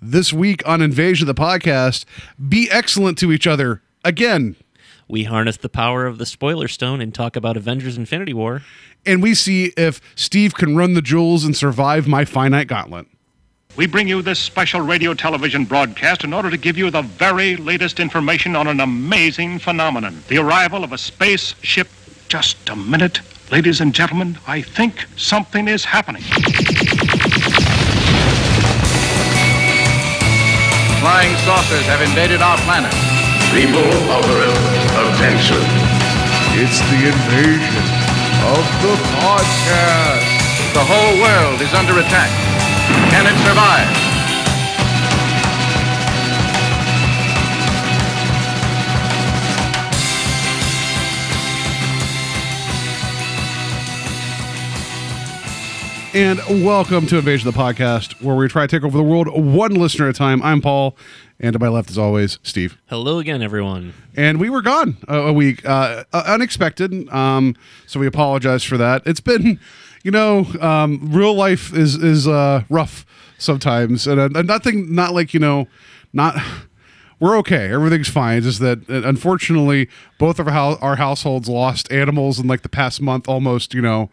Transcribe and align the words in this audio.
This 0.00 0.32
week 0.32 0.66
on 0.66 0.80
Invasion 0.80 1.28
of 1.28 1.34
the 1.34 1.40
Podcast, 1.40 2.04
be 2.48 2.70
excellent 2.70 3.18
to 3.18 3.32
each 3.32 3.48
other 3.48 3.82
again. 4.04 4.54
We 5.08 5.24
harness 5.24 5.56
the 5.56 5.68
power 5.68 6.06
of 6.06 6.18
the 6.18 6.26
spoiler 6.26 6.68
stone 6.68 7.00
and 7.00 7.12
talk 7.12 7.34
about 7.34 7.56
Avengers 7.56 7.96
Infinity 7.96 8.32
War. 8.32 8.62
And 9.04 9.20
we 9.20 9.34
see 9.34 9.72
if 9.76 10.00
Steve 10.14 10.54
can 10.54 10.76
run 10.76 10.92
the 10.92 11.02
jewels 11.02 11.44
and 11.44 11.56
survive 11.56 12.06
my 12.06 12.24
finite 12.24 12.68
gauntlet. 12.68 13.06
We 13.74 13.86
bring 13.86 14.06
you 14.06 14.22
this 14.22 14.38
special 14.38 14.82
radio 14.82 15.14
television 15.14 15.64
broadcast 15.64 16.22
in 16.22 16.32
order 16.32 16.50
to 16.50 16.56
give 16.56 16.78
you 16.78 16.90
the 16.90 17.02
very 17.02 17.56
latest 17.56 17.98
information 17.98 18.54
on 18.54 18.68
an 18.68 18.78
amazing 18.78 19.58
phenomenon 19.58 20.22
the 20.28 20.38
arrival 20.38 20.84
of 20.84 20.92
a 20.92 20.98
spaceship. 20.98 21.88
Just 22.28 22.68
a 22.68 22.76
minute, 22.76 23.20
ladies 23.50 23.80
and 23.80 23.92
gentlemen, 23.92 24.38
I 24.46 24.62
think 24.62 25.06
something 25.16 25.66
is 25.66 25.84
happening. 25.86 26.22
Flying 31.00 31.36
saucers 31.46 31.86
have 31.86 32.02
invaded 32.02 32.42
our 32.42 32.58
planet. 32.66 32.90
People 33.54 33.86
of 34.10 34.22
Earth, 34.34 34.64
attention. 34.98 35.62
It's 36.58 36.82
the 36.90 37.06
invasion 37.06 37.86
of 38.50 38.62
the 38.82 38.94
podcast. 39.22 40.26
The 40.74 40.82
whole 40.82 41.14
world 41.22 41.62
is 41.62 41.72
under 41.72 41.98
attack. 42.02 42.30
Can 43.14 43.30
it 43.30 43.38
survive? 43.46 44.17
And 56.18 56.64
welcome 56.64 57.06
to 57.06 57.18
Invasion 57.18 57.46
of 57.46 57.54
the 57.54 57.60
Podcast, 57.60 58.20
where 58.20 58.34
we 58.34 58.48
try 58.48 58.66
to 58.66 58.76
take 58.76 58.82
over 58.82 58.98
the 58.98 59.04
world 59.04 59.28
one 59.28 59.74
listener 59.74 60.08
at 60.08 60.16
a 60.16 60.18
time. 60.18 60.42
I'm 60.42 60.60
Paul, 60.60 60.96
and 61.38 61.52
to 61.52 61.60
my 61.60 61.68
left, 61.68 61.90
as 61.90 61.96
always, 61.96 62.40
Steve. 62.42 62.76
Hello 62.86 63.20
again, 63.20 63.40
everyone. 63.40 63.94
And 64.16 64.40
we 64.40 64.50
were 64.50 64.60
gone 64.60 64.96
a, 65.06 65.16
a 65.16 65.32
week, 65.32 65.64
uh, 65.64 66.02
uh, 66.12 66.24
unexpected. 66.26 67.08
Um, 67.10 67.54
so 67.86 68.00
we 68.00 68.08
apologize 68.08 68.64
for 68.64 68.76
that. 68.76 69.02
It's 69.06 69.20
been, 69.20 69.60
you 70.02 70.10
know, 70.10 70.44
um, 70.60 71.08
real 71.12 71.34
life 71.34 71.72
is 71.72 71.94
is 71.94 72.26
uh, 72.26 72.64
rough 72.68 73.06
sometimes, 73.38 74.08
and, 74.08 74.36
uh, 74.36 74.42
nothing, 74.42 74.92
not 74.92 75.14
like 75.14 75.32
you 75.32 75.38
know, 75.38 75.68
not. 76.12 76.34
We're 77.20 77.36
okay. 77.38 77.72
Everything's 77.72 78.08
fine. 78.08 78.38
It's 78.38 78.46
just 78.46 78.60
that 78.60 78.90
uh, 78.90 79.06
unfortunately, 79.06 79.88
both 80.18 80.40
of 80.40 80.48
our, 80.48 80.78
our 80.80 80.96
households 80.96 81.48
lost 81.48 81.92
animals 81.92 82.40
in 82.40 82.48
like 82.48 82.62
the 82.62 82.68
past 82.68 83.00
month, 83.00 83.28
almost. 83.28 83.72
You 83.72 83.82
know, 83.82 84.10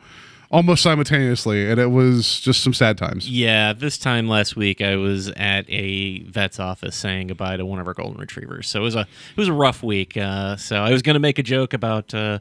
almost 0.56 0.82
simultaneously, 0.84 1.70
and 1.70 1.80
it 1.80 1.92
was 1.92 2.40
just 2.40 2.64
some 2.64 2.74
sad 2.74 2.98
times. 2.98 3.30
Yeah, 3.30 3.74
this 3.74 3.98
time 3.98 4.28
last 4.30 4.56
week 4.56 4.82
I 4.82 4.96
was 4.96 5.28
at 5.32 5.66
a 5.70 6.20
vet's 6.24 6.60
office 6.60 6.96
saying 6.96 7.28
goodbye 7.28 7.58
to 7.58 7.66
one 7.66 7.80
of 7.80 7.88
our 7.88 7.94
golden 7.94 8.18
retrievers. 8.20 8.68
So 8.70 8.80
it 8.80 8.84
was 8.84 8.96
a 8.96 9.02
it 9.02 9.38
was 9.38 9.48
a 9.50 9.54
rough 9.54 9.84
week. 9.84 10.16
Uh, 10.16 10.56
so 10.56 10.78
I 10.78 10.92
was 10.92 11.02
going 11.02 11.16
to 11.16 11.20
make 11.20 11.38
a 11.40 11.44
joke 11.44 11.74
about 11.74 12.14
uh, 12.14 12.40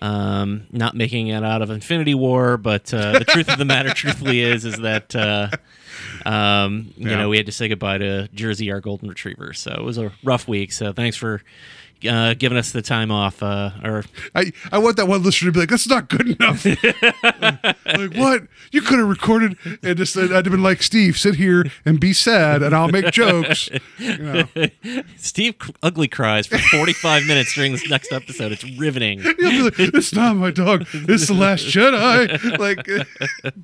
um, 0.00 0.66
not 0.72 0.94
making 0.94 1.28
it 1.28 1.42
out 1.42 1.62
of 1.62 1.70
Infinity 1.70 2.14
War, 2.14 2.56
but 2.58 2.92
uh, 2.92 3.18
the 3.18 3.24
truth 3.24 3.48
of 3.48 3.58
the 3.58 3.64
matter, 3.64 3.90
truthfully, 3.94 4.40
is 4.40 4.64
is 4.64 4.78
that. 4.80 5.14
Uh, 5.16 5.48
um, 6.26 6.92
you 6.96 7.08
Yeah. 7.10 7.18
know, 7.18 7.28
we 7.28 7.36
had 7.36 7.46
to 7.46 7.52
say 7.52 7.68
goodbye 7.68 7.98
to 7.98 8.28
Jersey, 8.34 8.70
our 8.72 8.80
golden 8.80 9.08
retriever. 9.08 9.52
So 9.52 9.72
it 9.72 9.82
was 9.84 9.96
a 9.98 10.12
rough 10.22 10.48
week. 10.48 10.72
So 10.72 10.92
thanks 10.92 11.16
for 11.16 11.40
uh, 12.08 12.34
giving 12.34 12.58
us 12.58 12.72
the 12.72 12.82
time 12.82 13.10
off. 13.10 13.42
Uh, 13.42 13.70
or 13.82 14.04
I, 14.34 14.52
I 14.72 14.78
want 14.78 14.96
that 14.96 15.08
one 15.08 15.22
listener 15.22 15.48
to 15.48 15.52
be 15.52 15.60
like, 15.60 15.68
that's 15.68 15.88
not 15.88 16.08
good 16.08 16.38
enough. 16.40 16.64
like, 17.86 18.14
what? 18.14 18.42
You 18.72 18.82
could 18.82 18.98
have 18.98 19.08
recorded 19.08 19.56
and 19.82 19.96
just 19.96 20.16
I'd 20.16 20.30
have 20.30 20.44
been 20.44 20.62
like, 20.62 20.82
Steve, 20.82 21.16
sit 21.18 21.36
here 21.36 21.64
and 21.84 22.00
be 22.00 22.12
sad 22.12 22.62
and 22.62 22.74
I'll 22.74 22.88
make 22.88 23.10
jokes. 23.10 23.68
You 23.98 24.16
know. 24.18 24.48
Steve 25.16 25.54
ugly 25.82 26.08
cries 26.08 26.46
for 26.46 26.58
45 26.58 27.26
minutes 27.26 27.54
during 27.54 27.72
this 27.72 27.88
next 27.88 28.12
episode. 28.12 28.52
It's 28.52 28.64
riveting. 28.78 29.22
Like, 29.54 29.78
it's 29.78 30.12
not 30.12 30.36
my 30.36 30.50
dog. 30.50 30.86
It's 30.92 31.28
the 31.28 31.34
last 31.34 31.64
Jedi. 31.66 32.58
Like 32.58 32.86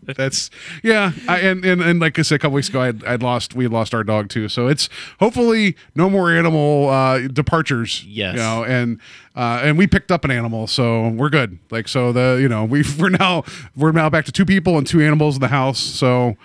that's 0.16 0.50
yeah. 0.83 1.12
I, 1.28 1.41
and, 1.41 1.65
and 1.65 1.83
and 1.83 2.00
like 2.00 2.19
I 2.19 2.22
said 2.22 2.37
a 2.37 2.38
couple 2.38 2.54
weeks 2.54 2.69
ago, 2.69 2.81
I'd, 2.83 3.04
I'd 3.04 3.22
lost 3.22 3.54
we 3.54 3.65
had 3.65 3.72
lost 3.72 3.94
our 3.94 4.04
dog 4.04 4.28
too. 4.28 4.49
So 4.49 4.69
it's 4.69 4.88
hopefully 5.19 5.77
no 5.94 6.09
more 6.09 6.31
animal 6.31 6.88
uh, 6.88 7.28
departures. 7.28 8.04
Yes. 8.34 8.36
You 8.36 8.41
know, 8.41 8.64
and 8.64 9.00
uh, 9.36 9.60
and 9.62 9.78
we 9.78 9.86
picked 9.86 10.10
up 10.10 10.24
an 10.24 10.30
animal, 10.30 10.66
so 10.66 11.08
we're 11.08 11.30
good. 11.30 11.58
Like 11.70 11.88
so 11.88 12.12
the 12.12 12.38
you 12.41 12.48
know 12.48 12.64
we 12.64 12.84
we're 12.98 13.08
now 13.10 13.44
we're 13.76 13.92
now 13.92 14.10
back 14.10 14.24
to 14.26 14.32
two 14.32 14.44
people 14.44 14.78
and 14.78 14.86
two 14.86 15.00
animals 15.00 15.36
in 15.36 15.41
the 15.41 15.48
house. 15.48 15.78
So. 15.78 16.36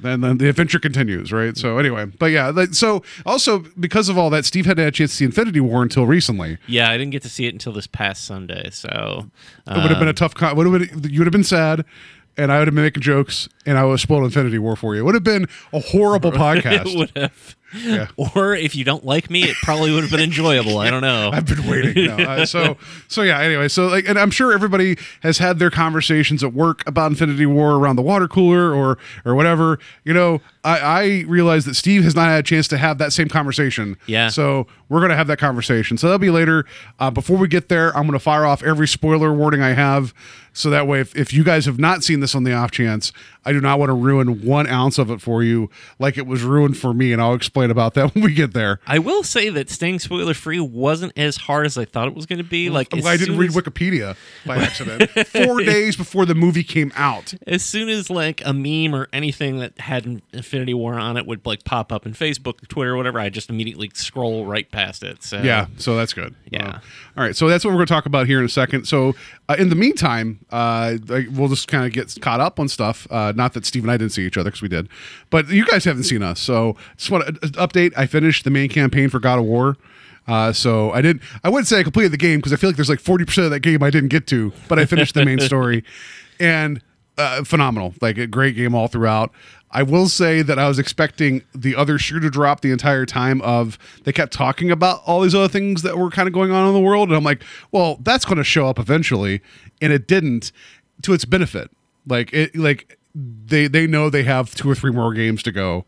Then, 0.00 0.22
then 0.22 0.38
the 0.38 0.48
adventure 0.48 0.80
continues, 0.80 1.32
right? 1.32 1.56
So 1.56 1.78
anyway, 1.78 2.06
but 2.06 2.26
yeah, 2.26 2.48
like, 2.48 2.74
so 2.74 3.04
also 3.24 3.60
because 3.78 4.08
of 4.08 4.18
all 4.18 4.28
that, 4.30 4.44
Steve 4.44 4.66
hadn't 4.66 4.82
had 4.84 4.92
a 4.92 4.96
chance 4.96 5.12
to 5.12 5.16
see 5.18 5.24
Infinity 5.24 5.60
War 5.60 5.84
until 5.84 6.04
recently. 6.04 6.58
Yeah, 6.66 6.90
I 6.90 6.98
didn't 6.98 7.12
get 7.12 7.22
to 7.22 7.28
see 7.28 7.46
it 7.46 7.54
until 7.54 7.72
this 7.72 7.86
past 7.86 8.24
Sunday. 8.24 8.70
So 8.72 9.30
It 9.68 9.72
would 9.72 9.90
have 9.90 10.00
been 10.00 10.08
a 10.08 10.12
tough. 10.12 10.34
Con- 10.34 10.56
would 10.56 10.66
have 10.66 11.00
been, 11.02 11.12
you 11.12 11.20
would 11.20 11.26
have 11.28 11.32
been 11.32 11.44
sad, 11.44 11.84
and 12.36 12.50
I 12.50 12.58
would 12.58 12.66
have 12.66 12.74
been 12.74 12.82
making 12.84 13.02
jokes, 13.04 13.48
and 13.64 13.78
I 13.78 13.84
would 13.84 13.92
have 13.92 14.00
spoiled 14.00 14.24
Infinity 14.24 14.58
War 14.58 14.74
for 14.74 14.96
you. 14.96 15.00
It 15.02 15.04
would 15.04 15.14
have 15.14 15.22
been 15.24 15.46
a 15.72 15.78
horrible 15.78 16.30
it 16.34 16.38
podcast. 16.38 16.96
would 16.98 17.12
have. 17.16 17.56
Yeah. 17.74 18.06
Or 18.34 18.54
if 18.54 18.74
you 18.76 18.84
don't 18.84 19.04
like 19.04 19.30
me, 19.30 19.42
it 19.44 19.56
probably 19.62 19.92
would 19.92 20.02
have 20.02 20.10
been 20.10 20.20
enjoyable. 20.20 20.78
I 20.78 20.90
don't 20.90 21.00
know. 21.12 21.30
I've 21.32 21.46
been 21.46 21.66
waiting. 21.68 22.06
No, 22.06 22.16
uh, 22.16 22.46
so 22.46 22.76
so 23.08 23.22
yeah. 23.22 23.40
Anyway, 23.40 23.68
so 23.68 23.86
like, 23.86 24.08
and 24.08 24.18
I'm 24.18 24.30
sure 24.30 24.52
everybody 24.52 24.96
has 25.22 25.38
had 25.38 25.58
their 25.58 25.70
conversations 25.70 26.42
at 26.44 26.52
work 26.52 26.86
about 26.86 27.10
Infinity 27.10 27.46
War 27.46 27.72
around 27.76 27.96
the 27.96 28.02
water 28.02 28.28
cooler 28.28 28.72
or 28.74 28.98
or 29.24 29.34
whatever. 29.34 29.78
You 30.04 30.14
know, 30.14 30.40
I, 30.64 30.78
I 30.78 31.24
realize 31.28 31.64
that 31.66 31.74
Steve 31.74 32.02
has 32.04 32.14
not 32.14 32.28
had 32.28 32.40
a 32.40 32.42
chance 32.42 32.66
to 32.68 32.78
have 32.78 32.98
that 32.98 33.12
same 33.12 33.28
conversation. 33.28 33.96
Yeah. 34.06 34.28
So 34.28 34.66
we're 34.88 35.00
gonna 35.00 35.16
have 35.16 35.26
that 35.28 35.38
conversation. 35.38 35.98
So 35.98 36.06
that'll 36.08 36.18
be 36.18 36.30
later. 36.30 36.64
Uh, 36.98 37.10
before 37.10 37.36
we 37.36 37.48
get 37.48 37.68
there, 37.68 37.96
I'm 37.96 38.06
gonna 38.06 38.18
fire 38.18 38.44
off 38.44 38.62
every 38.62 38.88
spoiler 38.88 39.32
warning 39.32 39.60
I 39.62 39.74
have. 39.74 40.14
So 40.56 40.70
that 40.70 40.86
way, 40.86 41.00
if, 41.00 41.16
if 41.16 41.32
you 41.32 41.42
guys 41.42 41.66
have 41.66 41.80
not 41.80 42.04
seen 42.04 42.20
this 42.20 42.32
on 42.36 42.44
the 42.44 42.52
off 42.52 42.70
chance, 42.70 43.12
I 43.44 43.50
do 43.50 43.60
not 43.60 43.80
want 43.80 43.88
to 43.90 43.92
ruin 43.94 44.44
one 44.46 44.68
ounce 44.68 44.98
of 44.98 45.10
it 45.10 45.20
for 45.20 45.42
you, 45.42 45.68
like 45.98 46.16
it 46.16 46.28
was 46.28 46.44
ruined 46.44 46.78
for 46.78 46.94
me, 46.94 47.12
and 47.12 47.20
I'll 47.20 47.34
explain 47.34 47.72
about 47.72 47.94
that 47.94 48.14
when 48.14 48.22
we 48.22 48.32
get 48.32 48.52
there. 48.54 48.78
I 48.86 49.00
will 49.00 49.24
say 49.24 49.48
that 49.48 49.68
staying 49.68 49.98
spoiler 49.98 50.32
free 50.32 50.60
wasn't 50.60 51.12
as 51.18 51.36
hard 51.38 51.66
as 51.66 51.76
I 51.76 51.84
thought 51.86 52.06
it 52.06 52.14
was 52.14 52.26
going 52.26 52.38
to 52.38 52.44
be. 52.44 52.70
Like 52.70 52.90
glad 52.90 53.04
I 53.04 53.16
didn't 53.16 53.36
read 53.36 53.50
as- 53.50 53.56
Wikipedia 53.56 54.16
by 54.46 54.58
accident. 54.62 55.10
Four 55.26 55.60
days 55.62 55.96
before 55.96 56.24
the 56.24 56.36
movie 56.36 56.62
came 56.62 56.92
out. 56.94 57.34
as 57.48 57.64
soon 57.64 57.88
as 57.88 58.08
like 58.08 58.40
a 58.46 58.52
meme 58.52 58.94
or 58.94 59.08
anything 59.12 59.58
that 59.58 59.76
had 59.80 60.06
an 60.06 60.22
Infinity 60.54 60.74
War 60.74 60.94
on 60.94 61.16
it 61.16 61.26
would 61.26 61.44
like 61.44 61.64
pop 61.64 61.90
up 61.90 62.06
in 62.06 62.12
Facebook, 62.12 62.62
or 62.62 62.66
Twitter, 62.66 62.94
or 62.94 62.96
whatever, 62.96 63.18
I 63.18 63.28
just 63.28 63.50
immediately 63.50 63.90
scroll 63.94 64.46
right 64.46 64.70
past 64.70 65.02
it. 65.02 65.22
So 65.24 65.42
Yeah, 65.42 65.66
so 65.78 65.96
that's 65.96 66.12
good. 66.12 66.34
Yeah. 66.50 66.68
Uh, 66.68 66.80
all 67.16 67.24
right, 67.24 67.34
so 67.34 67.48
that's 67.48 67.64
what 67.64 67.72
we're 67.72 67.78
going 67.78 67.86
to 67.86 67.92
talk 67.92 68.06
about 68.06 68.28
here 68.28 68.38
in 68.38 68.44
a 68.44 68.48
second. 68.48 68.86
So, 68.86 69.14
uh, 69.48 69.56
in 69.58 69.68
the 69.68 69.74
meantime, 69.74 70.38
uh, 70.50 70.96
we'll 71.32 71.48
just 71.48 71.66
kind 71.66 71.84
of 71.84 71.92
get 71.92 72.14
caught 72.20 72.40
up 72.40 72.60
on 72.60 72.68
stuff. 72.68 73.08
Uh, 73.10 73.32
not 73.34 73.52
that 73.54 73.66
Steve 73.66 73.82
and 73.82 73.90
I 73.90 73.96
didn't 73.96 74.12
see 74.12 74.24
each 74.24 74.36
other 74.36 74.50
because 74.50 74.62
we 74.62 74.68
did, 74.68 74.88
but 75.30 75.48
you 75.48 75.66
guys 75.66 75.84
haven't 75.84 76.04
seen 76.04 76.22
us. 76.22 76.38
So, 76.38 76.76
just 76.96 77.10
want 77.10 77.26
to 77.26 77.32
update. 77.32 77.92
I 77.96 78.06
finished 78.06 78.44
the 78.44 78.50
main 78.50 78.68
campaign 78.68 79.08
for 79.08 79.18
God 79.18 79.40
of 79.40 79.44
War. 79.44 79.76
Uh, 80.26 80.52
so 80.52 80.90
I 80.92 81.02
didn't. 81.02 81.22
I 81.42 81.50
wouldn't 81.50 81.66
say 81.66 81.80
I 81.80 81.82
completed 81.82 82.12
the 82.12 82.16
game 82.16 82.38
because 82.38 82.52
I 82.52 82.56
feel 82.56 82.70
like 82.70 82.76
there's 82.76 82.88
like 82.88 83.00
40 83.00 83.24
percent 83.26 83.44
of 83.44 83.50
that 83.50 83.60
game 83.60 83.82
I 83.82 83.90
didn't 83.90 84.08
get 84.08 84.26
to, 84.28 84.52
but 84.68 84.78
I 84.78 84.86
finished 84.86 85.14
the 85.14 85.24
main 85.24 85.38
story, 85.40 85.84
and 86.40 86.80
uh, 87.18 87.44
phenomenal. 87.44 87.94
Like 88.00 88.18
a 88.18 88.26
great 88.26 88.56
game 88.56 88.74
all 88.74 88.88
throughout. 88.88 89.32
I 89.74 89.82
will 89.82 90.08
say 90.08 90.40
that 90.42 90.58
I 90.58 90.68
was 90.68 90.78
expecting 90.78 91.42
the 91.54 91.74
other 91.74 91.98
shoe 91.98 92.20
to 92.20 92.30
drop 92.30 92.60
the 92.60 92.70
entire 92.70 93.04
time. 93.04 93.42
Of 93.42 93.76
they 94.04 94.12
kept 94.12 94.32
talking 94.32 94.70
about 94.70 95.00
all 95.04 95.20
these 95.20 95.34
other 95.34 95.48
things 95.48 95.82
that 95.82 95.98
were 95.98 96.10
kind 96.10 96.28
of 96.28 96.32
going 96.32 96.52
on 96.52 96.68
in 96.68 96.72
the 96.74 96.80
world, 96.80 97.08
and 97.08 97.16
I'm 97.16 97.24
like, 97.24 97.42
well, 97.72 97.98
that's 98.00 98.24
going 98.24 98.38
to 98.38 98.44
show 98.44 98.68
up 98.68 98.78
eventually, 98.78 99.42
and 99.82 99.92
it 99.92 100.06
didn't. 100.06 100.52
To 101.02 101.12
its 101.12 101.24
benefit, 101.24 101.70
like 102.06 102.32
it, 102.32 102.56
like 102.56 102.98
they 103.14 103.66
they 103.66 103.86
know 103.86 104.08
they 104.08 104.22
have 104.22 104.54
two 104.54 104.70
or 104.70 104.74
three 104.76 104.92
more 104.92 105.12
games 105.12 105.42
to 105.42 105.52
go, 105.52 105.84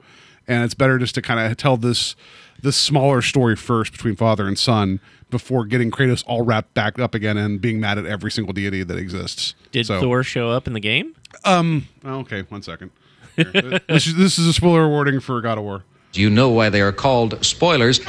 and 0.49 0.65
it's 0.65 0.75
better 0.75 0.99
just 0.99 1.15
to 1.15 1.23
kind 1.23 1.41
of 1.41 1.57
tell 1.57 1.77
this 1.77 2.17
this 2.61 2.77
smaller 2.77 3.23
story 3.23 3.55
first 3.55 3.93
between 3.93 4.17
father 4.17 4.47
and 4.49 4.59
son 4.59 4.99
before 5.31 5.65
getting 5.65 5.91
Kratos 5.91 6.25
all 6.27 6.43
wrapped 6.43 6.75
back 6.75 6.99
up 6.99 7.15
again 7.15 7.37
and 7.37 7.61
being 7.61 7.79
mad 7.81 7.99
at 7.99 8.07
every 8.07 8.31
single 8.31 8.53
deity 8.53 8.83
that 8.83 8.97
exists. 8.99 9.55
Did 9.73 9.87
So- 9.87 10.01
Thor 10.01 10.23
show 10.23 10.51
up 10.51 10.67
in 10.67 10.73
the 10.73 10.81
game? 10.81 11.15
Um, 11.45 11.87
oh, 12.05 12.21
okay, 12.21 12.43
one 12.49 12.63
second. 12.63 12.91
Here. 13.37 13.81
this, 13.89 14.07
is, 14.07 14.17
this 14.17 14.39
is 14.39 14.47
a 14.47 14.53
spoiler 14.53 14.89
warning 14.89 15.21
for 15.21 15.41
God 15.41 15.59
of 15.59 15.65
War. 15.65 15.85
Do 16.13 16.21
you 16.21 16.31
know 16.31 16.49
why 16.49 16.71
they 16.71 16.81
are 16.81 16.93
called 16.93 17.45
spoilers? 17.45 18.01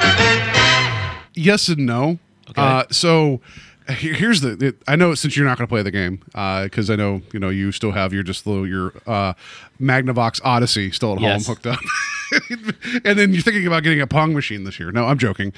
Yes 1.34 1.68
and 1.68 1.86
no. 1.86 2.18
Uh, 2.56 2.84
so 2.90 3.40
he- 3.98 4.12
here's 4.14 4.40
the. 4.40 4.52
It, 4.68 4.82
I 4.88 4.96
know 4.96 5.14
since 5.14 5.36
you're 5.36 5.46
not 5.46 5.58
going 5.58 5.66
to 5.66 5.70
play 5.70 5.82
the 5.82 5.90
game, 5.90 6.22
because 6.64 6.90
I 6.90 6.96
know 6.96 7.22
you 7.32 7.38
know 7.38 7.48
you 7.50 7.70
still 7.72 7.92
have 7.92 8.12
your 8.12 8.22
just 8.22 8.46
little 8.46 8.66
your 8.66 8.92
uh, 9.06 9.34
Magnavox 9.80 10.40
Odyssey 10.44 10.90
still 10.90 11.14
at 11.14 11.20
Yes. 11.20 11.46
home 11.46 11.54
hooked 11.54 11.66
up, 11.66 11.78
and 13.04 13.18
then 13.18 13.32
you're 13.34 13.42
thinking 13.42 13.66
about 13.66 13.82
getting 13.82 14.00
a 14.00 14.06
Pong 14.06 14.34
machine 14.34 14.64
this 14.64 14.80
year. 14.80 14.90
No, 14.90 15.06
I'm 15.06 15.18
joking. 15.18 15.52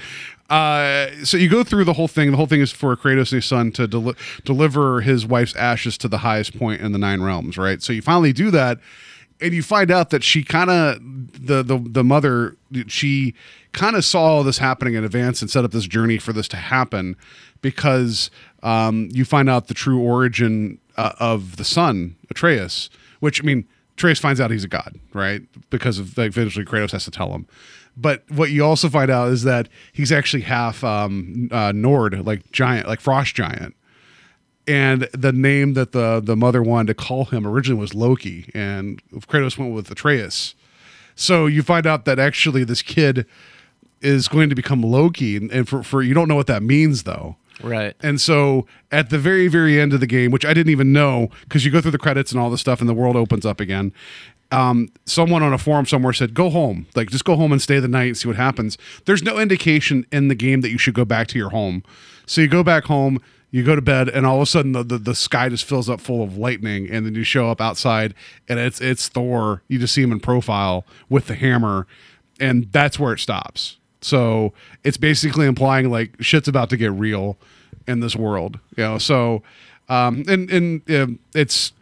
Uh, 0.50 1.06
so 1.25 1.37
you 1.37 1.49
go 1.49 1.62
through 1.62 1.84
the 1.84 1.93
whole 1.94 2.08
thing. 2.08 2.32
The 2.32 2.37
whole 2.37 2.46
thing 2.46 2.61
is 2.61 2.72
for 2.72 2.94
Kratos 2.96 3.31
and 3.32 3.37
his 3.38 3.46
son 3.46 3.70
to 3.72 3.87
deli- 3.87 4.17
deliver 4.44 5.00
his 5.00 5.25
wife's 5.25 5.55
ashes 5.55 5.96
to 5.99 6.08
the 6.08 6.19
highest 6.19 6.58
point 6.58 6.81
in 6.82 6.90
the 6.93 6.99
Nine 6.99 7.22
Realms, 7.22 7.56
right? 7.56 7.81
So 7.81 7.93
you 7.93 8.02
finally 8.02 8.32
do 8.32 8.50
that. 8.50 8.78
And 9.40 9.52
you 9.52 9.62
find 9.62 9.90
out 9.90 10.10
that 10.10 10.22
she 10.22 10.42
kind 10.42 10.70
of 10.70 10.98
the 11.00 11.62
the 11.62 11.78
the 11.78 12.04
mother 12.04 12.56
she 12.87 13.34
kind 13.72 13.96
of 13.96 14.04
saw 14.04 14.22
all 14.22 14.42
this 14.42 14.58
happening 14.58 14.94
in 14.94 15.04
advance 15.04 15.40
and 15.40 15.50
set 15.50 15.64
up 15.64 15.70
this 15.70 15.87
journey 15.87 16.19
for 16.19 16.32
this 16.32 16.48
to 16.48 16.56
happen 16.56 17.16
because 17.62 18.31
um, 18.62 19.08
you 19.12 19.25
find 19.25 19.48
out 19.48 19.69
the 19.69 19.75
true 19.75 20.00
origin 20.00 20.78
uh, 20.96 21.12
of 21.19 21.56
the 21.56 21.64
son 21.64 22.16
Atreus, 22.31 22.90
which 23.20 23.42
I 23.42 23.44
mean 23.44 23.66
Atreus 23.94 24.19
finds 24.19 24.40
out 24.40 24.50
he's 24.50 24.64
a 24.64 24.69
god, 24.69 24.98
right? 25.12 25.43
Because 25.70 25.98
of 25.98 26.16
like 26.16 26.28
eventually 26.28 26.64
Kratos 26.64 26.93
has 26.93 27.04
to 27.04 27.10
tell 27.10 27.32
him. 27.32 27.46
But 27.96 28.22
what 28.31 28.50
you 28.50 28.64
also 28.64 28.88
find 28.88 29.10
out 29.10 29.28
is 29.28 29.43
that 29.43 29.69
he's 29.93 30.12
actually 30.12 30.43
half 30.43 30.82
um, 30.84 31.48
uh, 31.50 31.72
Nord, 31.72 32.25
like 32.25 32.50
giant, 32.52 32.88
like 32.88 33.00
frost 33.00 33.34
giant 33.34 33.75
and 34.70 35.08
the 35.12 35.32
name 35.32 35.75
that 35.75 35.90
the 35.90 36.20
the 36.25 36.37
mother 36.37 36.62
wanted 36.62 36.87
to 36.87 36.94
call 36.94 37.25
him 37.25 37.44
originally 37.44 37.81
was 37.81 37.93
Loki, 37.93 38.50
and 38.55 39.02
Kratos 39.12 39.58
went 39.58 39.75
with 39.75 39.90
Atreus. 39.90 40.55
So 41.17 41.46
you 41.46 41.62
find 41.62 41.87
out 41.87 42.05
that 42.05 42.19
actually 42.20 42.62
this 42.62 42.81
kid 42.81 43.26
is 44.00 44.28
going 44.28 44.49
to 44.49 44.55
become 44.55 44.81
Loki, 44.81 45.37
and, 45.37 45.50
and 45.50 45.69
for, 45.69 45.82
for 45.82 46.02
you 46.02 46.14
don't 46.14 46.28
know 46.28 46.37
what 46.37 46.46
that 46.46 46.62
means 46.62 47.02
though. 47.02 47.37
Right. 47.62 47.94
And 48.00 48.20
so 48.20 48.67
at 48.90 49.11
the 49.11 49.19
very, 49.19 49.49
very 49.49 49.78
end 49.78 49.93
of 49.93 50.00
the 50.00 50.06
game, 50.06 50.31
which 50.31 50.46
I 50.46 50.55
didn't 50.55 50.70
even 50.70 50.93
know, 50.93 51.28
because 51.43 51.64
you 51.64 51.70
go 51.70 51.81
through 51.81 51.90
the 51.90 51.99
credits 51.99 52.32
and 52.32 52.40
all 52.40 52.49
this 52.49 52.61
stuff, 52.61 52.81
and 52.81 52.88
the 52.88 52.94
world 52.94 53.17
opens 53.17 53.44
up 53.44 53.61
again. 53.61 53.93
Um, 54.52 54.88
someone 55.05 55.43
on 55.43 55.52
a 55.52 55.58
forum 55.58 55.84
somewhere 55.84 56.12
said, 56.12 56.32
"Go 56.32 56.49
home, 56.49 56.87
like 56.94 57.11
just 57.11 57.25
go 57.25 57.37
home 57.37 57.52
and 57.52 57.61
stay 57.61 57.81
the 57.81 57.88
night 57.88 58.06
and 58.06 58.17
see 58.17 58.28
what 58.28 58.37
happens." 58.37 58.78
There's 59.05 59.22
no 59.22 59.38
indication 59.38 60.06
in 60.12 60.28
the 60.28 60.34
game 60.34 60.61
that 60.61 60.70
you 60.70 60.78
should 60.78 60.94
go 60.94 61.05
back 61.05 61.26
to 61.28 61.38
your 61.38 61.50
home, 61.50 61.82
so 62.25 62.40
you 62.40 62.49
go 62.49 62.62
back 62.62 62.84
home, 62.84 63.20
you 63.50 63.64
go 63.64 63.75
to 63.75 63.82
bed, 63.82 64.08
and 64.08 64.26
all 64.26 64.37
of 64.37 64.43
a 64.43 64.47
sudden 64.47 64.73
the, 64.73 64.85
the, 64.85 64.99
the 64.99 65.14
sky 65.14 65.49
just 65.49 65.64
fills 65.64 65.88
up 65.88 66.00
full 66.00 66.23
of 66.23 66.37
lightning, 66.37 66.88
and 66.91 67.05
then 67.05 67.14
you 67.14 67.25
show 67.25 67.50
up 67.50 67.61
outside, 67.61 68.14
and 68.49 68.58
it's 68.58 68.81
it's 68.81 69.08
Thor. 69.08 69.62
You 69.69 69.79
just 69.79 69.94
see 69.94 70.02
him 70.02 70.12
in 70.12 70.20
profile 70.20 70.85
with 71.08 71.26
the 71.26 71.35
hammer, 71.35 71.87
and 72.38 72.70
that's 72.73 72.99
where 72.99 73.12
it 73.12 73.19
stops. 73.19 73.76
So 74.00 74.52
it's 74.85 74.97
basically 74.97 75.47
implying 75.47 75.91
like 75.91 76.14
shit's 76.20 76.49
about 76.49 76.70
to 76.70 76.76
get 76.76 76.93
real 76.93 77.37
in 77.87 78.00
this 78.00 78.17
world, 78.17 78.58
you 78.76 78.85
know. 78.85 78.99
So, 78.99 79.43
um, 79.88 80.25
and 80.29 80.50
and 80.50 80.91
uh, 80.91 81.06
it's 81.35 81.73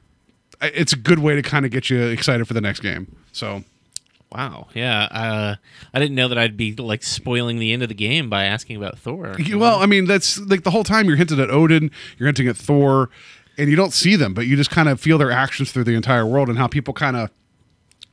it's 0.60 0.92
a 0.92 0.96
good 0.96 1.18
way 1.18 1.34
to 1.34 1.42
kind 1.42 1.64
of 1.64 1.70
get 1.70 1.90
you 1.90 2.02
excited 2.06 2.46
for 2.48 2.54
the 2.54 2.60
next 2.60 2.80
game. 2.80 3.14
So, 3.32 3.62
Wow. 4.30 4.68
Yeah. 4.74 5.04
Uh, 5.04 5.54
I 5.94 5.98
didn't 5.98 6.14
know 6.14 6.28
that 6.28 6.38
I'd 6.38 6.56
be 6.56 6.74
like 6.74 7.02
spoiling 7.02 7.58
the 7.58 7.72
end 7.72 7.82
of 7.82 7.88
the 7.88 7.94
game 7.94 8.28
by 8.28 8.44
asking 8.44 8.76
about 8.76 8.98
Thor. 8.98 9.34
well, 9.54 9.78
I 9.78 9.86
mean, 9.86 10.04
that's 10.04 10.38
like 10.38 10.64
the 10.64 10.70
whole 10.70 10.84
time 10.84 11.06
you're 11.06 11.16
hinted 11.16 11.40
at 11.40 11.50
Odin, 11.50 11.90
you're 12.18 12.26
hinting 12.26 12.48
at 12.48 12.56
Thor, 12.56 13.08
and 13.56 13.70
you 13.70 13.76
don't 13.76 13.92
see 13.92 14.16
them, 14.16 14.34
but 14.34 14.46
you 14.46 14.56
just 14.56 14.70
kind 14.70 14.88
of 14.88 15.00
feel 15.00 15.18
their 15.18 15.30
actions 15.30 15.72
through 15.72 15.84
the 15.84 15.94
entire 15.94 16.26
world 16.26 16.48
and 16.48 16.58
how 16.58 16.66
people 16.66 16.92
kind 16.94 17.16
of 17.16 17.30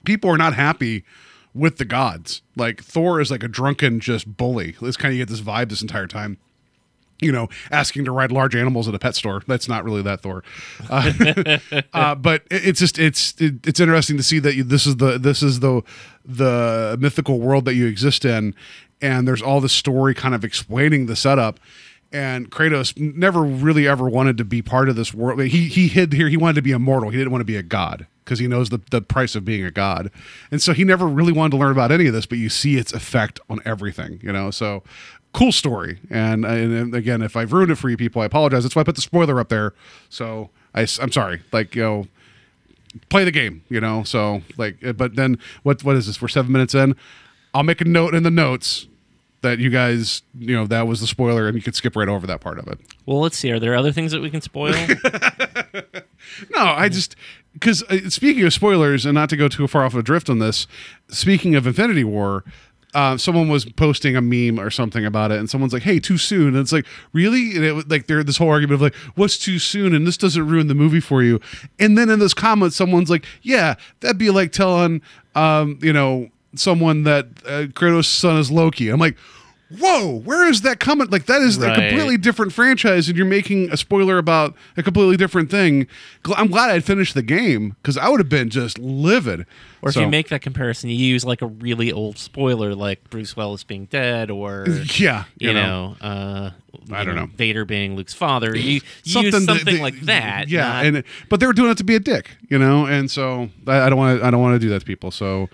people 0.06 0.30
are 0.30 0.38
not 0.38 0.54
happy 0.54 1.04
with 1.54 1.78
the 1.78 1.86
gods. 1.86 2.42
Like 2.56 2.82
Thor 2.82 3.20
is 3.20 3.30
like 3.30 3.44
a 3.44 3.48
drunken 3.48 4.00
just 4.00 4.38
bully. 4.38 4.76
Let's 4.80 4.98
kind 4.98 5.12
of 5.12 5.18
you 5.18 5.26
get 5.26 5.30
this 5.30 5.42
vibe 5.42 5.70
this 5.70 5.82
entire 5.82 6.08
time. 6.08 6.38
You 7.22 7.32
know, 7.32 7.48
asking 7.72 8.04
to 8.06 8.12
ride 8.12 8.32
large 8.32 8.56
animals 8.56 8.88
at 8.90 8.94
a 8.96 9.00
pet 9.00 9.16
store. 9.16 9.42
That's 9.48 9.70
not 9.70 9.86
really 9.86 10.02
that 10.02 10.22
Thor, 10.22 10.44
uh, 10.90 11.58
uh, 11.94 12.16
but 12.16 12.44
it- 12.52 12.66
it's 12.68 12.80
just 12.80 13.00
it's 13.00 13.34
it, 13.40 13.66
it's 13.66 13.80
interesting 13.80 14.18
to 14.18 14.24
see 14.24 14.40
that 14.40 14.56
you, 14.56 14.64
this 14.64 14.86
is 14.86 14.98
the 14.98 15.18
this 15.18 15.42
is 15.42 15.62
the 15.62 15.82
the 16.26 16.98
mythical 17.00 17.40
world 17.40 17.66
that 17.66 17.76
you 17.76 17.86
exist 17.88 18.26
in, 18.26 18.54
and 19.02 19.28
there's 19.28 19.42
all 19.42 19.62
this 19.62 19.74
story 19.74 20.14
kind 20.14 20.36
of 20.36 20.44
explaining 20.44 21.06
the 21.06 21.16
setup. 21.16 21.60
And 22.12 22.50
Kratos 22.50 22.98
never 22.98 23.42
really 23.44 23.88
ever 23.88 24.08
wanted 24.08 24.38
to 24.38 24.46
be 24.46 24.62
part 24.62 24.88
of 24.90 24.96
this 24.96 25.14
world. 25.14 25.42
He 25.42 25.68
he 25.68 25.88
hid 25.88 26.14
here. 26.14 26.30
He 26.30 26.38
wanted 26.38 26.56
to 26.56 26.62
be 26.62 26.72
immortal. 26.72 27.10
He 27.10 27.18
didn't 27.18 27.32
want 27.32 27.42
to 27.42 27.46
be 27.46 27.58
a 27.58 27.64
god 27.64 28.08
because 28.24 28.40
he 28.40 28.48
knows 28.48 28.70
the, 28.70 28.80
the 28.90 29.02
price 29.02 29.36
of 29.36 29.44
being 29.46 29.64
a 29.66 29.70
god. 29.72 30.10
And 30.50 30.62
so 30.62 30.74
he 30.74 30.84
never 30.84 31.06
really 31.08 31.32
wanted 31.34 31.52
to 31.52 31.58
learn 31.58 31.72
about 31.72 31.92
any 31.92 32.08
of 32.08 32.14
this, 32.14 32.26
but 32.26 32.38
you 32.40 32.50
see 32.50 32.78
its 32.78 32.92
effect 32.94 33.40
on 33.50 33.60
everything, 33.66 34.20
you 34.24 34.32
know? 34.32 34.50
So 34.50 34.82
cool 35.36 35.52
story. 35.52 36.00
And, 36.10 36.46
and, 36.46 36.74
and 36.74 36.96
again, 36.96 37.22
if 37.22 37.36
I've 37.36 37.52
ruined 37.52 37.72
it 37.72 37.76
for 37.76 37.90
you 37.90 37.98
people, 37.98 38.22
I 38.22 38.26
apologize. 38.26 38.64
That's 38.64 38.76
why 38.76 38.82
I 38.82 38.84
put 38.84 38.96
the 38.96 39.02
spoiler 39.02 39.40
up 39.40 39.50
there. 39.50 39.74
So 40.10 40.50
I, 40.74 40.82
am 40.82 41.12
sorry. 41.12 41.42
Like, 41.52 41.76
you 41.76 41.84
know, 41.84 42.08
play 43.10 43.26
the 43.26 43.32
game, 43.32 43.64
you 43.70 43.82
know? 43.82 44.04
So 44.04 44.42
like, 44.58 44.84
uh, 44.84 44.94
but 44.94 45.16
then 45.16 45.38
what, 45.64 45.84
what 45.84 45.98
is 45.98 46.08
this? 46.08 46.22
We're 46.22 46.30
seven 46.30 46.54
minutes 46.54 46.74
in. 46.74 46.96
I'll 47.54 47.64
make 47.64 47.82
a 47.82 47.86
note 47.86 48.16
in 48.16 48.24
the 48.24 48.32
notes 48.32 48.88
that 49.42 49.60
you 49.60 49.70
guys, 49.70 50.24
you 50.40 50.56
know, 50.56 50.66
that 50.68 50.88
was 50.88 51.02
the 51.02 51.08
spoiler 51.08 51.48
and 51.48 51.56
you 51.56 51.62
could 51.62 51.76
skip 51.76 51.98
right 51.98 52.08
over 52.08 52.26
that 52.28 52.40
part 52.40 52.58
of 52.58 52.68
it. 52.68 52.80
Well, 53.06 53.20
let's 53.20 53.38
see. 53.38 53.52
Are 53.52 53.60
there 53.60 53.76
other 53.76 53.92
things 53.92 54.14
that 54.14 54.22
we 54.22 54.30
can 54.30 54.42
spoil? 54.42 54.74
No, 56.52 56.64
I 56.64 56.90
just 56.90 57.16
because 57.54 57.84
uh, 57.84 58.10
speaking 58.10 58.44
of 58.44 58.54
spoilers, 58.54 59.06
and 59.06 59.16
not 59.16 59.30
to 59.30 59.38
go 59.38 59.48
too 59.48 59.68
far 59.68 59.86
off 59.86 59.94
a 59.96 60.04
drift 60.04 60.30
on 60.30 60.40
this. 60.40 60.68
Speaking 61.10 61.56
of 61.56 61.68
Infinity 61.68 62.04
War, 62.04 62.44
uh, 62.96 63.18
someone 63.18 63.50
was 63.50 63.66
posting 63.66 64.16
a 64.16 64.22
meme 64.22 64.58
or 64.58 64.70
something 64.70 65.06
about 65.06 65.30
it, 65.30 65.38
and 65.38 65.50
someone's 65.50 65.74
like, 65.74 65.84
"Hey, 65.84 66.00
too 66.00 66.18
soon." 66.18 66.50
And 66.50 66.58
it's 66.58 66.72
like, 66.72 66.86
really? 67.12 67.56
And 67.56 67.64
it 67.64 67.90
like 67.90 68.08
there 68.08 68.24
this 68.24 68.38
whole 68.38 68.50
argument 68.50 68.76
of 68.76 68.82
like, 68.82 68.96
"What's 69.16 69.38
too 69.38 69.60
soon?" 69.60 69.94
And 69.94 70.08
this 70.08 70.16
doesn't 70.16 70.48
ruin 70.48 70.68
the 70.68 70.76
movie 70.76 71.02
for 71.02 71.22
you. 71.22 71.42
And 71.78 71.98
then 71.98 72.10
in 72.10 72.20
those 72.20 72.34
comments, 72.34 72.78
someone's 72.78 73.10
like, 73.10 73.26
"Yeah, 73.42 73.76
that'd 74.00 74.18
be 74.18 74.30
like 74.30 74.54
telling, 74.54 75.02
um, 75.36 75.78
you 75.82 75.92
know, 75.92 76.30
someone 76.56 77.04
that 77.04 77.26
uh, 77.46 77.68
Kratos' 77.74 78.06
son 78.06 78.38
is 78.38 78.50
Loki." 78.50 78.90
I'm 78.90 79.00
like. 79.00 79.18
Whoa, 79.80 80.20
where 80.20 80.48
is 80.48 80.62
that 80.62 80.80
coming? 80.80 81.08
Like 81.10 81.26
that 81.26 81.42
is 81.42 81.58
a 81.58 81.62
completely 81.90 82.18
different 82.18 82.54
franchise, 82.54 83.08
and 83.08 83.18
you're 83.18 83.26
making 83.26 83.72
a 83.72 83.78
spoiler 83.78 84.20
about 84.20 84.54
a 84.78 84.84
completely 84.84 85.18
different 85.18 85.50
thing. 85.50 85.88
I'm 86.36 86.48
glad 86.48 86.70
I 86.70 86.80
finished 86.82 87.16
the 87.16 87.24
game 87.24 87.76
because 87.82 87.98
I 87.98 88.08
would 88.10 88.20
have 88.20 88.30
been 88.30 88.52
just 88.52 88.78
livid. 88.78 89.48
Or 89.82 89.90
if 89.90 89.96
you 89.96 90.08
make 90.08 90.30
that 90.30 90.42
comparison, 90.44 90.92
you 90.92 90.96
use 90.96 91.26
like 91.26 91.42
a 91.42 91.48
really 91.48 91.92
old 91.92 92.20
spoiler, 92.20 92.76
like 92.76 93.10
Bruce 93.10 93.36
Willis 93.36 93.64
being 93.64 93.86
dead, 93.86 94.30
or 94.30 94.68
yeah, 94.98 95.24
you, 95.40 95.52
know, 95.54 95.96
uh, 96.00 96.52
I 96.92 97.04
don't 97.04 97.16
know. 97.16 97.28
Vader 97.36 97.66
being 97.66 97.96
Luke's 97.96 98.14
father. 98.14 98.56
You, 98.56 98.82
you 99.04 99.22
use 99.22 99.46
something 99.46 99.66
that- 99.66 99.82
like 99.82 100.00
that. 100.02 100.48
Yeah, 100.48 100.68
not- 100.68 100.86
and 100.86 101.04
but 101.28 101.40
they 101.40 101.48
were 101.48 101.54
doing 101.54 101.72
it 101.72 101.78
to 101.80 101.84
be 101.84 101.96
a 101.96 102.00
dick, 102.00 102.38
you 102.50 102.60
know, 102.60 102.86
and 102.86 103.10
so 103.10 103.50
I 103.66 103.90
don't 103.90 103.98
want 103.98 104.20
to. 104.20 104.26
I 104.26 104.30
don't 104.30 104.42
want 104.42 104.54
to 104.56 104.60
do 104.60 104.70
that 104.70 104.82
to 104.82 104.86
people. 104.86 105.10
So. 105.10 105.50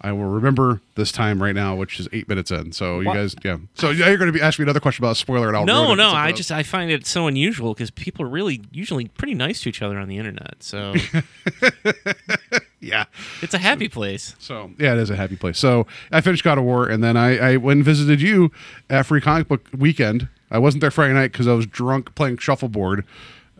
I 0.00 0.12
will 0.12 0.26
remember 0.26 0.82
this 0.96 1.10
time 1.10 1.42
right 1.42 1.54
now, 1.54 1.76
which 1.76 1.98
is 1.98 2.08
eight 2.12 2.28
minutes 2.28 2.50
in. 2.50 2.72
So 2.72 3.00
you 3.00 3.06
What? 3.06 3.14
guys, 3.14 3.34
yeah. 3.42 3.56
So 3.74 3.90
yeah, 3.90 4.08
you're 4.08 4.18
going 4.18 4.30
to 4.32 4.38
be 4.38 4.42
asking 4.42 4.64
me 4.64 4.66
another 4.66 4.80
question 4.80 5.02
about 5.02 5.12
a 5.12 5.14
spoiler, 5.18 5.48
and 5.48 5.56
I'll 5.56 5.64
ruin 5.64 5.86
no, 5.86 5.92
it 5.92 5.96
no. 5.96 6.10
I 6.10 6.28
else. 6.28 6.36
just 6.36 6.52
I 6.52 6.62
find 6.62 6.90
it 6.90 7.06
so 7.06 7.26
unusual 7.26 7.72
because 7.72 7.90
people 7.90 8.24
are 8.26 8.28
really 8.28 8.62
usually 8.70 9.08
pretty 9.08 9.34
nice 9.34 9.62
to 9.62 9.70
each 9.70 9.80
other 9.80 9.98
on 9.98 10.08
the 10.08 10.18
internet. 10.18 10.56
So 10.62 10.94
yeah. 12.80 13.04
it's 13.40 13.54
a 13.54 13.58
happy 13.58 13.88
place. 13.88 14.34
So 14.38 14.72
yeah, 14.78 14.92
it 14.92 14.98
is 14.98 15.10
a 15.10 15.16
happy 15.16 15.36
place. 15.36 15.58
So 15.58 15.86
I 16.12 16.20
finished 16.20 16.44
God 16.44 16.58
of 16.58 16.64
War, 16.64 16.86
and 16.86 17.02
then 17.02 17.16
I, 17.16 17.52
I 17.52 17.56
went 17.56 17.78
and 17.78 17.84
visited 17.84 18.20
you 18.20 18.50
at 18.90 19.06
Free 19.06 19.20
Comic 19.20 19.48
Book 19.48 19.66
Weekend. 19.76 20.28
I 20.50 20.58
wasn't 20.58 20.82
there 20.82 20.90
Friday 20.90 21.14
night 21.14 21.32
because 21.32 21.48
I 21.48 21.54
was 21.54 21.66
drunk 21.66 22.14
playing 22.14 22.36
shuffleboard 22.36 23.04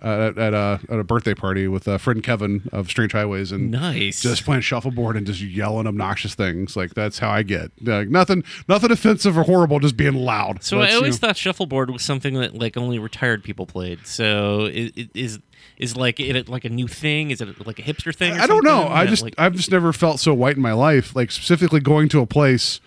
uh, 0.04 0.28
at, 0.28 0.38
at 0.38 0.52
a 0.54 0.80
at 0.90 0.99
a 0.99 1.04
birthday 1.04 1.34
party 1.34 1.66
with 1.66 1.88
a 1.88 1.99
friend 1.99 2.23
Kevin 2.23 2.68
of 2.73 2.90
Strange 2.90 3.12
Highways, 3.12 3.50
and 3.52 3.70
Nice. 3.70 4.20
just 4.20 4.44
playing 4.44 4.61
shuffleboard 4.62 5.16
and 5.16 5.26
just 5.26 5.40
yelling 5.40 5.87
obnoxious 5.87 6.34
things. 6.34 6.76
Like 6.76 6.92
that's 6.94 7.18
how 7.18 7.30
I 7.30 7.42
get. 7.42 7.70
Like 7.80 8.08
nothing, 8.11 8.44
nothing 8.68 8.90
offensive 8.92 9.38
or 9.38 9.44
horrible, 9.44 9.80
just 9.80 9.96
being 9.96 10.14
loud. 10.14 10.62
So 10.62 10.78
That's, 10.78 10.90
I 10.90 10.92
you 10.92 10.99
always 10.99 11.14
know- 11.23 11.28
thought 11.28 11.37
shuffleboard 11.37 11.90
was 11.90 12.02
something 12.02 12.34
that 12.34 12.54
like 12.54 12.76
only 12.76 12.99
retired 12.99 13.42
people 13.42 13.64
played. 13.66 14.06
So 14.06 14.66
i- 14.66 14.92
i- 14.96 15.08
is 15.14 15.38
is 15.78 15.96
like 15.96 16.20
it 16.20 16.49
like 16.49 16.64
a 16.64 16.68
new 16.68 16.87
thing? 16.87 17.30
Is 17.30 17.40
it 17.40 17.66
like 17.66 17.78
a 17.78 17.82
hipster 17.82 18.14
thing? 18.14 18.37
or 18.37 18.40
I 18.40 18.46
don't 18.46 18.64
know. 18.64 18.87
I 18.87 19.06
just 19.06 19.23
like, 19.23 19.34
I've 19.38 19.54
just 19.54 19.70
never 19.70 19.92
felt 19.92 20.20
so 20.20 20.34
white 20.34 20.56
in 20.56 20.62
my 20.62 20.73
life. 20.75 21.16
Like 21.16 21.30
specifically 21.30 21.80
going 21.80 22.08
to 22.11 22.20
a 22.20 22.26
place 22.26 22.80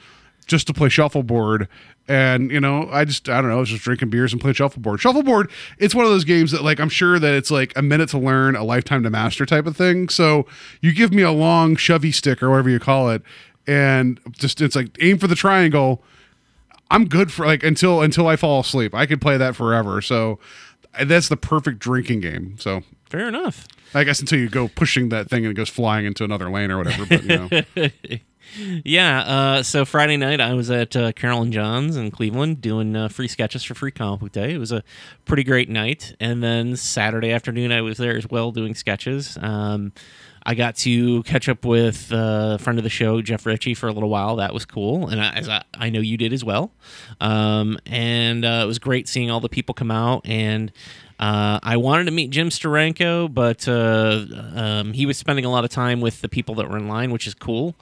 just 0.45 0.67
to 0.67 0.73
play 0.73 0.87
shuffleboard. 0.89 1.67
And 2.07 2.51
you 2.51 2.61
know, 2.61 2.87
I 2.89 3.03
just 3.03 3.27
I 3.27 3.41
don't 3.41 3.49
know, 3.49 3.57
I 3.57 3.59
was 3.59 3.69
just 3.69 3.83
drinking 3.83 4.09
beers 4.09 4.31
and 4.31 4.41
playing 4.41 4.55
shuffleboard. 4.55 5.01
Shuffleboard, 5.01 5.51
it's 5.77 5.93
one 5.93 6.05
of 6.05 6.11
those 6.11 6.23
games 6.23 6.51
that 6.51 6.63
like 6.63 6.79
I'm 6.79 6.89
sure 6.89 7.19
that 7.19 7.33
it's 7.33 7.51
like 7.51 7.73
a 7.75 7.81
minute 7.81 8.09
to 8.09 8.17
learn, 8.17 8.55
a 8.55 8.63
lifetime 8.63 9.03
to 9.03 9.09
master 9.09 9.45
type 9.45 9.65
of 9.65 9.75
thing. 9.75 10.07
So 10.07 10.45
you 10.81 10.93
give 10.93 11.11
me 11.13 11.21
a 11.21 11.31
long 11.31 11.75
shovey 11.75 12.13
stick 12.13 12.41
or 12.41 12.49
whatever 12.49 12.69
you 12.69 12.79
call 12.79 13.09
it, 13.09 13.23
and 13.67 14.19
just 14.31 14.61
it's 14.61 14.75
like 14.75 14.95
aim 15.01 15.17
for 15.17 15.27
the 15.27 15.35
triangle. 15.35 16.01
I'm 16.89 17.05
good 17.05 17.31
for 17.31 17.45
like 17.45 17.63
until 17.63 18.01
until 18.01 18.27
I 18.27 18.37
fall 18.37 18.61
asleep. 18.61 18.95
I 18.95 19.05
could 19.05 19.19
play 19.19 19.35
that 19.37 19.55
forever. 19.55 20.01
So 20.01 20.39
uh, 20.97 21.03
that's 21.03 21.27
the 21.27 21.37
perfect 21.37 21.79
drinking 21.79 22.21
game. 22.21 22.55
So 22.57 22.83
fair 23.09 23.27
enough. 23.27 23.67
I 23.93 24.03
guess 24.03 24.19
until 24.19 24.39
you 24.39 24.49
go 24.49 24.67
pushing 24.69 25.09
that 25.09 25.29
thing 25.29 25.45
and 25.45 25.51
it 25.51 25.55
goes 25.55 25.69
flying 25.69 26.05
into 26.05 26.23
another 26.23 26.49
lane 26.49 26.71
or 26.71 26.77
whatever. 26.77 27.05
But 27.05 27.23
you 27.23 27.37
know, 27.37 27.89
Yeah. 28.83 29.19
Uh, 29.21 29.63
so 29.63 29.85
Friday 29.85 30.17
night 30.17 30.39
I 30.41 30.53
was 30.53 30.69
at 30.71 30.95
uh, 30.95 31.11
Carol 31.11 31.45
& 31.45 31.49
John's 31.49 31.95
in 31.97 32.11
Cleveland 32.11 32.61
doing 32.61 32.95
uh, 32.95 33.07
free 33.09 33.27
sketches 33.27 33.63
for 33.63 33.75
Free 33.75 33.91
Comic 33.91 34.19
Book 34.19 34.31
Day. 34.31 34.53
It 34.53 34.57
was 34.57 34.71
a 34.71 34.83
pretty 35.25 35.43
great 35.43 35.69
night. 35.69 36.15
And 36.19 36.43
then 36.43 36.75
Saturday 36.75 37.31
afternoon 37.31 37.71
I 37.71 37.81
was 37.81 37.97
there 37.97 38.17
as 38.17 38.27
well 38.29 38.51
doing 38.51 38.75
sketches. 38.75 39.37
Um, 39.41 39.91
I 40.45 40.55
got 40.55 40.77
to 40.77 41.23
catch 41.23 41.49
up 41.49 41.65
with 41.65 42.11
uh, 42.13 42.55
a 42.55 42.57
friend 42.57 42.79
of 42.79 42.83
the 42.83 42.89
show, 42.89 43.21
Jeff 43.21 43.45
Ritchie, 43.45 43.73
for 43.73 43.89
a 43.89 43.91
little 43.91 44.09
while. 44.09 44.37
That 44.37 44.53
was 44.53 44.63
cool, 44.63 45.09
and 45.09 45.19
I, 45.19 45.31
as 45.33 45.49
I, 45.49 45.63
I 45.73 45.89
know 45.89 45.99
you 45.99 46.15
did 46.15 46.31
as 46.31 46.41
well. 46.41 46.71
Um, 47.19 47.77
and 47.85 48.45
uh, 48.45 48.61
it 48.63 48.65
was 48.65 48.79
great 48.79 49.09
seeing 49.09 49.29
all 49.29 49.41
the 49.41 49.49
people 49.49 49.75
come 49.75 49.91
out. 49.91 50.25
And 50.25 50.71
Uh, 51.19 51.59
I 51.63 51.77
wanted 51.77 52.05
to 52.05 52.11
meet 52.11 52.29
Jim 52.29 52.49
Steranko, 52.49 53.33
but 53.33 53.67
uh, 53.67 54.23
um, 54.55 54.93
he 54.93 55.07
was 55.07 55.17
spending 55.17 55.45
a 55.45 55.49
lot 55.49 55.63
of 55.65 55.71
time 55.71 55.99
with 55.99 56.21
the 56.21 56.29
people 56.29 56.53
that 56.55 56.69
were 56.69 56.77
in 56.77 56.87
line, 56.87 57.11
which 57.11 57.25
is 57.25 57.33
cool. 57.33 57.75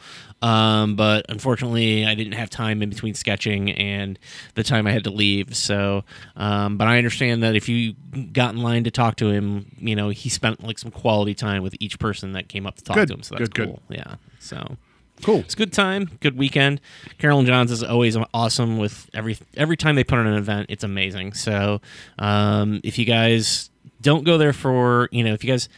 Um, 0.45 0.95
but 0.95 1.25
unfortunately, 1.29 2.05
I 2.05 2.13
didn't 2.13 2.33
have 2.33 2.49
time 2.49 2.83
in 2.83 2.89
between 2.89 3.13
sketching 3.15 3.71
and 3.71 4.19
the 4.53 4.63
time 4.63 4.85
I 4.85 4.91
had 4.91 5.03
to 5.05 5.09
leave. 5.09 5.55
So, 5.55 6.03
um, 6.35 6.77
but 6.77 6.87
I 6.87 6.97
understand 6.97 7.41
that 7.43 7.55
if 7.55 7.67
you 7.67 7.93
got 8.31 8.53
in 8.53 8.61
line 8.61 8.83
to 8.83 8.91
talk 8.91 9.15
to 9.17 9.29
him, 9.29 9.65
you 9.79 9.95
know, 9.95 10.09
he 10.09 10.29
spent 10.29 10.63
like 10.63 10.77
some 10.77 10.91
quality 10.91 11.33
time 11.33 11.63
with 11.63 11.75
each 11.79 11.97
person 11.97 12.33
that 12.33 12.47
came 12.47 12.67
up 12.67 12.75
to 12.75 12.83
talk 12.83 12.95
Good, 12.95 13.07
to 13.07 13.13
him. 13.15 13.23
So 13.23 13.35
that's 13.35 13.49
good, 13.49 13.53
good. 13.55 13.67
cool. 13.69 13.81
Yeah. 13.89 14.15
So 14.39 14.77
Cool. 15.23 15.39
it's 15.39 15.53
a 15.53 15.57
good 15.57 15.73
time, 15.73 16.11
good 16.19 16.37
weekend. 16.37 16.81
Carol 17.17 17.41
& 17.43 17.45
John's 17.45 17.71
is 17.71 17.81
always 17.83 18.17
awesome 18.33 18.77
with 18.77 19.09
every 19.13 19.37
every 19.55 19.77
time 19.77 19.95
they 19.95 20.03
put 20.03 20.19
on 20.19 20.27
an 20.27 20.35
event. 20.37 20.67
It's 20.69 20.83
amazing. 20.83 21.33
So 21.33 21.81
um, 22.19 22.81
if 22.83 22.99
you 22.99 23.05
guys 23.05 23.69
don't 24.01 24.25
go 24.25 24.37
there 24.37 24.53
for 24.53 25.07
you 25.11 25.23
know 25.23 25.33
if 25.33 25.43
you 25.43 25.51
guys 25.51 25.69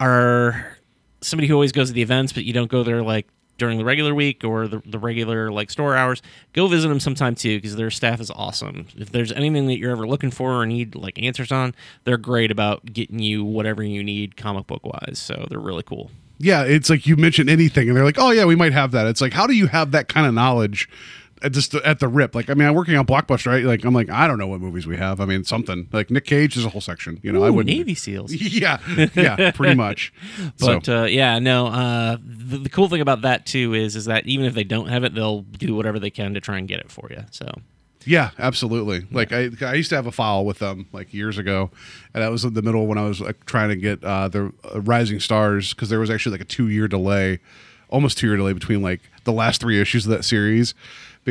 are 0.00 0.76
somebody 1.20 1.46
who 1.46 1.54
always 1.54 1.70
goes 1.72 1.88
to 1.88 1.92
the 1.92 2.02
events 2.02 2.32
but 2.32 2.44
you 2.44 2.52
don't 2.52 2.70
go 2.70 2.82
there 2.82 3.02
like 3.02 3.28
during 3.58 3.76
the 3.76 3.84
regular 3.84 4.14
week 4.14 4.44
or 4.44 4.66
the, 4.66 4.80
the 4.86 4.98
regular 4.98 5.50
like 5.50 5.70
store 5.70 5.96
hours 5.96 6.22
go 6.52 6.66
visit 6.66 6.88
them 6.88 7.00
sometime 7.00 7.34
too 7.34 7.58
because 7.58 7.76
their 7.76 7.90
staff 7.90 8.20
is 8.20 8.30
awesome 8.30 8.86
if 8.96 9.12
there's 9.12 9.32
anything 9.32 9.66
that 9.66 9.78
you're 9.78 9.90
ever 9.90 10.06
looking 10.06 10.30
for 10.30 10.52
or 10.54 10.64
need 10.64 10.94
like 10.94 11.20
answers 11.22 11.52
on 11.52 11.74
they're 12.04 12.16
great 12.16 12.50
about 12.50 12.84
getting 12.92 13.18
you 13.18 13.44
whatever 13.44 13.82
you 13.82 14.02
need 14.02 14.36
comic 14.36 14.66
book 14.66 14.84
wise 14.86 15.18
so 15.18 15.46
they're 15.50 15.58
really 15.58 15.82
cool 15.82 16.10
Yeah, 16.40 16.62
it's 16.62 16.88
like 16.88 17.04
you 17.04 17.16
mention 17.16 17.48
anything, 17.48 17.88
and 17.88 17.96
they're 17.96 18.04
like, 18.04 18.18
"Oh 18.20 18.30
yeah, 18.30 18.44
we 18.44 18.54
might 18.54 18.72
have 18.72 18.92
that." 18.92 19.08
It's 19.08 19.20
like, 19.20 19.32
how 19.32 19.48
do 19.48 19.54
you 19.54 19.66
have 19.66 19.90
that 19.90 20.06
kind 20.06 20.24
of 20.24 20.32
knowledge? 20.34 20.88
At 21.42 21.52
just 21.52 21.74
at 21.74 22.00
the 22.00 22.08
rip, 22.08 22.34
like 22.34 22.50
I 22.50 22.54
mean, 22.54 22.68
I'm 22.68 22.74
working 22.74 22.96
on 22.96 23.06
Blockbuster, 23.06 23.46
right? 23.46 23.64
Like 23.64 23.84
I'm 23.84 23.94
like, 23.94 24.10
I 24.10 24.26
don't 24.26 24.38
know 24.38 24.46
what 24.46 24.60
movies 24.60 24.86
we 24.86 24.96
have. 24.96 25.20
I 25.20 25.24
mean, 25.24 25.44
something 25.44 25.88
like 25.92 26.10
Nick 26.10 26.24
Cage 26.24 26.56
is 26.56 26.64
a 26.64 26.68
whole 26.68 26.80
section. 26.80 27.20
You 27.22 27.32
know, 27.32 27.44
I 27.44 27.50
wouldn't. 27.50 27.76
navy 27.76 27.94
seals 27.94 28.32
Yeah, 28.34 28.78
yeah, 29.14 29.50
pretty 29.52 29.74
much. 29.74 30.12
But 30.58 30.84
so, 30.84 31.02
uh, 31.02 31.04
yeah, 31.04 31.38
no. 31.38 31.68
Uh, 31.68 32.16
the, 32.24 32.58
the 32.58 32.68
cool 32.68 32.88
thing 32.88 33.00
about 33.00 33.22
that 33.22 33.46
too 33.46 33.74
is 33.74 33.96
is 33.96 34.06
that 34.06 34.26
even 34.26 34.46
if 34.46 34.54
they 34.54 34.64
don't 34.64 34.88
have 34.88 35.04
it, 35.04 35.14
they'll 35.14 35.42
do 35.42 35.74
whatever 35.74 35.98
they 35.98 36.10
can 36.10 36.34
to 36.34 36.40
try 36.40 36.58
and 36.58 36.66
get 36.66 36.80
it 36.80 36.90
for 36.90 37.08
you. 37.10 37.24
So 37.30 37.46
yeah, 38.04 38.30
absolutely. 38.38 39.06
Like 39.10 39.32
I, 39.32 39.50
I 39.60 39.74
used 39.74 39.90
to 39.90 39.96
have 39.96 40.06
a 40.06 40.12
file 40.12 40.44
with 40.44 40.58
them 40.60 40.86
like 40.92 41.12
years 41.12 41.36
ago, 41.36 41.70
and 42.14 42.22
that 42.22 42.30
was 42.30 42.44
in 42.44 42.54
the 42.54 42.62
middle 42.62 42.86
when 42.86 42.96
I 42.96 43.06
was 43.06 43.20
like 43.20 43.44
trying 43.44 43.68
to 43.68 43.76
get 43.76 44.02
uh, 44.02 44.28
the 44.28 44.52
uh, 44.74 44.80
Rising 44.80 45.20
Stars 45.20 45.74
because 45.74 45.90
there 45.90 46.00
was 46.00 46.10
actually 46.10 46.32
like 46.32 46.40
a 46.40 46.46
two 46.46 46.68
year 46.68 46.88
delay, 46.88 47.40
almost 47.88 48.16
two 48.16 48.26
year 48.26 48.36
delay 48.36 48.54
between 48.54 48.82
like 48.82 49.00
the 49.24 49.32
last 49.32 49.60
three 49.60 49.80
issues 49.80 50.06
of 50.06 50.10
that 50.12 50.24
series, 50.24 50.74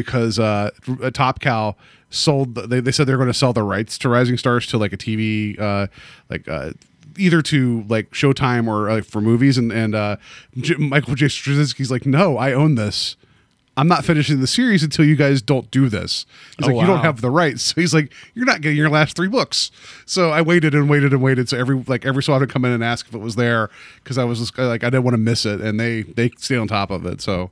because 0.06 0.38
uh, 0.39 0.70
Top 1.13 1.39
Cow 1.39 1.75
sold. 2.10 2.56
They, 2.56 2.80
they 2.80 2.92
said 2.92 3.08
they're 3.08 3.18
going 3.18 3.27
to 3.27 3.34
sell 3.34 3.51
the 3.54 3.63
rights 3.63 3.98
to 4.00 4.10
Rising 4.10 4.38
Stars 4.38 4.68
to 4.68 4.77
like 4.77 4.94
a 4.94 4.98
TV, 4.98 5.60
uh, 5.60 5.88
like. 6.30 6.48
Uh, 6.48 6.72
Either 7.20 7.42
to 7.42 7.84
like 7.89 8.12
Showtime 8.12 8.68
or 8.68 8.92
uh, 8.92 9.01
for 9.01 9.22
movies, 9.22 9.58
and 9.58 9.72
and 9.72 9.96
uh, 9.96 10.18
J- 10.56 10.75
Michael 10.75 11.16
J. 11.16 11.25
Straczynski's 11.25 11.89
like, 11.89 12.06
no, 12.06 12.38
I 12.38 12.54
own 12.54 12.75
this. 12.75 13.16
I'm 13.75 13.88
not 13.88 14.06
finishing 14.06 14.39
the 14.39 14.46
series 14.46 14.84
until 14.84 15.04
you 15.04 15.16
guys 15.16 15.42
don't 15.42 15.72
do 15.72 15.89
this. 15.89 16.27
He's 16.60 16.68
Oh, 16.68 16.72
like, 16.74 16.82
you 16.82 16.86
don't 16.86 17.00
have 17.04 17.22
the 17.22 17.32
rights. 17.32 17.63
So 17.63 17.74
he's 17.82 17.92
like, 17.92 18.13
you're 18.36 18.46
not 18.46 18.62
getting 18.62 18.77
your 18.77 18.92
last 18.92 19.16
three 19.16 19.30
books. 19.30 19.72
So 20.06 20.30
I 20.30 20.44
waited 20.44 20.75
and 20.75 20.88
waited 20.92 21.12
and 21.12 21.20
waited. 21.24 21.50
So 21.50 21.58
every 21.58 21.84
like 21.88 22.06
every 22.06 22.22
so 22.22 22.34
often 22.34 22.48
I'd 22.50 22.54
come 22.54 22.66
in 22.66 22.72
and 22.72 22.84
ask 22.84 23.08
if 23.08 23.16
it 23.16 23.20
was 23.20 23.36
there 23.36 23.72
because 24.04 24.20
I 24.20 24.24
was 24.24 24.38
just 24.38 24.56
like 24.56 24.84
I 24.84 24.92
didn't 24.92 25.04
want 25.04 25.16
to 25.16 25.20
miss 25.20 25.44
it, 25.44 25.60
and 25.60 25.80
they 25.80 26.04
they 26.04 26.30
stay 26.38 26.56
on 26.58 26.68
top 26.68 26.92
of 26.92 27.04
it. 27.08 27.20
So 27.20 27.50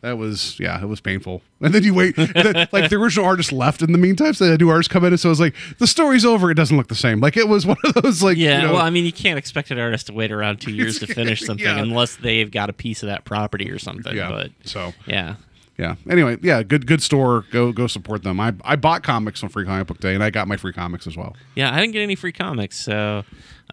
that 0.00 0.16
was 0.18 0.58
yeah, 0.60 0.80
it 0.80 0.86
was 0.86 1.00
painful. 1.00 1.42
And 1.60 1.74
then 1.74 1.82
you 1.82 1.92
wait, 1.92 2.16
like 2.16 2.88
the 2.88 2.94
original 2.96 3.26
artist 3.26 3.50
left 3.50 3.82
in 3.82 3.90
the 3.90 3.98
meantime, 3.98 4.32
so 4.32 4.46
the 4.48 4.56
new 4.56 4.68
artist 4.68 4.90
come 4.90 5.04
in, 5.04 5.12
and 5.12 5.18
so 5.18 5.28
it's 5.28 5.40
like 5.40 5.56
the 5.78 5.88
story's 5.88 6.24
over. 6.24 6.52
It 6.52 6.54
doesn't 6.54 6.76
look 6.76 6.86
the 6.86 6.94
same. 6.94 7.18
Like 7.18 7.36
it 7.36 7.48
was 7.48 7.66
one 7.66 7.76
of 7.84 7.94
those 7.94 8.22
like 8.22 8.36
yeah, 8.38 8.60
you 8.60 8.66
know, 8.68 8.74
well, 8.74 8.82
I 8.82 8.90
mean, 8.90 9.04
you 9.04 9.12
can't 9.12 9.38
expect 9.38 9.72
an 9.72 9.78
artist 9.80 10.06
to 10.06 10.12
wait 10.12 10.30
around 10.30 10.60
two 10.60 10.70
years 10.74 11.00
to 11.00 11.08
finish 11.08 11.40
something 11.42 11.66
Yeah. 11.66 11.80
unless 11.80 12.14
they've 12.14 12.48
got 12.50 12.70
a 12.70 12.72
piece 12.72 13.02
of 13.02 13.08
that 13.08 13.24
property 13.24 13.68
or 13.72 13.78
something. 13.80 14.14
yeah. 14.14 14.28
But 14.30 14.52
so 14.62 14.92
yeah, 15.06 15.34
yeah. 15.78 15.96
Anyway, 16.08 16.36
yeah, 16.42 16.62
good 16.62 16.86
good 16.86 17.02
store. 17.02 17.44
Go 17.50 17.72
go 17.72 17.88
support 17.88 18.22
them. 18.22 18.38
I 18.38 18.54
I 18.64 18.76
bought 18.76 19.02
comics 19.02 19.42
on 19.42 19.48
Free 19.48 19.64
Comic 19.64 19.88
Book 19.88 19.98
Day, 19.98 20.14
and 20.14 20.22
I 20.22 20.30
got 20.30 20.46
my 20.46 20.56
free 20.56 20.72
comics 20.72 21.08
as 21.08 21.16
well. 21.16 21.34
yeah, 21.56 21.74
I 21.74 21.80
didn't 21.80 21.92
get 21.94 22.02
any 22.02 22.14
free 22.14 22.30
comics, 22.32 22.78
so 22.78 23.24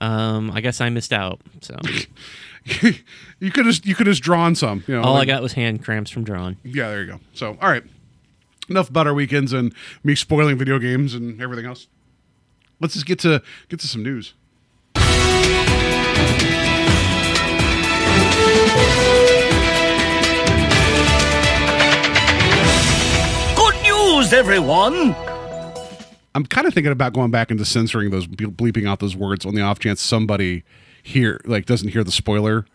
um, 0.01 0.50
I 0.50 0.62
guess 0.62 0.82
I 0.82 0.89
missed 0.89 1.13
out. 1.13 1.39
So 1.62 1.77
you 3.39 3.51
could 3.51 3.67
have 3.67 3.86
you 3.86 3.93
could 3.93 4.07
have 4.07 4.19
drawn 4.19 4.55
some. 4.55 4.84
You 4.88 4.95
know, 4.95 5.03
all 5.03 5.17
I 5.17 5.25
got 5.25 5.43
was 5.43 5.53
hand 5.53 5.84
cramps 5.84 6.10
from 6.10 6.24
drawing. 6.24 6.57
Yeah, 6.63 6.89
there 6.89 7.01
you 7.01 7.07
go. 7.07 7.19
So, 7.34 7.57
all 7.62 7.69
right. 7.69 7.84
Enough 8.69 8.89
about 8.89 9.05
our 9.05 9.13
weekends 9.13 9.53
and 9.53 9.72
me 10.03 10.15
spoiling 10.15 10.57
video 10.57 10.79
games 10.79 11.13
and 11.13 11.39
everything 11.39 11.67
else. 11.67 11.88
Let's 12.81 12.95
just 12.95 13.05
get 13.05 13.19
to 13.19 13.43
get 13.69 13.79
to 13.81 13.88
some 13.88 14.01
news. 14.01 14.34
Good 23.55 23.75
news, 23.84 24.34
everyone! 24.34 25.15
I'm 26.34 26.45
kind 26.48 26.65
of 26.65 26.74
thinking 26.74 26.91
about 26.91 27.13
going 27.13 27.29
back 27.29 27.51
into 27.51 27.63
censoring 27.63 28.10
those 28.10 28.25
bleeping 28.25 28.88
out 28.89 29.00
those 29.00 29.15
words 29.15 29.45
on 29.45 29.53
the 29.53 29.62
off 29.62 29.77
chance 29.77 30.01
somebody 30.01 30.63
here 31.05 31.39
like 31.45 31.65
doesn't 31.65 31.89
hear 31.89 32.03
the 32.03 32.12
spoiler 32.12 32.65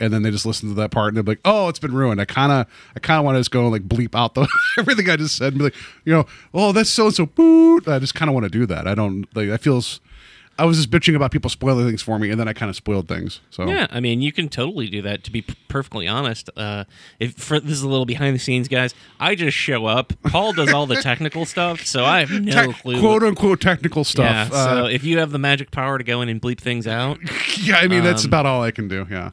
and 0.00 0.12
then 0.12 0.22
they 0.22 0.30
just 0.30 0.46
listen 0.46 0.68
to 0.68 0.74
that 0.76 0.90
part 0.90 1.08
and 1.08 1.16
they're 1.16 1.24
like, 1.24 1.40
"Oh, 1.44 1.68
it's 1.68 1.78
been 1.78 1.94
ruined." 1.94 2.20
I 2.20 2.24
kind 2.24 2.52
of 2.52 2.66
I 2.94 3.00
kind 3.00 3.18
of 3.18 3.24
want 3.24 3.36
to 3.36 3.40
just 3.40 3.50
go 3.50 3.62
and 3.62 3.72
like 3.72 3.88
bleep 3.88 4.14
out 4.14 4.34
the 4.34 4.48
everything 4.78 5.08
I 5.10 5.16
just 5.16 5.36
said 5.36 5.52
and 5.52 5.58
be 5.58 5.64
like, 5.64 5.74
you 6.04 6.12
know, 6.12 6.26
"Oh, 6.54 6.72
that's 6.72 6.90
so 6.90 7.06
and 7.06 7.14
so." 7.14 7.26
Boot. 7.26 7.88
I 7.88 7.98
just 7.98 8.14
kind 8.14 8.28
of 8.28 8.34
want 8.34 8.44
to 8.44 8.50
do 8.50 8.66
that. 8.66 8.86
I 8.86 8.94
don't 8.94 9.26
like 9.34 9.48
that 9.48 9.60
feels 9.60 10.00
I 10.58 10.64
was 10.64 10.76
just 10.76 10.90
bitching 10.90 11.14
about 11.14 11.30
people 11.30 11.48
spoiling 11.50 11.86
things 11.86 12.02
for 12.02 12.18
me 12.18 12.30
and 12.30 12.38
then 12.40 12.48
I 12.48 12.52
kind 12.52 12.68
of 12.68 12.76
spoiled 12.76 13.06
things. 13.08 13.40
So 13.50 13.66
Yeah, 13.68 13.86
I 13.90 14.00
mean, 14.00 14.20
you 14.22 14.32
can 14.32 14.48
totally 14.48 14.88
do 14.88 15.00
that. 15.02 15.22
To 15.24 15.30
be 15.30 15.42
p- 15.42 15.54
perfectly 15.68 16.08
honest, 16.08 16.50
uh, 16.56 16.84
if 17.20 17.34
for 17.34 17.60
this 17.60 17.72
is 17.72 17.82
a 17.82 17.88
little 17.88 18.04
behind 18.06 18.34
the 18.34 18.40
scenes, 18.40 18.66
guys, 18.68 18.94
I 19.20 19.34
just 19.36 19.56
show 19.56 19.86
up. 19.86 20.12
Paul 20.24 20.52
does 20.52 20.72
all 20.72 20.86
the 20.86 20.96
technical 21.02 21.44
stuff, 21.46 21.86
so 21.86 22.04
I 22.04 22.20
have 22.20 22.30
no 22.30 22.52
Tech- 22.66 22.76
clue. 22.82 22.98
quote 23.00 23.22
unquote 23.22 23.60
technical 23.60 24.02
stuff. 24.04 24.24
yeah, 24.24 24.48
so 24.50 24.84
Uh, 24.84 24.88
if 24.88 25.04
you 25.04 25.18
have 25.18 25.30
the 25.30 25.38
magic 25.38 25.70
power 25.70 25.96
to 25.98 26.04
go 26.04 26.22
in 26.22 26.28
and 26.28 26.42
bleep 26.42 26.58
things 26.60 26.86
out, 26.86 27.18
yeah, 27.58 27.76
I 27.78 27.86
mean 27.88 28.02
that's 28.02 28.24
um, 28.24 28.30
about 28.30 28.44
all 28.46 28.62
I 28.62 28.70
can 28.72 28.88
do. 28.88 29.06
Yeah, 29.10 29.30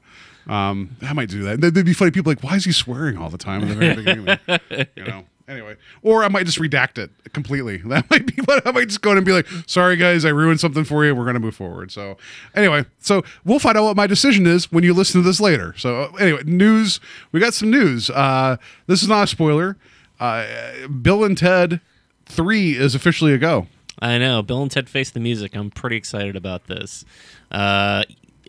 um, 0.48 0.96
I 1.01 1.13
might 1.13 1.29
do 1.29 1.44
that. 1.44 1.60
That'd 1.62 1.86
be 1.86 1.94
funny. 1.94 2.12
People 2.12 2.32
like, 2.32 2.44
why 2.44 2.55
is 2.55 2.65
he 2.65 2.72
swearing 2.72 3.17
all 3.17 3.29
the 3.29 3.38
time 3.38 3.63
in 3.63 3.70
the 3.70 3.75
very 3.75 3.96
beginning? 3.96 4.38
you 4.96 5.03
know. 5.03 5.25
Anyway, 5.47 5.75
or 6.01 6.23
I 6.23 6.27
might 6.27 6.47
just 6.47 6.57
redact 6.59 6.97
it 6.97 7.11
completely. 7.33 7.77
That 7.85 8.09
might 8.09 8.25
be 8.35 8.41
what 8.43 8.65
I 8.65 8.71
might 8.71 8.87
just 8.87 9.01
go 9.01 9.11
in 9.11 9.17
and 9.17 9.25
be 9.25 9.31
like, 9.31 9.47
"Sorry, 9.67 9.95
guys, 9.95 10.25
I 10.25 10.29
ruined 10.29 10.59
something 10.59 10.83
for 10.83 11.05
you. 11.05 11.13
We're 11.13 11.25
gonna 11.25 11.39
move 11.39 11.55
forward." 11.55 11.91
So, 11.91 12.17
anyway, 12.55 12.85
so 12.99 13.23
we'll 13.43 13.59
find 13.59 13.77
out 13.77 13.83
what 13.83 13.95
my 13.95 14.07
decision 14.07 14.47
is 14.47 14.71
when 14.71 14.83
you 14.83 14.93
listen 14.93 15.21
to 15.21 15.27
this 15.27 15.39
later. 15.39 15.75
So, 15.77 16.15
anyway, 16.15 16.41
news. 16.45 16.99
We 17.31 17.39
got 17.39 17.53
some 17.53 17.69
news. 17.69 18.09
Uh, 18.09 18.57
this 18.87 19.03
is 19.03 19.07
not 19.07 19.25
a 19.25 19.27
spoiler. 19.27 19.77
Uh, 20.19 20.47
Bill 20.87 21.23
and 21.23 21.37
Ted 21.37 21.79
Three 22.25 22.75
is 22.75 22.95
officially 22.95 23.33
a 23.33 23.37
go. 23.37 23.67
I 23.99 24.17
know 24.17 24.41
Bill 24.41 24.61
and 24.63 24.71
Ted 24.71 24.89
Face 24.89 25.11
the 25.11 25.19
Music. 25.19 25.55
I'm 25.55 25.69
pretty 25.69 25.95
excited 25.95 26.35
about 26.35 26.65
this. 26.67 27.05
Uh, 27.51 28.03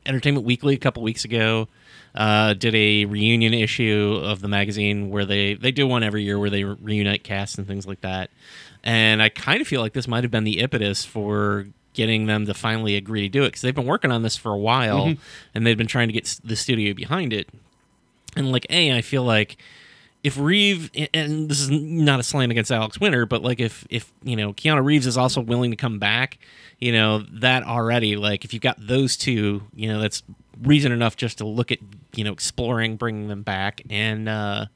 Entertainment 0.06 0.46
Weekly 0.46 0.74
a 0.74 0.78
couple 0.78 1.02
weeks 1.02 1.24
ago 1.24 1.68
uh, 2.16 2.54
did 2.54 2.74
a 2.74 3.04
reunion 3.04 3.52
issue 3.52 4.20
of 4.22 4.40
the 4.40 4.48
magazine 4.48 5.10
where 5.10 5.24
they 5.24 5.54
they 5.54 5.70
do 5.70 5.86
one 5.86 6.02
every 6.02 6.22
year 6.22 6.38
where 6.38 6.50
they 6.50 6.64
re- 6.64 6.76
reunite 6.80 7.22
casts 7.22 7.58
and 7.58 7.66
things 7.66 7.86
like 7.86 8.00
that. 8.00 8.30
And 8.82 9.22
I 9.22 9.28
kind 9.28 9.60
of 9.60 9.66
feel 9.66 9.80
like 9.80 9.92
this 9.92 10.08
might 10.08 10.24
have 10.24 10.30
been 10.30 10.44
the 10.44 10.60
impetus 10.60 11.04
for 11.04 11.66
getting 11.92 12.26
them 12.26 12.46
to 12.46 12.54
finally 12.54 12.94
agree 12.94 13.22
to 13.22 13.28
do 13.28 13.42
it 13.42 13.48
because 13.48 13.62
they've 13.62 13.74
been 13.74 13.86
working 13.86 14.12
on 14.12 14.22
this 14.22 14.36
for 14.36 14.52
a 14.52 14.58
while 14.58 15.14
and 15.54 15.66
they've 15.66 15.78
been 15.78 15.86
trying 15.86 16.08
to 16.08 16.12
get 16.12 16.40
the 16.44 16.54
studio 16.54 16.94
behind 16.94 17.32
it. 17.32 17.48
And 18.36 18.52
like, 18.52 18.66
a, 18.68 18.94
I 18.94 19.00
feel 19.00 19.24
like 19.24 19.56
if 20.22 20.38
Reeve 20.38 20.90
and 21.14 21.48
this 21.48 21.60
is 21.60 21.70
not 21.70 22.20
a 22.20 22.22
slam 22.22 22.50
against 22.50 22.72
Alex 22.72 23.00
Winter, 23.00 23.26
but 23.26 23.42
like 23.42 23.60
if 23.60 23.86
if 23.90 24.12
you 24.22 24.36
know 24.36 24.52
Keanu 24.52 24.84
Reeves 24.84 25.06
is 25.06 25.16
also 25.16 25.40
willing 25.40 25.70
to 25.70 25.76
come 25.76 25.98
back, 25.98 26.38
you 26.78 26.92
know 26.92 27.24
that 27.30 27.62
already 27.62 28.16
like 28.16 28.44
if 28.44 28.52
you've 28.52 28.62
got 28.62 28.76
those 28.84 29.16
two, 29.16 29.62
you 29.74 29.88
know 29.88 30.00
that's 30.00 30.22
reason 30.62 30.92
enough 30.92 31.16
just 31.16 31.38
to 31.38 31.46
look 31.46 31.70
at 31.70 31.78
you 32.14 32.24
know 32.24 32.32
exploring 32.32 32.96
bringing 32.96 33.28
them 33.28 33.42
back. 33.42 33.82
And 33.90 34.28
uh, 34.28 34.66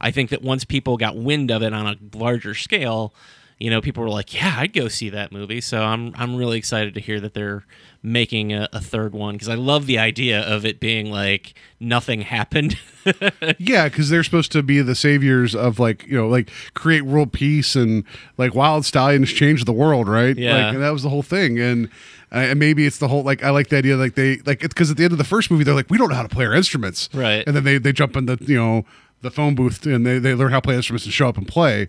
I 0.00 0.10
think 0.10 0.30
that 0.30 0.42
once 0.42 0.64
people 0.64 0.96
got 0.96 1.16
wind 1.16 1.50
of 1.50 1.62
it 1.62 1.72
on 1.72 1.86
a 1.86 2.16
larger 2.16 2.54
scale, 2.54 3.14
you 3.58 3.70
know 3.70 3.80
people 3.80 4.02
were 4.02 4.10
like, 4.10 4.34
yeah, 4.34 4.54
I'd 4.58 4.72
go 4.72 4.88
see 4.88 5.10
that 5.10 5.32
movie. 5.32 5.60
So 5.60 5.82
I'm 5.82 6.12
I'm 6.16 6.36
really 6.36 6.58
excited 6.58 6.94
to 6.94 7.00
hear 7.00 7.20
that 7.20 7.34
they're 7.34 7.64
making 8.02 8.52
a, 8.52 8.68
a 8.72 8.80
third 8.80 9.12
one 9.12 9.34
because 9.34 9.48
I 9.48 9.54
love 9.56 9.86
the 9.86 9.98
idea 9.98 10.40
of 10.40 10.64
it 10.64 10.78
being 10.78 11.10
like 11.10 11.54
nothing 11.80 12.22
happened. 12.22 12.78
Yeah, 13.58 13.88
because 13.88 14.10
they're 14.10 14.22
supposed 14.22 14.52
to 14.52 14.62
be 14.62 14.82
the 14.82 14.94
saviors 14.94 15.54
of 15.54 15.78
like 15.78 16.06
you 16.06 16.18
know 16.18 16.28
like 16.28 16.50
create 16.74 17.02
world 17.02 17.32
peace 17.32 17.74
and 17.74 18.04
like 18.36 18.52
Wyld 18.52 18.82
Stallyns 18.82 19.34
change 19.34 19.64
the 19.64 19.72
world, 19.72 20.08
right? 20.08 20.36
Yeah. 20.36 20.52
like, 20.66 20.74
and 20.74 20.82
that 20.82 20.90
was 20.90 21.04
the 21.04 21.08
whole 21.08 21.22
thing. 21.22 21.58
And 21.58 21.88
uh, 22.32 22.36
and 22.38 22.58
maybe 22.58 22.86
it's 22.86 22.98
the 22.98 23.08
whole 23.08 23.22
like 23.22 23.42
I 23.42 23.50
like 23.50 23.68
the 23.68 23.76
idea 23.78 23.96
like 23.96 24.14
they 24.14 24.38
like 24.46 24.62
it's 24.62 24.74
because 24.74 24.90
at 24.90 24.96
the 24.96 25.04
end 25.04 25.12
of 25.12 25.18
the 25.18 25.24
first 25.24 25.50
movie 25.50 25.64
they're 25.64 25.74
like 25.74 25.90
we 25.90 25.98
don't 25.98 26.08
know 26.08 26.14
how 26.16 26.22
to 26.22 26.28
play 26.28 26.46
our 26.46 26.54
instruments, 26.54 27.08
Right. 27.14 27.46
And 27.46 27.54
then 27.56 27.64
they 27.64 27.78
they 27.78 27.92
jump 27.92 28.16
in 28.16 28.26
the 28.26 28.38
you 28.40 28.56
know 28.56 28.84
the 29.22 29.30
phone 29.30 29.54
booth 29.54 29.84
and 29.86 30.06
they 30.06 30.18
they 30.18 30.34
learn 30.34 30.50
how 30.50 30.58
to 30.60 30.66
play 30.66 30.76
instruments 30.76 31.04
and 31.04 31.12
show 31.12 31.28
up 31.28 31.36
and 31.36 31.46
play. 31.48 31.88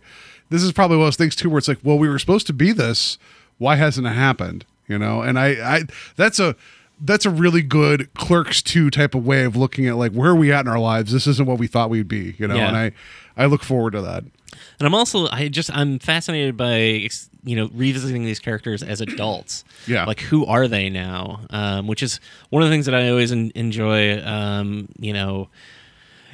This 0.50 0.64
is 0.64 0.72
probably 0.72 0.98
one 0.98 1.04
of 1.04 1.08
those 1.08 1.18
things 1.18 1.36
too 1.36 1.50
where 1.50 1.60
it's 1.60 1.68
like, 1.68 1.80
well, 1.84 2.00
we 2.00 2.10
were 2.10 2.18
supposed 2.18 2.48
to 2.48 2.54
be 2.54 2.72
this. 2.72 3.18
Why 3.60 3.76
hasn't 3.76 4.08
it 4.08 4.12
happened? 4.14 4.66
you 4.90 4.98
know. 4.98 5.22
And 5.22 5.40
I, 5.40 5.48
I 5.78 5.82
that's 6.18 6.40
a 6.40 6.56
that's 7.00 7.26
a 7.26 7.30
really 7.30 7.62
good 7.62 8.14
Clerks 8.16 8.62
two 8.62 8.90
type 8.90 9.16
of 9.16 9.26
way 9.26 9.46
of 9.46 9.56
looking 9.56 9.88
at 9.88 9.96
like 9.96 10.12
where 10.12 10.32
are 10.32 10.36
we 10.36 10.52
at 10.52 10.62
in 10.62 10.68
our 10.68 10.80
lives. 10.80 11.14
This 11.14 11.28
isn't 11.28 11.46
what 11.48 11.60
we 11.60 11.68
thought 11.68 11.90
we'd 11.90 12.10
be, 12.10 12.36
you 12.38 12.48
know. 12.48 12.56
Yeah. 12.56 12.68
And 12.68 12.76
I 12.78 12.92
I 13.38 13.46
look 13.46 13.64
forward 13.64 13.92
to 13.92 14.02
that. 14.02 14.26
And 14.80 14.88
I'm 14.88 14.96
also 14.96 15.28
I 15.32 15.50
just 15.50 15.76
I'm 15.76 16.00
fascinated 16.00 16.56
by 16.56 17.10
you 17.44 17.56
know 17.56 17.70
revisiting 17.74 18.24
these 18.24 18.40
characters 18.40 18.82
as 18.84 19.02
adults. 19.02 19.64
Yeah. 19.88 20.06
Like 20.06 20.20
who 20.20 20.46
are 20.46 20.68
they 20.68 20.90
now? 20.90 21.40
Um, 21.50 21.88
which 21.88 22.04
is 22.04 22.20
one 22.50 22.62
of 22.62 22.70
the 22.70 22.74
things 22.74 22.86
that 22.86 22.94
I 22.94 23.10
always 23.10 23.32
en- 23.32 23.52
enjoy. 23.56 24.22
Um, 24.24 24.90
you 25.00 25.14
know, 25.14 25.50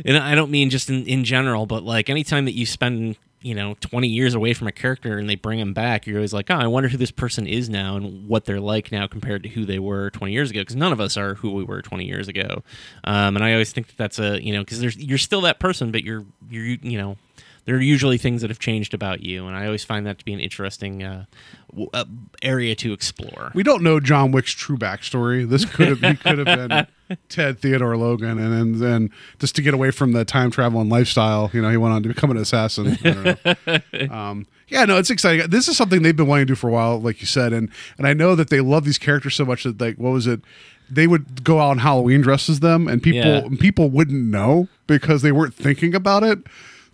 and 0.03 0.17
I 0.17 0.35
don't 0.35 0.51
mean 0.51 0.69
just 0.69 0.89
in, 0.89 1.05
in 1.05 1.23
general, 1.23 1.65
but 1.65 1.83
like 1.83 2.09
anytime 2.09 2.45
that 2.45 2.53
you 2.53 2.65
spend 2.65 3.15
you 3.41 3.53
know 3.53 3.75
20 3.79 4.07
years 4.07 4.33
away 4.33 4.53
from 4.55 4.67
a 4.67 4.71
character 4.71 5.19
and 5.19 5.29
they 5.29 5.35
bring 5.35 5.59
them 5.59 5.71
back 5.71 6.07
you're 6.07 6.17
always 6.17 6.33
like 6.33 6.49
oh 6.49 6.55
i 6.55 6.65
wonder 6.65 6.89
who 6.89 6.97
this 6.97 7.11
person 7.11 7.45
is 7.45 7.69
now 7.69 7.95
and 7.95 8.27
what 8.27 8.45
they're 8.45 8.59
like 8.59 8.91
now 8.91 9.05
compared 9.05 9.43
to 9.43 9.49
who 9.49 9.65
they 9.65 9.77
were 9.77 10.09
20 10.09 10.33
years 10.33 10.49
ago 10.49 10.61
because 10.61 10.75
none 10.75 10.91
of 10.91 10.99
us 10.99 11.15
are 11.15 11.35
who 11.35 11.51
we 11.51 11.63
were 11.63 11.79
20 11.79 12.05
years 12.05 12.27
ago 12.27 12.63
um, 13.03 13.35
and 13.35 13.45
i 13.45 13.51
always 13.51 13.71
think 13.71 13.85
that 13.85 13.97
that's 13.97 14.17
a 14.17 14.43
you 14.43 14.51
know 14.51 14.61
because 14.61 14.79
there's 14.79 14.97
you're 14.97 15.19
still 15.19 15.41
that 15.41 15.59
person 15.59 15.91
but 15.91 16.03
you're 16.03 16.25
you're 16.49 16.65
you 16.81 16.97
know 16.97 17.17
there 17.65 17.75
are 17.75 17.81
usually 17.81 18.17
things 18.17 18.41
that 18.41 18.49
have 18.49 18.59
changed 18.59 18.93
about 18.93 19.21
you 19.21 19.45
and 19.47 19.55
i 19.55 19.65
always 19.65 19.83
find 19.83 20.05
that 20.05 20.17
to 20.19 20.25
be 20.25 20.33
an 20.33 20.39
interesting 20.39 21.03
uh, 21.03 21.25
w- 21.71 21.89
uh, 21.93 22.05
area 22.41 22.75
to 22.75 22.93
explore 22.93 23.51
We 23.53 23.63
don't 23.63 23.83
know 23.83 23.99
John 23.99 24.31
Wick's 24.31 24.51
true 24.51 24.77
backstory. 24.77 25.47
This 25.47 25.65
could 25.65 25.87
have 25.87 25.99
he 25.99 26.15
could 26.15 26.45
have 26.45 26.69
been 26.69 26.87
Ted 27.29 27.59
Theodore 27.59 27.95
Logan, 27.97 28.39
and 28.39 28.51
then 28.51 28.79
then 28.79 29.11
just 29.39 29.55
to 29.57 29.61
get 29.61 29.73
away 29.73 29.91
from 29.91 30.11
the 30.13 30.25
time 30.25 30.49
travel 30.51 30.81
and 30.81 30.89
lifestyle, 30.89 31.51
you 31.53 31.61
know, 31.61 31.69
he 31.69 31.77
went 31.77 31.93
on 31.93 32.01
to 32.03 32.09
become 32.09 32.31
an 32.31 32.37
assassin. 32.37 32.97
I 33.03 33.11
don't 33.11 33.87
know. 33.99 34.09
um, 34.15 34.47
yeah, 34.67 34.85
no, 34.85 34.97
it's 34.97 35.11
exciting. 35.11 35.47
This 35.49 35.67
is 35.67 35.77
something 35.77 36.01
they've 36.01 36.15
been 36.15 36.25
wanting 36.27 36.47
to 36.47 36.51
do 36.51 36.55
for 36.55 36.67
a 36.67 36.73
while, 36.73 36.99
like 36.99 37.21
you 37.21 37.27
said, 37.27 37.53
and 37.53 37.69
and 37.99 38.07
I 38.07 38.13
know 38.13 38.35
that 38.35 38.49
they 38.49 38.59
love 38.61 38.85
these 38.85 38.97
characters 38.97 39.35
so 39.35 39.45
much 39.45 39.63
that 39.63 39.79
like 39.79 39.97
what 39.97 40.11
was 40.11 40.25
it? 40.27 40.41
They 40.89 41.05
would 41.07 41.43
go 41.43 41.59
out 41.59 41.71
in 41.73 41.77
Halloween 41.79 42.21
dresses 42.21 42.59
them, 42.61 42.87
and 42.87 43.01
people 43.03 43.21
Yeah. 43.21 43.47
people 43.59 43.89
wouldn't 43.89 44.23
know 44.23 44.67
because 44.87 45.21
they 45.21 45.31
weren't 45.31 45.53
thinking 45.53 45.93
about 45.95 46.23
it. 46.23 46.39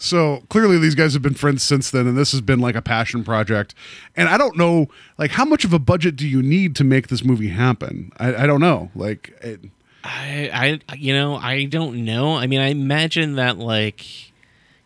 So 0.03 0.41
clearly, 0.49 0.79
these 0.79 0.95
guys 0.95 1.13
have 1.13 1.21
been 1.21 1.35
friends 1.35 1.61
since 1.61 1.91
then, 1.91 2.07
and 2.07 2.17
this 2.17 2.31
has 2.31 2.41
been 2.41 2.59
like 2.59 2.75
a 2.75 2.81
passion 2.81 3.23
project. 3.23 3.75
And 4.15 4.27
I 4.27 4.35
don't 4.37 4.57
know, 4.57 4.87
like, 5.19 5.29
how 5.29 5.45
much 5.45 5.63
of 5.63 5.73
a 5.73 5.79
budget 5.79 6.15
do 6.15 6.27
you 6.27 6.41
need 6.41 6.75
to 6.77 6.83
make 6.83 7.07
this 7.09 7.23
movie 7.23 7.49
happen? 7.49 8.11
I, 8.17 8.33
I 8.33 8.47
don't 8.47 8.61
know. 8.61 8.89
Like, 8.95 9.37
it, 9.43 9.59
I, 10.03 10.79
I, 10.89 10.95
you 10.95 11.13
know, 11.13 11.35
I 11.35 11.65
don't 11.65 12.03
know. 12.03 12.35
I 12.35 12.47
mean, 12.47 12.59
I 12.61 12.69
imagine 12.69 13.35
that 13.35 13.59
like, 13.59 14.03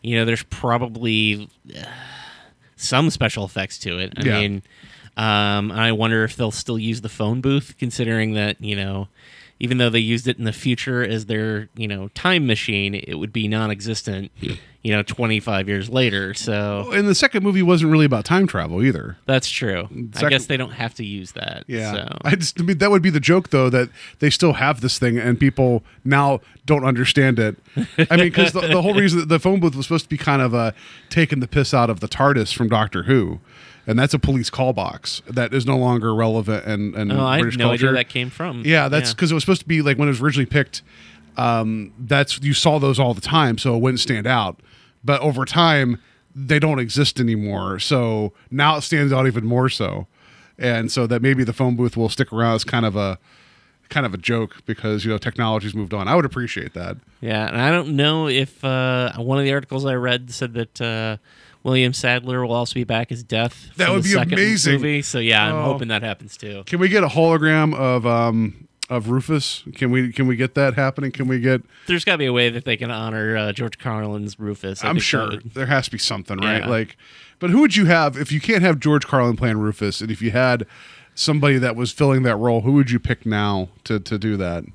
you 0.02 0.18
know, 0.18 0.26
there's 0.26 0.44
probably 0.44 1.50
uh, 1.74 1.84
some 2.76 3.10
special 3.10 3.46
effects 3.46 3.80
to 3.80 3.98
it. 4.00 4.14
I 4.18 4.24
Yeah. 4.24 4.42
mean, 4.42 4.64
um, 5.16 5.72
I 5.72 5.94
wonder 5.94 6.26
if 6.26 6.36
they'll 6.36 6.52
still 6.52 6.78
use 6.78 7.00
the 7.00 7.08
phone 7.08 7.40
booth, 7.40 7.76
considering 7.80 8.34
that 8.34 8.60
you 8.60 8.76
know, 8.76 9.08
even 9.60 9.78
though 9.78 9.90
they 9.90 10.00
used 10.00 10.28
it 10.28 10.38
in 10.38 10.44
the 10.44 10.54
future 10.54 11.04
as 11.04 11.28
their 11.28 11.70
you 11.76 11.88
know 11.88 12.10
time 12.10 12.46
machine, 12.48 12.94
it 12.96 13.16
would 13.16 13.34
be 13.34 13.48
non-existent. 13.48 14.32
You 14.84 14.92
know, 14.92 15.02
25 15.02 15.68
years 15.68 15.90
later. 15.90 16.36
So 16.36 16.92
and 16.92 17.08
the 17.08 17.16
second 17.16 17.42
movie 17.44 17.64
wasn't 17.64 17.92
really 17.92 18.06
about 18.06 18.24
time 18.24 18.46
travel 18.46 18.84
either. 18.84 19.18
that's 19.26 19.50
true. 19.50 19.88
I 20.18 20.30
guess 20.30 20.46
they 20.46 20.58
don't 20.58 20.74
have 20.74 20.94
to 20.96 21.04
use 21.04 21.32
that. 21.32 21.64
Yeah, 21.66 21.92
So. 21.92 22.18
I 22.24 22.36
just 22.36 22.60
I 22.62 22.64
mean 22.64 22.78
that 22.78 22.92
would 22.92 23.02
be 23.02 23.10
the 23.10 23.20
joke 23.20 23.50
though 23.50 23.72
that 23.72 23.90
they 24.20 24.30
still 24.30 24.54
have 24.54 24.82
this 24.82 25.00
thing 25.00 25.18
and 25.18 25.40
people 25.40 25.84
now 26.04 26.40
don't 26.68 26.84
understand 26.86 27.40
it. 27.40 27.58
I 27.76 28.16
mean, 28.16 28.28
because 28.28 28.52
the, 28.52 28.62
the 28.62 28.84
whole 28.84 28.94
reason 28.94 29.28
the 29.28 29.40
phone 29.40 29.60
booth 29.60 29.76
was 29.76 29.88
supposed 29.88 30.06
to 30.06 30.10
be 30.10 30.18
kind 30.20 30.44
of 30.44 30.54
uh, 30.54 30.72
taking 31.10 31.40
the 31.40 31.48
piss 31.48 31.74
out 31.74 31.90
of 31.90 32.00
the 32.00 32.08
TARDIS 32.08 32.54
from 32.54 32.70
Doctor 32.70 33.04
Who, 33.04 33.40
and 33.88 33.98
that's 34.00 34.14
a 34.14 34.20
police 34.20 34.50
call 34.50 34.74
box 34.74 35.22
that 35.28 35.54
is 35.54 35.66
no 35.66 35.78
longer 35.78 36.14
relevant 36.16 36.66
and 36.66 36.96
and 36.96 37.12
Oh, 37.12 37.26
I 37.26 37.36
had 37.38 37.42
British 37.42 37.58
no 37.58 37.66
culture. 37.66 37.74
idea 37.76 37.88
where 37.88 37.96
that 37.96 38.10
came 38.10 38.30
from. 38.30 38.64
Yeah, 38.66 38.88
that's 38.90 39.14
because 39.14 39.32
it 39.32 39.34
was 39.36 39.44
supposed 39.44 39.62
to 39.62 39.68
be 39.68 39.82
like 39.82 39.98
when 39.98 40.08
it 40.08 40.12
was 40.12 40.22
originally 40.22 40.46
picked. 40.48 40.82
Um, 41.38 41.94
that's 42.00 42.40
you 42.42 42.54
saw 42.54 42.80
those 42.80 43.00
all 43.00 43.14
the 43.14 43.22
time, 43.22 43.58
so 43.58 43.76
it 43.76 43.82
wouldn't 43.82 44.00
stand 44.00 44.26
out. 44.28 44.60
But 45.04 45.22
over 45.22 45.46
time, 45.46 46.02
they 46.34 46.60
don't 46.60 46.80
exist 46.80 47.20
anymore. 47.20 47.80
So 47.80 48.34
now 48.50 48.78
it 48.78 48.82
stands 48.82 49.12
out 49.14 49.28
even 49.28 49.46
more 49.46 49.70
so, 49.70 50.08
and 50.58 50.92
so 50.92 51.06
that 51.08 51.22
maybe 51.22 51.44
the 51.44 51.54
phone 51.54 51.76
booth 51.76 51.98
will 51.98 52.10
stick 52.10 52.32
around 52.32 52.56
as 52.56 52.64
kind 52.64 52.86
of 52.86 52.96
a 52.96 53.20
kind 53.90 54.06
of 54.06 54.14
a 54.14 54.18
joke 54.18 54.64
because 54.66 55.06
you 55.06 55.12
know 55.12 55.18
technology's 55.18 55.76
moved 55.76 55.94
on. 55.94 56.08
I 56.08 56.16
would 56.16 56.26
appreciate 56.26 56.74
that. 56.74 56.98
Yeah, 57.22 57.48
and 57.48 57.60
I 57.62 57.70
don't 57.70 57.96
know 57.96 58.28
if 58.30 58.64
uh, 58.64 59.12
one 59.18 59.38
of 59.38 59.44
the 59.44 59.52
articles 59.54 59.86
I 59.86 59.94
read 59.96 60.32
said 60.32 60.54
that 60.54 60.82
uh, 60.82 61.18
William 61.66 61.92
Sadler 61.94 62.46
will 62.46 62.54
also 62.54 62.76
be 62.76 62.84
back 62.86 63.12
as 63.12 63.24
Death. 63.24 63.70
That 63.78 63.90
would 63.90 64.04
the 64.04 64.10
be 64.10 64.14
second 64.14 64.34
amazing. 64.34 64.74
Movie. 64.76 65.02
So 65.02 65.20
yeah, 65.20 65.46
I'm 65.48 65.56
Oh. 65.56 65.64
hoping 65.64 65.88
that 65.90 66.04
happens 66.04 66.38
too. 66.38 66.64
Can 66.68 66.80
we 66.80 66.88
get 66.88 67.04
a 67.04 67.08
hologram 67.08 67.74
of 67.74 68.06
um 68.06 68.68
of 68.88 69.10
Rufus? 69.10 69.64
Can 69.74 69.90
we 69.90 70.12
can 70.14 70.28
we 70.28 70.36
get 70.36 70.54
that 70.54 70.76
happening? 70.76 71.12
Can 71.12 71.28
we 71.28 71.40
get? 71.40 71.64
There's 71.88 72.06
got 72.06 72.14
to 72.14 72.18
be 72.20 72.28
a 72.28 72.34
way 72.34 72.50
that 72.50 72.66
they 72.66 72.78
can 72.78 72.92
honor 72.92 73.36
uh, 73.36 73.52
George 73.52 73.80
Carlin's 73.80 74.40
Rufus. 74.40 74.84
I 74.84 74.90
I'm 74.90 75.00
sure 75.00 75.28
would- 75.32 75.54
there 75.56 75.66
has 75.66 75.86
to 75.86 75.92
be 75.92 75.98
something, 75.98 76.38
right? 76.38 76.60
Yeah. 76.62 76.70
Like, 76.70 76.96
but 77.40 77.50
who 77.50 77.62
would 77.62 77.76
you 77.76 77.86
have 77.86 78.16
if 78.16 78.32
you 78.32 78.40
can't 78.40 78.62
have 78.62 78.80
George 78.80 79.08
Carlin 79.08 79.36
playing 79.36 79.58
Rufus, 79.58 80.02
and 80.02 80.12
if 80.12 80.22
you 80.22 80.30
had 80.32 80.68
somebody 81.16 81.58
that 81.58 81.76
was 81.76 81.92
filling 81.92 82.22
that 82.24 82.36
role, 82.36 82.62
who 82.62 82.74
would 82.74 82.92
you 82.92 83.00
pick 83.00 83.26
now 83.26 83.70
to 83.86 84.00
to 84.00 84.20
do 84.20 84.38
that? 84.38 84.66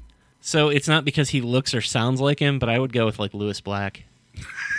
So 0.41 0.71
it's 0.71 0.89
not 0.89 1.05
because 1.05 1.29
he 1.29 1.41
looks 1.41 1.73
or 1.73 1.81
sounds 1.81 2.21
like 2.21 2.41
him, 2.41 2.59
but 2.59 2.69
I 2.69 2.81
would 2.81 2.93
go 2.93 3.07
with 3.07 3.21
like 3.21 3.33
Lewis 3.33 3.61
Black. 3.61 4.05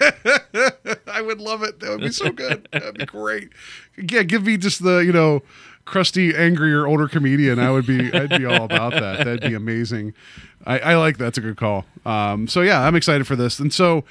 I 1.07 1.21
would 1.21 1.39
love 1.39 1.63
it. 1.63 1.79
That 1.79 1.89
would 1.91 2.01
be 2.01 2.11
so 2.11 2.31
good. 2.31 2.67
That'd 2.71 2.97
be 2.97 3.05
great. 3.05 3.49
Yeah, 3.97 4.23
give 4.23 4.45
me 4.45 4.57
just 4.57 4.83
the 4.83 4.99
you 4.99 5.13
know 5.13 5.41
crusty, 5.85 6.35
angrier 6.35 6.85
older 6.87 7.07
comedian. 7.07 7.59
I 7.59 7.71
would 7.71 7.85
be 7.85 8.11
I'd 8.13 8.29
be 8.29 8.45
all 8.45 8.63
about 8.65 8.93
that. 8.93 9.19
That'd 9.19 9.41
be 9.41 9.53
amazing. 9.53 10.13
I, 10.65 10.79
I 10.79 10.95
like 10.95 11.17
that. 11.17 11.25
That's 11.25 11.37
a 11.37 11.41
good 11.41 11.57
call. 11.57 11.85
Um, 12.05 12.47
so 12.47 12.61
yeah, 12.61 12.81
I'm 12.85 12.95
excited 12.95 13.25
for 13.27 13.35
this. 13.35 13.59
And 13.59 13.73
so 13.73 14.03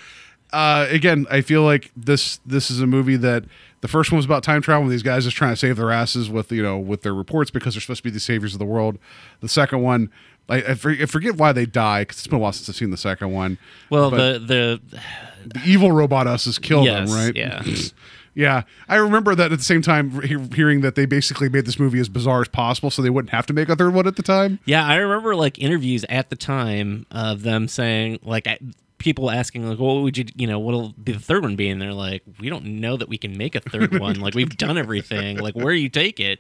uh, 0.52 0.86
again, 0.90 1.26
I 1.30 1.40
feel 1.42 1.62
like 1.62 1.90
this 1.96 2.40
this 2.44 2.70
is 2.70 2.80
a 2.80 2.86
movie 2.86 3.16
that 3.16 3.44
the 3.82 3.88
first 3.88 4.10
one 4.12 4.16
was 4.16 4.24
about 4.26 4.42
time 4.42 4.60
travel. 4.62 4.82
And 4.82 4.92
these 4.92 5.02
guys 5.02 5.24
just 5.24 5.36
trying 5.36 5.52
to 5.52 5.56
save 5.56 5.76
their 5.76 5.90
asses 5.90 6.28
with 6.28 6.50
you 6.52 6.62
know 6.62 6.78
with 6.78 7.02
their 7.02 7.14
reports 7.14 7.50
because 7.50 7.74
they're 7.74 7.80
supposed 7.80 7.98
to 8.00 8.04
be 8.04 8.10
the 8.10 8.20
saviors 8.20 8.52
of 8.52 8.58
the 8.58 8.66
world. 8.66 8.98
The 9.40 9.48
second 9.48 9.82
one. 9.82 10.10
I, 10.48 10.62
I 10.62 10.70
I 10.72 11.06
forget 11.06 11.36
why 11.36 11.52
they 11.52 11.64
die 11.64 12.00
because 12.02 12.18
it's 12.18 12.26
been 12.26 12.38
a 12.38 12.40
while 12.40 12.50
since 12.50 12.68
I've 12.68 12.74
seen 12.74 12.90
the 12.90 12.96
second 12.96 13.30
one. 13.30 13.56
Well, 13.88 14.10
But- 14.10 14.48
the 14.48 14.80
the 14.90 15.00
the 15.46 15.60
evil 15.66 15.92
robot 15.92 16.26
us 16.26 16.44
has 16.46 16.58
killed 16.58 16.84
Yes, 16.86 17.10
them, 17.10 17.18
right? 17.26 17.36
yeah. 17.36 17.62
yeah. 18.34 18.62
I 18.88 18.96
remember 18.96 19.34
that 19.34 19.52
at 19.52 19.58
the 19.58 19.64
same 19.64 19.82
time 19.82 20.20
hearing 20.52 20.80
that 20.82 20.94
they 20.94 21.06
basically 21.06 21.48
made 21.48 21.66
this 21.66 21.78
movie 21.78 22.00
as 22.00 22.08
bizarre 22.08 22.40
as 22.42 22.48
possible 22.48 22.90
so 22.90 23.02
they 23.02 23.10
wouldn't 23.10 23.30
have 23.30 23.46
to 23.46 23.52
make 23.52 23.68
a 23.68 23.76
third 23.76 23.94
one 23.94 24.06
at 24.06 24.16
the 24.16 24.22
time. 24.22 24.58
Yeah, 24.64 24.86
I 24.86 24.96
remember 24.96 25.34
like 25.36 25.58
interviews 25.58 26.04
at 26.08 26.30
the 26.30 26.36
time 26.36 27.06
of 27.10 27.42
them 27.42 27.68
saying 27.68 28.18
like 28.22 28.46
I- 28.46 28.58
people 28.98 29.30
asking 29.30 29.66
like, 29.66 29.78
"What 29.78 30.02
would 30.02 30.18
you, 30.18 30.26
you 30.36 30.46
know, 30.46 30.58
what'll 30.58 30.90
be 31.02 31.12
the 31.12 31.18
third 31.18 31.42
one 31.42 31.56
be?" 31.56 31.70
And 31.70 31.80
they're 31.80 31.94
like, 31.94 32.22
"We 32.38 32.50
don't 32.50 32.66
know 32.66 32.98
that 32.98 33.08
we 33.08 33.16
can 33.16 33.34
make 33.38 33.54
a 33.54 33.60
third 33.60 33.98
one. 33.98 34.20
Like 34.20 34.34
we've 34.34 34.54
done 34.58 34.76
everything. 34.76 35.38
Like 35.38 35.54
where 35.56 35.72
do 35.74 35.80
you 35.80 35.88
take 35.88 36.20
it." 36.20 36.38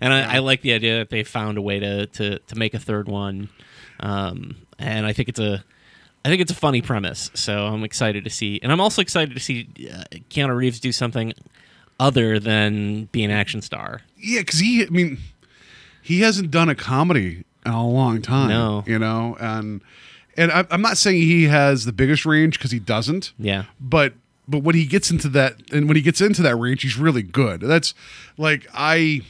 And 0.00 0.12
I, 0.12 0.34
I 0.36 0.38
like 0.40 0.62
the 0.62 0.72
idea 0.72 0.98
that 0.98 1.10
they 1.10 1.22
found 1.22 1.56
a 1.56 1.62
way 1.62 1.78
to 1.78 2.06
to 2.06 2.38
to 2.40 2.56
make 2.56 2.74
a 2.74 2.80
third 2.80 3.08
one. 3.08 3.48
Um, 4.00 4.56
and 4.78 5.06
I 5.06 5.12
think 5.12 5.28
it's 5.28 5.38
a. 5.40 5.64
I 6.24 6.28
think 6.28 6.42
it's 6.42 6.52
a 6.52 6.56
funny 6.56 6.82
premise, 6.82 7.30
so 7.34 7.66
I'm 7.66 7.82
excited 7.82 8.24
to 8.24 8.30
see, 8.30 8.60
and 8.62 8.70
I'm 8.70 8.80
also 8.80 9.00
excited 9.00 9.34
to 9.34 9.40
see 9.40 9.68
uh, 9.90 10.04
Keanu 10.28 10.54
Reeves 10.54 10.78
do 10.78 10.92
something 10.92 11.32
other 11.98 12.38
than 12.38 13.06
be 13.06 13.24
an 13.24 13.30
action 13.30 13.62
star. 13.62 14.02
Yeah, 14.18 14.40
because 14.40 14.60
he, 14.60 14.82
I 14.82 14.90
mean, 14.90 15.18
he 16.02 16.20
hasn't 16.20 16.50
done 16.50 16.68
a 16.68 16.74
comedy 16.74 17.44
in 17.64 17.72
a 17.72 17.86
long 17.86 18.20
time. 18.20 18.50
No. 18.50 18.84
you 18.86 18.98
know, 18.98 19.36
and 19.40 19.82
and 20.36 20.52
I, 20.52 20.66
I'm 20.70 20.82
not 20.82 20.98
saying 20.98 21.16
he 21.22 21.44
has 21.44 21.84
the 21.84 21.92
biggest 21.92 22.26
range 22.26 22.58
because 22.58 22.70
he 22.70 22.78
doesn't. 22.78 23.32
Yeah. 23.38 23.64
but 23.80 24.14
but 24.48 24.62
when 24.62 24.74
he 24.74 24.84
gets 24.84 25.10
into 25.10 25.28
that 25.28 25.54
and 25.72 25.86
when 25.86 25.96
he 25.96 26.02
gets 26.02 26.20
into 26.20 26.42
that 26.42 26.56
range, 26.56 26.82
he's 26.82 26.98
really 26.98 27.22
good. 27.22 27.60
That's 27.60 27.94
like 28.36 28.66
I, 28.74 29.22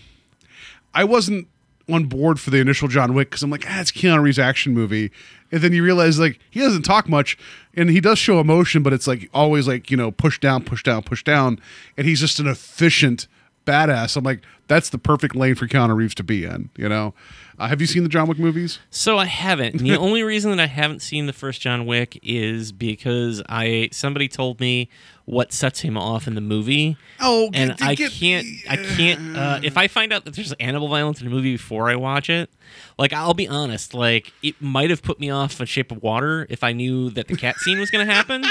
I 0.95 1.05
wasn't 1.05 1.47
on 1.93 2.05
board 2.05 2.41
for 2.41 2.51
the 2.51 2.59
initial 2.59 2.89
John 2.89 3.15
Wick 3.15 3.31
because 3.31 3.43
I'm 3.43 3.51
like, 3.51 3.65
ah, 3.69 3.81
it's 3.81 3.93
Keanu 3.93 4.23
Reeves 4.23 4.39
action 4.39 4.73
movie, 4.73 5.11
and 5.53 5.61
then 5.63 5.73
you 5.73 5.83
realize 5.83 6.19
like 6.19 6.39
he 6.51 6.61
doesn't 6.61 6.83
talk 6.83 7.09
much 7.09 7.37
and 7.75 7.91
he 7.91 8.01
does 8.01 8.19
show 8.19 8.41
emotion, 8.41 8.83
but 8.83 8.93
it's 8.93 9.07
like 9.07 9.29
always 9.33 9.67
like 9.69 9.91
you 9.91 9.97
know 9.97 10.11
push 10.11 10.39
down, 10.39 10.65
push 10.65 10.83
down, 10.83 11.03
push 11.03 11.23
down, 11.25 11.61
and 11.97 12.07
he's 12.07 12.21
just 12.21 12.39
an 12.39 12.47
efficient 12.47 13.27
badass. 13.67 14.17
I'm 14.17 14.25
like, 14.25 14.43
that's 14.69 14.91
the 14.91 14.99
perfect 14.99 15.35
lane 15.35 15.55
for 15.55 15.67
Keanu 15.67 15.95
Reeves 15.95 16.15
to 16.17 16.25
be 16.25 16.45
in. 16.45 16.71
You 16.77 16.89
know, 16.89 17.15
uh, 17.61 17.69
have 17.69 17.81
you 17.81 17.87
seen 17.87 18.03
the 18.03 18.09
John 18.09 18.27
Wick 18.27 18.39
movies? 18.39 18.79
So 18.91 19.19
I 19.19 19.27
haven't. 19.27 19.75
And 19.77 19.87
the 19.87 19.97
only 19.99 20.23
reason 20.23 20.51
that 20.51 20.61
I 20.61 20.67
haven't 20.67 21.01
seen 21.01 21.27
the 21.27 21.33
first 21.33 21.61
John 21.61 21.85
Wick 21.87 22.19
is 22.23 22.73
because 22.73 23.43
I 23.49 23.91
somebody 23.93 24.29
told 24.29 24.61
me 24.61 24.89
what 25.27 25.53
sets 25.53 25.81
him 25.81 25.97
off 25.97 26.27
in 26.27 26.35
the 26.35 26.41
movie. 26.41 26.97
Oh, 27.21 27.51
and 27.53 27.77
get- 27.77 27.83
I 27.87 27.95
get- 27.95 28.13
can't. 28.13 28.47
I 28.69 28.77
can't. 28.77 29.37
Uh, 29.37 29.61
if 29.63 29.77
I 29.77 29.87
find 29.89 30.13
out 30.13 30.25
that 30.25 30.35
there's 30.35 30.53
animal 30.55 30.89
violence 30.89 31.21
in 31.21 31.27
a 31.27 31.31
movie 31.31 31.53
before 31.53 31.91
I 31.91 31.97
watch 31.97 32.31
it, 32.31 32.51
like 32.99 33.13
I'll 33.13 33.35
be 33.35 33.47
honest, 33.47 33.93
like 33.95 34.33
it 34.43 34.55
might 34.61 34.91
have 34.91 35.03
put 35.03 35.21
me 35.21 35.29
off 35.31 35.61
a 35.61 35.67
Shape 35.67 35.93
of 35.93 36.03
Water 36.03 36.47
if 36.49 36.65
I 36.65 36.73
knew 36.73 37.11
that 37.11 37.29
the 37.29 37.37
cat 37.37 37.57
scene 37.59 37.79
was 37.79 37.91
going 37.91 38.07
to 38.07 38.13
happen. 38.13 38.45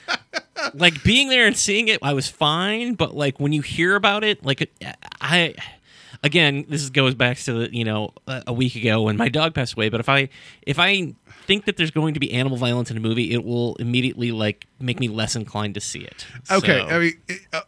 like 0.74 1.02
being 1.04 1.28
there 1.28 1.46
and 1.46 1.56
seeing 1.56 1.88
it, 1.88 1.98
I 2.02 2.12
was 2.12 2.28
fine. 2.28 2.94
But 2.94 3.14
like 3.14 3.38
when 3.40 3.52
you 3.52 3.62
hear 3.62 3.94
about 3.96 4.24
it, 4.24 4.44
like 4.44 4.68
I. 5.20 5.54
again, 6.22 6.66
this 6.68 6.88
goes 6.90 7.14
back 7.14 7.38
to 7.38 7.52
the, 7.52 7.76
you 7.76 7.84
know 7.84 8.12
a, 8.26 8.52
week 8.52 8.74
ago 8.74 9.02
when 9.02 9.16
my 9.16 9.28
dog 9.28 9.54
passed 9.54 9.74
away. 9.74 9.88
But 9.88 10.00
if 10.00 10.08
I 10.08 10.28
if 10.62 10.78
I 10.78 11.14
think 11.46 11.64
that 11.64 11.76
there's 11.76 11.90
going 11.90 12.14
to 12.14 12.20
be 12.20 12.32
animal 12.32 12.58
violence 12.58 12.90
in 12.90 12.96
a 12.96 13.00
movie, 13.00 13.32
it 13.32 13.44
will 13.44 13.76
immediately 13.76 14.32
like 14.32 14.66
make 14.78 15.00
me 15.00 15.08
less 15.08 15.34
inclined 15.36 15.74
to 15.74 15.80
see 15.80 16.00
it. 16.00 16.26
Okay, 16.50 16.80
So- 16.80 16.86
I 16.86 16.98
mean, 16.98 17.14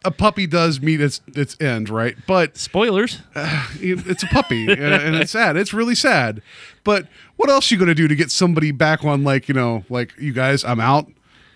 a- 0.05 0.11
puppy 0.11 0.47
does 0.47 0.81
meet 0.81 1.01
its 1.01 1.21
its 1.27 1.59
end, 1.59 1.89
right? 1.89 2.15
But 2.27 2.57
spoilers. 2.57 3.19
it's 3.35 4.23
a 4.23 4.27
puppy, 4.27 4.71
and, 4.71 4.81
and 4.81 5.15
it's 5.15 5.31
sad. 5.31 5.57
It's 5.57 5.73
really 5.73 5.95
sad. 5.95 6.41
But 6.83 7.07
what 7.35 7.49
else 7.49 7.71
are 7.71 7.75
you 7.75 7.79
gonna 7.79 7.95
do 7.95 8.07
to 8.07 8.15
get 8.15 8.31
somebody 8.31 8.71
back 8.71 9.03
on? 9.03 9.23
Like 9.23 9.47
you 9.47 9.53
know, 9.53 9.83
like 9.89 10.13
you 10.19 10.33
guys, 10.33 10.63
I'm 10.63 10.79
out. 10.79 11.07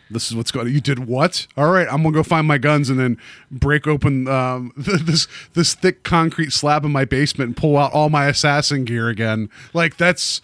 This 0.10 0.30
is 0.30 0.36
what's 0.36 0.52
going. 0.52 0.68
on. 0.68 0.74
You 0.74 0.82
did 0.82 1.00
what? 1.08 1.48
All 1.58 1.72
right, 1.72 1.88
I'm 1.92 2.04
gonna 2.04 2.14
go 2.14 2.24
find 2.24 2.48
my 2.48 2.58
guns 2.58 2.90
and 2.90 3.00
then 3.00 3.18
break 3.52 3.88
open 3.88 4.28
um, 4.28 4.74
this 4.78 5.28
this 5.54 5.74
thick 5.74 6.04
concrete 6.04 6.54
slab 6.54 6.86
in 6.86 6.92
my 6.92 7.06
basement 7.06 7.50
and 7.50 7.58
pull 7.58 7.78
out 7.78 7.92
all 7.94 8.10
my 8.10 8.28
assassin 8.28 8.86
gear 8.86 9.10
again. 9.10 9.50
Like 9.74 9.98
that's. 9.98 10.42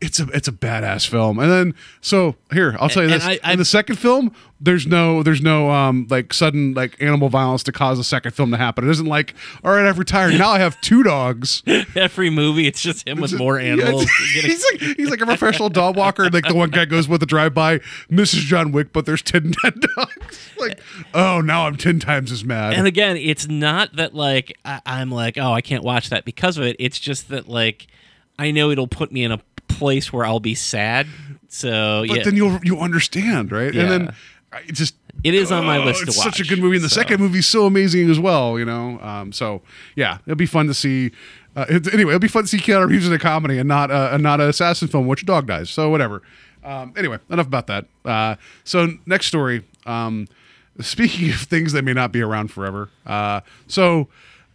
It's 0.00 0.18
a 0.18 0.24
it's 0.28 0.48
a 0.48 0.52
badass 0.52 1.06
film, 1.06 1.38
and 1.38 1.50
then 1.50 1.74
so 2.00 2.36
here 2.52 2.74
I'll 2.80 2.88
tell 2.88 3.02
you 3.02 3.10
And 3.10 3.20
this: 3.20 3.26
I- 3.26 3.38
I- 3.44 3.52
in 3.52 3.58
the 3.58 3.66
second 3.66 3.96
film, 3.96 4.34
there's 4.58 4.86
no 4.86 5.22
there's 5.22 5.42
no 5.42 5.70
um 5.70 6.06
like 6.08 6.32
sudden 6.32 6.72
like 6.72 6.96
animal 7.02 7.28
violence 7.28 7.62
to 7.64 7.72
cause 7.72 7.98
a 7.98 8.04
second 8.04 8.32
film 8.32 8.50
to 8.52 8.56
happen. 8.56 8.86
It 8.88 8.90
isn't 8.92 9.04
like 9.06 9.34
all 9.62 9.72
right, 9.72 9.84
I've 9.84 9.98
retired 9.98 10.38
now 10.38 10.48
I 10.48 10.58
have 10.58 10.80
two 10.80 11.02
dogs. 11.02 11.62
Every 11.94 12.30
movie, 12.30 12.66
it's 12.66 12.80
just 12.80 13.06
him 13.06 13.20
with 13.20 13.36
more 13.36 13.58
animals. 13.58 14.04
it's- 14.34 14.34
Getting- 14.34 14.50
he's 14.50 14.64
like 14.72 14.96
he's 14.96 15.10
like 15.10 15.20
a 15.20 15.26
professional 15.26 15.68
dog 15.68 15.96
walker. 15.96 16.24
and, 16.24 16.32
Like 16.32 16.46
the 16.48 16.54
one 16.54 16.70
guy 16.70 16.86
goes 16.86 17.06
with 17.06 17.20
the 17.20 17.26
drive 17.26 17.52
by, 17.52 17.80
Mrs. 18.10 18.40
John 18.46 18.72
Wick, 18.72 18.94
but 18.94 19.04
there's 19.04 19.20
ten 19.20 19.52
dead 19.62 19.82
dogs. 19.96 20.50
Like 20.58 20.80
oh, 21.12 21.42
now 21.42 21.66
I'm 21.66 21.76
ten 21.76 22.00
times 22.00 22.32
as 22.32 22.42
mad. 22.42 22.72
and 22.72 22.86
again, 22.86 23.18
it's 23.18 23.48
not 23.48 23.96
that 23.96 24.14
like 24.14 24.56
I, 24.64 24.80
I'm 24.86 25.10
like, 25.10 25.36
oh, 25.36 25.52
I 25.52 25.60
can't 25.60 25.84
watch 25.84 26.08
that 26.08 26.24
because 26.24 26.56
of 26.56 26.64
it. 26.64 26.76
It's 26.78 26.98
just 26.98 27.28
that 27.28 27.48
like 27.48 27.86
I 28.38 28.52
know 28.52 28.70
it'll 28.70 28.86
put 28.88 29.12
me 29.12 29.22
in 29.22 29.32
a 29.32 29.38
place 29.80 30.12
where 30.12 30.24
I'll 30.24 30.40
be 30.40 30.54
sad. 30.54 31.08
So 31.48 32.04
but 32.06 32.18
yeah, 32.18 32.22
then 32.22 32.36
you'll 32.36 32.60
you 32.62 32.78
understand, 32.78 33.50
right? 33.50 33.74
Yeah. 33.74 33.82
And 33.82 33.90
then 33.90 34.14
I 34.52 34.62
just 34.66 34.94
it 35.24 35.34
is 35.34 35.50
on 35.50 35.64
my 35.64 35.78
oh, 35.78 35.84
list 35.84 36.00
to 36.00 36.06
it's 36.06 36.16
watch. 36.16 36.36
such 36.36 36.40
a 36.40 36.44
good 36.44 36.60
movie, 36.60 36.76
and 36.76 36.84
the 36.84 36.90
so. 36.90 37.00
second 37.00 37.20
movie's 37.20 37.46
so 37.46 37.66
amazing 37.66 38.10
as 38.10 38.20
well. 38.20 38.58
You 38.58 38.66
know, 38.66 39.00
um, 39.00 39.32
so 39.32 39.62
yeah, 39.96 40.18
it'll 40.26 40.36
be 40.36 40.46
fun 40.46 40.66
to 40.66 40.74
see. 40.74 41.10
Uh, 41.56 41.66
it, 41.68 41.92
anyway, 41.92 42.12
it'll 42.12 42.20
be 42.20 42.28
fun 42.28 42.44
to 42.44 42.48
see 42.48 42.58
Keanu 42.58 42.88
Reeves 42.88 43.06
in 43.06 43.12
a 43.12 43.18
comedy 43.18 43.58
and 43.58 43.66
not 43.66 43.90
a, 43.90 44.14
and 44.14 44.22
not 44.22 44.40
an 44.40 44.48
assassin 44.48 44.86
film, 44.86 45.08
which 45.08 45.26
dog 45.26 45.46
dies. 45.46 45.70
So 45.70 45.90
whatever. 45.90 46.22
Um, 46.62 46.92
anyway, 46.96 47.18
enough 47.30 47.46
about 47.46 47.66
that. 47.68 47.86
Uh, 48.04 48.36
so 48.64 48.88
next 49.06 49.26
story. 49.26 49.64
Um, 49.86 50.28
speaking 50.80 51.30
of 51.30 51.40
things 51.40 51.72
that 51.72 51.82
may 51.82 51.94
not 51.94 52.12
be 52.12 52.20
around 52.20 52.52
forever, 52.52 52.90
uh, 53.06 53.40
so 53.66 54.08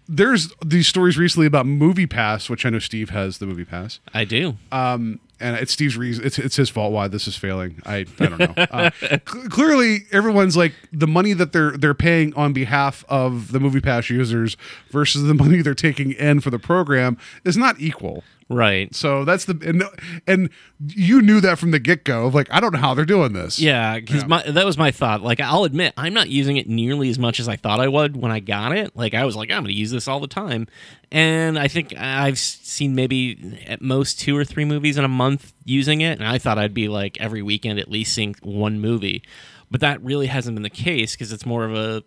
there's 0.08 0.54
these 0.64 0.88
stories 0.88 1.18
recently 1.18 1.48
about 1.48 1.66
Movie 1.66 2.06
Pass, 2.08 2.50
which 2.50 2.66
I 2.66 2.70
know 2.70 2.80
Steve 2.80 3.10
has 3.10 3.38
the 3.40 3.46
Movie 3.46 3.66
Pass 3.66 4.00
I 4.14 4.26
do. 4.26 4.56
um, 4.72 5.20
and 5.38 5.58
it's 5.58 5.74
Steve's 5.74 5.98
reason. 5.98 6.26
It's 6.26 6.40
it's 6.40 6.56
his 6.56 6.70
fault 6.70 6.94
why 6.94 7.10
this 7.10 7.28
is 7.28 7.36
failing. 7.36 7.82
I 7.86 8.06
I 8.20 8.26
don't 8.28 8.40
know. 8.40 8.54
Uh, 8.72 8.90
cl- 9.28 9.50
clearly, 9.50 10.00
everyone's 10.14 10.56
like 10.56 10.74
the 10.94 11.08
money 11.08 11.34
that 11.34 11.52
they're 11.52 11.72
they're 11.72 11.94
paying 11.94 12.34
on 12.36 12.54
behalf 12.54 13.04
of 13.10 13.52
the 13.52 13.60
Movie 13.60 13.82
Pass 13.82 14.10
users 14.10 14.56
versus 14.92 15.24
the 15.24 15.34
money 15.34 15.62
they're 15.62 15.74
taking 15.74 16.12
in 16.14 16.40
for 16.40 16.52
the 16.52 16.60
program 16.60 17.18
is 17.44 17.58
not 17.58 17.80
equal. 17.82 18.24
Right. 18.50 18.94
So 18.94 19.26
that's 19.26 19.46
the 19.46 19.58
and 19.66 19.84
and 20.28 20.50
you 20.88 21.22
knew 21.22 21.42
that 21.42 21.58
from 21.58 21.72
the 21.72 21.80
get 21.80 22.04
go. 22.04 22.28
Like 22.28 22.48
I 22.52 22.60
don't 22.60 22.74
know 22.74 22.80
how 22.80 22.94
they're 22.94 23.06
doing 23.06 23.34
this. 23.34 23.60
Yeah, 23.60 24.00
because 24.00 24.24
that 24.24 24.66
was 24.66 24.78
my 24.78 24.92
thought. 24.92 25.22
Like, 25.22 25.40
I'll 25.40 25.64
admit, 25.64 25.94
I'm 25.98 26.14
not 26.14 26.30
using 26.30 26.58
it 26.58 26.68
nearly 26.68 27.10
as 27.10 27.20
much 27.20 27.40
as 27.40 27.48
I 27.48 27.56
thought 27.56 27.80
I 27.80 27.88
would 27.88 28.16
when 28.16 28.32
I 28.32 28.40
got 28.40 28.72
it. 28.72 28.96
Like, 28.96 29.14
I 29.14 29.26
was 29.26 29.36
like, 29.36 29.52
I'm 29.52 29.64
going 29.64 29.74
to 29.74 29.74
use 29.74 29.92
this 29.92 30.08
all 30.08 30.20
the 30.20 30.28
time, 30.28 30.68
and 31.12 31.58
I 31.58 31.68
think 31.68 31.94
I've 31.98 32.38
seen 32.38 32.96
maybe 32.96 33.64
at 33.68 33.82
most 33.82 34.20
two 34.20 34.38
or 34.38 34.44
three 34.44 34.66
movies 34.66 34.98
in 34.98 35.06
a 35.06 35.10
month 35.10 35.54
using 35.64 36.02
it, 36.02 36.20
and 36.20 36.28
I 36.28 36.38
thought 36.38 36.58
I'd 36.58 36.74
be 36.74 36.88
like 36.88 37.20
every 37.20 37.42
weekend 37.42 37.80
at 37.80 37.90
least 37.90 38.14
seeing 38.14 38.36
one 38.42 38.80
movie, 38.80 39.24
but 39.72 39.82
that 39.82 40.02
really 40.04 40.28
hasn't 40.28 40.56
been 40.56 40.64
the 40.64 40.70
case 40.70 41.14
because 41.14 41.32
it's 41.32 41.46
more 41.46 41.66
of 41.66 41.74
a 41.74 42.04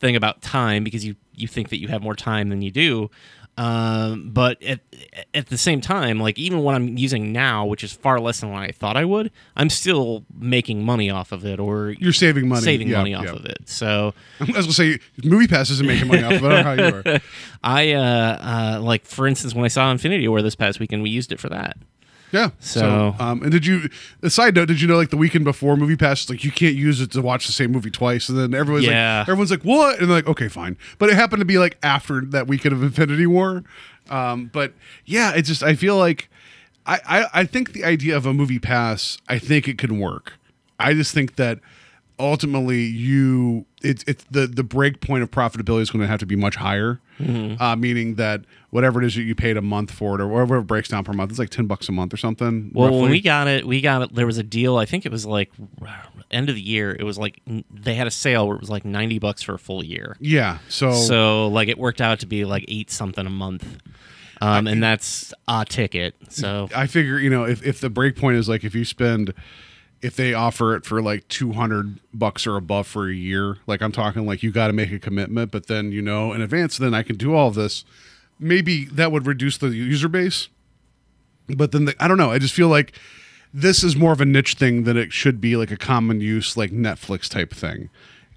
thing 0.00 0.16
about 0.16 0.42
time 0.42 0.84
because 0.84 1.04
you 1.04 1.14
you 1.34 1.48
think 1.48 1.70
that 1.70 1.78
you 1.80 1.88
have 1.88 2.02
more 2.02 2.14
time 2.14 2.50
than 2.50 2.60
you 2.60 2.70
do. 2.70 3.10
Um, 3.58 4.30
but 4.30 4.62
at 4.62 4.80
at 5.34 5.48
the 5.48 5.58
same 5.58 5.82
time, 5.82 6.18
like 6.18 6.38
even 6.38 6.60
what 6.60 6.74
I'm 6.74 6.96
using 6.96 7.32
now, 7.32 7.66
which 7.66 7.84
is 7.84 7.92
far 7.92 8.18
less 8.18 8.40
than 8.40 8.50
what 8.50 8.62
I 8.62 8.70
thought 8.72 8.96
I 8.96 9.04
would, 9.04 9.30
I'm 9.56 9.68
still 9.68 10.24
making 10.34 10.84
money 10.84 11.10
off 11.10 11.32
of 11.32 11.44
it, 11.44 11.60
or 11.60 11.90
You're 11.90 12.14
saving 12.14 12.48
money. 12.48 12.62
saving 12.62 12.88
Yeah, 12.88 12.98
money 12.98 13.14
off 13.14 13.26
of 13.26 13.44
it. 13.44 13.58
So 13.68 14.14
I 14.40 14.44
was 14.44 14.54
gonna 14.54 14.72
say 14.72 15.00
Movie 15.22 15.48
Pass 15.48 15.68
isn't 15.68 15.86
making 15.86 16.08
money 16.08 16.22
off 16.22 16.32
of 16.32 16.44
it. 16.44 16.46
I 16.46 16.62
don't 16.62 16.76
know 16.76 17.02
how 17.02 17.10
you 17.10 17.14
are. 17.14 17.20
I 17.62 17.92
uh, 17.92 18.76
uh 18.78 18.80
like 18.80 19.04
for 19.04 19.26
instance, 19.26 19.54
when 19.54 19.66
I 19.66 19.68
saw 19.68 19.90
Infinity 19.90 20.26
War 20.28 20.40
this 20.40 20.54
past 20.54 20.80
weekend, 20.80 21.02
we 21.02 21.10
used 21.10 21.30
it 21.30 21.38
for 21.38 21.50
that. 21.50 21.76
Yeah. 22.32 22.50
So- 22.60 23.14
um, 23.18 23.42
and 23.42 23.52
did 23.52 23.66
you? 23.66 23.88
A 24.22 24.30
side 24.30 24.54
note: 24.54 24.66
Did 24.68 24.80
you 24.80 24.88
know 24.88 24.96
like 24.96 25.10
the 25.10 25.16
weekend 25.16 25.44
before 25.44 25.76
Movie 25.76 25.96
Pass, 25.96 26.28
like 26.30 26.42
you 26.44 26.50
can't 26.50 26.74
use 26.74 27.00
it 27.00 27.10
to 27.12 27.20
watch 27.22 27.46
the 27.46 27.52
same 27.52 27.72
movie 27.72 27.90
twice, 27.90 28.28
and 28.28 28.38
then 28.38 28.54
everyone's 28.54 28.86
Yeah. 28.86 29.18
like, 29.20 29.28
everyone's 29.28 29.50
like, 29.50 29.62
what? 29.64 29.98
And 30.00 30.08
they're 30.08 30.16
like, 30.16 30.26
okay, 30.26 30.48
fine. 30.48 30.76
But 30.98 31.10
it 31.10 31.14
happened 31.14 31.40
to 31.40 31.44
be 31.46 31.58
like 31.58 31.76
after 31.82 32.22
that 32.22 32.46
weekend 32.46 32.72
of 32.74 32.82
Infinity 32.82 33.26
War. 33.26 33.62
Um, 34.10 34.50
but 34.52 34.72
yeah, 35.04 35.32
it 35.34 35.42
just 35.42 35.62
I 35.62 35.74
feel 35.74 35.96
like 35.96 36.28
I, 36.86 37.00
I 37.06 37.26
I 37.40 37.44
think 37.44 37.72
the 37.72 37.84
idea 37.84 38.16
of 38.16 38.24
a 38.26 38.32
Movie 38.34 38.58
Pass, 38.58 39.18
I 39.28 39.38
think 39.38 39.68
it 39.68 39.78
can 39.78 39.98
work. 40.00 40.32
I 40.80 40.94
just 40.94 41.12
think 41.14 41.36
that 41.36 41.60
ultimately 42.18 42.82
you 42.82 43.66
it's 43.84 44.04
it's 44.06 44.24
the 44.30 44.46
the 44.46 44.62
break 44.62 45.00
point 45.00 45.22
of 45.22 45.30
profitability 45.30 45.80
is 45.82 45.90
going 45.90 46.00
to 46.02 46.06
have 46.06 46.20
to 46.20 46.26
be 46.26 46.36
much 46.36 46.56
higher 46.56 47.00
uh, 47.60 47.76
meaning 47.76 48.16
that 48.16 48.40
whatever 48.70 49.00
it 49.00 49.06
is 49.06 49.14
that 49.14 49.22
you 49.22 49.34
paid 49.34 49.56
a 49.56 49.62
month 49.62 49.92
for 49.92 50.16
it 50.16 50.20
or 50.20 50.26
whatever 50.26 50.58
it 50.58 50.62
breaks 50.62 50.88
down 50.88 51.04
per 51.04 51.12
month 51.12 51.30
it's 51.30 51.38
like 51.38 51.50
10 51.50 51.66
bucks 51.66 51.88
a 51.88 51.92
month 51.92 52.12
or 52.12 52.16
something 52.16 52.70
Well, 52.74 53.00
when 53.00 53.10
we 53.10 53.20
got 53.20 53.46
it, 53.46 53.64
we 53.64 53.80
got 53.80 54.02
it. 54.02 54.14
There 54.14 54.26
was 54.26 54.38
a 54.38 54.42
deal. 54.42 54.76
I 54.76 54.86
think 54.86 55.06
it 55.06 55.12
was 55.12 55.24
like 55.24 55.52
end 56.32 56.48
of 56.48 56.56
the 56.56 56.60
year. 56.60 56.96
It 56.98 57.04
was 57.04 57.18
like 57.18 57.40
they 57.70 57.94
had 57.94 58.06
a 58.08 58.10
sale 58.10 58.48
where 58.48 58.56
it 58.56 58.60
was 58.60 58.70
like 58.70 58.84
ninety 58.84 59.20
bucks 59.20 59.40
for 59.42 59.54
a 59.54 59.58
full 59.58 59.84
year. 59.84 60.16
yeah 60.18 60.58
so, 60.68 60.92
So 60.92 61.46
like 61.48 61.68
it 61.68 61.78
worked 61.78 62.00
out 62.00 62.18
to 62.20 62.26
be 62.26 62.44
like 62.44 62.64
eight 62.66 62.90
something 62.90 63.24
a 63.26 63.30
month, 63.30 63.78
um, 64.40 64.66
and 64.66 64.82
that's 64.82 65.32
a 65.46 65.64
ticket. 65.64 66.16
So 66.28 66.68
i 66.74 66.86
figure 66.88 67.18
you 67.18 67.30
know 67.30 67.44
if, 67.44 67.64
if 67.64 67.80
the 67.80 67.90
break 67.90 68.16
point 68.16 68.36
is 68.36 68.48
like 68.48 68.64
if 68.64 68.74
you 68.74 68.84
spend 68.84 69.32
if 70.02 70.16
they 70.16 70.34
offer 70.34 70.74
it 70.74 70.84
for 70.84 71.00
like 71.00 71.26
200 71.28 71.98
bucks 72.12 72.46
or 72.46 72.56
above 72.56 72.86
for 72.86 73.08
a 73.08 73.14
year 73.14 73.58
like 73.66 73.80
i'm 73.80 73.92
talking 73.92 74.26
like 74.26 74.42
you 74.42 74.50
got 74.50 74.66
to 74.66 74.72
make 74.72 74.90
a 74.92 74.98
commitment 74.98 75.50
but 75.50 75.66
then 75.68 75.92
you 75.92 76.02
know 76.02 76.32
in 76.32 76.40
advance 76.42 76.76
then 76.76 76.92
i 76.92 77.02
can 77.02 77.16
do 77.16 77.34
all 77.34 77.50
this 77.50 77.84
maybe 78.40 78.84
that 78.86 79.12
would 79.12 79.26
reduce 79.26 79.56
the 79.58 79.68
user 79.68 80.08
base 80.08 80.48
but 81.48 81.72
then 81.72 81.84
the, 81.86 81.94
I 82.02 82.06
don't 82.08 82.18
know. 82.18 82.30
I 82.30 82.38
just 82.38 82.54
feel 82.54 82.68
like 82.68 82.92
this 83.52 83.82
is 83.82 83.96
more 83.96 84.12
of 84.12 84.20
a 84.20 84.24
niche 84.24 84.54
thing 84.54 84.84
than 84.84 84.96
it 84.96 85.12
should 85.12 85.40
be 85.40 85.56
like 85.56 85.70
a 85.72 85.76
common 85.76 86.20
use 86.20 86.56
like 86.56 86.70
Netflix 86.70 87.28
type 87.28 87.52
thing. 87.52 87.90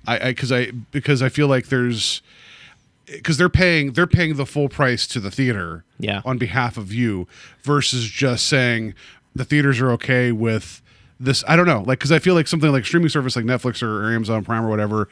I 0.07 0.29
because 0.29 0.51
I, 0.51 0.71
because 0.91 1.21
I 1.21 1.29
feel 1.29 1.47
like 1.47 1.67
there's 1.67 2.21
because 3.05 3.37
they're 3.37 3.47
paying 3.47 3.93
they're 3.93 4.07
paying 4.07 4.35
the 4.35 4.45
full 4.45 4.67
price 4.69 5.05
to 5.07 5.19
the 5.19 5.29
theater 5.31 5.85
Yeah. 5.99 6.23
on 6.25 6.37
behalf 6.39 6.77
of 6.77 6.91
you 6.91 7.27
versus 7.61 8.09
just 8.09 8.47
saying 8.47 8.95
the 9.35 9.45
theaters 9.45 9.79
are 9.79 9.91
okay 9.91 10.31
with 10.31 10.81
this 11.19 11.43
I 11.47 11.55
don't 11.55 11.65
know 11.65 11.79
like 11.79 11.99
because 11.99 12.11
I 12.11 12.19
feel 12.19 12.33
like 12.33 12.47
something 12.47 12.71
like 12.71 12.85
streaming 12.85 13.09
service 13.09 13.35
like 13.35 13.45
Netflix 13.45 13.81
or, 13.81 14.03
or 14.03 14.13
Amazon 14.13 14.43
Prime 14.43 14.65
or 14.65 14.69
whatever 14.69 15.07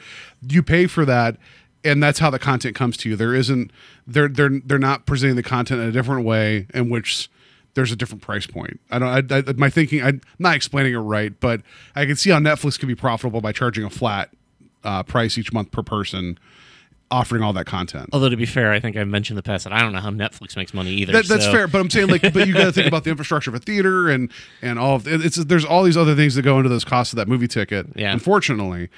you 0.48 0.62
pay 0.62 0.88
for 0.88 1.06
that 1.06 1.38
and 1.84 2.02
that's 2.02 2.20
how 2.20 2.30
the 2.30 2.40
content 2.40 2.76
comes 2.76 2.98
to 2.98 3.10
you 3.10 3.16
there 3.16 3.34
isn't 3.34 3.72
they're 4.06 4.28
they're 4.28 4.60
they're 4.66 4.80
not 4.80 5.06
presenting 5.06 5.36
the 5.36 5.44
content 5.44 5.82
in 5.82 5.88
a 5.88 5.92
different 5.92 6.26
way 6.26 6.68
in 6.74 6.90
which 6.90 7.30
there's 7.74 7.92
a 7.92 7.96
different 7.96 8.22
price 8.22 8.46
point. 8.46 8.80
I 8.92 9.00
don't. 9.00 9.32
I, 9.32 9.38
I, 9.38 9.54
my 9.54 9.70
thinking. 9.70 10.04
I'm 10.04 10.22
not 10.40 10.56
explaining 10.56 10.94
it 10.94 10.98
right, 10.98 11.38
but 11.40 11.62
I 11.96 12.06
can 12.06 12.16
see 12.16 12.30
how 12.30 12.40
Netflix 12.40 12.78
can 12.78 12.88
be 12.88 12.96
profitable 12.96 13.42
by 13.42 13.52
charging 13.52 13.84
a 13.84 13.90
flat 13.90 14.30
uh, 14.84 15.04
price 15.04 15.38
each 15.38 15.52
month 15.52 15.72
per 15.72 15.82
person, 15.82 16.38
offering 17.14 17.44
all 17.44 17.54
that 17.54 17.66
content. 17.66 18.10
although 18.12 18.30
to 18.30 18.36
be 18.38 18.46
fair, 18.46 18.72
I 18.74 18.80
think 18.80 18.98
I 18.98 19.04
mentioned 19.04 19.36
in 19.36 19.38
the 19.38 19.44
past 19.44 19.64
that 19.66 19.74
I 19.74 19.80
don't 19.82 19.94
know 19.94 20.00
how 20.00 20.10
Netflix 20.10 20.56
makes 20.58 20.74
money 20.74 20.90
either. 20.92 21.14
That, 21.14 21.28
that's 21.28 21.46
so- 21.46 21.52
fair, 21.52 21.68
but 21.68 21.80
I'm 21.80 21.90
saying 21.90 22.08
like, 22.10 22.22
but 22.34 22.48
you 22.48 22.54
got 22.54 22.66
to 22.66 22.72
think 22.72 22.88
about 22.88 23.04
the 23.04 23.12
infrastructure 23.12 23.50
of 23.52 23.56
a 23.56 23.60
theater 23.60 24.10
and 24.10 24.32
and 24.62 24.80
all 24.80 24.96
of 24.96 25.08
it's. 25.08 25.38
There's 25.38 25.66
all 25.66 25.84
these 25.84 25.98
other 25.98 26.16
things 26.16 26.36
that 26.36 26.42
go 26.42 26.58
into 26.58 26.70
those 26.70 26.84
costs 26.84 27.14
of 27.14 27.18
that 27.18 27.28
movie 27.28 27.48
ticket. 27.48 27.88
Yeah. 27.96 28.12
Unfortunately, 28.12 28.90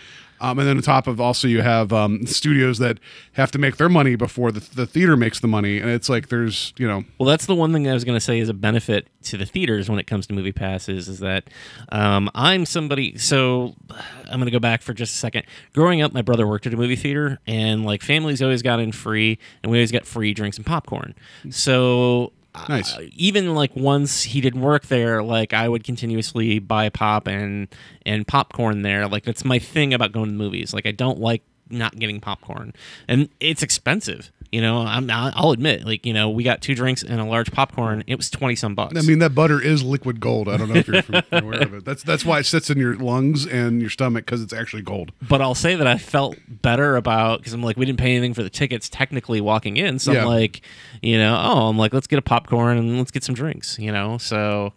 um, 0.45 0.59
and 0.59 0.67
then 0.67 0.77
on 0.77 0.83
top 0.83 1.07
of 1.07 1.19
also 1.19 1.47
you 1.47 1.61
have 1.61 1.91
um, 1.91 2.25
studios 2.27 2.77
that 2.77 2.99
have 3.33 3.49
to 3.51 3.57
make 3.57 3.77
their 3.77 3.89
money 3.89 4.15
before 4.15 4.51
the, 4.51 4.59
the 4.59 4.85
theater 4.85 5.17
makes 5.17 5.39
the 5.39 5.47
money, 5.47 5.79
and 5.79 5.89
it's 5.89 6.07
like 6.07 6.29
there's 6.29 6.71
you 6.77 6.87
know 6.87 7.03
Well, 7.17 7.27
that's 7.27 7.47
the 7.47 7.55
one 7.55 7.73
thing 7.73 7.87
I 7.89 7.93
was 7.93 8.03
going 8.03 8.15
to 8.15 8.23
say 8.23 8.37
is 8.39 8.47
a 8.47 8.53
benefit 8.53 9.07
to 9.23 9.37
the 9.37 9.45
theaters 9.45 9.89
when 9.89 9.97
it 9.97 10.05
comes 10.05 10.27
to 10.27 10.33
movie 10.33 10.51
passes 10.51 11.09
is 11.09 11.19
that 11.19 11.45
um, 11.89 12.29
I'm 12.35 12.65
somebody. 12.65 13.17
So 13.17 13.73
I'm 13.89 14.39
going 14.39 14.45
to 14.45 14.51
go 14.51 14.59
back 14.59 14.83
for 14.83 14.93
just 14.93 15.15
a 15.15 15.17
second. 15.17 15.45
Growing 15.73 16.03
up, 16.03 16.13
my 16.13 16.21
brother 16.21 16.47
worked 16.47 16.67
at 16.67 16.73
a 16.73 16.77
movie 16.77 16.95
theater, 16.95 17.39
and 17.47 17.83
like 17.83 18.03
families 18.03 18.41
always 18.43 18.61
got 18.61 18.79
in 18.79 18.91
free, 18.91 19.39
and 19.63 19.71
we 19.71 19.79
always 19.79 19.91
got 19.91 20.05
free 20.05 20.33
drinks 20.33 20.57
and 20.57 20.65
popcorn. 20.65 21.15
So. 21.49 22.33
Nice. 22.69 22.95
uh, 22.95 23.07
even 23.13 23.53
like 23.55 23.75
once 23.75 24.23
he 24.23 24.41
didn't 24.41 24.61
work 24.61 24.87
there, 24.87 25.21
like 25.23 25.53
I 25.53 25.67
would 25.67 25.83
continuously 25.83 26.59
buy 26.59 26.89
pop 26.89 27.27
and 27.27 27.67
and 28.05 28.27
popcorn 28.27 28.81
there. 28.81 29.07
Like 29.07 29.23
that's 29.23 29.45
my 29.45 29.59
thing 29.59 29.93
about 29.93 30.11
going 30.11 30.29
to 30.29 30.35
movies. 30.35 30.73
Like 30.73 30.85
I 30.85 30.91
don't 30.91 31.19
like 31.19 31.43
not 31.69 31.97
getting 31.97 32.19
popcorn, 32.19 32.73
and 33.07 33.29
it's 33.39 33.63
expensive. 33.63 34.31
You 34.51 34.61
know, 34.61 34.77
I'm 34.81 35.09
I'll 35.11 35.51
admit, 35.51 35.85
like 35.85 36.05
you 36.05 36.13
know, 36.13 36.29
we 36.29 36.43
got 36.43 36.61
two 36.61 36.75
drinks 36.75 37.03
and 37.03 37.19
a 37.19 37.25
large 37.25 37.51
popcorn. 37.51 38.03
It 38.07 38.15
was 38.15 38.29
twenty 38.29 38.55
some 38.55 38.73
bucks. 38.73 38.97
I 38.97 39.01
mean, 39.01 39.19
that 39.19 39.35
butter 39.35 39.59
is 39.61 39.83
liquid 39.83 40.19
gold. 40.21 40.47
I 40.47 40.55
don't 40.55 40.69
know 40.69 40.75
if 40.75 40.87
you're 40.87 41.01
aware 41.31 41.61
of 41.63 41.73
it. 41.73 41.83
That's 41.83 42.03
that's 42.03 42.23
why 42.23 42.39
it 42.39 42.45
sits 42.45 42.69
in 42.69 42.77
your 42.77 42.95
lungs 42.95 43.45
and 43.45 43.81
your 43.81 43.89
stomach 43.89 44.25
because 44.25 44.41
it's 44.41 44.53
actually 44.53 44.83
gold. 44.83 45.11
but 45.27 45.41
I'll 45.41 45.55
say 45.55 45.75
that 45.75 45.87
I 45.87 45.97
felt 45.97 46.37
better 46.47 46.95
about 46.95 47.39
because 47.39 47.51
I'm 47.53 47.63
like, 47.63 47.75
we 47.75 47.85
didn't 47.85 47.99
pay 47.99 48.11
anything 48.11 48.33
for 48.33 48.43
the 48.43 48.49
tickets 48.49 48.87
technically 48.87 49.41
walking 49.41 49.75
in. 49.75 49.99
So 49.99 50.13
Yeah. 50.13 50.21
I'm 50.21 50.27
like, 50.27 50.61
you 51.01 51.17
know, 51.17 51.35
oh, 51.37 51.67
I'm 51.67 51.77
like, 51.77 51.93
let's 51.93 52.07
get 52.07 52.19
a 52.19 52.21
popcorn 52.21 52.77
and 52.77 52.97
let's 52.97 53.11
get 53.11 53.23
some 53.25 53.35
drinks, 53.35 53.77
you 53.77 53.91
know? 53.91 54.17
So, 54.19 54.71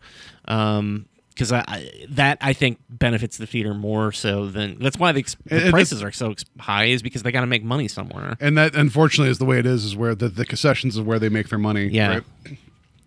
um, 0.47 1.07
because 1.39 1.53
I, 1.53 1.65
I 1.69 1.91
that 2.09 2.39
I 2.41 2.53
think 2.53 2.81
benefits 2.91 3.37
the 3.37 3.47
theater 3.47 3.73
more 3.73 4.11
so 4.11 4.49
than 4.49 4.77
that's 4.81 4.99
why 4.99 5.13
the, 5.13 5.23
the 5.47 5.67
and 5.67 5.71
prices 5.71 6.03
are 6.03 6.11
so 6.11 6.35
high 6.59 6.87
is 6.87 7.01
because 7.01 7.23
they 7.23 7.31
got 7.31 7.43
to 7.43 7.47
make 7.47 7.63
money 7.63 7.87
somewhere. 7.87 8.37
And 8.41 8.59
that, 8.59 8.75
unfortunately, 8.75 9.31
is 9.31 9.39
the 9.39 9.45
way 9.45 9.61
it 9.61 9.67
is. 9.67 9.85
Is 9.85 9.95
where 9.95 10.17
the, 10.17 10.29
the 10.29 10.45
concessions 10.45 10.97
is 10.97 11.03
where 11.03 11.21
they 11.21 11.29
make 11.29 11.49
their 11.49 11.59
money. 11.59 11.87
Yeah. 11.87 12.09
Right? 12.09 12.23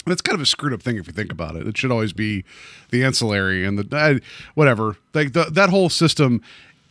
It's 0.07 0.21
kind 0.21 0.35
of 0.35 0.41
a 0.41 0.45
screwed 0.45 0.73
up 0.73 0.81
thing 0.81 0.97
if 0.97 1.07
you 1.07 1.13
think 1.13 1.31
about 1.31 1.55
it. 1.57 1.67
It 1.67 1.77
should 1.77 1.91
always 1.91 2.13
be 2.13 2.45
the 2.89 3.03
ancillary 3.03 3.65
and 3.65 3.77
the 3.77 3.95
uh, 3.95 4.19
whatever. 4.55 4.95
Like 5.13 5.33
the, 5.33 5.43
that 5.51 5.69
whole 5.69 5.89
system, 5.89 6.41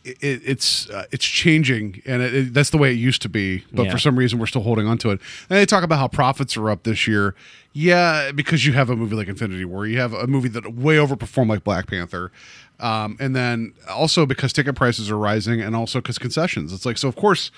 it, 0.03 0.17
it's 0.45 0.89
uh, 0.89 1.05
it's 1.11 1.25
changing, 1.25 2.01
and 2.05 2.21
it, 2.21 2.33
it- 2.33 2.53
that's 2.53 2.69
the 2.71 2.77
way 2.77 2.91
it 2.91 2.97
used 2.97 3.21
to 3.23 3.29
be. 3.29 3.63
But 3.71 3.85
Yeah. 3.85 3.91
for 3.91 3.97
some 3.97 4.17
reason, 4.17 4.39
we're 4.39 4.47
still 4.47 4.63
holding 4.63 4.87
on 4.87 4.97
to 4.99 5.09
it. 5.11 5.21
And 5.49 5.57
they 5.57 5.65
talk 5.65 5.83
about 5.83 5.99
how 5.99 6.07
profits 6.07 6.57
are 6.57 6.69
up 6.69 6.83
this 6.83 7.07
year. 7.07 7.35
Yeah, 7.73 8.31
because 8.33 8.65
you 8.65 8.73
have 8.73 8.89
a 8.89 8.95
movie 8.95 9.15
like 9.15 9.27
Infinity 9.29 9.63
War, 9.65 9.85
you 9.87 9.97
have 9.99 10.13
a 10.13 10.27
movie 10.27 10.49
that 10.49 10.73
way 10.73 10.95
overperformed 10.97 11.47
like 11.49 11.63
Black 11.63 11.87
Panther. 11.87 12.31
Um, 12.79 13.15
and 13.19 13.35
then 13.35 13.73
also 13.89 14.25
because 14.25 14.51
ticket 14.53 14.75
prices 14.75 15.09
are 15.11 15.17
rising, 15.17 15.61
and 15.61 15.75
also 15.75 16.01
because 16.01 16.17
concessions. 16.17 16.73
It's 16.73 16.85
like 16.85 16.97
so. 16.97 17.07
Of 17.07 17.15
course, 17.15 17.51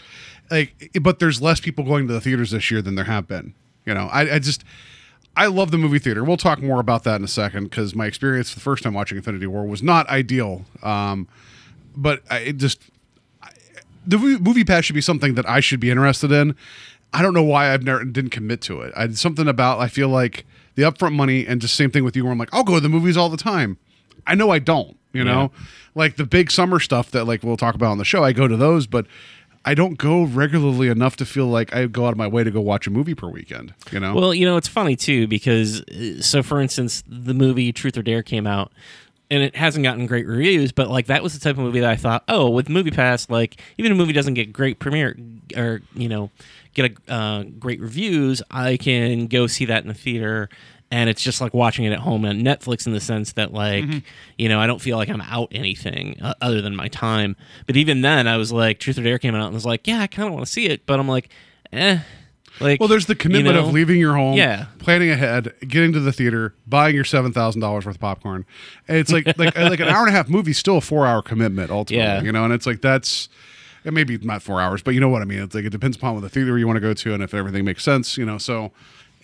like, 0.52 0.92
but 1.02 1.20
there's 1.20 1.42
less 1.42 1.60
people 1.62 1.84
going 1.86 2.08
to 2.08 2.14
the 2.14 2.22
theaters 2.22 2.52
this 2.52 2.70
year 2.70 2.82
than 2.82 2.96
there 2.96 3.06
have 3.06 3.28
been. 3.28 3.54
You 3.86 3.94
know, 3.94 4.10
I, 4.12 4.36
I 4.36 4.40
just 4.40 4.64
I 5.36 5.48
love 5.48 5.72
the 5.72 5.78
movie 5.78 5.98
theater. 6.00 6.24
We'll 6.26 6.38
talk 6.38 6.62
more 6.62 6.80
about 6.82 7.06
that 7.06 7.16
in 7.16 7.24
a 7.24 7.28
second 7.30 7.64
because 7.66 7.96
my 7.96 8.06
experience 8.06 8.54
the 8.54 8.60
first 8.60 8.84
time 8.84 8.94
watching 8.94 9.18
Infinity 9.18 9.48
War 9.48 9.66
was 9.66 9.82
not 9.82 10.08
ideal. 10.10 10.66
Um, 10.84 11.28
but 11.96 12.22
I 12.30 12.40
it 12.40 12.58
just 12.58 12.82
I, 13.42 13.52
the 14.06 14.18
movie 14.18 14.64
pass 14.64 14.86
should 14.86 14.96
be 14.96 15.02
something 15.02 15.36
that 15.36 15.48
I 15.50 15.60
should 15.60 15.80
be 15.80 15.90
interested 15.90 16.32
in. 16.32 16.56
I 17.14 17.22
don't 17.22 17.34
know 17.34 17.44
why 17.44 17.74
I've 17.74 17.84
never 17.84 18.04
didn't 18.04 18.32
commit 18.32 18.62
to 18.62 18.82
it. 18.82 18.94
I 18.96 19.10
something 19.12 19.48
about 19.48 19.80
I 19.80 19.88
feel 19.88 20.10
like 20.10 20.46
the 20.76 20.84
upfront 20.84 21.14
money 21.14 21.46
and 21.46 21.62
just 21.62 21.76
same 21.76 21.92
thing 21.92 22.04
with 22.04 22.16
you 22.16 22.24
where 22.24 22.32
I'm 22.32 22.40
like 22.40 22.54
I'll 22.54 22.64
go 22.64 22.76
to 22.76 22.80
the 22.82 22.90
movies 22.90 23.18
all 23.18 23.30
the 23.30 23.38
time. 23.38 23.78
I 24.26 24.36
know 24.36 24.50
I 24.50 24.60
don't. 24.60 24.98
You 25.16 25.24
know, 25.24 25.52
like 25.94 26.16
the 26.16 26.26
big 26.26 26.50
summer 26.50 26.80
stuff 26.80 27.12
that 27.12 27.26
like 27.26 27.44
we'll 27.44 27.56
talk 27.56 27.76
about 27.76 27.92
on 27.92 28.00
the 28.00 28.06
show. 28.06 28.24
I 28.24 28.34
go 28.34 28.48
to 28.48 28.58
those, 28.58 28.88
but 28.88 29.06
I 29.64 29.76
don't 29.76 29.96
go 29.98 30.24
regularly 30.24 30.88
enough 30.90 31.16
to 31.18 31.26
feel 31.26 31.46
like 31.46 31.74
I 31.74 31.86
go 31.86 32.08
out 32.08 32.14
of 32.14 32.18
my 32.18 32.28
way 32.28 32.44
to 32.44 32.50
go 32.50 32.60
watch 32.60 32.88
a 32.88 32.90
movie 32.90 33.14
per 33.14 33.30
weekend. 33.30 33.76
You 33.92 34.00
know, 34.00 34.16
Well, 34.16 34.34
you 34.34 34.46
know, 34.46 34.58
it's 34.58 34.68
funny 34.68 34.96
too 34.96 35.28
because 35.28 35.82
uh, 35.84 36.20
so 36.22 36.42
for 36.42 36.60
instance, 36.60 37.04
the 37.08 37.36
movie 37.36 37.72
Truth 37.72 37.96
or 37.96 38.02
Dare 38.02 38.24
came 38.24 38.48
out 38.48 38.72
and 39.34 39.42
it 39.42 39.56
hasn't 39.56 39.84
gotten 39.84 40.06
great 40.06 40.28
reviews, 40.28 40.72
but 40.72 40.90
like 40.90 41.08
that 41.08 41.24
was 41.24 41.34
the 41.34 41.40
type 41.40 41.58
of 41.58 41.64
movie 41.64 41.80
that 41.80 41.90
I 41.90 41.96
thought, 41.96 42.24
oh, 42.28 42.50
with 42.50 42.70
Movie 42.70 42.92
Pass, 42.92 43.30
like 43.30 43.60
even 43.80 43.92
a 43.92 43.96
movie 43.96 44.14
doesn't 44.14 44.36
get 44.36 44.54
great 44.54 44.78
premiere 44.78 45.18
or 45.58 45.82
you 45.96 46.08
know 46.08 46.30
get 46.76 46.96
a 47.08 47.12
uh, 47.12 47.44
great 47.44 47.80
reviews, 47.82 48.42
I 48.52 48.78
can 48.78 49.26
go 49.28 49.48
see 49.48 49.66
that 49.66 49.82
in 49.82 49.88
the 49.88 49.94
theater. 49.96 50.50
And 50.92 51.10
it's 51.10 51.24
just 51.24 51.42
like 51.42 51.56
watching 51.56 51.86
it 51.86 51.92
at 51.92 52.00
home 52.00 52.24
on 52.24 52.42
Netflix 52.42 52.86
in 52.86 52.94
the 52.94 53.00
sense 53.00 53.34
that, 53.34 53.52
like, 53.52 53.84
you 54.38 54.48
know, 54.48 54.60
I 54.60 54.68
don't 54.68 54.80
feel 54.80 54.96
like 54.96 55.10
I'm 55.10 55.22
out 55.22 55.48
anything 55.52 56.22
uh, 56.22 56.36
other 56.40 56.62
than 56.62 56.76
my 56.76 56.88
time. 56.88 57.36
But 57.66 57.78
even 57.78 58.02
then, 58.02 58.28
I 58.28 58.38
was 58.38 58.52
like, 58.52 58.78
Truth 58.78 59.00
or 59.00 59.04
Dare 59.04 59.18
came 59.18 59.34
out 59.34 59.46
and 59.46 59.56
was 59.56 59.66
like, 59.66 59.88
yeah, 59.88 60.02
I 60.02 60.08
kind 60.08 60.28
of 60.28 60.36
want 60.36 60.46
to 60.46 60.52
see 60.52 60.68
it, 60.68 60.86
but 60.86 61.00
I'm 61.00 61.08
like, 61.08 61.30
eh. 61.72 62.00
Like, 62.60 62.80
Well, 62.80 62.88
there's 62.90 63.08
the 63.08 63.14
you 63.14 63.18
commitment 63.20 63.56
know? 63.56 63.68
of 63.68 63.74
leaving 63.74 64.00
your 64.00 64.16
home, 64.16 64.36
Yeah. 64.38 64.66
planning 64.80 65.10
ahead, 65.10 65.54
getting 65.68 65.92
to 65.94 66.00
the 66.00 66.12
theater, 66.12 66.54
buying 66.68 66.96
your 66.96 67.04
seven 67.06 67.34
thousand 67.34 67.62
dollars 67.62 67.86
worth 67.86 67.96
of 67.96 68.02
popcorn. 68.02 68.46
And 68.88 68.98
it's 68.98 69.12
like 69.12 69.26
like 69.38 69.58
like 69.58 69.80
an 69.80 69.88
hour 69.90 70.02
and 70.06 70.10
a 70.10 70.12
half 70.12 70.30
movie, 70.30 70.54
still 70.54 70.78
a 70.78 70.82
four 70.82 71.06
hour 71.08 71.22
commitment 71.22 71.72
ultimately. 71.72 72.04
Yeah. 72.06 72.22
You 72.22 72.32
know, 72.32 72.44
and 72.46 72.54
it's 72.54 72.66
like 72.66 72.82
that's 72.82 73.30
it 73.84 73.92
maybe 73.94 74.18
not 74.20 74.42
four 74.42 74.62
hours, 74.62 74.82
but 74.82 74.94
you 74.94 75.00
know 75.00 75.10
what 75.10 75.22
I 75.22 75.26
mean. 75.26 75.40
It's 75.42 75.54
like 75.56 75.66
it 75.66 75.72
depends 75.72 75.98
upon 75.98 76.14
what 76.14 76.22
the 76.22 76.30
theater 76.30 76.58
you 76.58 76.68
want 76.68 76.78
to 76.78 76.82
go 76.82 76.94
to 76.94 77.14
and 77.14 77.22
if 77.24 77.34
everything 77.34 77.66
makes 77.66 77.84
sense. 77.84 78.18
You 78.18 78.26
know, 78.26 78.38
so 78.38 78.72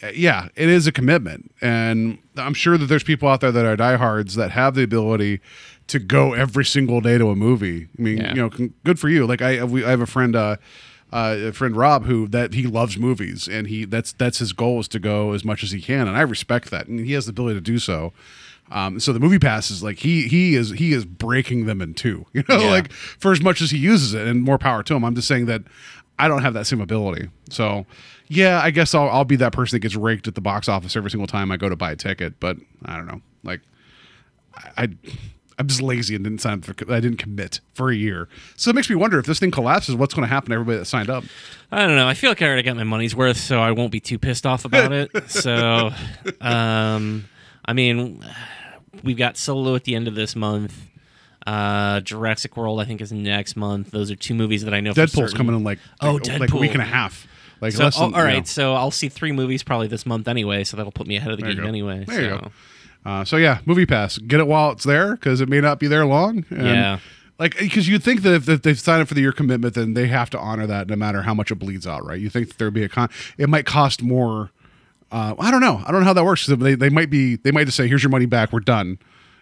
uh, 0.04 0.08
yeah, 0.14 0.48
it 0.56 0.68
is 0.70 0.88
a 0.88 0.92
commitment, 0.92 1.52
and 1.62 2.18
I'm 2.38 2.54
sure 2.54 2.78
that 2.78 2.86
there's 2.88 3.04
people 3.04 3.28
out 3.30 3.42
there 3.42 3.52
that 3.52 3.66
are 3.66 3.76
diehards 3.76 4.36
that 4.36 4.52
have 4.52 4.74
the 4.76 4.84
ability 4.84 5.40
to 5.88 6.00
go 6.00 6.34
every 6.34 6.64
single 6.66 7.02
day 7.02 7.18
to 7.18 7.30
a 7.30 7.36
movie. 7.36 7.88
I 7.98 8.02
mean, 8.02 8.18
Yeah. 8.18 8.34
you 8.34 8.42
know, 8.42 8.70
good 8.86 9.00
for 9.00 9.10
you. 9.10 9.26
Like 9.28 9.42
I, 9.42 9.64
we, 9.64 9.84
I 9.84 9.90
have 9.90 10.02
a 10.02 10.06
friend, 10.06 10.36
uh, 10.36 10.56
uh, 11.12 11.36
a 11.40 11.52
friend 11.52 11.76
Rob, 11.76 12.06
who 12.06 12.28
that 12.28 12.54
he 12.54 12.64
loves 12.68 12.98
movies, 12.98 13.48
and 13.48 13.68
he 13.68 13.86
that's 13.86 14.12
that's 14.14 14.40
his 14.40 14.54
goal 14.54 14.80
is 14.80 14.88
to 14.90 15.00
go 15.00 15.34
as 15.34 15.44
much 15.44 15.64
as 15.64 15.72
he 15.72 15.82
can, 15.82 16.08
and 16.08 16.16
I 16.18 16.22
respect 16.22 16.70
that, 16.72 16.88
and 16.88 17.00
he 17.00 17.14
has 17.14 17.26
the 17.26 17.32
ability 17.32 17.56
to 17.56 17.62
do 17.62 17.80
so. 17.80 18.14
Um, 18.72 19.00
so 19.00 19.12
the 19.14 19.20
movie 19.20 19.40
pass 19.40 19.72
is 19.72 19.82
like 19.82 19.98
he 20.00 20.28
he 20.28 20.56
is 20.56 20.70
he 20.72 20.94
is 20.94 21.04
breaking 21.06 21.66
them 21.66 21.82
in 21.82 21.96
two, 21.96 22.26
you 22.34 22.44
know, 22.48 22.60
Yeah. 22.60 22.70
like 22.70 22.92
for 22.92 23.32
as 23.32 23.42
much 23.42 23.62
as 23.62 23.72
he 23.72 23.78
uses 23.80 24.14
it, 24.14 24.28
and 24.28 24.44
more 24.44 24.58
power 24.60 24.84
to 24.84 24.94
him. 24.96 25.04
I'm 25.04 25.16
just 25.16 25.28
saying 25.28 25.48
that 25.48 25.64
I 26.20 26.28
don't 26.28 26.44
have 26.44 26.54
that 26.54 26.68
same 26.68 26.80
ability, 26.82 27.30
so 27.50 27.88
yeah, 28.28 28.62
I 28.64 28.70
guess 28.70 28.94
I'll 28.94 29.10
I'll 29.10 29.26
be 29.26 29.38
that 29.38 29.54
person 29.54 29.76
that 29.76 29.80
gets 29.80 29.96
raked 29.96 30.28
at 30.28 30.36
the 30.36 30.42
box 30.42 30.70
office 30.70 30.96
every 30.96 31.10
single 31.10 31.26
time 31.26 31.52
I 31.52 31.58
go 31.58 31.68
to 31.70 31.76
buy 31.76 31.92
a 31.92 31.96
ticket, 31.96 32.40
but 32.40 32.58
I 32.86 32.96
don't 32.98 33.08
know, 33.08 33.22
like 33.44 33.62
I. 34.78 34.84
I 34.84 34.90
I'm 35.60 35.68
just 35.68 35.82
lazy 35.82 36.16
and 36.16 36.24
didn't 36.24 36.40
sign 36.40 36.60
up 36.60 36.66
for. 36.66 36.74
I 36.92 37.02
didn't 37.02 37.18
commit 37.18 37.60
for 37.74 37.90
a 37.92 37.96
year, 37.96 38.30
so 38.56 38.70
it 38.70 38.76
makes 38.76 38.90
me 38.90 38.96
wonder 38.96 39.20
if 39.20 39.26
this 39.26 39.40
thing 39.40 39.52
collapses, 39.52 39.94
what's 39.94 40.14
going 40.14 40.24
to 40.26 40.34
happen 40.34 40.50
to 40.52 40.54
everybody 40.54 40.78
that 40.80 40.86
signed 40.86 41.10
up? 41.10 41.26
I 41.72 41.86
don't 41.86 41.98
know. 41.98 42.08
I 42.08 42.14
feel 42.14 42.32
like 42.32 42.42
I 42.42 42.48
already 42.48 42.64
got 42.64 42.78
my 42.78 42.86
money's 42.86 43.14
worth, 43.14 43.36
so 43.38 43.60
I 43.60 43.72
won't 43.72 43.92
be 43.92 44.00
too 44.00 44.18
pissed 44.18 44.46
off 44.46 44.64
about 44.66 44.94
it. 44.94 45.12
So, 45.30 45.92
um, 46.42 47.26
I 47.66 47.74
mean, 47.74 48.26
we've 49.04 49.18
got 49.18 49.38
Solo 49.38 49.76
at 49.76 49.84
the 49.84 49.96
end 49.96 50.08
of 50.08 50.16
this 50.16 50.36
month. 50.36 50.88
Uh, 51.46 52.00
Jurassic 52.02 52.56
World, 52.58 52.80
I 52.80 52.86
think, 52.86 53.02
is 53.02 53.12
next 53.12 53.56
month. 53.56 53.92
Those 53.92 54.12
are 54.12 54.16
two 54.16 54.34
movies 54.34 54.64
that 54.64 54.74
I 54.74 54.80
know. 54.80 54.94
for 54.94 55.02
Deadpool's 55.02 55.34
coming 55.34 55.56
in 55.56 55.64
like 55.64 55.80
Oh, 56.02 56.14
like, 56.14 56.40
like 56.40 56.54
a 56.54 56.58
week 56.58 56.74
and 56.74 56.82
a 56.82 56.86
half. 56.86 57.28
Like 57.62 57.74
So, 57.74 57.84
less 57.84 57.98
oh, 57.98 58.06
than, 58.06 58.16
all 58.16 58.30
you 58.30 58.38
know. 58.38 58.44
so 58.44 58.74
I'll 58.74 58.92
see 58.92 59.10
three 59.10 59.32
movies 59.32 59.64
probably 59.64 59.88
this 59.88 60.06
month 60.06 60.28
anyway, 60.28 60.64
so 60.64 60.78
that'll 60.78 60.92
put 60.92 61.08
me 61.08 61.18
ahead 61.18 61.32
of 61.32 61.40
the 61.40 61.44
game 61.44 61.66
anyway. 61.66 62.06
There 62.06 62.22
you 62.22 62.30
go. 62.30 62.52
Uh, 63.06 63.24
so 63.26 63.38
yeah, 63.38 63.60
movie 63.66 63.86
pass. 63.86 64.18
Get 64.18 64.40
it 64.40 64.48
while 64.48 64.72
it's 64.72 64.84
there 64.84 65.16
because 65.16 65.42
it 65.42 65.50
may 65.50 65.62
not 65.62 65.80
be 65.80 65.88
there 65.88 66.06
long. 66.06 66.46
And, 66.50 66.66
Yeah. 66.68 67.00
Like 67.38 67.58
because 67.58 67.88
you'd 67.88 68.04
think 68.04 68.22
that 68.24 68.34
if, 68.34 68.50
if 68.50 68.62
they've 68.64 68.78
signed 68.80 69.02
up 69.02 69.08
for 69.08 69.14
the 69.14 69.22
year 69.22 69.32
commitment, 69.32 69.74
then 69.74 69.94
they 69.94 70.08
have 70.08 70.30
to 70.32 70.38
honor 70.40 70.68
that 70.68 70.88
no 70.90 70.98
matter 70.98 71.22
how 71.22 71.34
much 71.34 71.52
it 71.52 71.56
bleeds 71.56 71.88
out, 71.88 72.06
right? 72.06 72.20
You 72.20 72.30
think 72.30 72.50
that 72.50 72.58
there'd 72.58 72.74
be 72.74 72.84
a 72.84 72.90
con. 72.90 73.10
It 73.38 73.48
might 73.48 73.66
cost 73.66 74.04
more. 74.04 74.52
Uh, 75.10 75.36
I 75.40 75.50
don't 75.50 75.62
know. 75.62 75.82
I 75.86 75.92
don't 75.92 76.02
know 76.02 76.06
how 76.08 76.14
that 76.14 76.26
works. 76.26 76.46
They 76.46 76.76
they 76.76 76.90
might 76.90 77.10
be 77.10 77.38
they 77.38 77.52
might 77.52 77.64
just 77.64 77.78
say 77.78 77.88
here's 77.88 78.04
your 78.04 78.10
money 78.10 78.26
back. 78.26 78.52
We're 78.52 78.60
done. 78.60 79.00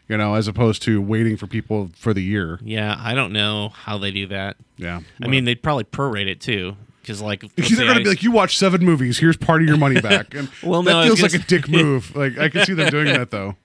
You 0.08 0.16
know, 0.16 0.36
as 0.36 0.48
opposed 0.48 0.84
to 0.84 1.02
waiting 1.02 1.36
for 1.38 1.48
people 1.48 1.90
for 1.96 2.14
the 2.14 2.22
year. 2.22 2.60
Yeah, 2.64 2.96
I 2.98 3.14
don't 3.16 3.34
know 3.34 3.70
how 3.70 3.98
they 3.98 4.12
do 4.12 4.28
that. 4.28 4.56
Yeah. 4.78 5.02
I 5.22 5.28
mean, 5.28 5.44
they'd 5.44 5.62
probably 5.62 5.84
prorate 5.84 6.28
it 6.28 6.40
too, 6.40 6.78
because 7.08 7.22
like 7.22 7.42
They're 7.56 7.78
gonna 7.88 7.92
I- 8.00 8.04
be 8.04 8.10
like, 8.10 8.22
you 8.24 8.32
watch 8.32 8.58
seven 8.58 8.84
movies. 8.84 9.18
Here's 9.18 9.38
part 9.38 9.62
of 9.62 9.68
your 9.68 9.78
money 9.78 10.02
back. 10.02 10.34
And 10.36 10.50
Well, 10.62 10.84
that 10.84 10.92
no, 10.92 11.04
feels 11.06 11.22
like 11.22 11.34
a 11.34 11.40
dick 11.40 11.70
move. 11.70 12.14
Like 12.16 12.38
I 12.38 12.50
can 12.50 12.66
see 12.66 12.74
them 12.74 12.90
doing 12.90 13.06
that 13.08 13.32
though. 13.32 13.56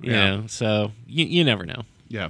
Yeah, 0.00 0.36
know, 0.36 0.46
so 0.48 0.92
you 1.06 1.24
you 1.24 1.44
never 1.44 1.64
know. 1.64 1.82
Yeah. 2.08 2.28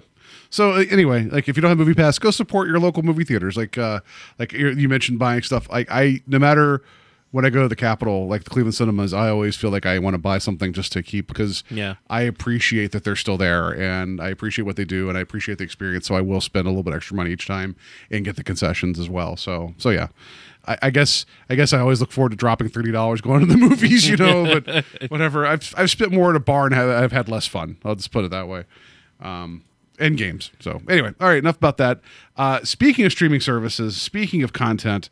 So 0.51 0.73
uh, 0.73 0.85
anyway, 0.91 1.25
like 1.25 1.49
if 1.49 1.57
you 1.57 1.61
don't 1.63 1.69
have 1.71 1.79
movie 1.79 1.95
pass, 1.95 2.19
go 2.19 2.31
support 2.31 2.69
your 2.69 2.79
local 2.79 3.03
movie 3.03 3.25
theaters. 3.25 3.57
Like 3.57 3.77
uh 3.79 4.01
like 4.39 4.53
you 4.53 4.69
you 4.71 4.89
mentioned 4.89 5.19
buying 5.19 5.43
stuff. 5.43 5.69
Like 5.71 5.89
I 5.91 6.21
no 6.27 6.39
matter 6.39 6.83
when 7.31 7.45
I 7.45 7.51
go 7.51 7.61
to 7.63 7.69
the 7.69 7.77
Capitol, 7.77 8.27
like 8.27 8.45
the 8.45 8.51
Cleveland 8.51 8.75
cinemas, 8.75 9.13
I 9.13 9.29
always 9.29 9.55
feel 9.55 9.71
like 9.71 9.85
I 9.85 9.99
want 9.99 10.15
to 10.15 10.19
buy 10.19 10.39
something 10.39 10.73
just 10.73 10.93
to 10.93 11.03
keep 11.03 11.27
because 11.29 11.63
Yeah. 11.71 11.97
I 12.09 12.23
appreciate 12.23 12.93
that 12.93 13.05
they're 13.05 13.17
still 13.17 13.37
there 13.37 13.71
and 13.71 14.21
I 14.21 14.29
appreciate 14.31 14.65
what 14.65 14.77
they 14.77 14.85
do 14.87 15.09
and 15.09 15.19
I 15.19 15.21
appreciate 15.21 15.59
the 15.59 15.65
experience. 15.65 16.07
So 16.07 16.15
I 16.15 16.23
will 16.23 16.41
spend 16.41 16.67
a 16.67 16.71
little 16.71 16.83
bit 16.83 16.95
extra 16.95 17.17
money 17.17 17.31
each 17.33 17.47
time 17.47 17.77
and 18.11 18.25
get 18.25 18.37
the 18.37 18.45
concessions 18.45 18.99
as 18.99 19.09
well. 19.11 19.37
So 19.37 19.75
so 19.79 19.91
yeah. 19.91 20.09
I, 20.67 20.77
I 20.83 20.91
guess 20.91 21.25
I 21.51 21.55
guess 21.55 21.73
I 21.73 21.79
always 21.81 22.01
look 22.01 22.13
forward 22.13 22.31
to 22.31 22.37
dropping 22.37 22.69
thirty 22.71 22.93
dollars 22.93 23.21
going 23.29 23.41
to 23.41 23.47
the 23.47 23.57
movies, 23.57 24.09
you 24.09 24.17
know. 24.17 24.61
But 24.61 24.85
whatever, 25.11 25.47
I've 25.47 25.73
I've 25.77 25.91
spent 25.91 26.13
more 26.13 26.31
at 26.31 26.37
a 26.37 26.41
bar 26.41 26.67
and 26.67 26.75
have, 26.75 26.89
I've 26.91 27.13
had 27.13 27.29
less 27.29 27.47
fun. 27.47 27.77
I'll 27.85 27.95
just 27.95 28.11
put 28.11 28.25
it 28.25 28.31
that 28.33 28.49
way 28.49 28.65
um, 29.21 29.65
and 29.99 30.17
games. 30.17 30.51
So 30.61 30.81
anyway, 30.89 31.15
all 31.21 31.29
right, 31.29 31.39
enough 31.39 31.57
about 31.57 31.77
that. 31.79 32.01
Uh, 32.37 32.63
speaking 32.65 33.05
of 33.07 33.13
streaming 33.13 33.41
services, 33.41 34.01
speaking 34.01 34.43
of 34.43 34.53
content, 34.53 35.09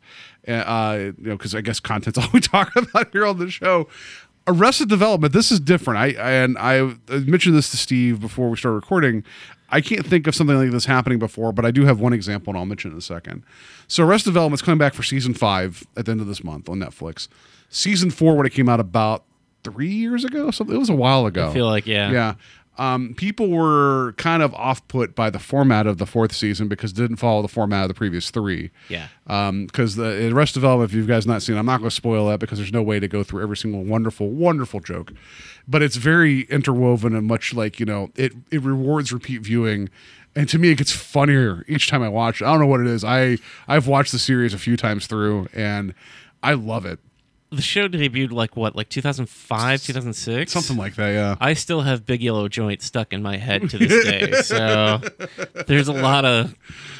uh, 0.47 0.97
you 0.99 1.29
know, 1.29 1.37
because 1.37 1.53
I 1.55 1.61
guess 1.61 1.79
content's 1.79 2.17
all 2.17 2.29
we 2.33 2.39
talk 2.39 2.75
about 2.75 3.11
here 3.11 3.25
on 3.25 3.39
the 3.39 3.49
show. 3.49 3.87
Arrested 4.47 4.87
Development. 4.87 5.33
This 5.33 5.51
is 5.51 5.59
different. 5.59 5.99
I, 5.99 6.21
I 6.21 6.31
and 6.31 6.57
I 6.57 6.95
mentioned 7.09 7.55
this 7.55 7.69
to 7.71 7.77
Steve 7.77 8.21
before 8.21 8.49
we 8.49 8.55
started 8.55 8.75
recording. 8.75 9.23
I 9.69 9.81
can't 9.81 10.05
think 10.05 10.27
of 10.27 10.35
something 10.35 10.55
like 10.55 10.71
this 10.71 10.85
happening 10.85 11.19
before, 11.19 11.51
but 11.51 11.65
I 11.65 11.71
do 11.71 11.83
have 11.83 11.99
one 11.99 12.13
example, 12.13 12.51
and 12.51 12.57
I'll 12.57 12.65
mention 12.65 12.91
it 12.91 12.93
in 12.93 12.99
a 12.99 13.01
second. 13.01 13.43
So, 13.89 14.05
Arrested 14.05 14.29
Development's 14.29 14.61
coming 14.61 14.77
back 14.77 14.93
for 14.93 15.03
season 15.03 15.33
five 15.33 15.85
at 15.97 16.05
the 16.05 16.13
end 16.13 16.21
of 16.21 16.27
this 16.27 16.41
month 16.43 16.69
on 16.69 16.79
Netflix. 16.79 17.27
Season 17.69 18.09
four, 18.09 18.37
when 18.37 18.45
it 18.45 18.53
came 18.53 18.69
out 18.69 18.79
about 18.79 19.25
three 19.65 19.91
years 19.91 20.23
ago, 20.23 20.51
something 20.51 20.75
it 20.75 20.79
was 20.79 20.89
a 20.89 20.95
while 20.95 21.25
ago. 21.25 21.49
I 21.49 21.53
feel 21.53 21.65
like 21.65 21.85
yeah. 21.85 22.11
Yeah. 22.11 22.33
Um, 22.77 23.13
people 23.15 23.49
were 23.49 24.13
kind 24.17 24.43
of 24.43 24.53
off 24.53 24.87
put 24.87 25.15
by 25.15 25.29
the 25.29 25.39
format 25.39 25.87
of 25.87 25.97
the 25.97 26.05
fourth 26.05 26.33
season 26.33 26.67
because 26.67 26.91
it 26.91 26.95
didn't 26.95 27.17
follow 27.17 27.41
the 27.41 27.47
format 27.47 27.83
of 27.83 27.87
the 27.87 27.93
previous 27.93 28.29
three. 28.29 28.71
Yeah. 28.89 29.07
Because 29.25 29.95
the 29.95 30.21
in 30.21 30.33
Arrested 30.33 30.59
Development, 30.59 30.89
if 30.89 30.95
you 30.95 31.05
guys 31.05 31.25
not 31.25 31.41
seen, 31.41 31.55
it, 31.55 31.59
I'm 31.59 31.65
not 31.65 31.79
going 31.79 31.89
to 31.89 31.95
spoil 31.95 32.27
that 32.29 32.39
because 32.39 32.59
there's 32.59 32.71
no 32.73 32.83
way 32.83 32.99
to 32.99 33.07
go 33.07 33.23
through 33.23 33.41
every 33.41 33.57
single 33.57 33.83
wonderful, 33.83 34.29
wonderful 34.29 34.79
joke. 34.79 35.11
But 35.67 35.81
it's 35.81 35.95
very 35.97 36.41
interwoven 36.43 37.15
and 37.15 37.27
much 37.27 37.53
like 37.53 37.79
you 37.79 37.85
know 37.85 38.11
it 38.15 38.33
it 38.51 38.61
rewards 38.61 39.11
repeat 39.11 39.41
viewing. 39.41 39.89
And 40.35 40.47
to 40.49 40.59
me, 40.59 40.69
it 40.69 40.77
gets 40.77 40.91
funnier 40.91 41.65
each 41.67 41.89
time 41.89 42.03
I 42.03 42.09
watch. 42.09 42.41
it. 42.41 42.45
I 42.45 42.51
don't 42.51 42.59
know 42.59 42.67
what 42.67 42.79
it 42.79 42.87
is. 42.87 43.03
I 43.03 43.37
I've 43.67 43.87
watched 43.87 44.11
the 44.11 44.19
series 44.19 44.53
a 44.53 44.59
few 44.59 44.77
times 44.77 45.07
through, 45.07 45.47
and 45.53 45.93
I 46.43 46.53
love 46.53 46.85
it. 46.85 46.99
The 47.49 47.61
show 47.61 47.87
debuted 47.87 48.31
like 48.31 48.57
what, 48.57 48.75
like 48.75 48.89
2005, 48.89 49.81
2006? 49.81 50.51
Something 50.51 50.75
like 50.75 50.95
that, 50.95 51.11
yeah. 51.11 51.35
I 51.39 51.53
still 51.53 51.81
have 51.81 52.05
Big 52.05 52.21
Yellow 52.21 52.49
Joint 52.49 52.81
stuck 52.81 53.13
in 53.13 53.23
my 53.23 53.37
head 53.37 53.69
to 53.69 53.77
this 53.77 54.03
day. 54.03 54.31
so 54.41 54.99
there's 55.65 55.87
a 55.87 55.93
lot 55.93 56.25
of 56.25 56.55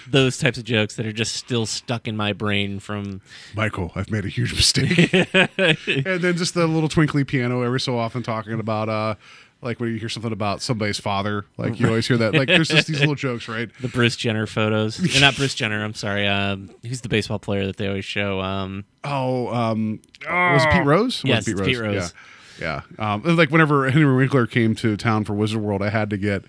those 0.10 0.38
types 0.38 0.58
of 0.58 0.64
jokes 0.64 0.96
that 0.96 1.06
are 1.06 1.12
just 1.12 1.36
still 1.36 1.66
stuck 1.66 2.08
in 2.08 2.16
my 2.16 2.32
brain 2.32 2.80
from 2.80 3.20
Michael, 3.56 3.92
I've 3.94 4.10
made 4.10 4.24
a 4.24 4.30
huge 4.30 4.54
mistake. 4.54 5.14
and 5.34 6.22
then 6.22 6.38
just 6.38 6.54
the 6.54 6.66
little 6.66 6.90
twinkly 6.90 7.26
piano 7.26 7.62
every 7.62 7.82
so 7.82 7.98
often 7.98 8.24
talking 8.24 8.60
about 8.60 8.88
uh 8.88 9.16
like 9.62 9.80
when 9.80 9.90
you 9.92 9.98
hear 9.98 10.10
something 10.10 10.32
about 10.32 10.62
somebody's 10.62 11.00
father, 11.00 11.46
like 11.58 11.80
you 11.80 11.88
always 11.88 12.08
hear 12.08 12.18
that. 12.18 12.34
Like 12.34 12.48
there's 12.48 12.68
just 12.70 12.88
these 12.88 13.00
little 13.02 13.16
jokes, 13.16 13.48
right? 13.48 13.70
the 13.82 13.88
Bruce 13.88 14.16
Jenner 14.16 14.46
photos. 14.46 15.00
and 15.14 15.22
not 15.22 15.36
Bruce 15.36 15.56
Jenner, 15.56 15.84
I'm 15.84 15.94
sorry. 15.94 16.28
Um, 16.28 16.70
who's 16.84 17.02
the 17.02 17.10
baseball 17.10 17.40
player 17.40 17.66
that 17.66 17.78
they 17.78 17.88
always 17.88 18.06
show? 18.06 18.40
Um, 18.42 18.86
Oh, 19.04 19.48
um 19.54 20.00
was 20.30 20.64
it 20.66 20.72
Pete 20.72 20.86
Rose? 20.86 21.22
Yes, 21.24 21.48
wasn't 21.48 21.60
it's 21.60 21.68
Pete 21.68 21.80
Rose. 21.80 22.14
Yeah. 22.60 22.82
Yeah. 23.00 23.14
Um 23.14 23.36
like 23.38 23.50
whenever 23.52 23.90
Henry 23.90 24.16
Winkler 24.16 24.48
came 24.48 24.76
to 24.76 24.98
town 24.98 25.24
for 25.24 25.34
Wizard 25.34 25.62
World, 25.62 25.82
I 25.82 25.90
had 25.90 26.10
to 26.10 26.18
get 26.18 26.44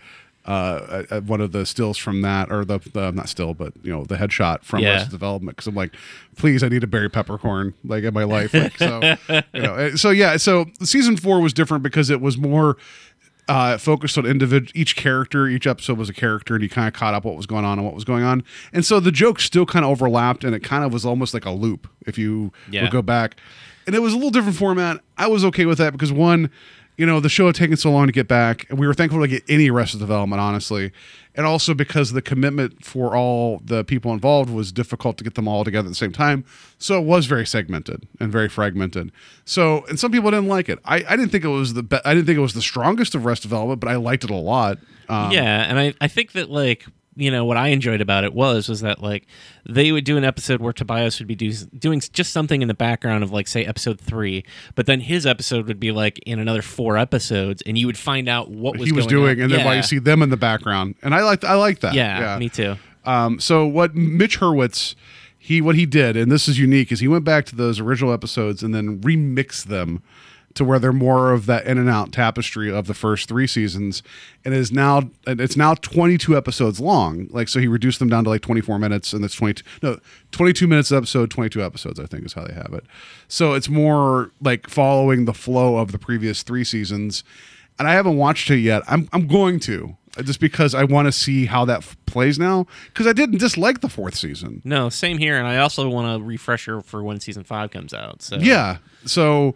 uh, 0.48 1.02
a- 1.10 1.20
one 1.20 1.40
of 1.42 1.52
the 1.52 1.66
stills 1.66 1.98
from 1.98 2.22
that, 2.22 2.50
or 2.50 2.64
the, 2.64 2.78
the 2.94 3.10
not 3.12 3.28
still, 3.28 3.52
but 3.54 3.72
you 3.82 3.92
know 3.92 4.04
the 4.04 4.16
headshot 4.16 4.62
from 4.64 4.80
Yeah. 4.80 4.92
Arrested 4.94 5.10
Development, 5.10 5.54
because 5.56 5.66
I'm 5.66 5.74
like, 5.74 5.92
please, 6.36 6.62
I 6.62 6.68
need 6.68 6.82
a 6.82 6.86
Barry 6.86 7.10
Peppercorn 7.10 7.74
like 7.84 8.02
in 8.04 8.14
my 8.14 8.24
life. 8.24 8.54
Like, 8.54 8.76
so, 8.78 9.00
you 9.52 9.62
know, 9.62 9.74
uh, 9.74 9.96
so 9.96 10.10
yeah, 10.10 10.36
so 10.38 10.64
season 10.82 11.16
four 11.16 11.40
was 11.40 11.52
different 11.52 11.82
because 11.82 12.08
it 12.08 12.20
was 12.22 12.38
more 12.38 12.76
uh, 13.48 13.76
focused 13.78 14.16
on 14.18 14.24
individual 14.26 14.70
each 14.74 14.96
character. 14.96 15.46
Each 15.48 15.66
episode 15.66 15.98
was 15.98 16.08
a 16.08 16.14
character, 16.14 16.54
and 16.54 16.62
you 16.62 16.68
kind 16.70 16.88
of 16.88 16.94
caught 16.94 17.14
up 17.14 17.24
what 17.24 17.36
was 17.36 17.46
going 17.46 17.64
on 17.64 17.78
and 17.78 17.84
what 17.86 17.94
was 17.94 18.04
going 18.04 18.24
on. 18.24 18.42
And 18.72 18.84
so 18.86 19.00
the 19.00 19.12
jokes 19.12 19.44
still 19.44 19.66
kind 19.66 19.84
of 19.84 19.90
overlapped, 19.90 20.44
and 20.44 20.54
it 20.54 20.60
kind 20.62 20.82
of 20.84 20.92
was 20.92 21.04
almost 21.04 21.34
like 21.34 21.44
a 21.44 21.50
loop 21.50 21.88
if 22.06 22.16
you 22.18 22.52
Yeah. 22.70 22.82
would 22.82 22.90
go 22.90 23.02
back. 23.02 23.36
And 23.86 23.94
it 23.94 24.00
was 24.00 24.12
a 24.12 24.16
little 24.16 24.30
different 24.30 24.56
format. 24.56 25.00
I 25.16 25.28
was 25.28 25.44
okay 25.46 25.64
with 25.66 25.78
that 25.78 25.92
because 25.92 26.12
one, 26.12 26.50
you 26.98 27.06
know, 27.06 27.20
the 27.20 27.28
show 27.28 27.46
had 27.46 27.54
taken 27.54 27.76
so 27.76 27.92
long 27.92 28.06
to 28.06 28.12
get 28.12 28.26
back, 28.26 28.66
and 28.68 28.78
we 28.78 28.86
were 28.86 28.92
thankful 28.92 29.20
to 29.20 29.28
get 29.28 29.44
any 29.48 29.70
Arrested 29.70 30.00
Development, 30.00 30.40
honestly. 30.40 30.90
And 31.36 31.46
also 31.46 31.72
because 31.72 32.10
the 32.10 32.20
commitment 32.20 32.84
for 32.84 33.16
all 33.16 33.62
the 33.64 33.84
people 33.84 34.12
involved 34.12 34.50
was 34.50 34.72
difficult 34.72 35.16
to 35.18 35.24
get 35.24 35.36
them 35.36 35.46
all 35.46 35.62
together 35.62 35.86
at 35.86 35.90
the 35.90 35.94
same 35.94 36.10
time. 36.10 36.44
So 36.76 36.98
it 37.00 37.04
was 37.04 37.26
very 37.26 37.46
segmented 37.46 38.08
and 38.18 38.32
very 38.32 38.48
fragmented. 38.48 39.12
So, 39.44 39.84
and 39.86 40.00
some 40.00 40.10
people 40.10 40.32
didn't 40.32 40.48
like 40.48 40.68
it. 40.68 40.80
I, 40.84 40.96
I 41.08 41.16
didn't 41.16 41.30
think 41.30 41.44
it 41.44 41.48
was 41.48 41.74
the 41.74 41.84
be- 41.84 42.00
I 42.04 42.12
didn't 42.14 42.26
think 42.26 42.38
it 42.38 42.42
was 42.42 42.54
the 42.54 42.62
strongest 42.62 43.14
of 43.14 43.24
Arrested 43.24 43.48
Development, 43.48 43.78
but 43.78 43.88
I 43.88 43.94
liked 43.94 44.24
it 44.24 44.30
a 44.30 44.34
lot. 44.34 44.78
Um, 45.08 45.30
yeah, 45.30 45.66
and 45.68 45.78
I, 45.78 45.94
I 46.00 46.08
think 46.08 46.32
that 46.32 46.50
like 46.50 46.84
you 47.18 47.32
know 47.32 47.44
what 47.44 47.56
I 47.56 47.68
enjoyed 47.68 48.00
about 48.00 48.22
it 48.22 48.32
was 48.32 48.68
was 48.68 48.80
that 48.82 49.02
like 49.02 49.26
they 49.68 49.90
would 49.90 50.04
do 50.04 50.16
an 50.16 50.24
episode 50.24 50.60
where 50.60 50.72
Tobias 50.72 51.18
would 51.18 51.26
be 51.26 51.34
do, 51.34 51.52
doing 51.76 52.00
just 52.00 52.32
something 52.32 52.62
in 52.62 52.68
the 52.68 52.74
background 52.74 53.24
of 53.24 53.32
like 53.32 53.48
say 53.48 53.64
episode 53.64 54.00
three, 54.00 54.44
but 54.76 54.86
then 54.86 55.00
his 55.00 55.26
episode 55.26 55.66
would 55.66 55.80
be 55.80 55.90
like 55.90 56.18
in 56.20 56.38
another 56.38 56.62
four 56.62 56.96
episodes, 56.96 57.60
and 57.66 57.76
you 57.76 57.86
would 57.86 57.98
find 57.98 58.28
out 58.28 58.50
what 58.50 58.78
was 58.78 58.88
he 58.88 58.92
was 58.92 59.06
going 59.06 59.16
doing, 59.16 59.38
on. 59.38 59.44
and 59.44 59.52
then 59.52 59.60
yeah. 59.60 59.66
while 59.66 59.76
you 59.76 59.82
see 59.82 59.98
them 59.98 60.22
in 60.22 60.30
the 60.30 60.36
background, 60.36 60.94
and 61.02 61.14
I 61.14 61.22
liked 61.22 61.44
I 61.44 61.54
like 61.54 61.80
that. 61.80 61.94
yeah, 61.94 62.38
me 62.38 62.48
too. 62.48 62.76
Um, 63.04 63.40
so 63.40 63.66
what 63.66 63.96
Mitch 63.96 64.38
Hurwitz, 64.38 64.94
he 65.36 65.60
what 65.60 65.74
he 65.74 65.86
did, 65.86 66.16
and 66.16 66.30
this 66.30 66.46
is 66.46 66.58
unique, 66.58 66.92
is 66.92 67.00
he 67.00 67.08
went 67.08 67.24
back 67.24 67.46
to 67.46 67.56
those 67.56 67.80
original 67.80 68.12
episodes 68.12 68.62
and 68.62 68.72
then 68.72 69.00
remixed 69.00 69.64
them 69.64 70.02
to 70.58 70.64
where 70.64 70.78
they're 70.78 70.92
more 70.92 71.32
of 71.32 71.46
that 71.46 71.66
in 71.66 71.78
and 71.78 71.88
out 71.88 72.12
tapestry 72.12 72.70
of 72.70 72.86
the 72.86 72.94
first 72.94 73.28
three 73.28 73.46
seasons, 73.46 74.02
and 74.44 74.54
is 74.54 74.70
now 74.70 75.10
it's 75.26 75.56
now 75.56 75.74
22 75.74 76.36
episodes 76.36 76.78
long. 76.78 77.26
Like 77.30 77.48
so, 77.48 77.58
he 77.58 77.66
reduced 77.66 77.98
them 77.98 78.08
down 78.08 78.24
to 78.24 78.30
like 78.30 78.42
24 78.42 78.78
minutes, 78.78 79.12
and 79.12 79.24
it's 79.24 79.34
22 79.34 79.64
no 79.82 79.98
22 80.32 80.66
minutes 80.66 80.92
episode, 80.92 81.30
22 81.30 81.62
episodes, 81.64 81.98
I 81.98 82.06
think 82.06 82.26
is 82.26 82.34
how 82.34 82.44
they 82.44 82.54
have 82.54 82.74
it. 82.74 82.84
So 83.28 83.54
it's 83.54 83.68
more 83.68 84.30
like 84.40 84.68
following 84.68 85.24
the 85.24 85.34
flow 85.34 85.78
of 85.78 85.92
the 85.92 85.98
previous 85.98 86.42
three 86.42 86.64
seasons. 86.64 87.24
And 87.78 87.86
I 87.86 87.92
haven't 87.92 88.16
watched 88.16 88.50
it 88.50 88.58
yet. 88.58 88.82
I'm 88.88 89.08
I'm 89.12 89.26
going 89.28 89.60
to 89.60 89.96
uh, 90.18 90.22
just 90.22 90.40
because 90.40 90.74
I 90.74 90.84
want 90.84 91.06
to 91.06 91.12
see 91.12 91.46
how 91.46 91.64
that 91.66 91.78
f- 91.78 91.96
plays 92.06 92.38
now. 92.38 92.66
Because 92.86 93.06
I 93.06 93.12
didn't 93.12 93.38
dislike 93.38 93.80
the 93.80 93.88
fourth 93.88 94.16
season. 94.16 94.62
No, 94.64 94.88
same 94.88 95.18
here, 95.18 95.38
and 95.38 95.46
I 95.46 95.58
also 95.58 95.88
want 95.88 96.20
a 96.20 96.24
refresher 96.24 96.80
for 96.80 97.02
when 97.02 97.20
season 97.20 97.44
five 97.44 97.70
comes 97.70 97.94
out. 97.94 98.22
So 98.22 98.36
Yeah. 98.36 98.78
So 99.04 99.54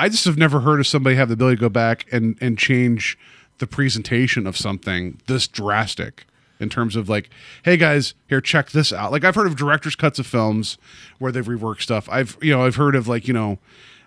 I 0.00 0.08
just 0.08 0.24
have 0.24 0.38
never 0.38 0.60
heard 0.60 0.80
of 0.80 0.86
somebody 0.86 1.16
have 1.16 1.28
the 1.28 1.34
ability 1.34 1.56
to 1.56 1.60
go 1.60 1.68
back 1.68 2.06
and 2.10 2.38
and 2.40 2.56
change 2.56 3.18
the 3.58 3.66
presentation 3.66 4.46
of 4.46 4.56
something 4.56 5.20
this 5.26 5.46
drastic 5.46 6.24
in 6.58 6.70
terms 6.70 6.96
of 6.96 7.10
like, 7.10 7.28
hey 7.64 7.76
guys, 7.76 8.14
here 8.26 8.40
check 8.40 8.70
this 8.70 8.94
out. 8.94 9.12
Like 9.12 9.24
I've 9.24 9.34
heard 9.34 9.46
of 9.46 9.56
director's 9.56 9.94
cuts 9.94 10.18
of 10.18 10.26
films 10.26 10.78
where 11.18 11.30
they've 11.30 11.44
reworked 11.44 11.82
stuff. 11.82 12.08
I've 12.10 12.38
you 12.40 12.50
know 12.50 12.64
I've 12.64 12.76
heard 12.76 12.96
of 12.96 13.08
like 13.08 13.28
you 13.28 13.34
know. 13.34 13.58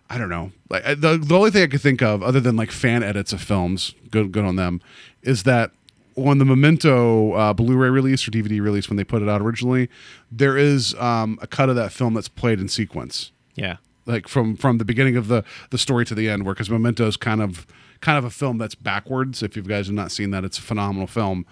I 0.09 0.17
don't 0.17 0.29
know. 0.29 0.51
Like 0.69 0.83
the 0.83 1.17
the 1.17 1.35
only 1.35 1.49
thing 1.49 1.63
I 1.63 1.67
could 1.67 1.81
think 1.81 2.01
of, 2.01 2.21
other 2.21 2.39
than 2.39 2.55
like 2.55 2.71
fan 2.71 3.03
edits 3.03 3.31
of 3.31 3.41
films, 3.41 3.95
good 4.11 4.31
good 4.31 4.45
on 4.45 4.57
them, 4.57 4.81
is 5.21 5.43
that 5.43 5.71
on 6.15 6.39
the 6.39 6.45
Memento 6.45 7.31
uh, 7.33 7.53
Blu-ray 7.53 7.89
release 7.89 8.27
or 8.27 8.31
DVD 8.31 8.61
release 8.61 8.89
when 8.89 8.97
they 8.97 9.03
put 9.03 9.21
it 9.21 9.29
out 9.29 9.41
originally, 9.41 9.89
there 10.31 10.57
is 10.57 10.93
um, 10.95 11.39
a 11.41 11.47
cut 11.47 11.69
of 11.69 11.75
that 11.77 11.91
film 11.91 12.13
that's 12.13 12.27
played 12.27 12.59
in 12.59 12.67
sequence 12.67 13.31
yeah, 13.55 13.77
like 14.05 14.27
from 14.27 14.55
from 14.55 14.77
the 14.77 14.85
beginning 14.85 15.15
of 15.15 15.27
the 15.27 15.43
the 15.69 15.77
story 15.77 16.05
to 16.05 16.15
the 16.15 16.29
end 16.29 16.45
where 16.45 16.53
because 16.53 16.69
memento 16.69 17.07
is 17.07 17.17
kind 17.17 17.41
of 17.41 17.65
kind 18.01 18.17
of 18.17 18.25
a 18.25 18.29
film 18.29 18.57
that's 18.57 18.75
backwards. 18.75 19.41
If 19.41 19.55
you 19.55 19.63
guys 19.63 19.87
have 19.87 19.95
not 19.95 20.11
seen 20.11 20.31
that 20.31 20.43
it's 20.43 20.57
a 20.57 20.61
phenomenal 20.61 21.07
film 21.07 21.45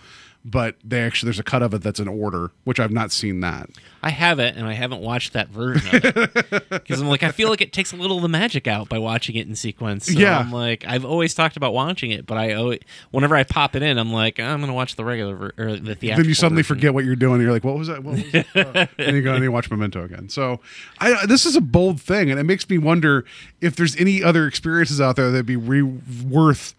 but 0.44 0.76
they 0.84 1.02
actually 1.02 1.28
there's 1.28 1.40
a 1.40 1.44
cut 1.44 1.62
of 1.62 1.74
it 1.74 1.82
that's 1.84 2.00
in 2.00 2.08
order 2.08 2.52
which 2.64 2.80
i've 2.80 2.92
not 2.92 3.12
seen 3.12 3.40
that 3.42 3.70
I 4.04 4.10
have 4.10 4.40
it, 4.40 4.56
and 4.58 4.66
I 4.66 4.74
haven't 4.74 5.02
watched 5.04 5.34
that 5.34 5.50
version 5.50 5.96
of 5.96 6.04
it 6.04 6.70
because 6.72 7.00
I'm 7.00 7.08
like, 7.08 7.22
I 7.22 7.30
feel 7.30 7.50
like 7.50 7.62
it 7.62 7.72
takes 7.72 7.94
a 7.94 7.96
little 7.96 8.16
of 8.18 8.24
the 8.24 8.30
magic 8.30 8.66
out 8.68 8.90
by 8.90 8.98
watching 8.98 9.36
it 9.36 9.48
in 9.48 9.56
sequence. 9.56 10.08
So 10.08 10.14
Yeah. 10.18 10.40
I'm 10.40 10.52
like, 10.52 10.84
I've 10.88 11.06
always 11.06 11.36
talked 11.36 11.56
about 11.56 11.76
watching 11.76 12.10
it, 12.10 12.26
but 12.26 12.36
I 12.36 12.54
always, 12.54 12.80
whenever 13.12 13.36
I 13.36 13.44
pop 13.44 13.76
it 13.76 13.84
in, 13.84 14.00
I'm 14.00 14.12
like, 14.12 14.40
I'm 14.40 14.60
gonna 14.60 14.74
watch 14.74 14.96
the 14.96 15.06
regular 15.06 15.36
ver- 15.36 15.54
or 15.56 15.66
the 15.76 15.94
theatrical. 15.94 16.16
then 16.18 16.26
you 16.26 16.34
suddenly 16.34 16.64
version. 16.64 16.78
forget 16.78 16.94
what 16.96 17.06
you're 17.06 17.16
doing 17.16 17.34
And 17.36 17.44
you're 17.44 17.52
like 17.52 17.64
what 17.64 17.78
was 17.78 17.90
that 17.90 18.04
what 18.04 18.16
was 18.16 18.32
that? 18.32 18.48
Uh, 18.56 18.88
and 18.98 19.16
you 19.16 19.22
go 19.22 19.36
and 19.36 19.44
you 19.44 19.52
watch 19.52 19.70
memento 19.70 20.04
again 20.04 20.30
so 20.30 20.60
i 21.00 21.24
this 21.28 21.46
is 21.46 21.56
a 21.56 21.62
bold 21.62 22.02
thing 22.02 22.32
and 22.32 22.40
it 22.40 22.44
makes 22.44 22.68
me 22.72 22.80
wonder 22.80 23.24
if 23.62 23.76
there's 23.76 23.96
any 23.98 24.24
other 24.24 24.48
experiences 24.48 25.00
out 25.00 25.16
there 25.16 25.30
that'd 25.30 25.46
be 25.46 25.56
re- 25.56 25.84
worth 26.28 26.74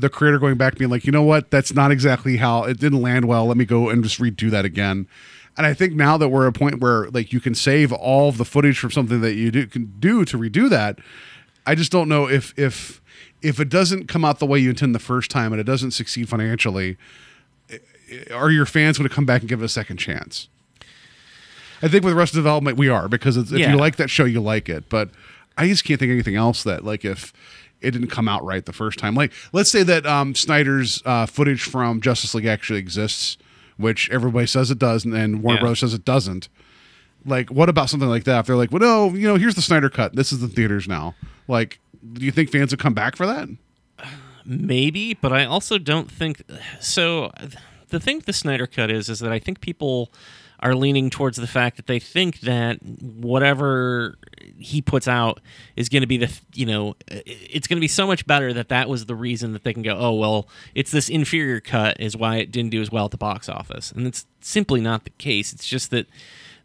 the 0.00 0.08
creator 0.08 0.38
going 0.38 0.56
back 0.56 0.76
being 0.76 0.90
like 0.90 1.04
you 1.04 1.12
know 1.12 1.22
what 1.22 1.50
that's 1.50 1.72
not 1.72 1.90
exactly 1.92 2.36
how 2.36 2.64
it 2.64 2.78
didn't 2.78 3.00
land 3.00 3.24
well 3.26 3.46
let 3.46 3.56
me 3.56 3.64
go 3.64 3.88
and 3.88 4.02
just 4.02 4.18
redo 4.20 4.50
that 4.50 4.64
again 4.64 5.06
and 5.56 5.66
i 5.66 5.72
think 5.72 5.94
now 5.94 6.16
that 6.16 6.28
we're 6.28 6.46
at 6.46 6.56
a 6.56 6.58
point 6.58 6.80
where 6.80 7.08
like 7.10 7.32
you 7.32 7.40
can 7.40 7.54
save 7.54 7.92
all 7.92 8.28
of 8.28 8.36
the 8.36 8.44
footage 8.44 8.78
from 8.78 8.90
something 8.90 9.20
that 9.20 9.34
you 9.34 9.50
do, 9.50 9.66
can 9.66 9.92
do 10.00 10.24
to 10.24 10.36
redo 10.36 10.68
that 10.68 10.98
i 11.66 11.74
just 11.74 11.92
don't 11.92 12.08
know 12.08 12.28
if 12.28 12.52
if 12.58 13.00
if 13.40 13.60
it 13.60 13.68
doesn't 13.68 14.06
come 14.08 14.24
out 14.24 14.38
the 14.38 14.46
way 14.46 14.58
you 14.58 14.70
intend 14.70 14.94
the 14.94 14.98
first 14.98 15.30
time 15.30 15.52
and 15.52 15.60
it 15.60 15.64
doesn't 15.64 15.90
succeed 15.92 16.28
financially 16.28 16.96
eh, 17.70 17.78
are 18.32 18.50
your 18.50 18.66
fans 18.66 18.98
going 18.98 19.08
to 19.08 19.14
come 19.14 19.26
back 19.26 19.42
and 19.42 19.48
give 19.48 19.60
it 19.62 19.64
a 19.64 19.68
second 19.68 19.96
chance? 19.98 20.48
I 21.82 21.88
think 21.88 22.04
with 22.04 22.14
Arrested 22.14 22.36
Development, 22.38 22.78
we 22.78 22.88
are 22.88 23.08
because 23.08 23.36
it's, 23.36 23.50
if 23.52 23.58
Yeah. 23.58 23.72
you 23.72 23.76
like 23.76 23.96
that 23.96 24.08
show, 24.08 24.24
you 24.24 24.40
like 24.40 24.68
it. 24.70 24.88
But 24.88 25.10
I 25.58 25.66
just 25.68 25.84
can't 25.84 25.98
think 26.00 26.08
of 26.10 26.14
anything 26.14 26.36
else 26.36 26.62
that 26.64 26.84
like 26.84 27.04
if 27.04 27.32
it 27.84 27.90
didn't 27.92 28.08
come 28.08 28.28
out 28.28 28.44
right 28.44 28.64
the 28.64 28.72
first 28.72 28.98
time. 28.98 29.14
Like 29.14 29.32
let's 29.52 29.70
say 29.70 29.82
that 29.82 30.06
um, 30.06 30.34
Snyder's 30.34 31.02
uh, 31.04 31.26
footage 31.26 31.62
from 31.62 32.00
Justice 32.00 32.34
League 32.34 32.46
actually 32.46 32.78
exists, 32.78 33.36
which 33.76 34.10
everybody 34.10 34.46
says 34.46 34.70
it 34.70 34.78
does, 34.78 35.04
and, 35.04 35.14
and 35.14 35.42
Warner 35.42 35.58
Yeah. 35.58 35.60
Brothers 35.62 35.80
says 35.80 35.94
it 35.94 36.04
doesn't. 36.04 36.48
Like, 37.26 37.50
what 37.50 37.68
about 37.70 37.88
something 37.88 38.08
like 38.08 38.24
that? 38.24 38.40
If 38.40 38.46
they're 38.46 38.56
like, 38.56 38.70
well, 38.70 38.80
no, 38.80 39.08
you 39.16 39.26
know, 39.26 39.36
here's 39.36 39.54
the 39.54 39.62
Snyder 39.62 39.88
cut. 39.88 40.14
This 40.14 40.30
is 40.30 40.40
the 40.40 40.48
theaters 40.48 40.86
now. 40.86 41.14
Like, 41.48 41.80
do 42.12 42.22
you 42.24 42.30
think 42.30 42.50
fans 42.50 42.70
would 42.70 42.80
come 42.80 42.92
back 42.92 43.16
for 43.16 43.26
that? 43.26 43.48
maybe, 44.44 45.14
but 45.14 45.32
I 45.32 45.44
also 45.46 45.78
don't 45.78 46.10
think 46.10 46.42
so. 46.80 47.32
The 47.88 48.00
thing 48.00 48.16
with 48.16 48.26
the 48.26 48.32
Snyder 48.34 48.66
Cut 48.66 48.90
is, 48.90 49.08
is 49.08 49.20
that 49.20 49.32
I 49.32 49.38
think 49.38 49.60
people 49.60 50.12
are 50.60 50.74
leaning 50.74 51.10
towards 51.10 51.36
the 51.36 51.46
fact 51.46 51.76
that 51.76 51.86
they 51.86 51.98
think 51.98 52.40
that 52.40 52.78
whatever 52.82 54.16
he 54.58 54.80
puts 54.80 55.08
out 55.08 55.40
is 55.76 55.88
going 55.88 56.00
to 56.00 56.06
be 56.06 56.16
the 56.16 56.40
you 56.54 56.66
know 56.66 56.94
it's 57.08 57.66
going 57.66 57.76
to 57.76 57.80
be 57.80 57.88
so 57.88 58.06
much 58.06 58.26
better 58.26 58.52
that 58.52 58.68
that 58.68 58.88
was 58.88 59.06
the 59.06 59.14
reason 59.14 59.52
that 59.52 59.64
they 59.64 59.72
can 59.72 59.82
go 59.82 59.96
oh 59.98 60.12
well 60.12 60.48
it's 60.74 60.90
this 60.90 61.08
inferior 61.08 61.60
cut 61.60 62.00
is 62.00 62.16
why 62.16 62.36
it 62.36 62.50
didn't 62.50 62.70
do 62.70 62.80
as 62.80 62.90
well 62.90 63.06
at 63.06 63.10
the 63.10 63.16
box 63.16 63.48
office. 63.48 63.92
And 63.92 64.06
it's 64.06 64.26
simply 64.40 64.80
not 64.80 65.04
the 65.04 65.10
case. 65.10 65.52
It's 65.52 65.66
just 65.66 65.90
that 65.90 66.06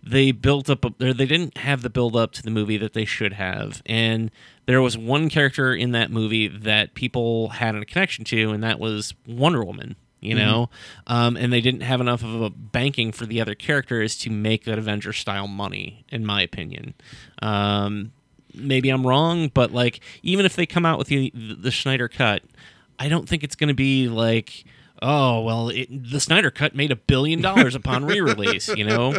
they 0.01 0.31
built 0.31 0.69
up, 0.69 0.85
or 0.85 1.13
they 1.13 1.25
didn't 1.25 1.57
have 1.57 1.81
the 1.81 1.89
build 1.89 2.15
up 2.15 2.31
to 2.33 2.43
the 2.43 2.51
movie 2.51 2.77
that 2.77 2.93
they 2.93 3.03
should 3.03 3.33
have, 3.33 3.81
and 3.85 4.31
there 4.65 4.81
was 4.81 4.97
one 4.97 5.29
character 5.29 5.75
in 5.75 5.91
that 5.91 6.09
movie 6.09 6.47
that 6.47 6.93
people 6.93 7.49
had 7.49 7.75
a 7.75 7.83
connection 7.83 8.23
to, 8.25 8.51
and 8.51 8.63
that 8.63 8.79
was 8.79 9.13
Wonder 9.27 9.61
Woman. 9.63 9.97
You 10.21 10.35
know, 10.35 10.69
um, 11.07 11.37
and 11.37 11.53
they 11.53 11.61
didn't 11.61 11.81
have 11.81 12.01
enough 12.01 12.23
of 12.23 12.41
a 12.41 12.49
banking 12.49 13.13
for 13.13 13.25
the 13.25 13.39
other 13.39 13.55
characters 13.55 14.17
to 14.17 14.29
make 14.29 14.65
that 14.65 14.77
Avenger 14.77 15.13
style 15.13 15.47
money, 15.47 16.03
in 16.09 16.25
my 16.25 16.41
opinion. 16.41 16.93
Um, 17.41 18.11
maybe 18.53 18.89
I'm 18.89 19.07
wrong, 19.07 19.49
but 19.53 19.71
like 19.71 20.01
even 20.21 20.45
if 20.45 20.55
they 20.55 20.65
come 20.65 20.85
out 20.85 20.97
with 20.97 21.07
the 21.07 21.31
the 21.33 21.71
Snyder 21.71 22.09
cut, 22.09 22.43
I 22.97 23.07
don't 23.07 23.29
think 23.29 23.43
it's 23.43 23.55
going 23.55 23.69
to 23.69 23.73
be 23.73 24.09
like 24.09 24.65
oh 25.01 25.41
well 25.41 25.69
it, 25.69 25.87
the 26.11 26.19
Snyder 26.19 26.51
cut 26.51 26.75
made 26.75 26.91
a 26.91 26.95
billion 26.95 27.41
dollars 27.41 27.75
upon 27.75 28.05
re-release, 28.05 28.67
you 28.69 28.83
know, 28.85 29.15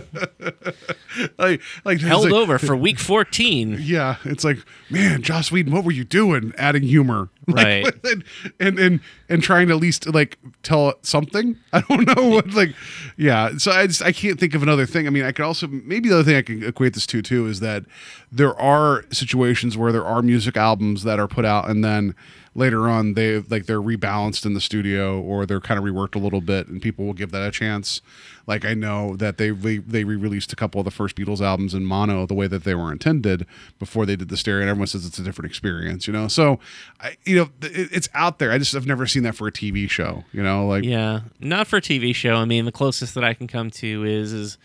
like 1.39 1.61
like 1.85 2.01
held 2.01 2.25
like- 2.25 2.33
over 2.33 2.59
for 2.59 2.77
week 2.77 2.99
14. 2.99 3.79
Yeah, 3.81 4.17
it's 4.25 4.45
like, 4.45 4.59
man, 4.91 5.23
Joss 5.23 5.51
Whedon, 5.51 5.73
what 5.73 5.85
were 5.85 5.93
you 5.93 6.05
doing? 6.05 6.53
Adding 6.57 6.83
humor, 6.83 7.29
Like, 7.47 7.65
Right. 7.65 7.87
And, 8.05 8.25
and 8.59 8.79
and 8.79 9.01
and 9.29 9.43
trying 9.43 9.69
to 9.69 9.75
at 9.75 9.81
least 9.81 10.07
like 10.13 10.39
tell 10.63 10.95
something. 11.03 11.57
I 11.73 11.81
don't 11.83 12.07
know 12.17 12.29
what 12.29 12.53
like, 12.53 12.75
yeah. 13.17 13.57
So 13.59 13.71
I 13.73 13.87
just 13.87 14.03
I 14.03 14.13
can't 14.13 14.39
think 14.39 14.55
of 14.55 14.63
another 14.63 14.87
thing. 14.87 15.07
I 15.07 15.11
mean, 15.11 15.25
I 15.25 15.33
could 15.33 15.45
also 15.45 15.67
maybe 15.69 16.09
the 16.09 16.17
other 16.17 16.25
thing 16.25 16.37
I 16.37 16.43
can 16.43 16.63
equate 16.65 16.95
this 16.95 17.07
to 17.07 17.23
too 17.23 17.47
is 17.47 17.61
that 17.61 17.85
there 18.33 18.59
are 18.61 19.05
situations 19.13 19.77
where 19.77 19.93
there 19.93 20.05
are 20.05 20.23
music 20.23 20.57
albums 20.57 21.03
that 21.05 21.19
are 21.19 21.29
put 21.29 21.45
out 21.45 21.69
and 21.69 21.85
then 21.85 22.15
later 22.61 22.89
on 22.89 23.15
they 23.15 23.39
like 23.39 23.67
they're 23.67 23.81
rebalanced 23.81 24.47
in 24.47 24.55
the 24.55 24.61
studio 24.61 25.21
or 25.21 25.47
they're 25.47 25.61
kind 25.61 25.79
of 25.79 25.85
reworked 25.85 26.15
a 26.15 26.19
little 26.19 26.41
bit 26.41 26.69
and 26.69 26.81
people 26.81 27.05
will 27.05 27.15
give 27.15 27.33
that 27.33 27.47
a 27.47 27.51
chance. 27.51 28.01
Like 28.47 28.65
i 28.65 28.75
know 28.75 29.17
that 29.17 29.39
they 29.39 29.51
they 29.51 30.05
re-released 30.05 30.53
a 30.53 30.57
couple 30.57 30.81
of 30.81 30.85
the 30.85 30.91
first 30.91 31.17
beatles 31.17 31.41
albums 31.41 31.73
in 31.73 31.85
mono 31.85 32.27
the 32.27 32.35
way 32.35 32.47
that 32.49 32.65
they 32.65 32.75
were 32.75 32.91
intended 32.91 33.47
before 33.79 34.07
they 34.07 34.17
did 34.17 34.29
the 34.29 34.37
stereo 34.37 34.63
and 34.63 34.71
everyone 34.71 34.89
says 34.89 35.07
it's 35.07 35.19
a 35.19 35.23
different 35.23 35.49
experience 35.51 36.07
you 36.07 36.13
know? 36.13 36.29
So 36.29 36.59
i 37.01 37.17
you 37.25 37.37
know 37.37 37.49
it, 37.63 37.89
it's 37.93 38.09
out 38.15 38.39
there. 38.39 38.53
I 38.53 38.59
just 38.59 38.73
have 38.73 38.87
never 38.87 39.07
seen 39.07 39.23
that 39.23 39.35
for 39.37 39.47
a 39.47 39.53
tv 39.53 39.89
show 39.89 40.25
you 40.33 40.43
know? 40.43 40.67
Like 40.67 40.85
Yeah, 40.85 41.21
not 41.39 41.67
for 41.67 41.77
a 41.77 41.81
TV 41.81 42.15
show. 42.15 42.35
I 42.35 42.45
mean, 42.45 42.65
the 42.65 42.73
closest 42.73 43.15
that 43.15 43.25
I 43.25 43.35
can 43.35 43.47
come 43.47 43.71
to 43.71 44.05
is 44.05 44.33
is 44.33 44.59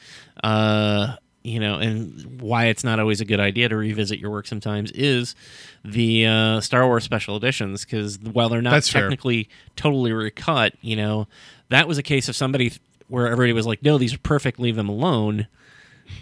uh 0.44 1.16
you 1.46 1.60
know, 1.60 1.76
and 1.76 2.42
why 2.42 2.66
it's 2.66 2.84
not 2.84 3.00
always 3.00 3.22
a 3.22 3.26
good 3.26 3.40
idea 3.40 3.70
to 3.70 3.76
revisit 3.78 4.20
your 4.20 4.32
work 4.32 4.48
sometimes 4.48 4.92
is 4.92 5.36
the 5.84 6.26
uh, 6.26 6.60
Star 6.62 6.88
Wars 6.88 7.04
special 7.04 7.38
editions 7.38 7.86
because 7.86 8.18
while 8.20 8.50
they're 8.50 8.62
not 8.64 8.72
That's 8.72 8.90
fair. 8.90 9.04
technically 9.04 9.48
totally 9.76 10.12
recut, 10.12 10.74
you 10.82 10.96
know, 10.96 11.28
that 11.70 11.88
was 11.88 11.98
a 11.98 12.04
case 12.04 12.28
of 12.30 12.36
somebody 12.36 12.70
th- 12.70 12.82
where 13.08 13.28
everybody 13.28 13.54
was 13.54 13.68
like, 13.68 13.84
"No, 13.84 13.98
these 14.00 14.14
are 14.14 14.20
perfect, 14.20 14.60
leave 14.60 14.76
them 14.76 14.90
alone," 14.90 15.48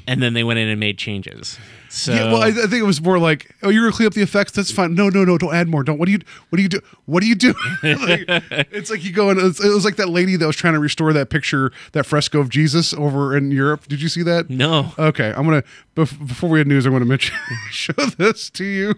and 0.07 0.21
then 0.21 0.33
they 0.33 0.43
went 0.43 0.59
in 0.59 0.67
and 0.67 0.79
made 0.79 0.97
changes. 0.97 1.57
So 1.89 2.11
yeah, 2.11 2.33
well, 2.33 2.41
I, 2.41 2.47
I 2.47 2.51
think 2.51 2.73
it 2.73 2.85
was 2.85 2.99
more 3.01 3.19
like, 3.19 3.53
"Oh, 3.61 3.69
you're 3.69 3.83
gonna 3.83 3.95
clean 3.95 4.07
up 4.07 4.13
the 4.13 4.23
effects. 4.23 4.51
That's 4.53 4.71
fine. 4.71 4.95
No, 4.95 5.09
no, 5.09 5.23
no, 5.23 5.37
don't 5.37 5.53
add 5.53 5.67
more. 5.67 5.83
Don't. 5.83 5.99
What 5.99 6.07
do 6.07 6.11
you? 6.11 6.19
What 6.49 6.57
do 6.57 6.63
you 6.63 6.69
do? 6.69 6.79
What 7.05 7.21
do 7.21 7.27
you 7.27 7.35
do? 7.35 7.53
like, 7.83 8.23
it's 8.71 8.89
like 8.89 9.03
you 9.03 9.11
go 9.11 9.29
and 9.29 9.39
it 9.39 9.59
was 9.59 9.85
like 9.85 9.97
that 9.97 10.09
lady 10.09 10.35
that 10.35 10.47
was 10.47 10.55
trying 10.55 10.73
to 10.73 10.79
restore 10.79 11.13
that 11.13 11.29
picture, 11.29 11.71
that 11.91 12.05
fresco 12.07 12.39
of 12.39 12.49
Jesus 12.49 12.93
over 12.95 13.37
in 13.37 13.51
Europe. 13.51 13.87
Did 13.87 14.01
you 14.01 14.09
see 14.09 14.23
that? 14.23 14.49
no, 14.49 14.91
Okay, 14.97 15.33
I'm 15.37 15.43
gonna 15.45 15.63
bef- 15.95 16.27
before 16.27 16.49
we 16.49 16.57
had 16.59 16.67
news, 16.67 16.87
I'm 16.87 16.93
gonna 16.93 17.05
mention 17.05 17.35
show 17.71 17.93
this 17.93 18.49
to 18.51 18.63
you. 18.63 18.95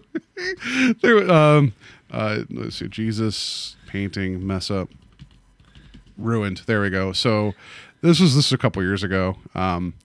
there, 1.02 1.30
um, 1.30 1.74
uh, 2.12 2.44
let's 2.50 2.78
see, 2.78 2.88
Jesus 2.88 3.76
painting 3.88 4.46
mess 4.48 4.72
up, 4.72 4.88
ruined. 6.18 6.62
There 6.66 6.82
we 6.82 6.90
go. 6.90 7.12
So 7.12 7.54
this 8.02 8.20
was 8.20 8.36
this 8.36 8.46
was 8.52 8.54
a 8.54 8.58
couple 8.58 8.82
years 8.84 9.04
ago. 9.04 9.36
Um, 9.54 9.96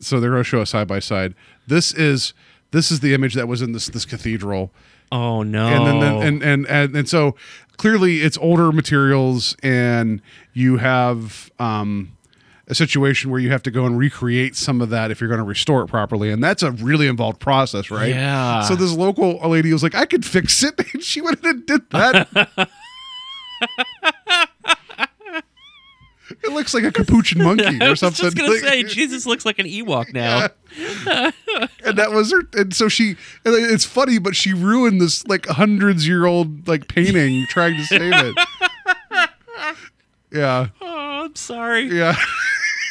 so 0.00 0.20
they're 0.20 0.30
gonna 0.30 0.44
show 0.44 0.60
us 0.60 0.70
side 0.70 0.88
by 0.88 0.98
side. 0.98 1.34
This 1.66 1.92
is 1.92 2.34
this 2.72 2.90
is 2.90 3.00
the 3.00 3.14
image 3.14 3.34
that 3.34 3.48
was 3.48 3.62
in 3.62 3.72
this 3.72 3.86
this 3.86 4.04
cathedral. 4.04 4.72
Oh 5.12 5.42
no, 5.42 5.66
and 5.66 5.86
then, 5.86 6.00
then 6.00 6.22
and, 6.22 6.42
and 6.42 6.66
and 6.66 6.96
and 6.96 7.08
so 7.08 7.34
clearly 7.76 8.22
it's 8.22 8.36
older 8.38 8.72
materials 8.72 9.56
and 9.62 10.20
you 10.52 10.76
have 10.76 11.50
um 11.58 12.16
a 12.68 12.74
situation 12.74 13.32
where 13.32 13.40
you 13.40 13.50
have 13.50 13.64
to 13.64 13.70
go 13.72 13.84
and 13.84 13.98
recreate 13.98 14.54
some 14.54 14.80
of 14.80 14.90
that 14.90 15.10
if 15.10 15.20
you're 15.20 15.26
going 15.28 15.40
to 15.40 15.44
restore 15.44 15.82
it 15.82 15.88
properly. 15.88 16.30
And 16.30 16.40
that's 16.40 16.62
a 16.62 16.70
really 16.70 17.08
involved 17.08 17.40
process 17.40 17.90
right? 17.90 18.10
Yeah. 18.10 18.62
so 18.62 18.76
this 18.76 18.92
local 18.92 19.40
lady 19.48 19.72
was 19.72 19.82
like 19.82 19.96
i 19.96 20.06
could 20.06 20.24
fix 20.24 20.62
it. 20.62 20.78
And 20.94 21.02
she 21.02 21.20
went 21.20 21.42
and 21.44 21.66
did 21.66 21.90
that 21.90 22.28
it 26.44 26.52
looks 26.52 26.74
like 26.74 26.84
a 26.84 26.92
capuchin 26.92 27.42
monkey 27.42 27.64
or 27.82 27.96
something. 27.96 28.24
I 28.24 28.26
was 28.26 28.34
just 28.34 28.36
gonna 28.36 28.58
say 28.58 28.82
Jesus 28.84 29.26
looks 29.26 29.44
like 29.44 29.58
an 29.58 29.66
Ewok 29.66 30.12
now. 30.14 30.48
and 31.84 31.98
that 31.98 32.10
was 32.12 32.30
her 32.32 32.42
and 32.54 32.74
so 32.74 32.88
she 32.88 33.10
and 33.44 33.54
it's 33.54 33.84
funny 33.84 34.18
but 34.18 34.36
she 34.36 34.52
ruined 34.54 35.00
this 35.00 35.26
like 35.26 35.46
hundreds 35.46 36.06
year 36.06 36.26
old 36.26 36.68
like 36.68 36.86
painting 36.88 37.44
trying 37.48 37.76
to 37.76 37.84
save 37.84 38.12
it 38.14 38.34
yeah 40.32 40.68
Oh, 40.80 41.24
I'm 41.24 41.34
sorry. 41.36 41.82
yeah 41.94 42.14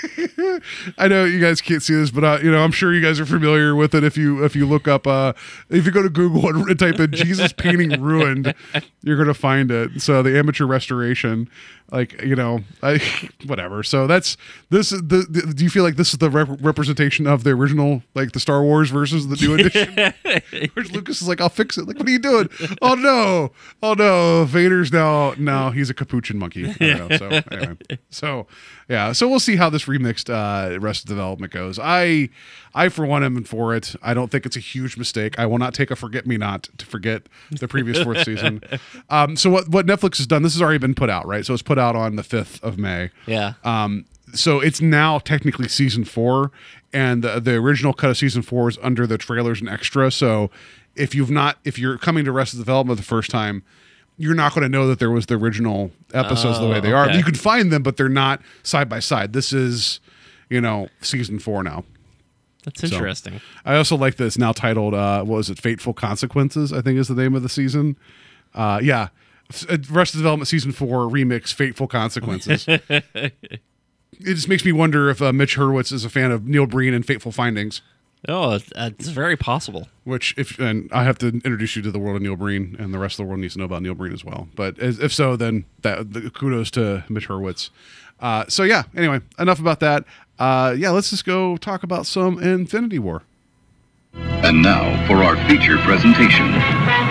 I 0.97 1.07
know 1.07 1.25
you 1.25 1.39
guys 1.39 1.61
can't 1.61 1.81
see 1.81 1.95
this, 1.95 2.11
but 2.11 2.23
uh, 2.23 2.39
you 2.41 2.51
know 2.51 2.63
I'm 2.63 2.71
sure 2.71 2.93
you 2.93 3.01
guys 3.01 3.19
are 3.19 3.25
familiar 3.25 3.75
with 3.75 3.93
it. 3.95 4.03
If 4.03 4.17
you 4.17 4.43
if 4.43 4.55
you 4.55 4.65
look 4.65 4.87
up, 4.87 5.07
uh, 5.07 5.33
if 5.69 5.85
you 5.85 5.91
go 5.91 6.01
to 6.01 6.09
Google 6.09 6.47
and 6.49 6.79
type 6.79 6.99
in 6.99 7.11
"Jesus 7.11 7.53
painting 7.53 8.01
ruined," 8.01 8.53
you're 9.01 9.17
gonna 9.17 9.33
find 9.33 9.71
it. 9.71 10.01
So 10.01 10.21
the 10.23 10.37
amateur 10.37 10.65
restoration, 10.65 11.49
like 11.91 12.21
you 12.21 12.35
know, 12.35 12.61
I 12.81 13.01
whatever. 13.45 13.83
So 13.83 14.07
that's 14.07 14.37
this. 14.69 14.89
The, 14.89 15.25
the 15.29 15.53
do 15.53 15.63
you 15.63 15.69
feel 15.69 15.83
like 15.83 15.95
this 15.95 16.13
is 16.13 16.19
the 16.19 16.29
rep- 16.29 16.61
representation 16.61 17.27
of 17.27 17.43
the 17.43 17.51
original, 17.51 18.03
like 18.15 18.31
the 18.31 18.39
Star 18.39 18.61
Wars 18.63 18.89
versus 18.89 19.27
the 19.27 19.35
new 19.35 19.55
edition? 19.55 20.13
George 20.75 20.91
Lucas 20.91 21.21
is 21.21 21.27
like, 21.27 21.41
I'll 21.41 21.49
fix 21.49 21.77
it. 21.77 21.87
Like, 21.87 21.97
what 21.97 22.07
are 22.07 22.11
you 22.11 22.19
doing? 22.19 22.49
oh 22.81 22.95
no, 22.95 23.51
oh 23.83 23.93
no, 23.93 24.45
Vader's 24.45 24.91
now 24.91 25.33
now 25.37 25.71
he's 25.71 25.89
a 25.89 25.93
capuchin 25.93 26.37
monkey. 26.37 26.73
Know. 26.79 27.09
So 27.17 27.27
anyway, 27.51 27.77
so 28.09 28.47
yeah, 28.89 29.11
so 29.11 29.27
we'll 29.27 29.39
see 29.39 29.55
how 29.55 29.69
this 29.69 29.85
remixed 29.85 30.29
uh, 30.29 30.79
Arrested 30.79 31.07
Development 31.07 31.53
goes. 31.53 31.77
I 31.77 32.29
I 32.73 32.89
for 32.89 33.05
one 33.05 33.23
am 33.23 33.43
for 33.43 33.75
it. 33.75 33.95
I 34.01 34.15
don't 34.15 34.31
think 34.31 34.47
it's 34.47 34.57
a 34.57 34.61
huge 34.61 34.97
mistake. 34.97 35.37
I 35.37 35.45
will 35.45 35.59
not 35.59 35.75
take 35.75 35.91
a 35.91 35.95
forget 35.95 36.25
me 36.25 36.37
not 36.37 36.69
to 36.77 36.85
forget 36.87 37.23
the 37.51 37.67
previous 37.67 38.01
fourth 38.01 38.23
season. 38.25 38.63
Um, 39.09 39.35
so 39.35 39.51
what 39.51 39.69
what 39.69 39.85
Netflix 39.85 40.17
has 40.17 40.25
done? 40.25 40.41
This 40.41 40.53
has 40.53 40.61
already 40.61 40.79
been 40.79 40.95
put 40.95 41.09
out, 41.09 41.27
right? 41.27 41.45
So 41.45 41.53
it's 41.53 41.61
put 41.61 41.77
out 41.77 41.95
on 41.95 42.15
the 42.15 42.23
fifth 42.23 42.63
of 42.63 42.79
May. 42.79 43.11
Yeah. 43.27 43.53
Um, 43.63 44.05
so 44.33 44.59
it's 44.59 44.81
now 44.81 45.19
technically 45.19 45.67
season 45.67 46.03
four, 46.03 46.51
and 46.91 47.23
the, 47.23 47.39
the 47.39 47.55
original 47.55 47.93
cut 47.93 48.09
of 48.09 48.17
season 48.17 48.41
four 48.41 48.69
is 48.69 48.77
under 48.81 49.05
the 49.05 49.17
trailers 49.17 49.59
and 49.59 49.69
extra. 49.69 50.11
So 50.11 50.49
if 50.95 51.13
you've 51.13 51.31
not, 51.31 51.57
if 51.63 51.77
you're 51.77 51.97
coming 51.97 52.25
to 52.25 52.31
Arrested 52.31 52.57
Development 52.57 52.97
the 52.97 53.05
first 53.05 53.29
time, 53.29 53.63
you're 54.19 54.35
not 54.35 54.53
going 54.53 54.63
to 54.63 54.69
know 54.69 54.85
that 54.87 54.99
there 54.99 55.09
was 55.09 55.25
the 55.27 55.35
original 55.35 55.91
episodes 56.13 56.59
the 56.59 56.67
way 56.67 56.81
they 56.81 56.91
are. 56.91 57.05
okay. 57.05 57.17
You 57.17 57.23
can 57.23 57.35
find 57.35 57.71
them, 57.71 57.81
but 57.81 57.95
they're 57.95 58.09
not 58.09 58.41
side 58.63 58.89
by 58.89 58.99
side. 58.99 59.31
This 59.31 59.53
is, 59.53 60.01
you 60.49 60.59
know, 60.59 60.89
season 61.01 61.39
four 61.39 61.63
now. 61.63 61.85
That's 62.65 62.83
interesting. 62.83 63.39
I 63.63 63.77
also 63.77 63.95
like 63.95 64.17
that 64.17 64.25
it's 64.25 64.37
now 64.37 64.51
titled, 64.51 64.93
uh, 64.93 65.23
what 65.23 65.37
was 65.37 65.49
it, 65.49 65.57
Fateful 65.57 65.93
Consequences, 65.93 66.73
I 66.73 66.81
think 66.81 66.99
is 66.99 67.07
the 67.07 67.15
name 67.15 67.33
of 67.33 67.43
the 67.43 67.49
season. 67.49 67.97
Uh, 68.53 68.81
yeah. 68.83 69.07
Uh, 69.69 69.77
Arrested 69.91 70.17
Development 70.17 70.47
Season 70.47 70.73
4 70.73 71.07
remix, 71.07 71.53
Fateful 71.53 71.87
Consequences. 71.87 72.65
it 72.67 73.63
just 74.21 74.49
makes 74.49 74.65
me 74.65 74.73
wonder 74.73 75.09
if 75.09 75.21
uh, 75.21 75.31
Mitch 75.31 75.55
Hurwitz 75.55 75.93
is 75.93 76.03
a 76.03 76.09
fan 76.09 76.31
of 76.31 76.45
Neil 76.45 76.65
Breen 76.65 76.93
and 76.93 77.05
Fateful 77.05 77.31
Findings, 77.31 77.81
Oh, 78.27 78.51
it's, 78.51 78.71
uh, 78.73 78.91
very 78.97 79.37
possible. 79.37 79.87
which, 80.03 80.35
if, 80.37 80.59
and 80.59 80.89
I 80.91 81.03
have 81.05 81.17
to 81.19 81.27
introduce 81.27 81.75
you 81.75 81.81
to 81.83 81.91
the 81.91 81.99
world 81.99 82.17
of 82.17 82.21
Neil 82.21 82.35
Breen, 82.35 82.75
and 82.77 82.93
the 82.93 82.99
rest 82.99 83.13
of 83.13 83.25
the 83.25 83.29
world 83.29 83.39
needs 83.39 83.53
to 83.53 83.59
know 83.59 83.65
about 83.65 83.81
Neil 83.81 83.95
Breen 83.95 84.11
as 84.11 84.25
well. 84.25 84.49
But 84.55 84.77
as, 84.79 84.99
if 84.99 85.13
so, 85.13 85.35
then 85.35 85.65
that 85.83 86.11
the, 86.11 86.29
kudos 86.29 86.69
to 86.71 87.05
Mitch 87.07 87.29
Hurwitz. 87.29 87.69
Uh, 88.19 88.45
so, 88.49 88.63
yeah, 88.63 88.83
anyway, 88.95 89.21
enough 89.37 89.59
about 89.59 89.79
that. 89.79 90.03
Uh, 90.37 90.75
yeah, 90.77 90.89
let's 90.89 91.09
just 91.09 91.25
go 91.25 91.55
talk 91.55 91.83
about 91.83 92.05
some 92.05 92.41
Infinity 92.43 92.99
War. 92.99 93.23
And 94.13 94.61
now 94.61 95.07
for 95.07 95.23
our 95.23 95.37
feature 95.47 95.77
presentation. 95.79 97.08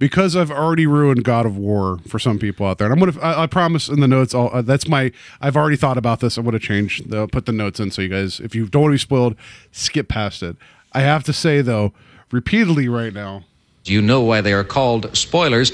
Because 0.00 0.34
I've 0.34 0.50
already 0.50 0.86
ruined 0.86 1.22
God 1.22 1.44
of 1.46 1.56
War 1.56 1.98
for 2.08 2.18
some 2.18 2.38
people 2.40 2.66
out 2.66 2.78
there. 2.78 2.90
And 2.90 3.00
I'm 3.00 3.12
gonna, 3.12 3.24
I, 3.24 3.42
I 3.44 3.46
promise 3.46 3.88
in 3.88 4.00
the 4.00 4.08
notes, 4.08 4.34
I'll, 4.34 4.48
uh, 4.52 4.62
that's 4.62 4.88
my, 4.88 5.12
I've 5.40 5.56
already 5.56 5.76
thought 5.76 5.98
about 5.98 6.18
this. 6.18 6.36
I'm 6.36 6.44
gonna 6.44 6.58
change, 6.58 7.02
I'll 7.12 7.28
put 7.28 7.46
the 7.46 7.52
notes 7.52 7.78
in 7.78 7.92
so 7.92 8.02
you 8.02 8.08
guys, 8.08 8.40
if 8.40 8.54
you 8.54 8.66
don't 8.66 8.82
want 8.82 8.90
to 8.92 8.94
be 8.94 8.98
spoiled, 8.98 9.36
skip 9.70 10.08
past 10.08 10.42
it. 10.42 10.56
I 10.92 11.02
have 11.02 11.22
to 11.24 11.32
say 11.32 11.60
though, 11.60 11.92
repeatedly 12.32 12.88
right 12.88 13.12
now, 13.12 13.44
Do 13.84 13.92
you 13.92 14.02
know 14.02 14.22
why 14.22 14.40
they 14.40 14.54
are 14.54 14.64
called 14.64 15.14
spoilers? 15.16 15.70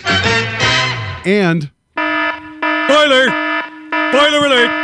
and 1.24 1.70
Spoiler! 1.95 3.29
Spoiler 4.11 4.47
alert! 4.47 4.83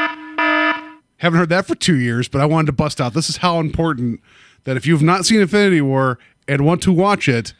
haven't 1.19 1.39
heard 1.39 1.51
that 1.51 1.67
for 1.67 1.75
two 1.77 1.97
years, 1.97 2.29
but 2.29 2.41
I 2.41 2.47
wanted 2.47 2.67
to 2.67 2.73
bust 2.73 3.01
out. 3.01 3.15
This 3.15 3.29
is 3.29 3.37
how 3.39 3.61
important 3.61 4.21
that 4.65 4.77
if 4.77 4.87
you've 4.87 5.03
not 5.03 5.25
seen 5.25 5.41
Infinity 5.41 5.81
War 5.81 6.19
and 6.49 6.65
want 6.65 6.83
to 6.83 6.93
watch 6.93 7.29
it, 7.29 7.55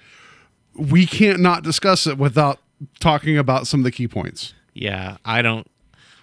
we 0.75 1.07
can't 1.07 1.41
not 1.41 1.63
discuss 1.63 2.07
it 2.07 2.19
without 2.19 2.59
talking 3.01 3.39
about 3.39 3.67
some 3.67 3.81
of 3.81 3.85
the 3.85 3.91
key 3.91 4.09
points. 4.09 4.55
Yeah, 4.75 5.19
I 5.25 5.43
don't. 5.43 5.67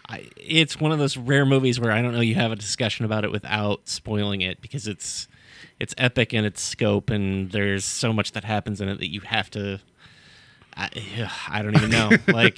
I, 0.08 0.28
it's 0.38 0.80
one 0.80 0.91
of 0.91 0.97
those 0.97 1.18
rare 1.18 1.45
movies 1.45 1.80
where 1.80 1.91
I 1.91 2.02
don't 2.02 2.14
know 2.14 2.20
you 2.22 2.36
have 2.36 2.52
a 2.52 2.56
discussion 2.56 3.06
about 3.06 3.24
it 3.24 3.32
without 3.32 3.88
spoiling 3.88 4.41
it 4.41 4.60
because 4.60 4.88
it's 4.88 5.28
it's 5.80 5.93
epic 5.97 6.34
in 6.34 6.45
its 6.45 6.62
scope 6.62 7.12
and 7.12 7.52
there's 7.52 7.86
so 7.86 8.12
much 8.12 8.32
that 8.32 8.43
happens 8.43 8.82
in 8.82 8.89
it 8.89 8.97
that 8.97 9.12
you 9.12 9.22
have 9.22 9.52
to 9.52 9.80
I, 10.80 11.30
I 11.49 11.61
don't 11.61 11.75
even 11.75 11.89
know. 11.89 12.11
like, 12.27 12.57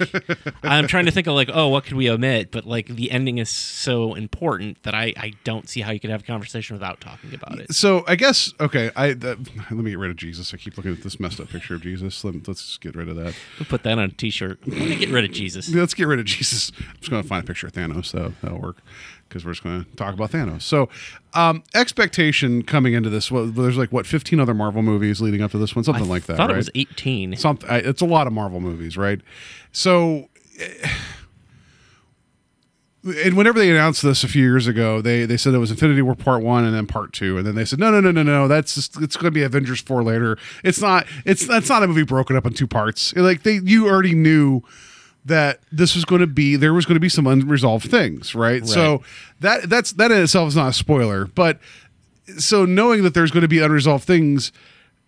I'm 0.62 0.86
trying 0.86 1.06
to 1.06 1.10
think 1.10 1.26
of 1.26 1.34
like, 1.34 1.50
oh, 1.52 1.68
what 1.68 1.84
could 1.84 1.94
we 1.94 2.08
omit? 2.08 2.50
But 2.50 2.64
like, 2.64 2.86
the 2.86 3.10
ending 3.10 3.38
is 3.38 3.50
so 3.50 4.14
important 4.14 4.82
that 4.84 4.94
I, 4.94 5.12
I 5.16 5.32
don't 5.44 5.68
see 5.68 5.80
how 5.80 5.92
you 5.92 6.00
could 6.00 6.10
have 6.10 6.22
a 6.22 6.24
conversation 6.24 6.74
without 6.74 7.00
talking 7.00 7.34
about 7.34 7.58
it. 7.58 7.74
So 7.74 8.04
I 8.06 8.16
guess 8.16 8.52
okay. 8.60 8.90
I 8.96 9.10
uh, 9.10 9.14
let 9.70 9.72
me 9.72 9.90
get 9.90 9.98
rid 9.98 10.10
of 10.10 10.16
Jesus. 10.16 10.54
I 10.54 10.56
keep 10.56 10.76
looking 10.76 10.92
at 10.92 11.02
this 11.02 11.18
messed 11.18 11.40
up 11.40 11.48
picture 11.48 11.74
of 11.74 11.82
Jesus. 11.82 12.24
Let, 12.24 12.36
us 12.48 12.62
just 12.62 12.80
get 12.80 12.94
rid 12.94 13.08
of 13.08 13.16
that. 13.16 13.34
We'll 13.58 13.66
put 13.66 13.82
that 13.82 13.98
on 13.98 14.04
a 14.04 14.08
T-shirt. 14.08 14.60
Let 14.66 14.78
me 14.78 14.96
get 14.96 15.10
rid 15.10 15.24
of 15.24 15.32
Jesus. 15.32 15.68
Let's 15.68 15.94
get 15.94 16.06
rid 16.06 16.20
of 16.20 16.24
Jesus. 16.26 16.72
I'm 16.78 16.96
just 16.98 17.10
going 17.10 17.22
to 17.22 17.28
find 17.28 17.44
a 17.44 17.46
picture 17.46 17.66
of 17.66 17.72
Thanos. 17.72 18.06
So 18.06 18.32
that'll 18.42 18.60
work 18.60 18.78
because 19.32 19.46
we're 19.46 19.52
just 19.52 19.64
going 19.64 19.84
to 19.84 19.96
talk 19.96 20.12
about 20.12 20.30
Thanos. 20.30 20.62
So, 20.62 20.90
um, 21.32 21.62
expectation 21.74 22.62
coming 22.62 22.92
into 22.92 23.08
this, 23.08 23.30
well, 23.30 23.46
there's 23.46 23.78
like 23.78 23.90
what 23.90 24.06
15 24.06 24.38
other 24.38 24.52
Marvel 24.52 24.82
movies 24.82 25.20
leading 25.22 25.40
up 25.40 25.52
to 25.52 25.58
this 25.58 25.74
one, 25.74 25.84
something 25.84 26.04
I 26.04 26.08
like 26.08 26.24
that. 26.24 26.34
I 26.34 26.36
thought 26.36 26.48
right? 26.48 26.54
it 26.54 26.58
was 26.58 26.70
18. 26.74 27.36
Something. 27.36 27.68
It's 27.70 28.02
a 28.02 28.06
lot 28.06 28.26
of 28.26 28.32
Marvel 28.32 28.60
movies, 28.60 28.96
right? 28.96 29.20
So. 29.72 30.28
And 33.04 33.36
whenever 33.36 33.58
they 33.58 33.68
announced 33.68 34.04
this 34.04 34.22
a 34.22 34.28
few 34.28 34.44
years 34.44 34.68
ago, 34.68 35.00
they 35.00 35.26
they 35.26 35.36
said 35.36 35.54
it 35.54 35.58
was 35.58 35.72
Infinity 35.72 36.02
War 36.02 36.14
Part 36.14 36.40
One 36.40 36.64
and 36.64 36.72
then 36.72 36.86
Part 36.86 37.12
Two, 37.12 37.36
and 37.36 37.44
then 37.44 37.56
they 37.56 37.64
said 37.64 37.80
no, 37.80 37.90
no, 37.90 38.00
no, 38.00 38.12
no, 38.12 38.22
no, 38.22 38.46
that's 38.46 38.76
just, 38.76 39.02
it's 39.02 39.16
going 39.16 39.24
to 39.24 39.32
be 39.32 39.42
Avengers 39.42 39.80
Four 39.80 40.04
later. 40.04 40.38
It's 40.62 40.80
not. 40.80 41.04
It's 41.24 41.44
that's 41.44 41.68
not 41.68 41.82
a 41.82 41.88
movie 41.88 42.04
broken 42.04 42.36
up 42.36 42.46
in 42.46 42.54
two 42.54 42.68
parts. 42.68 43.12
Like 43.16 43.42
they, 43.42 43.54
you 43.54 43.88
already 43.88 44.14
knew 44.14 44.62
that 45.24 45.60
this 45.70 45.94
was 45.94 46.04
going 46.04 46.20
to 46.20 46.26
be 46.26 46.56
there 46.56 46.74
was 46.74 46.84
going 46.84 46.96
to 46.96 47.00
be 47.00 47.08
some 47.08 47.26
unresolved 47.26 47.90
things, 47.90 48.34
right? 48.34 48.60
right? 48.60 48.66
So 48.66 49.02
that 49.40 49.68
that's 49.68 49.92
that 49.92 50.10
in 50.10 50.22
itself 50.22 50.48
is 50.48 50.56
not 50.56 50.68
a 50.68 50.72
spoiler, 50.72 51.26
but 51.26 51.58
so 52.38 52.64
knowing 52.64 53.02
that 53.02 53.14
there's 53.14 53.30
going 53.30 53.42
to 53.42 53.48
be 53.48 53.60
unresolved 53.60 54.04
things, 54.04 54.52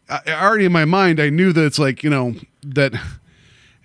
I, 0.09 0.21
already 0.29 0.67
in 0.67 0.73
my 0.73 0.85
mind, 0.85 1.21
I 1.21 1.31
knew 1.31 1.53
that 1.53 1.65
it's 1.65 1.79
like 1.79 2.03
you 2.03 2.11
know 2.11 2.35
that 2.63 2.95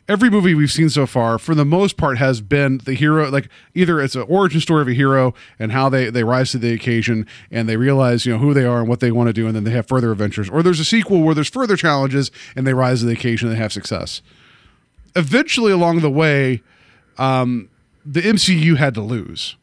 every 0.09 0.29
movie 0.29 0.55
we've 0.55 0.71
seen 0.71 0.89
so 0.89 1.05
far, 1.05 1.37
for 1.37 1.53
the 1.53 1.63
most 1.63 1.95
part, 1.95 2.17
has 2.17 2.41
been 2.41 2.79
the 2.79 2.93
hero. 2.93 3.29
Like 3.29 3.47
either 3.73 4.01
it's 4.01 4.15
an 4.15 4.23
origin 4.23 4.59
story 4.59 4.81
of 4.81 4.87
a 4.87 4.93
hero 4.93 5.33
and 5.57 5.71
how 5.71 5.89
they 5.89 6.09
they 6.09 6.23
rise 6.23 6.51
to 6.51 6.57
the 6.57 6.73
occasion 6.73 7.25
and 7.49 7.69
they 7.69 7.77
realize 7.77 8.25
you 8.25 8.33
know 8.33 8.39
who 8.39 8.53
they 8.53 8.65
are 8.65 8.79
and 8.79 8.89
what 8.89 8.99
they 8.99 9.11
want 9.11 9.27
to 9.27 9.33
do, 9.33 9.47
and 9.47 9.55
then 9.55 9.63
they 9.63 9.71
have 9.71 9.87
further 9.87 10.11
adventures. 10.11 10.49
Or 10.49 10.61
there's 10.61 10.79
a 10.79 10.85
sequel 10.85 11.21
where 11.21 11.35
there's 11.35 11.49
further 11.49 11.77
challenges 11.77 12.31
and 12.55 12.67
they 12.67 12.73
rise 12.73 12.99
to 12.99 13.05
the 13.05 13.13
occasion 13.13 13.47
and 13.47 13.57
they 13.57 13.61
have 13.61 13.73
success. 13.73 14.21
Eventually, 15.15 15.71
along 15.71 16.01
the 16.01 16.09
way, 16.09 16.61
um, 17.17 17.69
the 18.05 18.21
MCU 18.21 18.77
had 18.77 18.93
to 18.95 19.01
lose. 19.01 19.55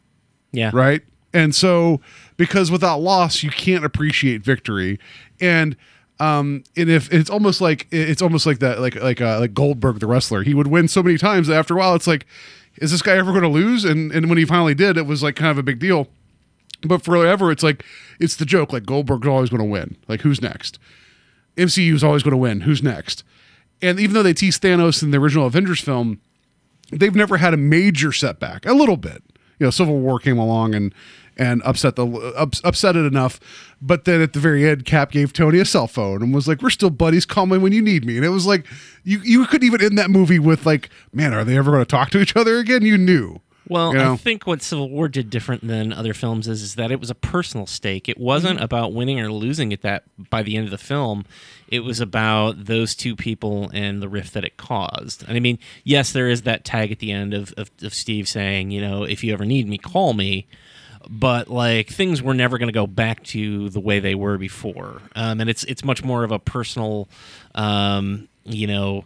Yeah. 0.53 0.71
Right. 0.73 1.03
And 1.33 1.55
so, 1.55 2.01
because 2.37 2.71
without 2.71 2.99
loss, 2.99 3.43
you 3.43 3.51
can't 3.51 3.85
appreciate 3.85 4.43
victory. 4.43 4.99
And 5.41 5.77
um, 6.19 6.65
and 6.77 6.89
if 6.89 7.13
it's 7.13 7.29
almost 7.29 7.61
like 7.61 7.87
it's 7.91 8.23
almost 8.23 8.47
like 8.47 8.61
that, 8.61 8.81
like 8.81 8.95
like 8.97 9.21
uh, 9.21 9.39
like 9.41 9.53
Goldberg, 9.53 10.01
the 10.01 10.07
wrestler, 10.07 10.43
he 10.43 10.55
would 10.55 10.69
win 10.69 10.89
so 10.89 11.03
many 11.03 11.19
times 11.19 11.49
that 11.49 11.57
after 11.57 11.75
a 11.75 11.79
while, 11.79 11.95
it's 11.95 12.07
like, 12.07 12.27
is 12.77 12.91
this 12.91 13.03
guy 13.03 13.17
ever 13.17 13.33
going 13.33 13.43
to 13.43 13.49
lose? 13.49 13.85
And 13.85 14.11
and 14.13 14.29
when 14.29 14.39
he 14.39 14.45
finally 14.45 14.75
did, 14.75 14.97
it 14.97 15.07
was 15.07 15.23
like 15.23 15.37
kind 15.37 15.51
of 15.51 15.59
a 15.59 15.63
big 15.63 15.79
deal. 15.79 16.09
But 16.83 17.03
forever, 17.03 17.51
it's 17.51 17.63
like 17.63 17.85
it's 18.19 18.37
the 18.37 18.47
joke. 18.47 18.73
Like 18.73 18.87
Goldberg's 18.87 19.29
always 19.29 19.51
going 19.51 19.63
to 19.63 19.69
win. 19.69 19.97
Like 20.09 20.23
who's 20.23 20.41
next? 20.41 20.79
MCU 21.57 21.95
is 21.95 22.05
always 22.05 22.23
going 22.23 22.33
to 22.33 22.39
win. 22.39 22.63
Who's 22.63 22.83
next? 22.83 23.23
And 23.83 24.01
even 24.01 24.15
though 24.15 24.23
they 24.23 24.35
teased 24.35 24.63
Thanos 24.63 25.03
in 25.03 25.11
the 25.11 25.19
original 25.19 25.47
Avengers 25.47 25.81
film, 25.81 26.21
they've 26.91 27.15
never 27.15 27.37
had 27.37 27.55
a 27.55 27.59
major 27.59 28.13
setback. 28.13 28.67
A 28.67 28.73
little 28.73 28.97
bit, 28.97 29.23
you 29.59 29.67
know, 29.67 29.71
Civil 29.71 29.99
War 29.99 30.19
came 30.19 30.39
along 30.39 30.75
and 30.75 30.95
and 31.39 31.61
upset 31.65 31.97
the 31.97 32.07
ups, 32.07 32.63
upset 32.65 32.97
it 32.97 33.05
enough. 33.05 33.39
But 33.83 34.07
then 34.07 34.23
at 34.23 34.33
the 34.33 34.41
very 34.41 34.67
end, 34.67 34.87
Cap 34.87 35.11
gave 35.11 35.33
Tony 35.33 35.59
a 35.59 35.65
cell 35.67 35.87
phone 35.87 36.23
and 36.23 36.33
was 36.35 36.49
like, 36.49 36.63
"We're 36.63 36.71
still 36.71 36.91
buddies. 36.91 37.27
Call 37.27 37.47
me 37.47 37.59
when 37.59 37.73
you 37.73 37.83
need 37.83 38.07
me." 38.07 38.17
And 38.17 38.25
it 38.25 38.31
was 38.31 38.47
like 38.47 38.67
you 39.05 39.21
you 39.23 39.47
couldn't 39.47 39.67
even 39.67 39.83
end 39.83 39.99
that 39.99 40.11
movie 40.11 40.39
with 40.39 40.65
like, 40.65 40.89
"Man, 41.13 41.35
are 41.35 41.45
they 41.45 41.59
ever 41.59 41.71
going 41.71 41.83
to 41.83 41.87
talk 41.87 42.11
to 42.11 42.21
each 42.21 42.37
other 42.37 42.59
again?" 42.59 42.83
You 42.83 42.97
knew. 42.97 43.41
Well, 43.69 43.93
you 43.93 43.99
know? 43.99 44.13
I 44.13 44.17
think 44.17 44.47
what 44.47 44.63
Civil 44.63 44.89
War 44.91 45.09
did 45.09 45.29
different 45.29 45.67
than 45.67 45.93
other 45.93 46.15
films 46.15 46.47
is, 46.47 46.63
is 46.63 46.75
that 46.77 46.93
it 46.93 47.01
was 47.01 47.11
a 47.11 47.15
personal 47.15 47.67
stake. 47.67 48.09
It 48.09 48.19
wasn't 48.19 48.57
mm-hmm. 48.57 48.65
about 48.65 48.93
winning 48.93 49.21
or 49.21 49.33
losing 49.33 49.73
at 49.73 49.83
that 49.83 50.05
by 50.31 50.43
the 50.43 50.57
end 50.57 50.67
of 50.67 50.71
the 50.71 50.79
film. 50.79 51.25
It 51.69 51.81
was 51.81 52.01
about 52.01 52.67
those 52.67 52.95
two 52.95 53.17
people 53.17 53.71
and 53.75 54.01
the 54.01 54.09
rift 54.09 54.35
that 54.35 54.45
it 54.45 54.57
caused. 54.57 55.27
And 55.27 55.37
I 55.37 55.41
mean, 55.41 55.59
yes, 55.83 56.13
there 56.13 56.29
is 56.29 56.43
that 56.43 56.65
tag 56.65 56.93
at 56.93 57.01
the 57.01 57.11
end 57.11 57.35
of, 57.35 57.53
of, 57.57 57.71
of 57.83 57.93
Steve 57.93 58.29
saying, 58.29 58.71
you 58.71 58.81
know, 58.81 59.03
if 59.03 59.25
you 59.25 59.33
ever 59.33 59.45
need 59.45 59.69
me, 59.69 59.79
call 59.79 60.13
me 60.13 60.47
but 61.09 61.49
like 61.49 61.89
things 61.89 62.21
were 62.21 62.35
never 62.35 62.59
going 62.59 62.69
to 62.69 62.73
go 62.73 62.87
back 62.87 63.23
to 63.23 63.69
the 63.69 63.79
way 63.79 64.01
they 64.01 64.17
were 64.17 64.39
before 64.39 65.01
um, 65.15 65.41
and 65.41 65.49
it's 65.49 65.63
it's 65.65 65.85
much 65.85 66.03
more 66.03 66.25
of 66.25 66.33
a 66.33 66.39
personal 66.41 67.09
um, 67.55 68.29
you 68.45 68.67
know 68.67 69.05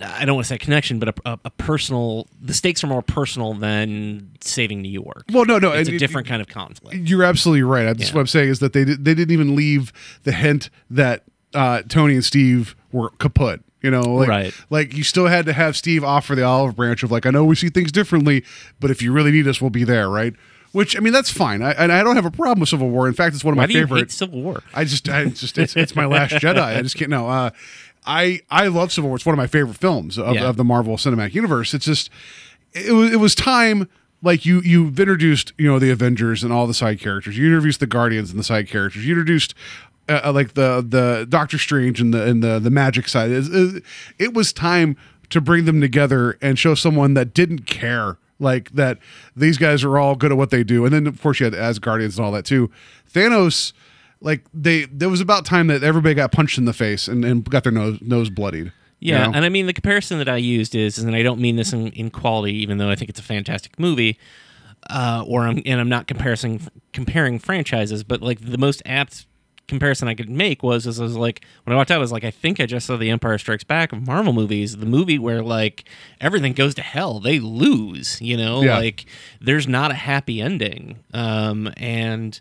I 0.00 0.24
don't 0.24 0.34
want 0.34 0.46
to 0.46 0.48
say 0.48 0.58
connection, 0.58 0.98
but 0.98 1.08
a, 1.08 1.14
a, 1.24 1.38
a, 1.46 1.50
personal. 1.50 2.26
The 2.40 2.52
stakes 2.52 2.84
are 2.84 2.86
more 2.86 3.02
personal 3.02 3.54
than 3.54 4.30
saving 4.40 4.82
New 4.82 4.90
York. 4.90 5.24
Well, 5.32 5.46
no, 5.46 5.58
no, 5.58 5.72
it's 5.72 5.88
a 5.88 5.98
different 5.98 6.28
kind 6.28 6.42
of 6.42 6.48
conflict. 6.48 7.08
You're 7.08 7.22
absolutely 7.22 7.62
right. 7.62 7.84
That's 7.84 8.10
yeah. 8.10 8.14
what 8.14 8.20
I'm 8.20 8.26
saying 8.26 8.50
is 8.50 8.58
that 8.58 8.74
they 8.74 8.84
they 8.84 9.14
didn't 9.14 9.30
even 9.30 9.56
leave 9.56 9.92
the 10.24 10.32
hint 10.32 10.68
that 10.90 11.24
uh, 11.54 11.82
Tony 11.88 12.14
and 12.14 12.24
Steve 12.24 12.76
were 12.92 13.10
kaput. 13.18 13.62
You 13.82 13.90
know, 13.90 14.00
like, 14.00 14.28
right. 14.28 14.54
like 14.68 14.94
you 14.94 15.04
still 15.04 15.26
had 15.26 15.46
to 15.46 15.52
have 15.52 15.76
Steve 15.76 16.02
offer 16.02 16.34
the 16.34 16.42
olive 16.42 16.74
branch 16.74 17.02
of 17.02 17.12
like, 17.12 17.24
I 17.24 17.30
know 17.30 17.44
we 17.44 17.54
see 17.54 17.68
things 17.68 17.92
differently, 17.92 18.42
but 18.80 18.90
if 18.90 19.00
you 19.00 19.12
really 19.12 19.30
need 19.30 19.46
us, 19.46 19.60
we'll 19.60 19.70
be 19.70 19.84
there, 19.84 20.08
right? 20.08 20.34
Which 20.72 20.96
I 20.96 21.00
mean, 21.00 21.12
that's 21.12 21.30
fine. 21.30 21.62
I, 21.62 21.70
and 21.72 21.92
I 21.92 22.02
don't 22.02 22.16
have 22.16 22.26
a 22.26 22.30
problem 22.30 22.60
with 22.60 22.68
Civil 22.68 22.90
War. 22.90 23.06
In 23.08 23.14
fact, 23.14 23.34
it's 23.34 23.44
one 23.44 23.52
of 23.52 23.56
Why 23.56 23.62
my 23.62 23.66
do 23.68 23.72
favorite. 23.72 23.96
You 23.98 24.04
hate 24.04 24.10
Civil 24.10 24.42
War. 24.42 24.62
I 24.74 24.84
just, 24.84 25.08
I 25.08 25.24
just, 25.26 25.56
it's, 25.56 25.76
it's 25.76 25.94
my 25.94 26.04
Last 26.04 26.32
Jedi. 26.42 26.60
I 26.60 26.82
just 26.82 26.96
can't. 26.96 27.10
No, 27.10 27.28
uh, 27.28 27.50
I, 28.06 28.40
I 28.50 28.68
love 28.68 28.92
Civil 28.92 29.08
War. 29.08 29.16
It's 29.16 29.26
one 29.26 29.34
of 29.34 29.38
my 29.38 29.46
favorite 29.46 29.76
films 29.76 30.18
of, 30.18 30.34
yeah. 30.34 30.48
of 30.48 30.56
the 30.56 30.64
Marvel 30.64 30.96
Cinematic 30.96 31.34
Universe. 31.34 31.74
It's 31.74 31.86
just, 31.86 32.10
it 32.72 32.92
was, 32.92 33.12
it 33.12 33.16
was 33.16 33.34
time. 33.34 33.88
Like 34.22 34.46
you, 34.46 34.60
you've 34.60 34.98
introduced, 34.98 35.52
you 35.58 35.66
know, 35.66 35.78
the 35.78 35.90
Avengers 35.90 36.42
and 36.42 36.52
all 36.52 36.66
the 36.66 36.74
side 36.74 37.00
characters. 37.00 37.36
You 37.36 37.46
introduced 37.46 37.80
the 37.80 37.86
Guardians 37.86 38.30
and 38.30 38.38
the 38.38 38.44
side 38.44 38.68
characters. 38.68 39.04
You 39.04 39.12
introduced 39.12 39.54
uh, 40.08 40.20
uh 40.24 40.32
like 40.32 40.54
the 40.54 40.84
the 40.86 41.26
Doctor 41.28 41.58
Strange 41.58 42.00
and 42.00 42.14
the 42.14 42.24
and 42.24 42.42
the 42.42 42.58
the 42.58 42.70
magic 42.70 43.08
side. 43.08 43.30
It, 43.30 43.82
it 44.18 44.34
was 44.34 44.52
time 44.52 44.96
to 45.30 45.40
bring 45.40 45.64
them 45.64 45.80
together 45.80 46.38
and 46.40 46.58
show 46.58 46.74
someone 46.74 47.14
that 47.14 47.34
didn't 47.34 47.66
care 47.66 48.16
like 48.38 48.70
that 48.72 48.98
these 49.34 49.58
guys 49.58 49.82
are 49.82 49.98
all 49.98 50.14
good 50.14 50.30
at 50.30 50.36
what 50.36 50.50
they 50.50 50.62
do 50.62 50.84
and 50.84 50.92
then 50.92 51.06
of 51.06 51.20
course 51.20 51.40
you 51.40 51.44
had 51.44 51.54
as 51.54 51.78
guardians 51.78 52.18
and 52.18 52.26
all 52.26 52.32
that 52.32 52.44
too 52.44 52.70
thanos 53.12 53.72
like 54.20 54.44
they 54.52 54.84
there 54.86 55.08
was 55.08 55.20
about 55.20 55.44
time 55.44 55.66
that 55.68 55.82
everybody 55.82 56.14
got 56.14 56.32
punched 56.32 56.58
in 56.58 56.64
the 56.64 56.72
face 56.72 57.08
and, 57.08 57.24
and 57.24 57.44
got 57.44 57.62
their 57.62 57.72
nose 57.72 57.98
nose 58.00 58.30
bloodied 58.30 58.72
yeah 59.00 59.26
you 59.26 59.30
know? 59.30 59.36
and 59.36 59.44
i 59.44 59.48
mean 59.48 59.66
the 59.66 59.72
comparison 59.72 60.18
that 60.18 60.28
i 60.28 60.36
used 60.36 60.74
is 60.74 60.98
and 60.98 61.14
i 61.14 61.22
don't 61.22 61.40
mean 61.40 61.56
this 61.56 61.72
in, 61.72 61.88
in 61.88 62.10
quality 62.10 62.54
even 62.54 62.78
though 62.78 62.90
i 62.90 62.94
think 62.94 63.08
it's 63.08 63.20
a 63.20 63.24
fantastic 63.24 63.78
movie 63.78 64.18
uh, 64.88 65.24
or 65.26 65.42
I'm, 65.42 65.62
and 65.66 65.80
i'm 65.80 65.88
not 65.88 66.06
comparing 66.06 66.60
comparing 66.92 67.38
franchises 67.38 68.04
but 68.04 68.22
like 68.22 68.40
the 68.40 68.58
most 68.58 68.82
apt 68.86 69.26
comparison 69.68 70.08
I 70.08 70.14
could 70.14 70.30
make 70.30 70.62
was 70.62 70.86
is 70.86 71.00
I 71.00 71.04
was 71.04 71.16
like 71.16 71.44
when 71.64 71.74
I 71.74 71.76
walked 71.76 71.90
out, 71.90 71.96
I 71.96 72.00
was 72.00 72.12
like, 72.12 72.24
I 72.24 72.30
think 72.30 72.60
I 72.60 72.66
just 72.66 72.86
saw 72.86 72.96
the 72.96 73.10
Empire 73.10 73.38
Strikes 73.38 73.64
Back 73.64 73.92
of 73.92 74.06
Marvel 74.06 74.32
movies, 74.32 74.76
the 74.76 74.86
movie 74.86 75.18
where 75.18 75.42
like 75.42 75.84
everything 76.20 76.52
goes 76.52 76.74
to 76.76 76.82
hell, 76.82 77.20
they 77.20 77.38
lose, 77.38 78.20
you 78.20 78.36
know, 78.36 78.62
yeah. 78.62 78.78
like 78.78 79.06
there's 79.40 79.66
not 79.66 79.90
a 79.90 79.94
happy 79.94 80.40
ending, 80.40 80.98
um, 81.12 81.72
and 81.76 82.40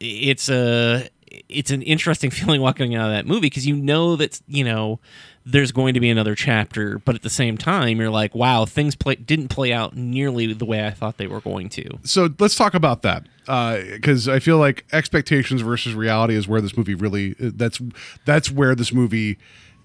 it's 0.00 0.48
a 0.48 1.08
it's 1.48 1.70
an 1.70 1.82
interesting 1.82 2.30
feeling 2.30 2.60
walking 2.60 2.94
out 2.94 3.06
of 3.06 3.12
that 3.12 3.26
movie 3.26 3.42
because 3.42 3.66
you 3.66 3.76
know 3.76 4.16
that 4.16 4.40
you 4.48 4.64
know 4.64 4.98
there's 5.46 5.72
going 5.72 5.94
to 5.94 6.00
be 6.00 6.10
another 6.10 6.34
chapter, 6.34 6.98
but 6.98 7.14
at 7.14 7.22
the 7.22 7.30
same 7.30 7.56
time, 7.56 7.98
you're 7.98 8.10
like, 8.10 8.34
wow, 8.34 8.66
things 8.66 8.94
play, 8.94 9.14
didn't 9.14 9.48
play 9.48 9.72
out 9.72 9.96
nearly 9.96 10.52
the 10.52 10.66
way 10.66 10.86
I 10.86 10.90
thought 10.90 11.16
they 11.16 11.26
were 11.26 11.40
going 11.40 11.70
to. 11.70 11.98
So 12.04 12.28
let's 12.38 12.56
talk 12.56 12.74
about 12.74 13.02
that 13.02 13.26
because 13.46 14.28
uh, 14.28 14.32
I 14.32 14.38
feel 14.38 14.58
like 14.58 14.84
expectations 14.92 15.62
versus 15.62 15.94
reality 15.94 16.34
is 16.34 16.46
where 16.46 16.60
this 16.60 16.76
movie 16.76 16.94
really 16.94 17.34
that's 17.38 17.80
that's 18.24 18.50
where 18.50 18.74
this 18.74 18.92
movie 18.92 19.38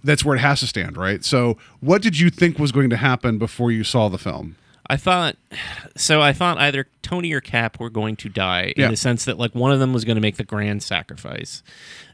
that's 0.03 0.23
where 0.23 0.35
it 0.35 0.39
has 0.39 0.59
to 0.59 0.67
stand, 0.67 0.97
right? 0.97 1.25
So, 1.25 1.57
what 1.79 2.01
did 2.01 2.19
you 2.19 2.29
think 2.29 2.59
was 2.59 2.71
going 2.71 2.91
to 2.91 2.97
happen 2.97 3.39
before 3.39 3.71
you 3.71 3.83
saw 3.83 4.07
the 4.07 4.19
film? 4.19 4.55
I 4.87 4.97
thought 4.97 5.35
so. 5.95 6.21
I 6.21 6.33
thought 6.33 6.57
either 6.59 6.87
Tony 7.01 7.31
or 7.33 7.41
Cap 7.41 7.79
were 7.79 7.89
going 7.89 8.15
to 8.17 8.29
die 8.29 8.73
in 8.75 8.83
Yeah. 8.83 8.89
the 8.89 8.97
sense 8.97 9.25
that 9.25 9.37
like 9.39 9.55
one 9.55 9.71
of 9.71 9.79
them 9.79 9.93
was 9.93 10.05
going 10.05 10.15
to 10.15 10.21
make 10.21 10.37
the 10.37 10.43
grand 10.43 10.83
sacrifice, 10.83 11.63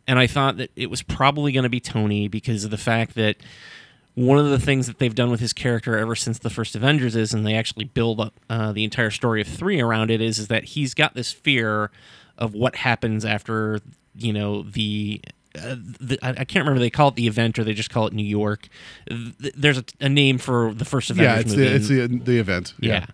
and 0.07 0.17
I 0.19 0.27
thought 0.27 0.57
that 0.57 0.71
it 0.75 0.89
was 0.89 1.01
probably 1.01 1.51
going 1.51 1.63
to 1.63 1.69
be 1.69 1.79
Tony 1.81 2.27
because 2.27 2.63
of 2.63 2.71
the 2.71 2.77
fact 2.77 3.15
that 3.15 3.37
one 4.15 4.37
of 4.37 4.49
the 4.49 4.59
things 4.59 4.87
that 4.87 4.99
they've 4.99 5.15
done 5.15 5.31
with 5.31 5.39
his 5.39 5.53
character 5.53 5.97
ever 5.97 6.15
since 6.15 6.39
the 6.39 6.49
first 6.49 6.75
Avengers 6.75 7.15
is, 7.15 7.33
and 7.33 7.45
they 7.45 7.55
actually 7.55 7.85
build 7.85 8.19
up 8.19 8.33
uh, 8.49 8.71
the 8.73 8.83
entire 8.83 9.11
story 9.11 9.41
of 9.41 9.47
three 9.47 9.79
around 9.81 10.11
it, 10.11 10.21
is 10.21 10.37
is 10.39 10.47
that 10.47 10.63
he's 10.65 10.93
got 10.93 11.13
this 11.13 11.31
fear 11.31 11.91
of 12.37 12.53
what 12.53 12.75
happens 12.77 13.23
after 13.25 13.79
you 14.15 14.33
know 14.33 14.63
the 14.63 15.21
uh, 15.57 15.75
the, 15.99 16.17
I, 16.21 16.29
I 16.29 16.45
can't 16.45 16.63
remember 16.65 16.79
they 16.79 16.89
call 16.89 17.09
it 17.09 17.15
the 17.15 17.27
event 17.27 17.59
or 17.59 17.63
they 17.63 17.73
just 17.73 17.89
call 17.89 18.07
it 18.07 18.13
New 18.13 18.25
York. 18.25 18.67
Th- 19.09 19.53
There's 19.55 19.77
a, 19.79 19.83
a 19.99 20.09
name 20.09 20.37
for 20.37 20.73
the 20.73 20.85
first 20.85 21.09
event. 21.09 21.23
yeah, 21.23 21.39
it's 21.39 21.51
movie. 21.55 21.67
the 21.69 21.75
it's 21.75 21.87
the 21.87 22.07
the 22.07 22.37
event. 22.39 22.73
yeah. 22.79 23.05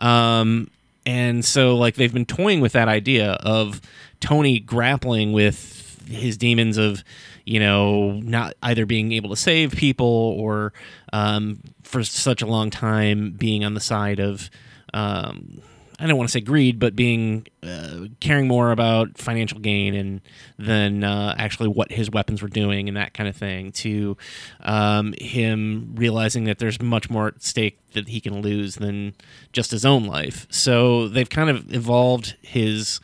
Um, 0.00 0.70
and 1.04 1.44
so 1.44 1.76
like 1.76 1.96
they've 1.96 2.12
been 2.14 2.26
toying 2.26 2.60
with 2.60 2.72
that 2.72 2.88
idea 2.88 3.32
of 3.32 3.80
Tony 4.20 4.58
grappling 4.60 5.32
with 5.32 6.00
his 6.08 6.36
demons 6.36 6.78
of, 6.78 7.02
you 7.44 7.58
know, 7.60 8.12
not 8.20 8.54
either 8.62 8.86
being 8.86 9.12
able 9.12 9.30
to 9.30 9.36
save 9.36 9.72
people 9.72 10.06
or 10.38 10.72
um, 11.12 11.58
for 11.82 12.02
such 12.04 12.40
a 12.42 12.46
long 12.46 12.70
time 12.70 13.32
being 13.32 13.64
on 13.64 13.74
the 13.74 13.80
side 13.80 14.20
of, 14.20 14.48
um, 14.94 15.60
I 16.02 16.08
don't 16.08 16.16
want 16.16 16.28
to 16.28 16.32
say 16.32 16.40
greed, 16.40 16.80
but 16.80 16.96
being 16.96 17.46
uh, 17.62 18.06
caring 18.18 18.48
more 18.48 18.72
about 18.72 19.18
financial 19.18 19.60
gain 19.60 19.94
and 19.94 20.20
than 20.58 21.04
uh, 21.04 21.36
actually 21.38 21.68
what 21.68 21.92
his 21.92 22.10
weapons 22.10 22.42
were 22.42 22.48
doing 22.48 22.88
and 22.88 22.96
that 22.96 23.14
kind 23.14 23.28
of 23.28 23.36
thing. 23.36 23.70
To 23.72 24.16
um, 24.62 25.14
him 25.20 25.92
realizing 25.94 26.42
that 26.44 26.58
there's 26.58 26.82
much 26.82 27.08
more 27.08 27.28
at 27.28 27.40
stake 27.40 27.78
that 27.92 28.08
he 28.08 28.20
can 28.20 28.42
lose 28.42 28.74
than 28.76 29.14
just 29.52 29.70
his 29.70 29.84
own 29.84 30.04
life. 30.04 30.48
So 30.50 31.06
they've 31.06 31.30
kind 31.30 31.48
of 31.48 31.72
evolved 31.72 32.36
his 32.42 33.00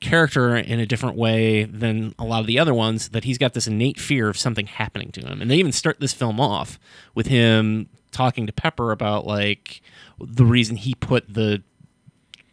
character 0.00 0.56
in 0.56 0.80
a 0.80 0.86
different 0.86 1.16
way 1.16 1.64
than 1.64 2.16
a 2.18 2.24
lot 2.24 2.40
of 2.40 2.48
the 2.48 2.58
other 2.58 2.74
ones 2.74 3.10
that 3.10 3.22
he's 3.22 3.38
got 3.38 3.54
this 3.54 3.68
innate 3.68 4.00
fear 4.00 4.28
of 4.28 4.36
something 4.36 4.66
happening 4.66 5.10
to 5.10 5.20
him 5.22 5.40
and 5.40 5.50
they 5.50 5.56
even 5.56 5.72
start 5.72 5.98
this 5.98 6.12
film 6.12 6.38
off 6.38 6.78
with 7.14 7.28
him 7.28 7.88
talking 8.10 8.46
to 8.46 8.52
pepper 8.52 8.92
about 8.92 9.26
like 9.26 9.80
the 10.20 10.44
reason 10.44 10.76
he 10.76 10.94
put 10.94 11.32
the 11.32 11.62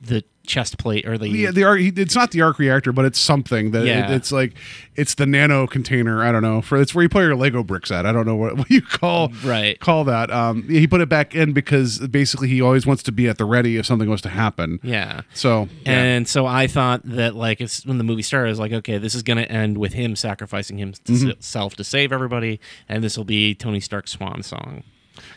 the 0.02 0.24
chest 0.48 0.80
plate 0.80 1.08
or 1.08 1.16
the 1.20 1.30
Yeah, 1.30 1.52
the 1.52 1.64
arc. 1.64 1.80
It's 1.80 2.16
not 2.16 2.32
the 2.32 2.42
arc 2.42 2.58
reactor, 2.58 2.92
but 2.92 3.06
it's 3.06 3.20
something 3.20 3.70
that 3.72 3.86
it- 3.86 4.10
it's 4.10 4.32
like 4.32 4.56
it's 4.96 5.14
the 5.14 5.28
nano 5.28 5.68
container. 5.68 6.24
I 6.24 6.32
don't 6.32 6.42
know. 6.42 6.64
For 6.64 6.82
it's 6.82 6.96
where 6.96 7.04
you 7.04 7.10
put 7.10 7.20
your 7.22 7.36
Lego 7.36 7.64
bricks 7.64 7.92
at. 7.92 8.08
I 8.08 8.12
don't 8.12 8.26
know 8.26 8.36
what, 8.36 8.58
what 8.58 8.70
you 8.72 8.82
call 8.82 9.32
Right. 9.46 9.80
call 9.80 10.04
that. 10.06 10.32
Um, 10.32 10.64
he 10.68 10.88
put 10.88 11.00
it 11.02 11.08
back 11.10 11.36
in 11.36 11.54
because 11.54 12.00
basically 12.00 12.48
he 12.48 12.60
always 12.62 12.88
wants 12.88 13.04
to 13.04 13.12
be 13.12 13.28
at 13.30 13.38
the 13.38 13.46
ready 13.46 13.78
if 13.78 13.86
something 13.86 14.10
was 14.10 14.22
to 14.24 14.30
happen. 14.30 14.80
yeah 14.82 15.22
So 15.36 15.70
yeah. 15.86 15.92
And 16.02 16.28
so 16.28 16.48
I 16.48 16.66
thought 16.66 17.02
that 17.06 17.36
like 17.36 17.62
it's 17.62 17.86
when 17.86 18.00
the 18.00 18.04
movie 18.04 18.24
started, 18.24 18.48
I 18.48 18.50
was 18.50 18.60
like, 18.60 18.74
okay, 18.74 18.98
this 18.98 19.14
is 19.14 19.22
going 19.22 19.38
to 19.38 19.50
end 19.52 19.78
with 19.78 19.94
him 19.94 20.16
sacrificing 20.16 20.80
himself 20.80 21.76
to 21.76 21.84
save 21.84 22.12
everybody, 22.12 22.60
and 22.90 23.04
this 23.04 23.16
will 23.16 23.26
be 23.26 23.54
Tony 23.54 23.80
Stark's 23.80 24.12
swan 24.14 24.42
song. 24.42 24.84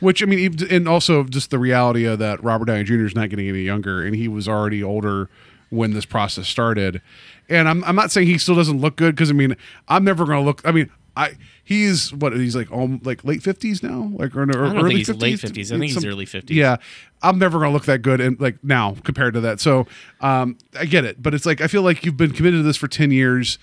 Which 0.00 0.22
I 0.22 0.26
mean, 0.26 0.56
and 0.70 0.88
also 0.88 1.24
just 1.24 1.50
the 1.50 1.58
reality 1.58 2.04
of 2.04 2.18
that 2.20 2.42
Robert 2.42 2.66
Downey 2.66 2.84
Jr. 2.84 3.04
is 3.04 3.14
not 3.14 3.28
getting 3.30 3.48
any 3.48 3.62
younger, 3.62 4.04
and 4.04 4.14
he 4.14 4.28
was 4.28 4.48
already 4.48 4.82
older 4.82 5.28
when 5.70 5.92
this 5.92 6.04
process 6.04 6.48
started. 6.48 7.02
And 7.48 7.68
I'm 7.68 7.84
I'm 7.84 7.96
not 7.96 8.10
saying 8.10 8.28
he 8.28 8.38
still 8.38 8.54
doesn't 8.54 8.80
look 8.80 8.96
good 8.96 9.14
because 9.14 9.30
I 9.30 9.34
mean 9.34 9.56
I'm 9.88 10.04
never 10.04 10.24
going 10.24 10.38
to 10.38 10.44
look. 10.44 10.62
I 10.64 10.72
mean 10.72 10.90
I 11.16 11.32
he's 11.62 12.12
what 12.12 12.32
he's 12.34 12.56
like 12.56 12.70
um 12.72 13.00
like 13.04 13.24
late 13.24 13.42
fifties 13.42 13.82
now, 13.82 14.10
like 14.14 14.34
or, 14.34 14.42
or 14.42 14.64
early 14.66 15.04
think 15.04 15.06
he's 15.06 15.08
50s? 15.08 15.20
late 15.20 15.38
50s. 15.40 15.72
I 15.72 15.78
think 15.78 15.92
he's 15.92 16.04
early 16.04 16.26
50s. 16.26 16.50
Yeah, 16.50 16.76
I'm 17.22 17.38
never 17.38 17.58
going 17.58 17.70
to 17.70 17.74
look 17.74 17.84
that 17.84 18.02
good 18.02 18.20
and 18.20 18.40
like 18.40 18.62
now 18.62 18.96
compared 19.04 19.34
to 19.34 19.40
that. 19.42 19.60
So 19.60 19.86
um 20.20 20.56
I 20.78 20.86
get 20.86 21.04
it, 21.04 21.22
but 21.22 21.34
it's 21.34 21.46
like 21.46 21.60
I 21.60 21.66
feel 21.66 21.82
like 21.82 22.04
you've 22.04 22.16
been 22.16 22.32
committed 22.32 22.60
to 22.60 22.62
this 22.62 22.76
for 22.76 22.88
ten 22.88 23.10
years. 23.10 23.58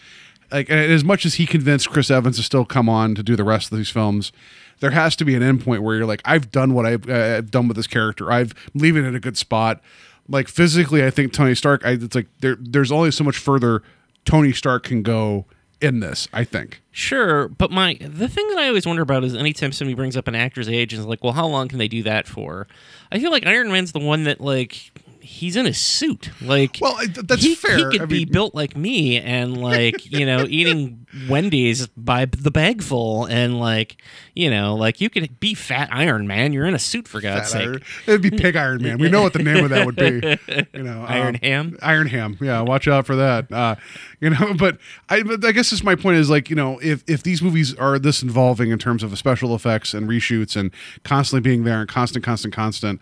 Like 0.51 0.70
and 0.70 0.80
as 0.80 1.03
much 1.03 1.26
as 1.26 1.36
he 1.36 1.45
convinced 1.45 1.89
Chris 1.89 2.12
Evans 2.12 2.38
to 2.38 2.43
still 2.43 2.66
come 2.66 2.89
on 2.89 3.16
to 3.16 3.24
do 3.24 3.36
the 3.38 3.43
rest 3.45 3.72
of 3.72 3.78
these 3.78 3.89
films, 3.89 4.34
there 4.82 4.91
has 4.91 5.15
to 5.15 5.25
be 5.25 5.36
an 5.36 5.41
end 5.41 5.63
point 5.63 5.82
where 5.84 5.95
you're 5.95 6.05
like, 6.05 6.21
I've 6.25 6.51
done 6.51 6.73
what 6.73 6.86
I've, 6.86 7.09
uh, 7.09 7.38
I've 7.38 7.51
done 7.51 7.69
with 7.69 7.77
this 7.77 7.88
character. 7.88 8.32
I've 8.32 8.53
I'm 8.73 8.82
leaving 8.82 9.05
it 9.05 9.07
in 9.07 9.15
a 9.15 9.19
good 9.19 9.38
spot. 9.38 9.82
Like 10.27 10.47
physically, 10.47 11.05
I 11.05 11.09
think 11.09 11.34
Tony 11.34 11.55
Stark. 11.55 11.86
I, 11.86 11.91
it's 11.91 12.15
like 12.15 12.27
there. 12.41 12.57
There's 12.59 12.91
only 12.91 13.11
so 13.11 13.23
much 13.23 13.38
further 13.38 13.82
Tony 14.25 14.51
Stark 14.51 14.84
can 14.84 15.03
go 15.03 15.45
in 15.79 15.99
this. 15.99 16.27
I 16.34 16.43
think. 16.43 16.82
Sure, 16.91 17.47
but 17.47 17.71
my 17.71 17.97
the 17.99 18.27
thing 18.27 18.47
that 18.49 18.57
I 18.57 18.67
always 18.67 18.86
wonder 18.86 19.01
about 19.01 19.23
is 19.23 19.36
anytime 19.36 19.71
somebody 19.71 19.95
brings 19.95 20.17
up 20.17 20.27
an 20.27 20.36
actor's 20.36 20.69
age 20.69 20.93
and 20.93 20.99
is 20.99 21.05
like, 21.05 21.23
well, 21.23 21.34
how 21.34 21.47
long 21.47 21.67
can 21.67 21.79
they 21.79 21.88
do 21.88 22.03
that 22.03 22.27
for? 22.27 22.67
I 23.11 23.19
feel 23.19 23.32
like 23.32 23.45
Iron 23.45 23.71
Man's 23.71 23.91
the 23.91 23.99
one 23.99 24.23
that 24.23 24.41
like 24.41 24.90
he's 25.22 25.55
in 25.55 25.65
a 25.65 25.74
suit. 25.74 26.32
Like, 26.41 26.78
Well, 26.82 26.97
that's 27.24 27.43
he, 27.43 27.55
fair. 27.55 27.78
He 27.78 27.84
could 27.86 28.01
I 28.01 28.05
be 28.05 28.19
mean- 28.26 28.32
built 28.32 28.55
like 28.55 28.76
me 28.76 29.19
and 29.19 29.61
like 29.61 30.11
you 30.11 30.26
know 30.26 30.45
eating 30.47 31.05
Wendy's 31.30 31.88
by 31.97 32.26
the 32.26 32.51
bagful 32.51 33.26
and 33.26 33.59
like 33.59 34.01
you 34.34 34.49
know 34.49 34.76
like 34.76 35.01
you 35.01 35.09
could 35.09 35.39
be 35.39 35.53
fat 35.53 35.89
Iron 35.91 36.28
Man. 36.28 36.53
You're 36.53 36.65
in 36.65 36.74
a 36.74 36.80
suit 36.80 37.07
for 37.07 37.22
God's 37.22 37.51
Fat 37.51 37.59
sake. 37.59 37.67
Iron- 37.67 37.82
It'd 38.07 38.22
be 38.22 38.32
Pig 38.32 38.55
Iron 38.55 38.82
Man. 38.82 38.97
We 38.97 39.09
know 39.09 39.22
what 39.22 39.34
the 39.34 39.43
name 39.43 39.63
of 39.63 39.69
that 39.72 39.86
would 39.86 39.95
be. 39.95 40.38
You 40.74 40.84
know, 40.84 41.05
Iron 41.07 41.36
um, 41.36 41.41
Ham? 41.41 41.78
Iron 41.82 42.07
Ham. 42.07 42.38
Yeah, 42.41 42.61
watch 42.61 42.88
out 42.88 43.05
for 43.05 43.15
that. 43.15 43.51
Uh, 43.51 43.76
you 44.19 44.30
know, 44.30 44.53
but 44.57 44.78
I, 45.09 45.24
but 45.24 45.43
I 45.43 45.51
guess 45.51 45.69
just 45.69 45.84
my 45.84 45.95
point 45.95 46.17
is 46.17 46.30
like 46.30 46.49
you 46.49 46.55
know 46.55 46.80
if 46.82 47.03
if 47.07 47.24
these 47.24 47.41
movies 47.41 47.76
are 47.76 47.99
this 47.99 48.24
involving 48.24 48.72
in 48.72 48.80
terms 48.80 49.03
of 49.03 49.17
special 49.17 49.53
effects 49.53 49.93
and 49.93 50.07
reshoots 50.09 50.55
and 50.55 50.72
constantly 51.03 51.41
being 51.47 51.63
there 51.63 51.82
and 51.82 51.89
constant, 51.89 52.24
constant, 52.24 52.53
constant, 52.53 53.01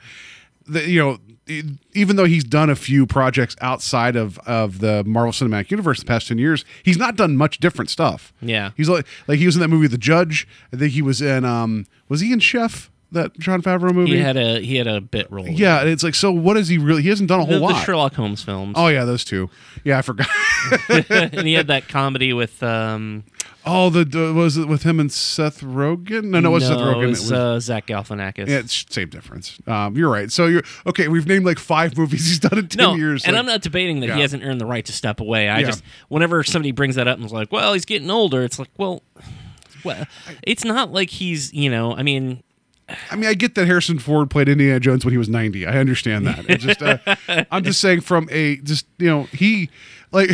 the, 0.67 0.87
you 0.89 0.99
know. 0.99 1.17
Even 1.93 2.15
though 2.15 2.25
he's 2.25 2.43
done 2.43 2.69
a 2.69 2.75
few 2.75 3.05
projects 3.05 3.55
outside 3.61 4.15
of, 4.15 4.37
of 4.39 4.79
the 4.79 5.03
Marvel 5.03 5.31
Cinematic 5.31 5.71
Universe 5.71 5.99
the 5.99 6.05
past 6.05 6.27
ten 6.27 6.37
years, 6.37 6.63
he's 6.83 6.97
not 6.97 7.15
done 7.15 7.35
much 7.37 7.59
different 7.59 7.89
stuff. 7.89 8.31
Yeah. 8.41 8.71
he's 8.77 8.89
like 8.89 9.05
like 9.27 9.39
he 9.39 9.45
was 9.45 9.55
in 9.55 9.61
that 9.61 9.67
movie 9.67 9.87
The 9.87 9.97
Judge. 9.97 10.47
I 10.73 10.77
think 10.77 10.93
he 10.93 11.01
was 11.01 11.21
in 11.21 11.45
um 11.45 11.85
was 12.07 12.21
he 12.21 12.31
in 12.31 12.39
Chef 12.39 12.89
that 13.11 13.37
Jon 13.39 13.61
Favreau 13.61 13.93
movie? 13.93 14.11
He 14.17 14.19
had 14.19 14.37
a 14.37 14.59
he 14.59 14.75
had 14.75 14.87
a 14.87 15.01
bit 15.01 15.31
role. 15.31 15.47
Yeah, 15.47 15.79
and 15.79 15.89
it's 15.89 16.03
like, 16.03 16.15
so 16.15 16.31
what 16.31 16.57
is 16.57 16.67
he 16.67 16.77
really? 16.77 17.01
He 17.01 17.09
hasn't 17.09 17.29
done 17.29 17.39
a 17.39 17.45
whole 17.45 17.67
the, 17.67 17.73
the. 17.73 17.83
Sherlock 17.83 18.13
Holmes 18.13 18.43
films. 18.43 18.75
oh 18.77 18.87
yeah, 18.87 19.05
those 19.05 19.25
two. 19.25 19.49
Yeah, 19.83 19.97
I 19.97 20.01
forgot. 20.01 20.27
and 20.89 21.47
he 21.47 21.53
had 21.53 21.67
that 21.67 21.87
comedy 21.87 22.33
with 22.33 22.61
um 22.61 23.23
oh, 23.71 23.89
the, 23.89 24.03
the 24.05 24.33
was 24.33 24.57
it 24.57 24.67
with 24.67 24.83
him 24.83 24.99
and 24.99 25.11
Seth 25.11 25.61
Rogen? 25.61 26.25
No, 26.25 26.39
no, 26.39 26.49
it 26.49 26.53
was 26.53 26.67
Seth 26.67 26.77
Rogen. 26.77 27.03
it 27.03 27.07
was, 27.07 27.31
uh, 27.31 27.59
Zach 27.59 27.87
Galifianakis. 27.87 28.47
yeah, 28.47 28.57
it's 28.59 28.85
same 28.89 29.09
difference. 29.09 29.57
Um, 29.67 29.95
you're 29.95 30.09
right. 30.09 30.31
So 30.31 30.47
you're 30.47 30.63
okay. 30.87 31.07
We've 31.07 31.27
named 31.27 31.45
like 31.45 31.59
five 31.59 31.97
movies 31.97 32.25
he's 32.27 32.39
done 32.39 32.57
in 32.57 32.67
ten 32.67 32.77
no, 32.83 32.95
years. 32.95 33.23
and 33.25 33.33
like- 33.33 33.39
I'm 33.39 33.45
not 33.45 33.61
debating 33.61 33.99
that 34.01 34.07
Yeah. 34.07 34.15
he 34.15 34.21
hasn't 34.21 34.43
earned 34.43 34.59
the 34.59 34.65
right 34.65 34.85
to 34.85 34.91
step 34.93 35.19
away. 35.19 35.47
I 35.49 35.59
Yeah. 35.59 35.67
just 35.67 35.83
whenever 36.07 36.43
somebody 36.43 36.71
brings 36.71 36.95
that 36.95 37.07
up 37.07 37.17
and 37.17 37.25
is 37.25 37.31
like, 37.31 37.51
"Well, 37.51 37.73
he's 37.73 37.85
getting 37.85 38.09
older," 38.09 38.43
it's 38.43 38.59
like, 38.59 38.69
well, 38.77 39.03
well, 39.83 40.05
it's 40.43 40.63
not 40.65 40.91
like 40.91 41.09
he's 41.09 41.53
you 41.53 41.69
know. 41.69 41.95
I 41.95 42.03
mean, 42.03 42.43
I 43.11 43.15
mean, 43.15 43.29
I 43.29 43.33
get 43.33 43.55
that 43.55 43.67
Harrison 43.67 43.99
Ford 43.99 44.29
played 44.29 44.49
Indiana 44.49 44.79
Jones 44.79 45.05
when 45.05 45.11
he 45.11 45.17
was 45.17 45.29
90. 45.29 45.65
I 45.67 45.77
understand 45.77 46.25
that. 46.27 46.45
It's 46.49 46.63
just, 46.63 46.81
uh, 46.81 46.97
I'm 47.51 47.63
just 47.63 47.79
saying 47.79 48.01
from 48.01 48.27
a 48.31 48.57
just 48.57 48.85
you 48.97 49.07
know 49.07 49.23
he 49.25 49.69
like. 50.11 50.31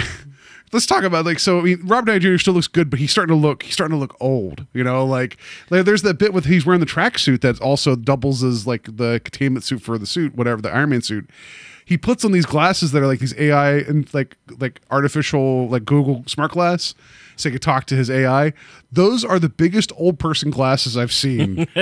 Let's 0.72 0.86
talk 0.86 1.04
about 1.04 1.26
like 1.26 1.40
so. 1.40 1.60
I 1.60 1.62
mean, 1.62 1.82
Robert 1.84 2.08
Downey 2.08 2.20
Jr. 2.20 2.38
still 2.38 2.54
looks 2.54 2.68
good, 2.68 2.90
but 2.90 3.00
he's 3.00 3.12
starting 3.12 3.36
to 3.36 3.40
look 3.40 3.64
he's 3.64 3.74
starting 3.74 3.96
to 3.96 4.00
look 4.00 4.16
old. 4.20 4.66
You 4.74 4.84
know, 4.84 5.06
like, 5.06 5.38
like 5.70 5.86
there's 5.86 6.02
that 6.02 6.18
bit 6.18 6.34
with 6.34 6.46
he's 6.46 6.66
wearing 6.66 6.80
the 6.80 6.86
tracksuit 6.86 7.42
that 7.42 7.62
also 7.62 7.96
doubles 7.96 8.44
as 8.44 8.66
like 8.68 8.84
the 8.98 9.22
containment 9.24 9.64
suit 9.64 9.82
for 9.82 9.98
the 9.98 10.06
suit, 10.06 10.36
whatever 10.36 10.62
the 10.62 10.74
Iron 10.74 10.90
Man 10.90 11.02
suit. 11.02 11.30
He 11.86 11.98
puts 11.98 12.26
on 12.26 12.32
these 12.32 12.48
glasses 12.48 12.92
that 12.94 13.02
are 13.04 13.08
like 13.08 13.20
these 13.20 13.36
AI 13.38 13.78
and 13.78 14.12
like 14.14 14.38
like 14.60 14.82
artificial 14.90 15.70
like 15.70 15.86
Google 15.86 16.24
smart 16.26 16.52
glass, 16.52 16.96
so 17.36 17.50
he 17.50 17.54
can 17.54 17.62
talk 17.62 17.86
to 17.86 17.96
his 17.96 18.10
AI. 18.10 18.54
Those 18.92 19.24
are 19.24 19.40
the 19.40 19.50
biggest 19.50 19.92
old 19.96 20.18
person 20.18 20.50
glasses 20.50 20.98
I've 20.98 21.14
seen 21.14 21.68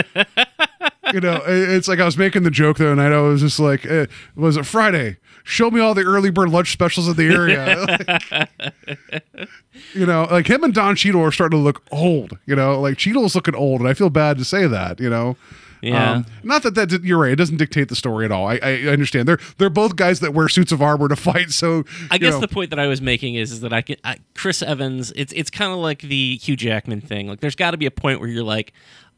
you 1.13 1.19
know, 1.19 1.41
it's 1.45 1.87
like 1.87 1.99
I 1.99 2.05
was 2.05 2.17
making 2.17 2.43
the 2.43 2.51
joke 2.51 2.77
the 2.77 2.87
other 2.87 2.95
night. 2.95 3.11
I 3.11 3.21
was 3.21 3.41
just 3.41 3.59
like, 3.59 3.85
eh, 3.85 4.07
was 4.35 4.57
it 4.57 4.65
Friday? 4.65 5.17
Show 5.43 5.69
me 5.69 5.81
all 5.81 5.93
the 5.93 6.03
early 6.03 6.29
bird 6.29 6.49
lunch 6.49 6.71
specials 6.71 7.07
in 7.07 7.15
the 7.15 7.33
area. 7.33 7.85
Like, 8.31 9.49
you 9.93 10.05
know, 10.05 10.23
like 10.31 10.47
him 10.47 10.63
and 10.63 10.73
Don 10.73 10.95
Cheadle 10.95 11.21
are 11.21 11.31
starting 11.31 11.59
to 11.59 11.63
look 11.63 11.83
old. 11.91 12.37
You 12.45 12.55
know, 12.55 12.79
like 12.79 12.97
Cheadle's 12.97 13.35
looking 13.35 13.55
old, 13.55 13.81
and 13.81 13.89
I 13.89 13.93
feel 13.93 14.09
bad 14.09 14.37
to 14.37 14.45
say 14.45 14.67
that. 14.67 14.99
You 14.99 15.09
know. 15.09 15.35
Yeah. 15.83 16.11
Um, 16.13 16.25
not 16.43 16.63
that 16.63 16.75
that 16.75 17.03
you're 17.03 17.19
right. 17.19 17.33
It 17.33 17.35
doesn't 17.35 17.57
dictate 17.57 17.89
the 17.89 17.95
story 17.95 18.23
at 18.23 18.31
all. 18.31 18.47
I, 18.47 18.57
I 18.63 18.73
understand. 18.87 19.27
They're 19.27 19.39
they're 19.57 19.69
both 19.69 19.97
guys 19.97 20.21
that 20.21 20.33
wear 20.33 20.47
suits 20.47 20.71
of 20.71 20.81
armor 20.81 21.09
to 21.09 21.15
fight. 21.17 21.51
So 21.51 21.83
I 22.09 22.17
guess 22.17 22.35
know. 22.35 22.39
the 22.39 22.47
point 22.47 22.69
that 22.69 22.79
I 22.79 22.87
was 22.87 23.01
making 23.01 23.35
is, 23.35 23.51
is 23.51 23.59
that 23.61 23.73
I 23.73 23.81
can 23.81 23.97
I, 24.01 24.19
Chris 24.33 24.61
Evans. 24.61 25.11
It's 25.17 25.33
it's 25.33 25.49
kind 25.49 25.73
of 25.73 25.79
like 25.79 26.01
the 26.01 26.37
Hugh 26.37 26.55
Jackman 26.55 27.01
thing. 27.01 27.27
Like, 27.27 27.41
there's 27.41 27.57
got 27.57 27.71
to 27.71 27.77
be 27.77 27.85
a 27.85 27.91
point 27.91 28.21
where 28.21 28.29
you're 28.29 28.43
like. 28.43 28.73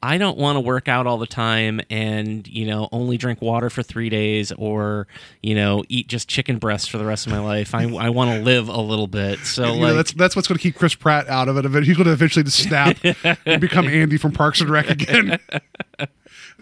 I 0.06 0.20
don't 0.20 0.38
want 0.38 0.56
to 0.56 0.60
work 0.60 0.88
out 0.88 1.08
all 1.08 1.18
the 1.18 1.26
time 1.26 1.82
and, 1.90 2.48
you 2.48 2.68
know, 2.68 2.88
only 2.92 3.18
drink 3.18 3.42
water 3.42 3.72
for 3.72 3.82
three 3.82 4.10
days 4.10 4.52
or, 4.52 5.08
you 5.42 5.56
know, 5.56 5.84
eat 5.90 6.08
just 6.08 6.30
chicken 6.30 6.60
breasts 6.60 6.88
for 6.88 7.00
the 7.00 7.06
rest 7.06 7.26
of 7.26 7.32
my 7.32 7.40
life. 7.40 7.74
I, 7.74 7.84
I 7.96 8.10
want 8.10 8.30
to 8.30 8.44
live 8.44 8.70
a 8.70 8.80
little 8.80 9.08
bit. 9.08 9.40
So, 9.40 9.74
You 9.74 9.82
know, 9.82 9.94
that's 9.96 10.14
that's 10.14 10.36
what's 10.36 10.48
going 10.48 10.58
to 10.58 10.62
keep 10.62 10.76
Chris 10.76 10.94
Pratt 10.94 11.28
out 11.28 11.48
of 11.48 11.58
it. 11.58 11.84
He's 11.84 11.98
going 11.98 12.06
to 12.06 12.14
eventually 12.14 12.44
just 12.44 12.62
snap 12.62 12.98
and 13.48 13.60
become 13.60 13.88
Andy 13.88 14.18
from 14.18 14.32
Parks 14.32 14.62
and 14.62 14.70
Rec 14.70 14.92
again. 14.92 15.40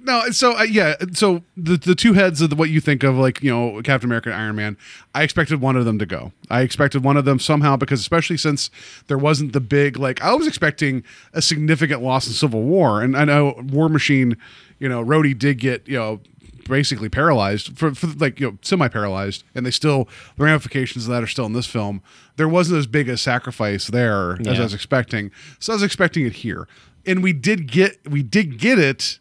no, 0.04 0.30
so 0.32 0.58
uh, 0.58 0.64
yeah, 0.64 0.96
so 1.14 1.44
the 1.56 1.78
the 1.78 1.96
two 1.96 2.14
heads 2.14 2.42
of 2.42 2.50
the, 2.50 2.56
what 2.56 2.70
you 2.70 2.82
think 2.82 3.04
of 3.04 3.16
like 3.16 3.42
you 3.42 3.50
know 3.50 3.82
Captain 3.82 4.08
America 4.08 4.30
and 4.30 4.40
Iron 4.40 4.56
Man, 4.56 4.78
I 5.16 5.24
expected 5.24 5.62
one 5.62 5.76
of 5.76 5.86
them 5.86 5.98
to 6.00 6.06
go. 6.06 6.34
I 6.50 6.62
expected 6.62 7.04
one 7.04 7.18
of 7.18 7.26
them 7.26 7.40
somehow 7.40 7.78
because 7.78 8.00
especially 8.00 8.38
since 8.38 8.70
there 9.08 9.18
wasn't 9.18 9.54
the 9.54 9.62
big 9.62 9.98
like 9.98 10.22
I 10.22 10.34
was 10.34 10.46
expecting 10.46 11.04
a 11.34 11.42
significant 11.42 12.02
loss 12.02 12.28
in 12.28 12.34
Civil 12.34 12.64
War, 12.64 13.02
and 13.02 13.18
I 13.18 13.26
know 13.26 13.56
War 13.72 13.90
Machine, 13.90 14.38
you 14.80 14.90
know, 14.90 15.04
Rhodey 15.04 15.38
did 15.38 15.60
get 15.60 15.88
you 15.88 15.98
know 15.98 16.20
basically 16.68 17.10
paralyzed 17.10 17.78
for, 17.78 17.94
for 17.94 18.08
like 18.08 18.40
you 18.40 18.52
know 18.52 18.58
semi 18.62 18.88
paralyzed, 18.88 19.44
and 19.56 19.66
they 19.66 19.72
still 19.72 20.08
the 20.38 20.44
ramifications 20.44 21.06
of 21.06 21.12
that 21.12 21.24
are 21.24 21.28
still 21.28 21.46
in 21.46 21.54
this 21.54 21.68
film. 21.68 22.02
There 22.36 22.48
wasn't 22.48 22.80
as 22.80 22.88
big 22.88 23.10
a 23.10 23.18
sacrifice 23.18 23.88
there 23.88 24.38
as 24.48 24.60
I 24.60 24.64
was 24.64 24.74
expecting, 24.74 25.32
so 25.60 25.74
I 25.74 25.76
was 25.76 25.84
expecting 25.84 26.26
it 26.26 26.34
here, 26.34 26.68
and 27.06 27.24
we 27.24 27.34
did 27.34 27.72
get 27.72 28.00
we 28.10 28.24
did 28.24 28.60
get 28.60 28.80
it, 28.80 29.20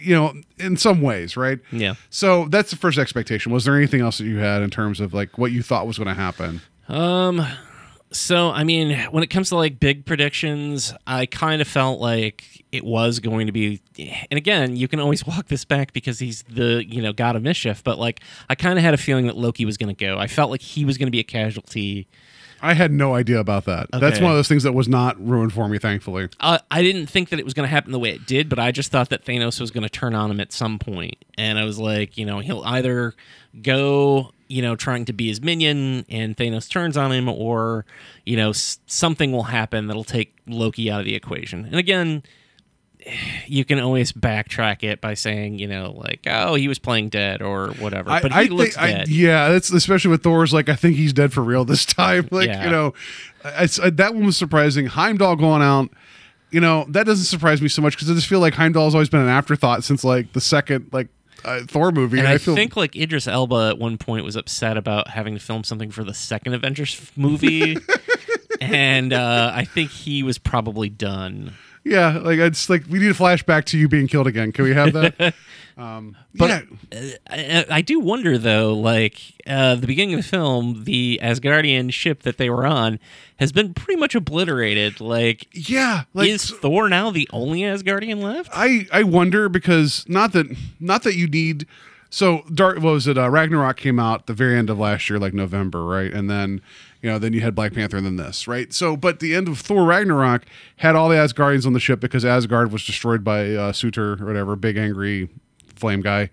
you 0.00 0.14
know, 0.14 0.34
in 0.58 0.76
some 0.76 1.02
ways, 1.02 1.36
right? 1.36 1.58
Yeah. 1.72 1.94
So 2.10 2.46
that's 2.46 2.70
the 2.70 2.76
first 2.76 2.98
expectation. 2.98 3.52
Was 3.52 3.64
there 3.64 3.76
anything 3.76 4.00
else 4.00 4.18
that 4.18 4.24
you 4.24 4.38
had 4.38 4.62
in 4.62 4.70
terms 4.70 5.00
of 5.00 5.14
like 5.14 5.38
what 5.38 5.52
you 5.52 5.62
thought 5.62 5.86
was 5.86 5.98
going 5.98 6.08
to 6.08 6.14
happen? 6.14 6.60
Um, 6.88 7.46
so 8.12 8.50
I 8.50 8.64
mean, 8.64 8.98
when 9.10 9.22
it 9.22 9.28
comes 9.28 9.50
to 9.50 9.56
like 9.56 9.78
big 9.78 10.04
predictions, 10.04 10.92
I 11.06 11.26
kind 11.26 11.62
of 11.62 11.68
felt 11.68 12.00
like 12.00 12.64
it 12.72 12.84
was 12.84 13.20
going 13.20 13.46
to 13.46 13.52
be. 13.52 13.80
And 13.98 14.36
again, 14.36 14.76
you 14.76 14.88
can 14.88 15.00
always 15.00 15.26
walk 15.26 15.46
this 15.46 15.64
back 15.64 15.92
because 15.92 16.18
he's 16.18 16.42
the 16.42 16.84
you 16.86 17.00
know 17.02 17.12
god 17.12 17.36
of 17.36 17.42
mischief. 17.42 17.82
But 17.84 17.98
like, 17.98 18.20
I 18.48 18.54
kind 18.54 18.78
of 18.78 18.84
had 18.84 18.94
a 18.94 18.98
feeling 18.98 19.26
that 19.26 19.36
Loki 19.36 19.64
was 19.64 19.76
going 19.76 19.94
to 19.94 20.04
go. 20.04 20.18
I 20.18 20.26
felt 20.26 20.50
like 20.50 20.60
he 20.62 20.84
was 20.84 20.98
going 20.98 21.06
to 21.06 21.12
be 21.12 21.20
a 21.20 21.24
casualty. 21.24 22.06
I 22.62 22.74
had 22.74 22.92
no 22.92 23.14
idea 23.14 23.38
about 23.40 23.64
that. 23.64 23.88
That's 23.92 24.20
one 24.20 24.30
of 24.30 24.36
those 24.36 24.48
things 24.48 24.62
that 24.64 24.72
was 24.72 24.88
not 24.88 25.18
ruined 25.24 25.52
for 25.52 25.68
me, 25.68 25.78
thankfully. 25.78 26.28
Uh, 26.40 26.58
I 26.70 26.82
didn't 26.82 27.06
think 27.06 27.30
that 27.30 27.38
it 27.38 27.44
was 27.44 27.54
going 27.54 27.64
to 27.66 27.70
happen 27.70 27.92
the 27.92 27.98
way 27.98 28.10
it 28.10 28.26
did, 28.26 28.48
but 28.48 28.58
I 28.58 28.70
just 28.70 28.90
thought 28.92 29.08
that 29.10 29.24
Thanos 29.24 29.60
was 29.60 29.70
going 29.70 29.82
to 29.82 29.88
turn 29.88 30.14
on 30.14 30.30
him 30.30 30.40
at 30.40 30.52
some 30.52 30.78
point. 30.78 31.16
And 31.38 31.58
I 31.58 31.64
was 31.64 31.78
like, 31.78 32.18
you 32.18 32.26
know, 32.26 32.40
he'll 32.40 32.62
either 32.64 33.14
go, 33.62 34.32
you 34.48 34.62
know, 34.62 34.76
trying 34.76 35.04
to 35.06 35.12
be 35.12 35.28
his 35.28 35.40
minion 35.40 36.04
and 36.08 36.36
Thanos 36.36 36.68
turns 36.68 36.96
on 36.96 37.12
him, 37.12 37.28
or, 37.28 37.84
you 38.26 38.36
know, 38.36 38.50
s- 38.50 38.78
something 38.86 39.32
will 39.32 39.44
happen 39.44 39.86
that'll 39.86 40.04
take 40.04 40.36
Loki 40.46 40.90
out 40.90 41.00
of 41.00 41.06
the 41.06 41.14
equation. 41.14 41.64
And 41.64 41.76
again, 41.76 42.22
you 43.46 43.64
can 43.64 43.78
always 43.80 44.12
backtrack 44.12 44.82
it 44.82 45.00
by 45.00 45.14
saying, 45.14 45.58
you 45.58 45.66
know, 45.66 45.92
like, 45.96 46.20
oh, 46.26 46.54
he 46.54 46.68
was 46.68 46.78
playing 46.78 47.08
dead 47.08 47.42
or 47.42 47.68
whatever. 47.78 48.18
but 48.22 48.32
he 48.32 48.48
looks 48.48 48.76
I- 48.76 48.92
dead. 48.92 49.08
yeah, 49.08 49.48
that's 49.50 49.70
especially 49.70 50.10
with 50.10 50.22
Thor's. 50.22 50.52
Like, 50.52 50.68
I 50.68 50.74
think 50.76 50.96
he's 50.96 51.12
dead 51.12 51.32
for 51.32 51.42
real 51.42 51.64
this 51.64 51.84
time. 51.86 52.28
Like, 52.30 52.48
Yeah. 52.48 52.64
you 52.64 52.70
know, 52.70 52.94
uh, 53.44 53.66
that 53.92 54.14
one 54.14 54.26
was 54.26 54.36
surprising. 54.36 54.86
Heimdall 54.86 55.36
going 55.36 55.62
out, 55.62 55.90
you 56.50 56.60
know, 56.60 56.84
that 56.88 57.06
doesn't 57.06 57.24
surprise 57.26 57.62
me 57.62 57.68
so 57.68 57.80
much 57.82 57.94
because 57.96 58.10
I 58.10 58.14
just 58.14 58.26
feel 58.26 58.40
like 58.40 58.54
Heimdall's 58.54 58.94
always 58.94 59.08
been 59.08 59.20
an 59.20 59.28
afterthought 59.28 59.84
since 59.84 60.04
like 60.04 60.32
the 60.32 60.40
second 60.40 60.90
like 60.92 61.08
uh, 61.44 61.60
Thor 61.66 61.90
movie. 61.92 62.18
And 62.18 62.28
I, 62.28 62.36
feel 62.38 62.54
think 62.54 62.76
like 62.76 62.94
Idris 62.96 63.26
Elba 63.26 63.68
at 63.70 63.78
one 63.78 63.96
point 63.98 64.24
was 64.24 64.36
upset 64.36 64.76
about 64.76 65.08
having 65.08 65.34
to 65.34 65.40
film 65.40 65.64
something 65.64 65.90
for 65.90 66.04
the 66.04 66.12
second 66.12 66.52
Avengers 66.54 67.10
movie, 67.16 67.76
and 68.60 69.12
uh, 69.12 69.52
I 69.54 69.64
think 69.64 69.90
he 69.90 70.22
was 70.22 70.36
probably 70.38 70.88
done. 70.90 71.54
Yeah, 71.90 72.18
like 72.18 72.38
it's 72.38 72.70
like 72.70 72.84
we 72.88 73.00
need 73.00 73.10
a 73.10 73.14
flashback 73.14 73.64
to 73.66 73.78
you 73.78 73.88
being 73.88 74.06
killed 74.06 74.28
again. 74.28 74.52
Can 74.52 74.64
we 74.64 74.74
have 74.74 74.92
that? 74.92 75.34
um, 75.76 76.16
But 76.36 76.64
yeah, 76.92 77.10
I, 77.28 77.66
I 77.68 77.80
do 77.80 77.98
wonder 77.98 78.38
though, 78.38 78.74
like 78.74 79.20
uh, 79.44 79.74
the 79.74 79.88
beginning 79.88 80.14
of 80.14 80.22
the 80.22 80.28
film, 80.28 80.84
the 80.84 81.18
Asgardian 81.20 81.92
ship 81.92 82.22
that 82.22 82.38
they 82.38 82.48
were 82.48 82.64
on 82.64 83.00
has 83.40 83.50
been 83.50 83.74
pretty 83.74 83.98
much 83.98 84.14
obliterated. 84.14 85.00
Like, 85.00 85.48
yeah, 85.52 86.04
like 86.14 86.28
is 86.28 86.48
Thor 86.50 86.88
now 86.88 87.10
the 87.10 87.28
only 87.32 87.62
Asgardian 87.62 88.22
left? 88.22 88.50
I 88.54 88.86
I 88.92 89.02
wonder 89.02 89.48
because 89.48 90.04
not 90.08 90.32
that 90.32 90.46
not 90.78 91.02
that 91.02 91.16
you 91.16 91.26
need 91.26 91.66
so 92.08 92.42
dark 92.54 92.76
what 92.76 92.92
was 92.92 93.08
it 93.08 93.18
uh, 93.18 93.28
Ragnarok 93.28 93.76
came 93.76 93.98
out 93.98 94.26
the 94.26 94.34
very 94.34 94.56
end 94.56 94.70
of 94.70 94.78
last 94.78 95.10
year 95.10 95.18
like 95.18 95.34
November 95.34 95.84
right 95.84 96.12
and 96.12 96.28
then 96.30 96.60
you 97.02 97.10
know 97.10 97.18
then 97.18 97.32
you 97.32 97.40
had 97.40 97.54
Black 97.54 97.72
Panther 97.72 97.96
and 97.96 98.04
then 98.06 98.16
this 98.16 98.46
right 98.48 98.72
so 98.72 98.96
but 98.96 99.20
the 99.20 99.34
end 99.34 99.48
of 99.48 99.58
Thor 99.58 99.84
Ragnarok 99.84 100.44
had 100.76 100.94
all 100.96 101.08
the 101.08 101.16
Asgardians 101.16 101.66
on 101.66 101.72
the 101.72 101.80
ship 101.80 102.00
because 102.00 102.24
Asgard 102.24 102.72
was 102.72 102.84
destroyed 102.84 103.24
by 103.24 103.54
uh, 103.54 103.72
Surtur 103.72 104.22
or 104.22 104.26
whatever 104.26 104.56
big 104.56 104.76
angry 104.76 105.28
flame 105.74 106.00
guy 106.02 106.30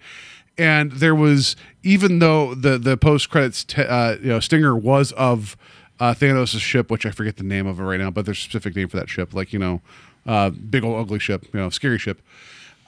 and 0.57 0.91
there 0.93 1.15
was 1.15 1.55
even 1.83 2.19
though 2.19 2.53
the 2.55 2.77
the 2.77 2.97
post 2.97 3.29
credits 3.29 3.63
t- 3.63 3.81
uh, 3.81 4.17
you 4.21 4.27
know 4.29 4.39
stinger 4.39 4.75
was 4.75 5.11
of 5.13 5.55
uh, 5.99 6.13
Thanos' 6.13 6.59
ship 6.59 6.91
which 6.91 7.05
I 7.05 7.11
forget 7.11 7.37
the 7.37 7.43
name 7.43 7.65
of 7.67 7.79
it 7.79 7.83
right 7.83 7.99
now 7.99 8.11
but 8.11 8.25
there's 8.25 8.37
a 8.39 8.41
specific 8.41 8.75
name 8.75 8.87
for 8.89 8.97
that 8.97 9.09
ship 9.09 9.33
like 9.33 9.53
you 9.53 9.59
know 9.59 9.81
uh, 10.25 10.49
big 10.49 10.83
old 10.83 10.99
ugly 10.99 11.19
ship 11.19 11.45
you 11.53 11.59
know 11.59 11.69
scary 11.69 11.97
ship 11.97 12.21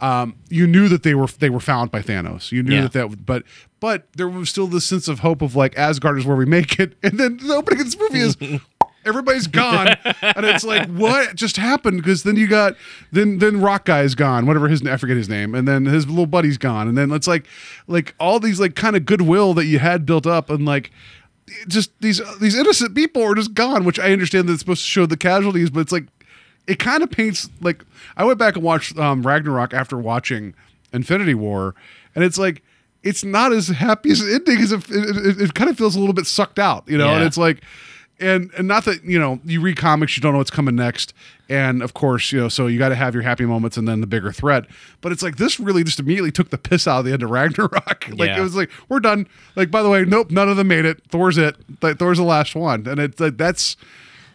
um, 0.02 0.36
you 0.50 0.66
knew 0.66 0.88
that 0.90 1.04
they 1.04 1.14
were 1.14 1.28
they 1.28 1.50
were 1.50 1.60
found 1.60 1.92
by 1.92 2.02
Thanos. 2.02 2.54
You 2.54 2.64
knew 2.64 2.74
Yeah. 2.76 2.82
that 2.88 2.94
that, 2.94 3.26
but 3.26 3.44
but 3.80 4.08
there 4.14 4.28
was 4.28 4.50
still 4.50 4.68
this 4.68 4.86
sense 4.86 5.08
of 5.08 5.20
hope 5.20 5.42
of 5.42 5.56
like 5.56 5.78
Asgard 5.78 6.18
is 6.18 6.26
where 6.26 6.38
we 6.38 6.46
make 6.46 6.80
it, 6.80 6.98
and 7.04 7.20
then 7.20 7.38
the 7.38 7.54
opening 7.54 7.80
of 7.80 7.86
this 7.86 8.00
movie 8.00 8.20
is 8.20 8.38
everybody's 9.06 9.48
gone, 9.48 9.96
and 10.04 10.46
it's 10.46 10.64
like 10.64 10.88
what 10.90 11.36
just 11.36 11.58
happened? 11.58 11.98
Because 11.98 12.24
then 12.24 12.36
you 12.36 12.48
got 12.48 12.76
then 13.12 13.40
then 13.40 13.62
Rock 13.62 13.86
guy 13.86 14.02
is 14.02 14.16
gone, 14.16 14.46
whatever 14.46 14.68
his 14.68 14.86
I 14.86 14.98
forget 14.98 15.18
his 15.18 15.30
name, 15.30 15.56
and 15.56 15.68
then 15.68 15.86
his 15.86 16.08
little 16.08 16.26
buddy's 16.26 16.58
gone, 16.58 16.88
and 16.88 16.98
then 16.98 17.12
it's 17.12 17.28
like 17.28 17.46
like 17.88 18.16
all 18.20 18.40
these 18.40 18.60
like 18.60 18.76
kind 18.76 18.96
of 18.96 19.06
goodwill 19.06 19.54
that 19.56 19.66
you 19.66 19.80
had 19.80 20.06
built 20.06 20.28
up, 20.28 20.50
and 20.50 20.66
like 20.66 20.92
just 21.68 21.92
these 22.02 22.22
these 22.40 22.56
innocent 22.56 22.96
people 22.96 23.24
are 23.24 23.36
just 23.36 23.54
gone. 23.54 23.86
Which 23.86 24.00
I 24.00 24.12
understand 24.12 24.48
that 24.48 24.54
it's 24.54 24.62
supposed 24.62 24.82
to 24.82 24.88
show 24.88 25.06
the 25.06 25.18
casualties, 25.18 25.70
but 25.70 25.82
it's 25.82 25.92
like 25.92 26.06
it 26.68 26.80
kind 26.80 27.04
of 27.04 27.10
paints 27.10 27.50
like 27.62 27.84
I 28.16 28.24
went 28.24 28.40
back 28.40 28.56
and 28.56 28.64
watched 28.64 28.98
um, 28.98 29.26
Ragnarok 29.26 29.74
after 29.74 29.98
watching 29.98 30.54
Infinity 30.94 31.34
War, 31.34 31.76
and 32.16 32.24
it's 32.24 32.38
like 32.38 32.62
it's 33.04 33.24
not 33.24 33.54
as 33.54 33.68
happy 33.70 34.12
as 34.12 34.22
ending 34.22 34.58
as 34.60 34.72
if 34.72 34.90
it, 34.92 35.16
it, 35.26 35.42
it 35.42 35.54
kind 35.54 35.70
of 35.70 35.78
feels 35.78 35.96
a 35.96 36.00
little 36.00 36.14
bit 36.14 36.28
sucked 36.28 36.60
out, 36.60 36.84
you 36.88 36.98
know. 36.98 37.08
And 37.10 37.24
it's 37.24 37.38
like, 37.38 37.62
and 38.20 38.52
and 38.58 38.68
not 38.68 38.84
that 38.86 39.04
you 39.06 39.18
know 39.18 39.40
you 39.46 39.62
read 39.62 39.78
comics, 39.78 40.18
you 40.18 40.22
don't 40.22 40.34
know 40.34 40.40
what's 40.40 40.52
coming 40.52 40.76
next, 40.76 41.14
and 41.48 41.82
of 41.82 41.94
course 41.94 42.34
you 42.34 42.40
know 42.42 42.50
so 42.50 42.68
you 42.68 42.78
got 42.78 42.90
to 42.90 42.96
have 42.96 43.14
your 43.14 43.24
happy 43.24 43.46
moments 43.46 43.78
and 43.78 43.88
then 43.88 44.02
the 44.02 44.08
bigger 44.08 44.32
threat. 44.34 44.66
But 45.00 45.14
it's 45.14 45.24
like 45.24 45.38
this 45.38 45.60
really 45.60 45.86
just 45.86 46.00
immediately 46.02 46.32
took 46.32 46.50
the 46.50 46.58
piss 46.58 46.86
out 46.88 47.00
of 47.00 47.06
the 47.06 47.14
end 47.14 47.24
of 47.24 47.30
Ragnarok. 47.30 48.08
like 48.10 48.28
Yeah. 48.30 48.40
it 48.40 48.42
was 48.42 48.56
like 48.56 48.70
we're 48.90 49.00
done. 49.00 49.28
Like 49.56 49.72
by 49.72 49.82
the 49.82 49.90
way, 49.90 50.04
nope, 50.04 50.32
none 50.32 50.50
of 50.50 50.58
them 50.58 50.68
made 50.68 50.84
it. 50.84 51.02
Thor's 51.08 51.38
it. 51.38 51.56
Thor's 51.80 52.18
the 52.18 52.24
last 52.26 52.56
one, 52.56 52.86
and 52.88 53.00
it's 53.00 53.22
like 53.22 53.38
that's 53.38 53.78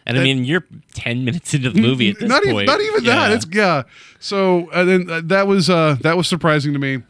And 0.07 0.17
I 0.17 0.23
mean, 0.23 0.43
you're 0.45 0.65
ten 0.95 1.23
minutes 1.23 1.53
into 1.53 1.69
the 1.69 1.79
movie 1.79 2.09
at 2.09 2.19
this 2.19 2.27
not 2.27 2.41
point. 2.43 2.53
even 2.55 2.65
not 2.65 2.81
even 2.81 3.03
that. 3.03 3.29
Yeah. 3.29 3.35
It's 3.35 3.45
yeah. 3.51 3.83
So 4.19 4.71
and 4.71 4.89
then 4.89 5.09
uh, 5.11 5.21
that 5.25 5.45
was 5.45 5.69
uh 5.69 5.97
that 6.01 6.17
was 6.17 6.27
surprising 6.27 6.73
to 6.73 6.79
me. 6.79 7.03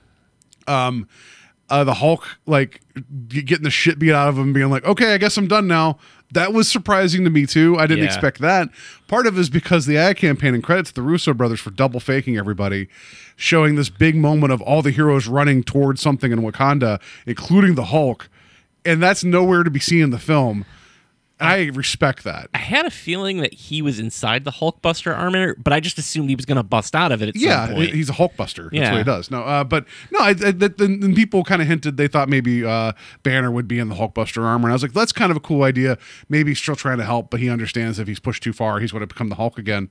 Um, 0.68 1.08
uh, 1.70 1.84
the 1.84 1.96
Hulk 1.96 2.26
like 2.46 2.82
getting 3.28 3.64
the 3.64 3.70
shit 3.72 3.98
beat 4.00 4.14
out 4.14 4.30
of 4.30 4.38
him, 4.38 4.54
being 4.54 4.70
like, 4.70 4.86
okay, 4.86 5.14
I 5.14 5.18
guess 5.18 5.38
I'm 5.38 5.48
done 5.48 5.68
now. 5.68 5.98
That 6.32 6.54
was 6.54 6.70
surprising 6.70 7.24
to 7.24 7.30
me 7.30 7.46
too. 7.46 7.78
I 7.78 7.88
didn't 7.88 8.04
Yeah. 8.04 8.10
expect 8.10 8.40
that. 8.42 8.70
Part 9.08 9.28
of 9.28 9.38
it 9.38 9.42
is 9.42 9.50
because 9.50 9.86
the 9.86 9.98
ad 9.98 10.18
campaign 10.18 10.54
and 10.54 10.64
credits 10.64 10.90
to 10.90 10.96
the 10.96 11.02
Russo 11.02 11.34
brothers 11.34 11.60
for 11.60 11.70
double 11.72 12.00
faking 12.00 12.38
everybody, 12.38 12.88
showing 13.36 13.76
this 13.76 13.90
big 13.90 14.16
moment 14.16 14.52
of 14.52 14.62
all 14.62 14.82
the 14.82 14.92
heroes 14.92 15.28
running 15.28 15.64
towards 15.64 16.02
something 16.02 16.32
in 16.32 16.40
Wakanda, 16.40 17.00
including 17.26 17.76
the 17.76 17.86
Hulk, 17.86 18.28
and 18.84 19.02
that's 19.02 19.24
nowhere 19.24 19.64
to 19.64 19.70
be 19.72 19.80
seen 19.80 20.02
in 20.04 20.10
the 20.10 20.20
film. 20.20 20.66
I 21.38 21.66
respect 21.74 22.24
that. 22.24 22.50
I 22.54 22.60
had 22.60 22.86
a 22.86 22.90
feeling 22.90 23.40
that 23.40 23.54
he 23.54 23.82
was 23.82 24.00
inside 24.00 24.46
the 24.46 24.52
Hulkbuster 24.52 25.14
armor, 25.16 25.56
but 25.56 25.74
I 25.74 25.82
just 25.82 25.98
assumed 25.98 26.30
he 26.30 26.36
was 26.36 26.46
going 26.46 26.56
to 26.56 26.64
bust 26.64 26.96
out 26.96 27.12
of 27.12 27.22
it 27.22 27.28
at 27.28 27.36
yeah, 27.36 27.66
some 27.66 27.76
point. 27.76 27.94
he's 27.94 28.10
a 28.10 28.14
Hulkbuster. 28.14 28.64
That's 28.72 28.74
Yeah. 28.74 28.92
what 28.92 28.98
he 29.00 29.04
does. 29.04 29.30
No, 29.30 29.42
uh, 29.42 29.66
but 29.66 29.86
no, 30.12 30.20
I, 30.20 30.30
I, 30.30 30.34
then, 30.34 30.74
then 30.78 31.14
people 31.14 31.44
kind 31.44 31.62
of 31.62 31.68
hinted 31.68 31.98
they 31.98 32.08
thought 32.08 32.30
maybe 32.30 32.64
uh, 32.64 32.94
Banner 33.24 33.52
would 33.52 33.68
be 33.68 33.80
in 33.80 33.90
the 33.90 33.96
Hulkbuster 33.96 34.44
armor, 34.44 34.68
and 34.68 34.72
I 34.72 34.76
was 34.76 34.82
like, 34.82 34.94
that's 34.94 35.12
kind 35.12 35.30
of 35.30 35.36
a 35.36 35.42
cool 35.42 35.64
idea. 35.64 35.98
Maybe 36.30 36.52
he's 36.52 36.60
still 36.60 36.76
trying 36.76 37.00
to 37.00 37.06
help, 37.06 37.30
but 37.30 37.42
he 37.42 37.50
understands 37.50 38.00
if 38.00 38.08
he's 38.08 38.20
pushed 38.20 38.42
too 38.42 38.54
far, 38.54 38.80
he's 38.80 38.94
going 38.94 39.02
to 39.02 39.08
become 39.08 39.28
the 39.28 39.36
Hulk 39.36 39.58
again. 39.58 39.90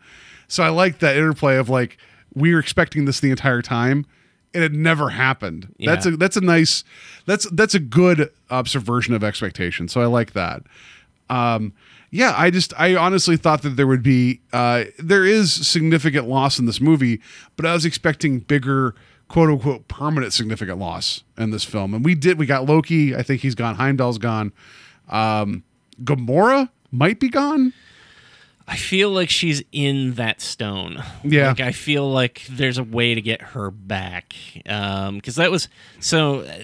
So 0.48 0.62
I 0.62 0.70
like 0.70 1.00
that 1.00 1.14
interplay 1.14 1.56
of 1.56 1.68
like 1.68 1.98
we 2.34 2.54
were 2.54 2.60
expecting 2.60 3.04
this 3.04 3.20
the 3.20 3.30
entire 3.30 3.62
time. 3.62 4.06
And 4.54 4.62
it 4.62 4.70
never 4.72 5.08
happened. 5.08 5.74
That's 5.80 6.06
a 6.06 6.16
that's 6.16 6.36
a 6.36 6.40
nice 6.40 6.84
that's 7.26 7.44
that's 7.50 7.74
a 7.74 7.80
good 7.80 8.30
uh, 8.50 8.62
subversion 8.62 9.12
of 9.12 9.24
expectation. 9.24 9.88
So 9.88 10.00
I 10.00 10.06
like 10.06 10.32
that 10.34 10.62
um 11.34 11.72
yeah 12.10 12.34
i 12.36 12.50
just 12.50 12.72
i 12.78 12.94
honestly 12.94 13.36
thought 13.36 13.62
that 13.62 13.70
there 13.70 13.86
would 13.86 14.02
be 14.02 14.40
uh 14.52 14.84
there 14.98 15.24
is 15.24 15.52
significant 15.52 16.28
loss 16.28 16.58
in 16.58 16.66
this 16.66 16.80
movie 16.80 17.20
but 17.56 17.66
i 17.66 17.72
was 17.72 17.84
expecting 17.84 18.38
bigger 18.38 18.94
quote 19.28 19.50
unquote 19.50 19.88
permanent 19.88 20.32
significant 20.32 20.78
loss 20.78 21.24
in 21.36 21.50
this 21.50 21.64
film. 21.64 21.94
And 21.94 22.04
we 22.04 22.14
did 22.14 22.38
we 22.38 22.46
got 22.46 22.66
loki. 22.66 23.16
I 23.16 23.22
think 23.22 23.40
he's 23.40 23.54
gone. 23.54 23.76
Heimdall's 23.76 24.18
gone. 24.18 24.52
Um 25.08 25.64
gamora 26.02 26.70
might 26.90 27.20
be 27.20 27.28
gone 27.28 27.72
I 28.66 28.76
feel 28.76 29.10
like 29.10 29.28
she's 29.28 29.62
in 29.72 30.14
that 30.14 30.40
stone. 30.40 31.02
Yeah. 31.22 31.48
Like 31.48 31.60
I 31.60 31.72
feel 31.72 32.10
like 32.10 32.46
there's 32.48 32.78
a 32.78 32.82
way 32.82 33.14
to 33.14 33.20
get 33.20 33.42
her 33.42 33.70
back. 33.70 34.34
Um, 34.66 35.20
cuz 35.20 35.34
that 35.34 35.50
was 35.50 35.68
so 36.00 36.40
uh, 36.40 36.56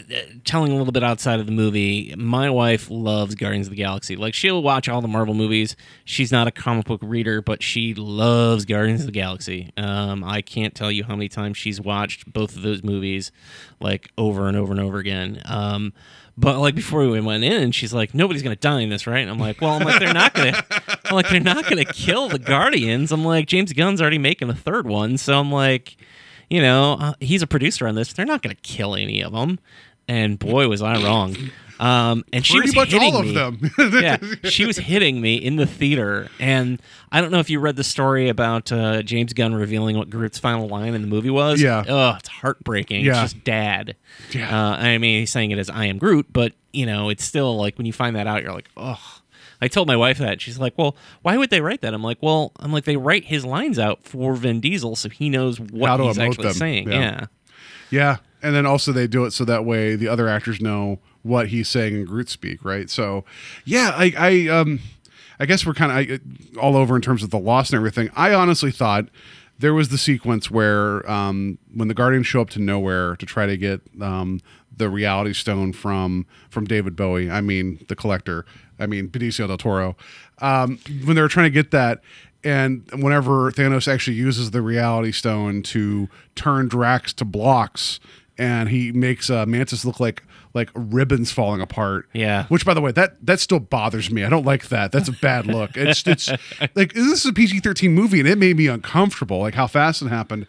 telling 0.44 0.72
a 0.72 0.76
little 0.76 0.92
bit 0.92 1.04
outside 1.04 1.40
of 1.40 1.46
the 1.46 1.52
movie. 1.52 2.14
My 2.16 2.48
wife 2.48 2.88
loves 2.90 3.34
Guardians 3.34 3.66
of 3.66 3.72
the 3.72 3.76
Galaxy. 3.76 4.16
Like 4.16 4.32
she'll 4.32 4.62
watch 4.62 4.88
all 4.88 5.02
the 5.02 5.08
Marvel 5.08 5.34
movies. 5.34 5.76
She's 6.06 6.32
not 6.32 6.46
a 6.46 6.50
comic 6.50 6.86
book 6.86 7.00
reader, 7.04 7.42
but 7.42 7.62
she 7.62 7.92
loves 7.92 8.64
Guardians 8.64 9.00
of 9.00 9.06
the 9.06 9.12
Galaxy. 9.12 9.70
Um, 9.76 10.24
I 10.24 10.40
can't 10.40 10.74
tell 10.74 10.90
you 10.90 11.04
how 11.04 11.14
many 11.14 11.28
times 11.28 11.58
she's 11.58 11.82
watched 11.82 12.32
both 12.32 12.56
of 12.56 12.62
those 12.62 12.82
movies 12.82 13.30
like 13.78 14.10
over 14.16 14.48
and 14.48 14.56
over 14.56 14.72
and 14.72 14.80
over 14.80 14.98
again. 14.98 15.42
Um, 15.44 15.92
but 16.36 16.58
like 16.58 16.74
before 16.74 17.06
we 17.06 17.20
went 17.20 17.44
in, 17.44 17.72
she's 17.72 17.92
like, 17.92 18.14
"Nobody's 18.14 18.42
gonna 18.42 18.56
die 18.56 18.80
in 18.80 18.88
this, 18.90 19.06
right?" 19.06 19.20
And 19.20 19.30
I'm 19.30 19.38
like, 19.38 19.60
"Well, 19.60 19.72
I'm 19.74 19.82
like, 19.82 19.98
they're 20.00 20.14
not 20.14 20.34
gonna, 20.34 20.62
I'm 21.04 21.14
like, 21.14 21.28
they're 21.28 21.40
not 21.40 21.68
gonna 21.68 21.84
kill 21.84 22.28
the 22.28 22.38
Guardians." 22.38 23.12
I'm 23.12 23.24
like, 23.24 23.46
James 23.46 23.72
Gunn's 23.72 24.00
already 24.00 24.18
making 24.18 24.48
a 24.48 24.54
third 24.54 24.86
one, 24.86 25.16
so 25.18 25.38
I'm 25.38 25.52
like, 25.52 25.96
you 26.48 26.60
know, 26.60 26.96
uh, 27.00 27.14
he's 27.20 27.42
a 27.42 27.46
producer 27.46 27.86
on 27.86 27.94
this. 27.94 28.12
They're 28.12 28.26
not 28.26 28.42
to 28.42 28.54
kill 28.54 28.94
any 28.94 29.22
of 29.22 29.32
them. 29.32 29.58
And 30.08 30.38
boy, 30.38 30.66
was 30.68 30.82
I 30.82 31.02
wrong. 31.02 31.36
Um, 31.80 32.26
and 32.30 32.44
she 32.44 32.58
Pretty 32.58 32.68
was 32.68 32.76
much 32.76 32.92
hitting 32.92 33.14
all 33.14 33.20
of 33.20 33.26
me. 33.26 33.32
them. 33.32 33.70
yeah, 34.02 34.18
she 34.50 34.66
was 34.66 34.76
hitting 34.76 35.18
me 35.18 35.36
in 35.36 35.56
the 35.56 35.64
theater, 35.64 36.28
and 36.38 36.80
I 37.10 37.22
don't 37.22 37.30
know 37.30 37.38
if 37.38 37.48
you 37.48 37.58
read 37.58 37.76
the 37.76 37.84
story 37.84 38.28
about 38.28 38.70
uh, 38.70 39.02
James 39.02 39.32
Gunn 39.32 39.54
revealing 39.54 39.96
what 39.96 40.10
Groot's 40.10 40.38
final 40.38 40.68
line 40.68 40.92
in 40.94 41.00
the 41.00 41.08
movie 41.08 41.30
was. 41.30 41.62
Yeah. 41.62 41.82
oh, 41.88 42.16
it's 42.18 42.28
heartbreaking. 42.28 43.02
Yeah. 43.02 43.22
It's 43.22 43.32
just 43.32 43.44
dad. 43.44 43.96
Yeah. 44.30 44.54
Uh, 44.54 44.76
I 44.76 44.98
mean, 44.98 45.20
he's 45.20 45.30
saying 45.30 45.52
it 45.52 45.58
as 45.58 45.70
"I 45.70 45.86
am 45.86 45.96
Groot," 45.96 46.26
but 46.30 46.52
you 46.74 46.84
know, 46.84 47.08
it's 47.08 47.24
still 47.24 47.56
like 47.56 47.78
when 47.78 47.86
you 47.86 47.94
find 47.94 48.14
that 48.14 48.26
out, 48.26 48.42
you're 48.42 48.52
like, 48.52 48.68
oh. 48.76 49.16
I 49.62 49.68
told 49.68 49.88
my 49.88 49.96
wife 49.96 50.16
that. 50.18 50.40
She's 50.40 50.58
like, 50.58 50.72
"Well, 50.78 50.96
why 51.20 51.36
would 51.36 51.50
they 51.50 51.60
write 51.60 51.82
that?" 51.82 51.92
I'm 51.92 52.02
like, 52.02 52.16
"Well, 52.22 52.52
I'm 52.60 52.72
like 52.72 52.84
they 52.84 52.96
write 52.96 53.24
his 53.24 53.44
lines 53.44 53.78
out 53.78 54.02
for 54.04 54.34
Vin 54.34 54.60
Diesel, 54.60 54.96
so 54.96 55.10
he 55.10 55.28
knows 55.28 55.60
what 55.60 56.00
he's 56.00 56.18
actually 56.18 56.44
them. 56.44 56.54
saying." 56.54 56.90
Yeah. 56.90 57.00
Yeah. 57.00 57.26
Yeah, 57.90 58.16
and 58.42 58.54
then 58.54 58.64
also 58.64 58.92
they 58.92 59.06
do 59.06 59.24
it 59.26 59.32
so 59.32 59.44
that 59.44 59.64
way 59.66 59.96
the 59.96 60.08
other 60.08 60.28
actors 60.28 60.62
know 60.62 60.98
what 61.22 61.48
he's 61.48 61.68
saying 61.68 61.94
in 61.94 62.04
Groot 62.04 62.28
speak, 62.28 62.64
right? 62.64 62.88
So, 62.88 63.24
yeah, 63.64 63.92
I, 63.94 64.12
I, 64.16 64.48
um, 64.48 64.80
I 65.38 65.46
guess 65.46 65.64
we're 65.64 65.74
kind 65.74 66.10
of 66.10 66.20
all 66.58 66.76
over 66.76 66.96
in 66.96 67.02
terms 67.02 67.22
of 67.22 67.30
the 67.30 67.38
loss 67.38 67.70
and 67.70 67.76
everything. 67.76 68.10
I 68.16 68.34
honestly 68.34 68.70
thought 68.70 69.06
there 69.58 69.74
was 69.74 69.90
the 69.90 69.98
sequence 69.98 70.50
where 70.50 71.08
um, 71.10 71.58
when 71.74 71.88
the 71.88 71.94
Guardians 71.94 72.26
show 72.26 72.40
up 72.40 72.50
to 72.50 72.58
Knowhere 72.58 73.16
to 73.18 73.26
try 73.26 73.46
to 73.46 73.56
get 73.56 73.82
um, 74.00 74.40
the 74.74 74.88
Reality 74.88 75.34
Stone 75.34 75.74
from 75.74 76.26
from 76.48 76.64
David 76.64 76.96
Bowie. 76.96 77.30
I 77.30 77.40
mean, 77.40 77.84
the 77.88 77.96
Collector. 77.96 78.46
I 78.78 78.86
mean, 78.86 79.08
Benicio 79.08 79.46
del 79.46 79.58
Toro. 79.58 79.96
Um, 80.38 80.78
when 81.04 81.14
they 81.16 81.22
were 81.22 81.28
trying 81.28 81.44
to 81.44 81.50
get 81.50 81.70
that. 81.70 82.00
And 82.42 82.90
whenever 82.94 83.52
Thanos 83.52 83.86
actually 83.86 84.16
uses 84.16 84.50
the 84.50 84.62
Reality 84.62 85.12
Stone 85.12 85.62
to 85.64 86.08
turn 86.34 86.68
Drax 86.68 87.12
to 87.14 87.26
blocks, 87.26 88.00
and 88.38 88.70
he 88.70 88.92
makes 88.92 89.28
uh, 89.28 89.44
Mantis 89.44 89.84
look 89.84 90.00
like 90.00 90.22
like 90.54 90.70
ribbons 90.74 91.30
falling 91.32 91.60
apart. 91.60 92.08
Yeah. 92.12 92.46
Which, 92.46 92.64
by 92.66 92.74
the 92.74 92.80
way, 92.80 92.92
that 92.92 93.24
that 93.24 93.40
still 93.40 93.60
bothers 93.60 94.10
me. 94.10 94.24
I 94.24 94.28
don't 94.28 94.44
like 94.44 94.68
that. 94.68 94.92
That's 94.92 95.08
a 95.08 95.12
bad 95.12 95.46
look. 95.46 95.76
It's 95.76 96.02
it's 96.06 96.28
like 96.74 96.92
this 96.92 97.06
is 97.06 97.26
a 97.26 97.32
PG 97.32 97.60
thirteen 97.60 97.92
movie, 97.92 98.20
and 98.20 98.28
it 98.28 98.38
made 98.38 98.56
me 98.56 98.66
uncomfortable. 98.66 99.38
Like 99.38 99.54
how 99.54 99.66
fast 99.66 100.02
it 100.02 100.08
happened. 100.08 100.46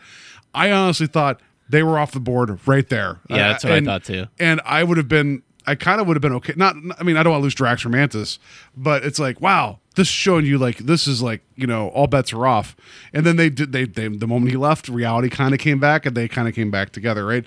I 0.53 0.71
honestly 0.71 1.07
thought 1.07 1.39
they 1.69 1.83
were 1.83 1.97
off 1.97 2.11
the 2.11 2.19
board 2.19 2.59
right 2.67 2.87
there. 2.89 3.19
Yeah, 3.29 3.35
uh, 3.35 3.51
that's 3.51 3.63
what 3.63 3.73
I 3.73 3.77
and- 3.77 3.85
thought 3.85 4.03
too. 4.03 4.25
And 4.39 4.61
I 4.65 4.83
would 4.83 4.97
have 4.97 5.07
been. 5.07 5.43
I 5.67 5.75
kind 5.75 6.01
of 6.01 6.07
would 6.07 6.15
have 6.15 6.21
been 6.23 6.33
okay. 6.33 6.53
Not, 6.57 6.75
I 6.99 7.03
mean, 7.03 7.17
I 7.17 7.21
don't 7.21 7.33
want 7.33 7.41
to 7.41 7.43
lose 7.43 7.53
Drax 7.53 7.85
or 7.85 7.89
Mantis, 7.89 8.39
but 8.75 9.05
it's 9.05 9.19
like, 9.19 9.39
wow, 9.41 9.77
this 9.95 10.07
is 10.07 10.11
showing 10.13 10.43
you 10.43 10.57
like 10.57 10.79
this 10.79 11.05
is 11.07 11.21
like 11.21 11.41
you 11.55 11.67
know 11.67 11.89
all 11.89 12.07
bets 12.07 12.33
are 12.33 12.47
off. 12.47 12.75
And 13.13 13.27
then 13.27 13.35
they 13.35 13.51
did 13.51 13.71
they, 13.71 13.85
they 13.85 14.07
the 14.07 14.25
moment 14.25 14.49
he 14.49 14.57
left, 14.57 14.89
reality 14.89 15.29
kind 15.29 15.53
of 15.53 15.59
came 15.59 15.79
back, 15.79 16.07
and 16.07 16.17
they 16.17 16.27
kind 16.27 16.47
of 16.47 16.55
came 16.55 16.71
back 16.71 16.91
together, 16.91 17.27
right? 17.27 17.45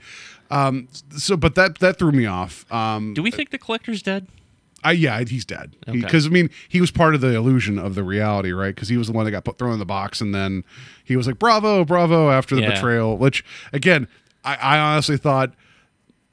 Um, 0.55 0.89
so, 1.17 1.37
but 1.37 1.55
that 1.57 1.79
that 1.81 1.99
threw 1.99 2.13
me 2.13 2.27
off. 2.27 2.71
Um, 2.73 3.13
Do 3.15 3.23
we 3.23 3.31
think 3.31 3.51
the 3.51 3.59
collector's 3.59 4.03
dead? 4.03 4.29
I 4.85 4.93
yeah, 4.93 5.19
he's 5.25 5.45
dead. 5.45 5.75
Okay. 5.89 5.99
Because 5.99 6.27
I 6.27 6.29
mean, 6.29 6.51
he 6.69 6.81
was 6.81 6.91
part 6.91 7.15
of 7.15 7.21
the 7.23 7.35
illusion 7.35 7.79
of 7.79 7.95
the 7.95 8.05
reality, 8.05 8.53
right? 8.53 8.75
Because 8.75 8.89
he 8.89 8.97
was 8.97 9.07
the 9.09 9.13
one 9.15 9.25
that 9.25 9.31
got 9.31 9.45
put 9.45 9.59
thrown 9.59 9.73
in 9.73 9.79
the 9.79 9.87
box, 9.87 10.21
and 10.21 10.35
then 10.35 10.63
he 11.05 11.17
was 11.17 11.27
like, 11.27 11.39
"Bravo, 11.39 11.85
bravo!" 11.85 12.31
After 12.31 12.55
the 12.55 12.63
Yeah. 12.63 12.75
betrayal. 12.75 13.17
Which 13.17 13.45
again, 13.73 14.07
I, 14.45 14.55
I 14.57 14.79
honestly 14.79 15.17
thought. 15.17 15.55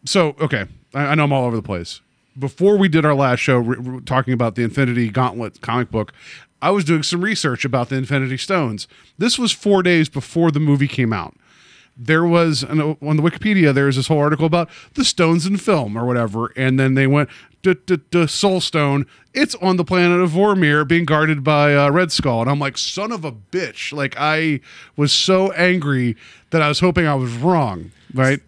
So 0.06 0.36
okay, 0.42 0.66
I, 0.94 1.08
I 1.08 1.16
know 1.16 1.24
I'm 1.24 1.34
all 1.34 1.46
over 1.46 1.56
the 1.56 1.62
place. 1.64 2.02
Before 2.38 2.78
we 2.78 2.88
did 2.90 3.06
our 3.06 3.16
last 3.16 3.40
show, 3.40 3.58
re- 3.58 3.78
re- 3.80 4.02
talking 4.02 4.34
about 4.34 4.56
the 4.56 4.64
Infinity 4.64 5.10
Gauntlet 5.10 5.62
comic 5.62 5.90
book, 5.92 6.14
I 6.62 6.72
was 6.72 6.84
doing 6.86 7.04
some 7.04 7.22
research 7.22 7.66
about 7.66 7.90
the 7.90 7.96
Infinity 7.96 8.38
Stones. 8.38 8.88
This 9.18 9.38
was 9.40 9.52
four 9.52 9.82
days 9.84 10.10
before 10.10 10.52
the 10.52 10.60
movie 10.60 10.88
came 10.88 11.12
out 11.14 11.36
there 11.98 12.26
was 12.26 12.64
an, 12.64 12.82
on 12.82 13.18
the 13.18 13.24
Wikipedia 13.24 13.74
there 13.74 13.86
was 13.86 13.96
this 13.96 14.08
whole 14.08 14.20
article 14.20 14.46
about 14.46 14.70
the 14.94 15.06
stones 15.06 15.46
in 15.46 15.58
film 15.58 15.98
or 15.98 16.06
whatever, 16.06 16.48
and 16.56 16.80
then 16.80 16.96
they 16.96 17.08
went 17.08 17.30
duh, 17.62 18.28
Soul 18.28 18.62
Stone. 18.62 19.06
It's 19.34 19.56
on 19.56 19.78
the 19.78 19.84
planet 19.84 20.20
of 20.20 20.32
Vormir, 20.32 20.88
being 20.88 21.06
guarded 21.06 21.44
by 21.44 21.76
uh, 21.76 21.90
Red 21.92 22.12
Skull, 22.12 22.42
and 22.42 22.50
I'm 22.50 22.60
like, 22.60 22.78
son 22.78 23.12
of 23.12 23.24
a 23.24 23.32
bitch! 23.32 23.94
Like 23.94 24.16
I 24.18 24.62
was 24.96 25.12
so 25.12 25.52
angry 25.54 26.16
that 26.50 26.62
I 26.62 26.68
was 26.68 26.80
hoping 26.80 27.06
I 27.06 27.16
was 27.16 27.34
wrong, 27.34 27.92
right? 28.14 28.40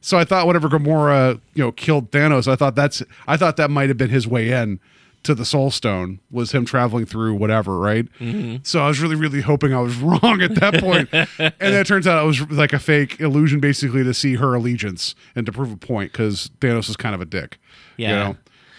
So 0.00 0.18
I 0.18 0.24
thought 0.24 0.46
whatever 0.46 0.68
Gamora 0.68 1.40
you 1.54 1.64
know 1.64 1.72
killed 1.72 2.10
Thanos, 2.10 2.48
I 2.48 2.56
thought 2.56 2.74
that's 2.74 3.02
I 3.26 3.36
thought 3.36 3.56
that 3.56 3.70
might 3.70 3.88
have 3.88 3.98
been 3.98 4.10
his 4.10 4.26
way 4.26 4.50
in 4.50 4.80
to 5.24 5.34
the 5.34 5.44
Soul 5.44 5.70
Stone 5.70 6.20
was 6.30 6.52
him 6.52 6.64
traveling 6.64 7.06
through 7.06 7.34
whatever, 7.34 7.78
right? 7.78 8.06
So 8.64 8.80
I 8.80 8.88
was 8.88 9.00
really, 9.00 9.16
really 9.16 9.40
hoping 9.40 9.72
I 9.72 9.80
was 9.80 9.96
wrong 9.98 10.42
at 10.42 10.54
that 10.56 10.80
point. 10.80 11.08
and 11.12 11.54
then 11.58 11.74
it 11.74 11.86
turns 11.86 12.06
out 12.06 12.22
it 12.22 12.26
was 12.26 12.40
like 12.50 12.72
a 12.72 12.78
fake 12.78 13.20
illusion, 13.20 13.60
basically, 13.60 14.04
to 14.04 14.14
see 14.14 14.34
her 14.36 14.54
allegiance 14.54 15.14
and 15.34 15.46
to 15.46 15.52
prove 15.52 15.72
a 15.72 15.76
point 15.76 16.12
because 16.12 16.50
Thanos 16.60 16.88
is 16.88 16.96
kind 16.96 17.14
of 17.14 17.20
a 17.20 17.26
dick. 17.26 17.58
Yeah. 17.96 18.08
You 18.08 18.16
know? 18.16 18.36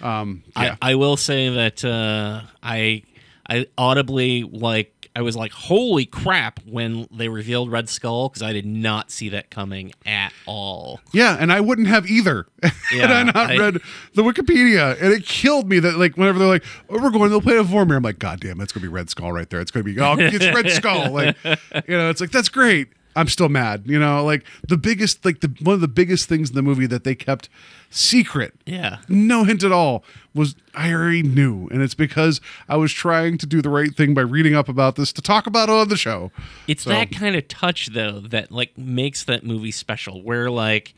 Um, 0.07 0.43
yeah. 0.57 0.75
I, 0.81 0.91
I 0.91 0.95
will 0.95 1.17
say 1.17 1.49
that 1.49 1.85
uh, 1.85 2.41
I 2.61 3.03
I 3.47 3.67
audibly 3.77 4.43
like 4.43 4.92
I 5.15 5.21
was 5.21 5.35
like, 5.35 5.51
holy 5.51 6.05
crap, 6.07 6.59
when 6.65 7.07
they 7.11 7.27
revealed 7.29 7.71
Red 7.71 7.87
Skull 7.87 8.29
because 8.29 8.41
I 8.41 8.51
did 8.51 8.65
not 8.65 9.11
see 9.11 9.29
that 9.29 9.51
coming 9.51 9.93
at 10.07 10.33
all. 10.47 11.01
yeah, 11.13 11.37
and 11.39 11.53
I 11.53 11.61
wouldn't 11.61 11.87
have 11.87 12.07
either 12.09 12.47
had 12.63 12.71
I 12.91 12.95
Yeah, 12.95 13.23
not 13.23 13.35
I- 13.35 13.57
read 13.57 13.77
the 14.15 14.23
Wikipedia. 14.23 14.99
And 15.01 15.13
it 15.13 15.25
killed 15.25 15.69
me 15.69 15.77
that, 15.79 15.97
like, 15.97 16.17
whenever 16.17 16.39
they're 16.39 16.47
like, 16.47 16.65
oh, 16.89 16.99
we're 17.01 17.11
going 17.11 17.29
to 17.29 17.35
the 17.35 17.41
planet 17.41 17.61
of 17.61 17.67
Vormir, 17.67 17.95
I'm 17.97 18.03
like, 18.03 18.17
God 18.17 18.39
damn, 18.39 18.57
that's 18.57 18.71
going 18.71 18.81
to 18.81 18.87
be 18.89 18.93
Red 18.93 19.09
Skull 19.11 19.31
right 19.31 19.49
there. 19.49 19.61
It's 19.61 19.69
going 19.71 19.85
to 19.85 19.93
be, 19.93 19.99
oh, 20.01 20.15
it's 20.17 20.45
Red 20.47 20.71
Skull. 20.71 21.11
Like, 21.11 21.37
you 21.43 21.95
know, 21.97 22.09
it's 22.09 22.19
like, 22.21 22.31
that's 22.31 22.49
great. 22.49 22.87
I'm 23.15 23.27
still 23.27 23.49
mad. 23.49 23.83
You 23.85 23.99
know, 23.99 24.23
like 24.23 24.43
the 24.67 24.77
biggest, 24.77 25.23
like 25.25 25.41
the 25.41 25.53
one 25.61 25.75
of 25.75 25.81
the 25.81 25.87
biggest 25.87 26.27
things 26.29 26.49
in 26.49 26.55
the 26.55 26.61
movie 26.61 26.87
that 26.87 27.03
they 27.03 27.15
kept 27.15 27.47
secret 27.89 28.53
Yeah. 28.65 28.97
no 29.07 29.43
hint 29.43 29.63
at 29.63 29.71
all 29.71 30.03
was 30.33 30.55
I 30.73 30.91
already 30.91 31.21
knew, 31.21 31.67
and 31.69 31.81
it's 31.83 31.93
because 31.93 32.41
I 32.67 32.75
was 32.77 32.91
trying 32.91 33.37
to 33.37 33.45
do 33.45 33.61
the 33.61 33.69
right 33.69 33.93
thing 33.95 34.13
by 34.15 34.21
reading 34.21 34.55
up 34.55 34.67
about 34.67 34.95
this 34.95 35.13
to 35.13 35.21
talk 35.21 35.45
about 35.45 35.69
it 35.69 35.73
on 35.73 35.89
the 35.89 35.97
show. 35.97 36.31
It's 36.67 36.83
So- 36.83 36.89
that 36.89 37.11
kind 37.11 37.35
of 37.35 37.47
touch 37.47 37.87
though 37.93 38.19
that 38.21 38.51
like 38.51 38.75
makes 38.77 39.23
that 39.25 39.45
movie 39.45 39.71
special. 39.71 40.23
Where 40.23 40.49
like 40.49 40.95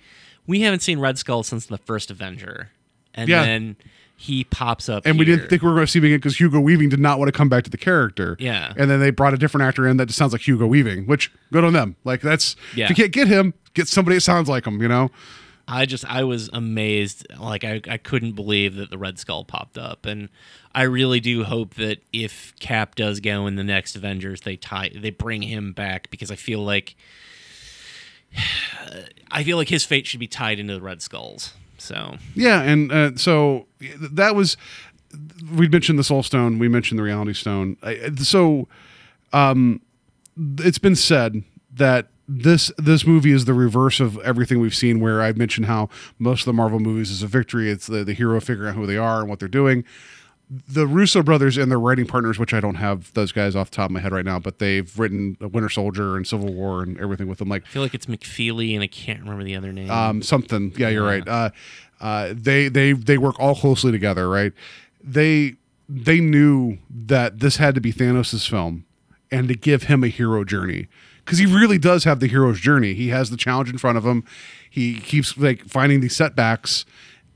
we 0.47 0.61
haven't 0.61 0.81
seen 0.81 0.99
Red 0.99 1.17
Skull 1.17 1.43
since 1.43 1.65
the 1.65 1.77
first 1.79 2.09
Avenger, 2.11 2.69
and 3.13 3.27
Yeah. 3.27 3.43
then 3.45 3.75
he 4.17 4.43
pops 4.45 4.87
up, 4.89 5.05
And 5.05 5.19
we 5.19 5.25
here. 5.25 5.35
didn't 5.35 5.49
think 5.49 5.61
we 5.61 5.67
were 5.67 5.75
going 5.75 5.85
to 5.85 5.91
see 5.91 5.99
him 5.99 6.05
again 6.05 6.17
because 6.17 6.39
Hugo 6.39 6.59
Weaving 6.59 6.89
did 6.89 6.99
not 6.99 7.19
want 7.19 7.27
to 7.27 7.37
come 7.37 7.49
back 7.49 7.63
to 7.65 7.69
the 7.69 7.77
character. 7.77 8.37
Yeah. 8.39 8.73
and 8.77 8.89
then 8.89 8.99
they 8.99 9.09
brought 9.09 9.33
a 9.33 9.37
different 9.37 9.65
actor 9.67 9.85
in 9.87 9.97
that 9.97 10.05
just 10.07 10.17
sounds 10.17 10.31
like 10.31 10.47
Hugo 10.47 10.65
Weaving, 10.67 11.05
which 11.05 11.31
good 11.51 11.63
on 11.63 11.73
them. 11.73 11.95
Like 12.03 12.21
that's 12.21 12.55
Yeah. 12.75 12.85
if 12.85 12.89
you 12.91 12.95
can't 12.95 13.11
get 13.11 13.27
him, 13.27 13.53
get 13.73 13.87
somebody 13.87 14.15
that 14.15 14.21
sounds 14.21 14.47
like 14.49 14.65
him. 14.65 14.81
You 14.81 14.87
know. 14.87 15.11
I 15.67 15.85
just 15.87 16.05
I 16.05 16.23
was 16.23 16.49
amazed. 16.53 17.25
Like 17.39 17.63
I, 17.63 17.81
I 17.89 17.97
couldn't 17.97 18.33
believe 18.33 18.75
that 18.75 18.91
the 18.91 18.97
Red 18.99 19.17
Skull 19.17 19.43
popped 19.43 19.77
up, 19.79 20.05
and 20.05 20.29
I 20.75 20.83
really 20.83 21.19
do 21.19 21.43
hope 21.43 21.73
that 21.73 22.03
if 22.13 22.53
Cap 22.59 22.93
does 22.93 23.19
go 23.19 23.47
in 23.47 23.55
the 23.55 23.63
next 23.63 23.95
Avengers, 23.95 24.41
they 24.41 24.57
tie 24.57 24.91
they 24.95 25.09
bring 25.09 25.41
him 25.41 25.73
back 25.73 26.11
because 26.11 26.29
I 26.29 26.35
feel 26.35 26.63
like 26.63 26.95
I 29.31 29.43
feel 29.43 29.57
like 29.57 29.69
his 29.69 29.83
fate 29.85 30.05
should 30.07 30.19
be 30.19 30.27
tied 30.27 30.59
into 30.59 30.73
the 30.75 30.81
Red 30.81 31.01
Skulls. 31.01 31.53
So 31.77 32.17
Yeah, 32.35 32.61
and 32.61 32.91
uh, 32.91 33.15
so 33.15 33.67
that 33.79 34.35
was 34.35 34.57
we 35.55 35.67
mentioned 35.67 35.99
the 35.99 36.03
Soul 36.03 36.23
Stone, 36.23 36.59
we 36.59 36.67
mentioned 36.67 36.99
the 36.99 37.03
Reality 37.03 37.33
Stone. 37.33 37.77
So, 38.17 38.67
um, 39.33 39.81
it's 40.59 40.79
been 40.79 40.95
said 40.95 41.43
that 41.73 42.07
this 42.27 42.71
this 42.77 43.05
movie 43.05 43.31
is 43.31 43.45
the 43.45 43.53
reverse 43.53 43.99
of 43.99 44.17
everything 44.19 44.59
we've 44.59 44.75
seen. 44.75 44.99
Where 44.99 45.21
I've 45.21 45.37
mentioned 45.37 45.67
how 45.67 45.89
most 46.17 46.41
of 46.41 46.45
the 46.47 46.53
Marvel 46.53 46.79
movies 46.79 47.11
is 47.11 47.21
a 47.21 47.27
victory. 47.27 47.69
It's 47.69 47.87
the 47.87 48.03
the 48.03 48.13
hero 48.13 48.39
figuring 48.41 48.69
out 48.69 48.75
who 48.75 48.87
they 48.87 48.97
are 48.97 49.19
and 49.19 49.29
what 49.29 49.39
they're 49.39 49.47
doing. 49.47 49.85
The 50.49 50.85
Russo 50.85 51.23
brothers 51.23 51.57
and 51.57 51.71
their 51.71 51.79
writing 51.79 52.05
partners, 52.05 52.37
which 52.37 52.53
I 52.53 52.59
don't 52.59 52.75
have 52.75 53.11
those 53.13 53.31
guys 53.31 53.55
off 53.55 53.71
the 53.71 53.75
top 53.77 53.85
of 53.85 53.91
my 53.91 53.99
head 53.99 54.11
right 54.11 54.25
now, 54.25 54.37
but 54.37 54.59
they've 54.59 54.97
written 54.99 55.37
Winter 55.41 55.69
Soldier 55.69 56.15
and 56.15 56.27
Civil 56.27 56.53
War 56.53 56.83
and 56.83 56.99
everything 56.99 57.27
with 57.27 57.39
them. 57.39 57.49
Like 57.49 57.63
I 57.65 57.69
feel 57.69 57.81
like 57.81 57.95
it's 57.95 58.05
McFeely, 58.05 58.73
and 58.75 58.83
I 58.83 58.87
can't 58.87 59.21
remember 59.21 59.43
the 59.43 59.55
other 59.55 59.73
name. 59.73 59.89
um, 59.89 60.21
something. 60.21 60.71
Yeah, 60.77 60.89
you're 60.89 61.05
right. 61.05 61.27
Uh, 61.27 61.49
uh, 61.99 62.33
they 62.35 62.67
they 62.67 62.93
they 62.93 63.17
work 63.17 63.39
all 63.39 63.55
closely 63.55 63.91
together, 63.91 64.29
right? 64.29 64.53
They 65.03 65.55
they 65.89 66.19
knew 66.19 66.77
that 66.89 67.39
this 67.39 67.57
had 67.57 67.73
to 67.75 67.81
be 67.81 67.91
Thanos' 67.91 68.47
film, 68.47 68.85
and 69.31 69.47
to 69.47 69.55
give 69.55 69.83
him 69.83 70.03
a 70.03 70.07
hero 70.09 70.43
journey 70.43 70.87
because 71.25 71.39
he 71.39 71.45
really 71.47 71.79
does 71.79 72.03
have 72.03 72.19
the 72.19 72.27
hero's 72.27 72.59
journey. 72.59 72.93
He 72.93 73.09
has 73.09 73.31
the 73.31 73.37
challenge 73.37 73.69
in 73.69 73.77
front 73.79 73.97
of 73.97 74.05
him. 74.05 74.23
He 74.69 74.99
keeps 74.99 75.35
like 75.37 75.65
finding 75.65 76.01
these 76.01 76.15
setbacks, 76.15 76.85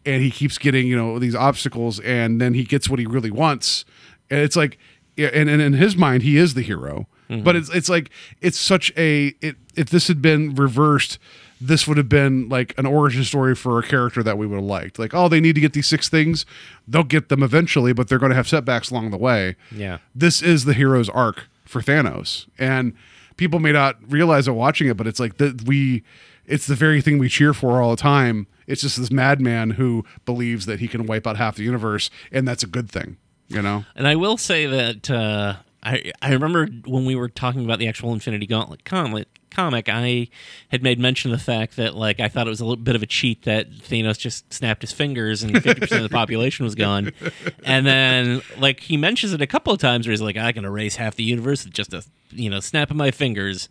and 0.05 0.21
he 0.21 0.31
keeps 0.31 0.57
getting 0.57 0.87
you 0.87 0.95
know 0.95 1.19
these 1.19 1.35
obstacles, 1.35 1.99
and 1.99 2.39
then 2.39 2.53
he 2.53 2.63
gets 2.63 2.89
what 2.89 2.99
he 2.99 3.05
really 3.05 3.31
wants. 3.31 3.85
And 4.29 4.41
it's 4.41 4.55
like, 4.55 4.77
and, 5.17 5.49
and 5.49 5.61
in 5.61 5.73
his 5.73 5.95
mind, 5.95 6.23
he 6.23 6.37
is 6.37 6.53
the 6.53 6.61
hero. 6.61 7.07
Mm-hmm. 7.29 7.43
But 7.43 7.55
it's 7.55 7.69
it's 7.69 7.89
like 7.89 8.09
it's 8.41 8.59
such 8.59 8.91
a 8.97 9.35
it, 9.41 9.55
if 9.75 9.89
this 9.89 10.07
had 10.07 10.21
been 10.21 10.55
reversed, 10.55 11.19
this 11.61 11.87
would 11.87 11.97
have 11.97 12.09
been 12.09 12.49
like 12.49 12.73
an 12.77 12.85
origin 12.85 13.23
story 13.23 13.53
for 13.55 13.77
a 13.79 13.83
character 13.83 14.23
that 14.23 14.37
we 14.37 14.47
would 14.47 14.55
have 14.55 14.63
liked. 14.63 14.97
Like, 14.97 15.13
oh, 15.13 15.27
they 15.29 15.39
need 15.39 15.53
to 15.55 15.61
get 15.61 15.73
these 15.73 15.87
six 15.87 16.09
things, 16.09 16.45
they'll 16.87 17.03
get 17.03 17.29
them 17.29 17.43
eventually, 17.43 17.93
but 17.93 18.07
they're 18.07 18.19
going 18.19 18.31
to 18.31 18.35
have 18.35 18.47
setbacks 18.47 18.89
along 18.89 19.11
the 19.11 19.17
way. 19.17 19.55
Yeah. 19.71 19.99
this 20.15 20.41
is 20.41 20.65
the 20.65 20.73
hero's 20.73 21.09
arc 21.09 21.47
for 21.65 21.81
Thanos, 21.81 22.47
and 22.57 22.93
people 23.37 23.59
may 23.59 23.71
not 23.71 23.97
realize 24.11 24.47
it 24.47 24.51
watching 24.51 24.87
it, 24.87 24.97
but 24.97 25.05
it's 25.05 25.19
like 25.19 25.37
that 25.37 25.63
we, 25.67 26.03
it's 26.45 26.65
the 26.65 26.75
very 26.75 27.01
thing 27.01 27.19
we 27.19 27.29
cheer 27.29 27.53
for 27.53 27.81
all 27.81 27.91
the 27.91 28.01
time. 28.01 28.47
It's 28.69 28.81
just 28.81 28.97
this 28.97 29.11
madman 29.11 29.71
who 29.71 30.05
believes 30.25 30.67
that 30.67 30.79
he 30.79 30.87
can 30.87 31.07
wipe 31.07 31.25
out 31.25 31.37
half 31.37 31.55
the 31.55 31.63
universe, 31.63 32.09
and 32.31 32.47
that's 32.47 32.63
a 32.63 32.67
good 32.67 32.89
thing, 32.89 33.17
you 33.47 33.61
know. 33.61 33.83
And 33.95 34.07
I 34.07 34.15
will 34.15 34.37
say 34.37 34.67
that 34.67 35.09
uh, 35.09 35.55
I 35.81 36.11
I 36.21 36.31
remember 36.33 36.67
when 36.85 37.03
we 37.03 37.15
were 37.15 37.29
talking 37.29 37.65
about 37.65 37.79
the 37.79 37.87
actual 37.87 38.13
Infinity 38.13 38.45
Gauntlet 38.45 38.85
comic, 38.85 39.27
comic, 39.49 39.89
I 39.89 40.29
had 40.69 40.83
made 40.83 40.99
mention 40.99 41.31
of 41.31 41.39
the 41.39 41.43
fact 41.43 41.77
that 41.77 41.95
like 41.95 42.19
I 42.19 42.27
thought 42.27 42.45
it 42.45 42.49
was 42.51 42.59
a 42.59 42.65
little 42.65 42.83
bit 42.83 42.95
of 42.95 43.03
a 43.03 43.07
cheat 43.07 43.43
that 43.43 43.71
Thanos 43.71 44.19
just 44.19 44.53
snapped 44.53 44.81
his 44.81 44.91
fingers 44.91 45.41
and 45.41 45.51
fifty 45.53 45.79
percent 45.79 46.03
of 46.03 46.09
the 46.09 46.15
population 46.15 46.63
was 46.63 46.75
gone, 46.75 47.11
and 47.63 47.85
then 47.87 48.41
like 48.57 48.81
he 48.81 48.97
mentions 48.97 49.33
it 49.33 49.41
a 49.41 49.47
couple 49.47 49.73
of 49.73 49.79
times 49.79 50.05
where 50.05 50.11
he's 50.11 50.21
like, 50.21 50.37
I 50.37 50.51
can 50.51 50.63
erase 50.63 50.97
half 50.97 51.15
the 51.15 51.23
universe 51.23 51.65
with 51.65 51.73
just 51.73 51.93
a 51.93 52.03
you 52.29 52.49
know 52.49 52.59
snap 52.59 52.91
of 52.91 52.97
my 52.97 53.11
fingers, 53.11 53.69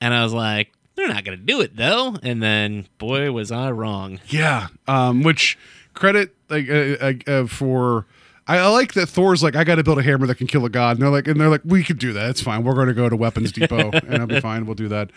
and 0.00 0.14
I 0.14 0.22
was 0.22 0.32
like. 0.32 0.72
They're 0.96 1.08
not 1.08 1.24
going 1.24 1.38
to 1.38 1.44
do 1.44 1.60
it 1.60 1.76
though, 1.76 2.16
and 2.22 2.42
then 2.42 2.86
boy 2.98 3.30
was 3.30 3.52
I 3.52 3.70
wrong. 3.70 4.18
Yeah, 4.28 4.68
um, 4.88 5.22
which 5.22 5.58
credit 5.94 6.34
like 6.48 6.68
uh, 6.68 6.72
uh, 6.72 7.12
uh, 7.26 7.46
for. 7.46 8.06
I, 8.48 8.58
I 8.58 8.68
like 8.68 8.94
that 8.94 9.08
Thor's 9.08 9.42
like 9.42 9.56
I 9.56 9.64
got 9.64 9.74
to 9.74 9.82
build 9.82 9.98
a 9.98 10.02
hammer 10.02 10.26
that 10.28 10.36
can 10.36 10.46
kill 10.46 10.64
a 10.64 10.70
god, 10.70 10.96
and 10.96 11.02
they're 11.02 11.10
like, 11.10 11.26
and 11.26 11.40
they're 11.40 11.48
like, 11.48 11.62
we 11.64 11.82
could 11.82 11.98
do 11.98 12.12
that. 12.12 12.30
It's 12.30 12.40
fine. 12.40 12.62
We're 12.62 12.74
going 12.74 12.86
to 12.86 12.94
go 12.94 13.08
to 13.08 13.16
Weapons 13.16 13.50
Depot, 13.52 13.90
and 13.90 14.18
I'll 14.18 14.26
be 14.26 14.40
fine. 14.40 14.66
We'll 14.66 14.76
do 14.76 14.88
that, 14.88 15.10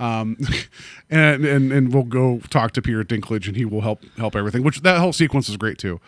um, 0.00 0.36
and 1.10 1.44
and 1.44 1.72
and 1.72 1.94
we'll 1.94 2.02
go 2.02 2.40
talk 2.50 2.72
to 2.72 2.82
Peter 2.82 3.04
Dinklage, 3.04 3.46
and 3.46 3.56
he 3.56 3.64
will 3.64 3.82
help 3.82 4.02
help 4.18 4.36
everything. 4.36 4.62
Which 4.64 4.82
that 4.82 4.98
whole 4.98 5.12
sequence 5.12 5.48
is 5.48 5.56
great 5.56 5.78
too. 5.78 6.00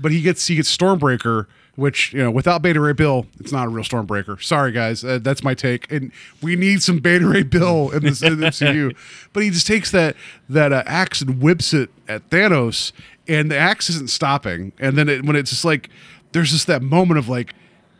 But 0.00 0.10
he 0.10 0.22
gets 0.22 0.46
he 0.46 0.56
gets 0.56 0.74
Stormbreaker, 0.74 1.46
which 1.76 2.12
you 2.12 2.22
know 2.22 2.30
without 2.30 2.60
Beta 2.62 2.80
Ray 2.80 2.92
Bill, 2.92 3.26
it's 3.40 3.52
not 3.52 3.66
a 3.66 3.70
real 3.70 3.84
Stormbreaker. 3.84 4.42
Sorry 4.42 4.72
guys, 4.72 5.04
uh, 5.04 5.18
that's 5.22 5.42
my 5.42 5.54
take. 5.54 5.90
And 5.90 6.12
we 6.42 6.56
need 6.56 6.82
some 6.82 6.98
Beta 6.98 7.26
Ray 7.26 7.42
Bill 7.42 7.90
in 7.90 8.02
this 8.02 8.22
in 8.22 8.40
the 8.40 8.46
MCU. 8.46 8.94
But 9.32 9.42
he 9.42 9.50
just 9.50 9.66
takes 9.66 9.90
that 9.90 10.16
that 10.48 10.72
uh, 10.72 10.82
axe 10.86 11.20
and 11.22 11.40
whips 11.42 11.72
it 11.72 11.90
at 12.08 12.28
Thanos, 12.30 12.92
and 13.26 13.50
the 13.50 13.56
axe 13.58 13.88
isn't 13.90 14.10
stopping. 14.10 14.72
And 14.78 14.96
then 14.98 15.08
it, 15.08 15.24
when 15.24 15.36
it's 15.36 15.50
just 15.50 15.64
like 15.64 15.88
there's 16.32 16.50
just 16.50 16.66
that 16.66 16.82
moment 16.82 17.18
of 17.18 17.28
like, 17.28 17.54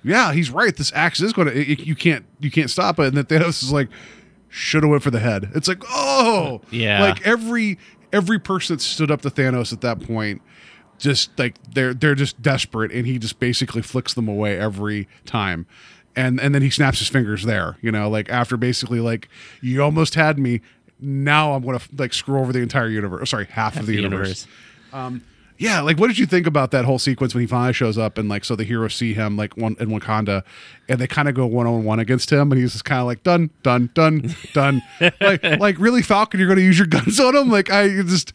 yeah, 0.05 0.33
he's 0.33 0.51
right. 0.51 0.77
This 0.77 0.93
axe 0.95 1.21
is 1.21 1.33
going 1.33 1.49
to 1.49 1.83
you 1.85 1.95
can't 1.97 2.25
you 2.41 2.51
can't 2.51 2.71
stop 2.71 2.99
it. 2.99 3.07
And 3.07 3.17
then 3.17 3.25
Thanos 3.25 3.63
is 3.63 3.73
like, 3.73 3.89
should 4.49 4.83
have 4.83 4.91
went 4.91 5.03
for 5.03 5.11
the 5.11 5.21
head. 5.21 5.51
It's 5.55 5.69
like 5.69 5.83
oh 5.89 6.61
Yeah. 6.71 7.01
like 7.01 7.27
every 7.27 7.79
every 8.13 8.39
person 8.39 8.77
that 8.77 8.83
stood 8.83 9.11
up 9.11 9.23
to 9.23 9.31
Thanos 9.31 9.73
at 9.73 9.81
that 9.81 9.99
point 10.07 10.43
just 11.03 11.37
like 11.37 11.57
they're 11.75 11.93
they're 11.93 12.15
just 12.15 12.41
desperate 12.41 12.93
and 12.93 13.07
he 13.07 13.19
just 13.19 13.41
basically 13.41 13.83
flicks 13.83 14.15
them 14.15 14.29
away 14.29 14.57
every 14.57 15.09
time. 15.27 15.67
And 16.15 16.41
and 16.41 16.55
then 16.55 16.63
he 16.63 16.71
snaps 16.71 17.01
his 17.01 17.09
fingers 17.09 17.43
there 17.43 17.77
you 17.83 17.91
know 17.91 18.09
like 18.09 18.29
after 18.29 18.57
basically 18.57 19.01
like 19.01 19.29
you 19.61 19.83
almost 19.83 20.15
had 20.15 20.39
me. 20.39 20.61
Now 21.05 21.55
i'm 21.55 21.65
gonna 21.65 21.81
like 21.99 22.13
screw 22.13 22.39
over 22.39 22.53
the 22.53 22.61
entire 22.61 22.89
universe 22.89 23.31
sorry 23.31 23.47
half, 23.47 23.75
of 23.77 23.87
the, 23.87 23.97
the 23.97 24.03
universe. 24.03 24.47
Um, 24.93 25.25
yeah 25.59 25.81
like 25.81 25.99
what 25.99 26.07
did 26.07 26.19
you 26.19 26.27
think 26.27 26.47
about 26.47 26.71
that 26.71 26.85
whole 26.85 26.99
sequence 26.99 27.35
when 27.35 27.41
he 27.41 27.47
finally 27.47 27.73
shows 27.73 27.99
up 27.99 28.19
and 28.19 28.29
like 28.29 28.45
so 28.45 28.55
the 28.55 28.63
heroes 28.65 28.95
see 28.95 29.15
him 29.15 29.37
like 29.37 29.57
one 29.57 29.75
in 29.81 29.89
wakanda 29.89 30.43
and 30.89 31.01
they 31.01 31.07
kind 31.09 31.29
of 31.29 31.35
go 31.35 31.47
one-on-one 31.47 31.99
against 31.99 32.31
him 32.31 32.53
and 32.53 32.61
he's 32.61 32.73
just 32.73 32.85
kind 32.85 33.01
of 33.01 33.07
like 33.07 33.23
done 33.25 33.51
done 33.63 33.91
done 33.95 34.35
done. 34.53 34.83
Like 35.21 35.43
like 35.59 35.79
really 35.79 36.03
falcon 36.03 36.39
you're 36.39 36.49
gonna 36.49 36.61
use 36.61 36.79
your 36.79 36.87
guns 36.87 37.19
on 37.19 37.35
him? 37.35 37.49
Like 37.49 37.71
i 37.71 37.89
just 38.03 38.33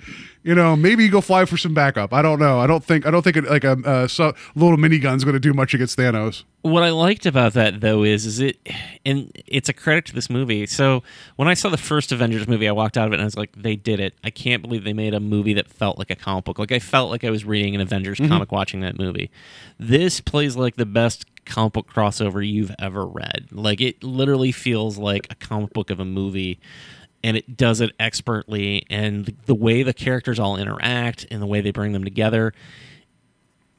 you 0.48 0.56
know, 0.56 0.78
maybe 0.78 1.04
you 1.04 1.12
go 1.12 1.20
fly 1.20 1.44
for 1.44 1.58
some 1.58 1.74
backup. 1.74 2.14
I 2.14 2.22
don't 2.22 2.40
know. 2.40 2.58
I 2.58 2.68
don't 2.68 2.82
think. 2.82 3.06
I 3.06 3.12
don't 3.12 3.22
think 3.22 3.36
it, 3.36 3.44
like 3.50 3.66
a 3.66 3.74
uh, 3.84 4.08
so, 4.08 4.34
little 4.56 4.78
minigun's 4.78 5.26
going 5.26 5.34
to 5.34 5.42
do 5.42 5.54
much 5.54 5.74
against 5.74 5.98
Thanos. 5.98 6.46
What 6.62 6.84
I 6.84 6.90
liked 6.92 7.26
about 7.26 7.52
that 7.54 7.82
though 7.82 8.04
is 8.04 8.26
is 8.26 8.40
it 8.40 8.58
and 9.06 9.30
it's 9.46 9.68
a 9.68 9.74
credit 9.74 10.06
to 10.06 10.16
this 10.16 10.30
movie. 10.30 10.66
So 10.66 11.04
when 11.36 11.50
I 11.50 11.54
saw 11.54 11.68
the 11.68 11.78
first 11.78 12.14
Avengers 12.14 12.48
movie, 12.48 12.66
I 12.66 12.72
walked 12.72 12.98
out 12.98 13.08
of 13.08 13.12
it 13.12 13.16
and 13.16 13.24
I 13.24 13.26
was 13.26 13.36
like, 13.36 13.52
they 13.58 13.76
did 13.76 14.00
it. 14.00 14.14
I 14.24 14.30
can't 14.30 14.62
believe 14.62 14.86
they 14.86 14.94
made 14.94 15.14
a 15.14 15.20
movie 15.20 15.54
that 15.56 15.68
felt 15.68 15.98
like 15.98 16.12
a 16.12 16.16
comic 16.16 16.46
book. 16.46 16.60
Like 16.60 16.72
I 16.72 16.80
felt 16.80 17.12
like 17.12 17.26
I 17.26 17.30
was 17.30 17.44
reading 17.44 17.76
an 17.76 17.82
Avengers 17.82 18.18
comic 18.18 18.50
watching 18.54 18.80
that 18.82 18.98
movie. 18.98 19.30
This 19.78 20.22
plays 20.22 20.56
like 20.56 20.78
the 20.78 20.86
best 20.86 21.26
comic 21.44 21.74
book 21.74 21.92
crossover 21.94 22.48
you've 22.48 22.74
ever 22.80 23.06
read. 23.06 23.50
Like 23.52 23.82
it 23.82 24.02
literally 24.02 24.54
feels 24.54 24.98
like 24.98 25.28
a 25.30 25.36
comic 25.36 25.74
book 25.74 25.90
of 25.90 26.00
a 26.00 26.06
movie 26.06 26.58
and 27.28 27.36
it 27.38 27.58
does 27.58 27.82
it 27.82 27.92
expertly 28.00 28.86
and 28.90 29.36
the 29.46 29.56
way 29.56 29.84
the 29.84 29.94
characters 29.94 30.40
all 30.40 30.58
interact 30.58 31.26
and 31.30 31.42
the 31.42 31.46
way 31.46 31.62
they 31.62 31.72
bring 31.72 31.92
them 31.92 32.04
together 32.04 32.54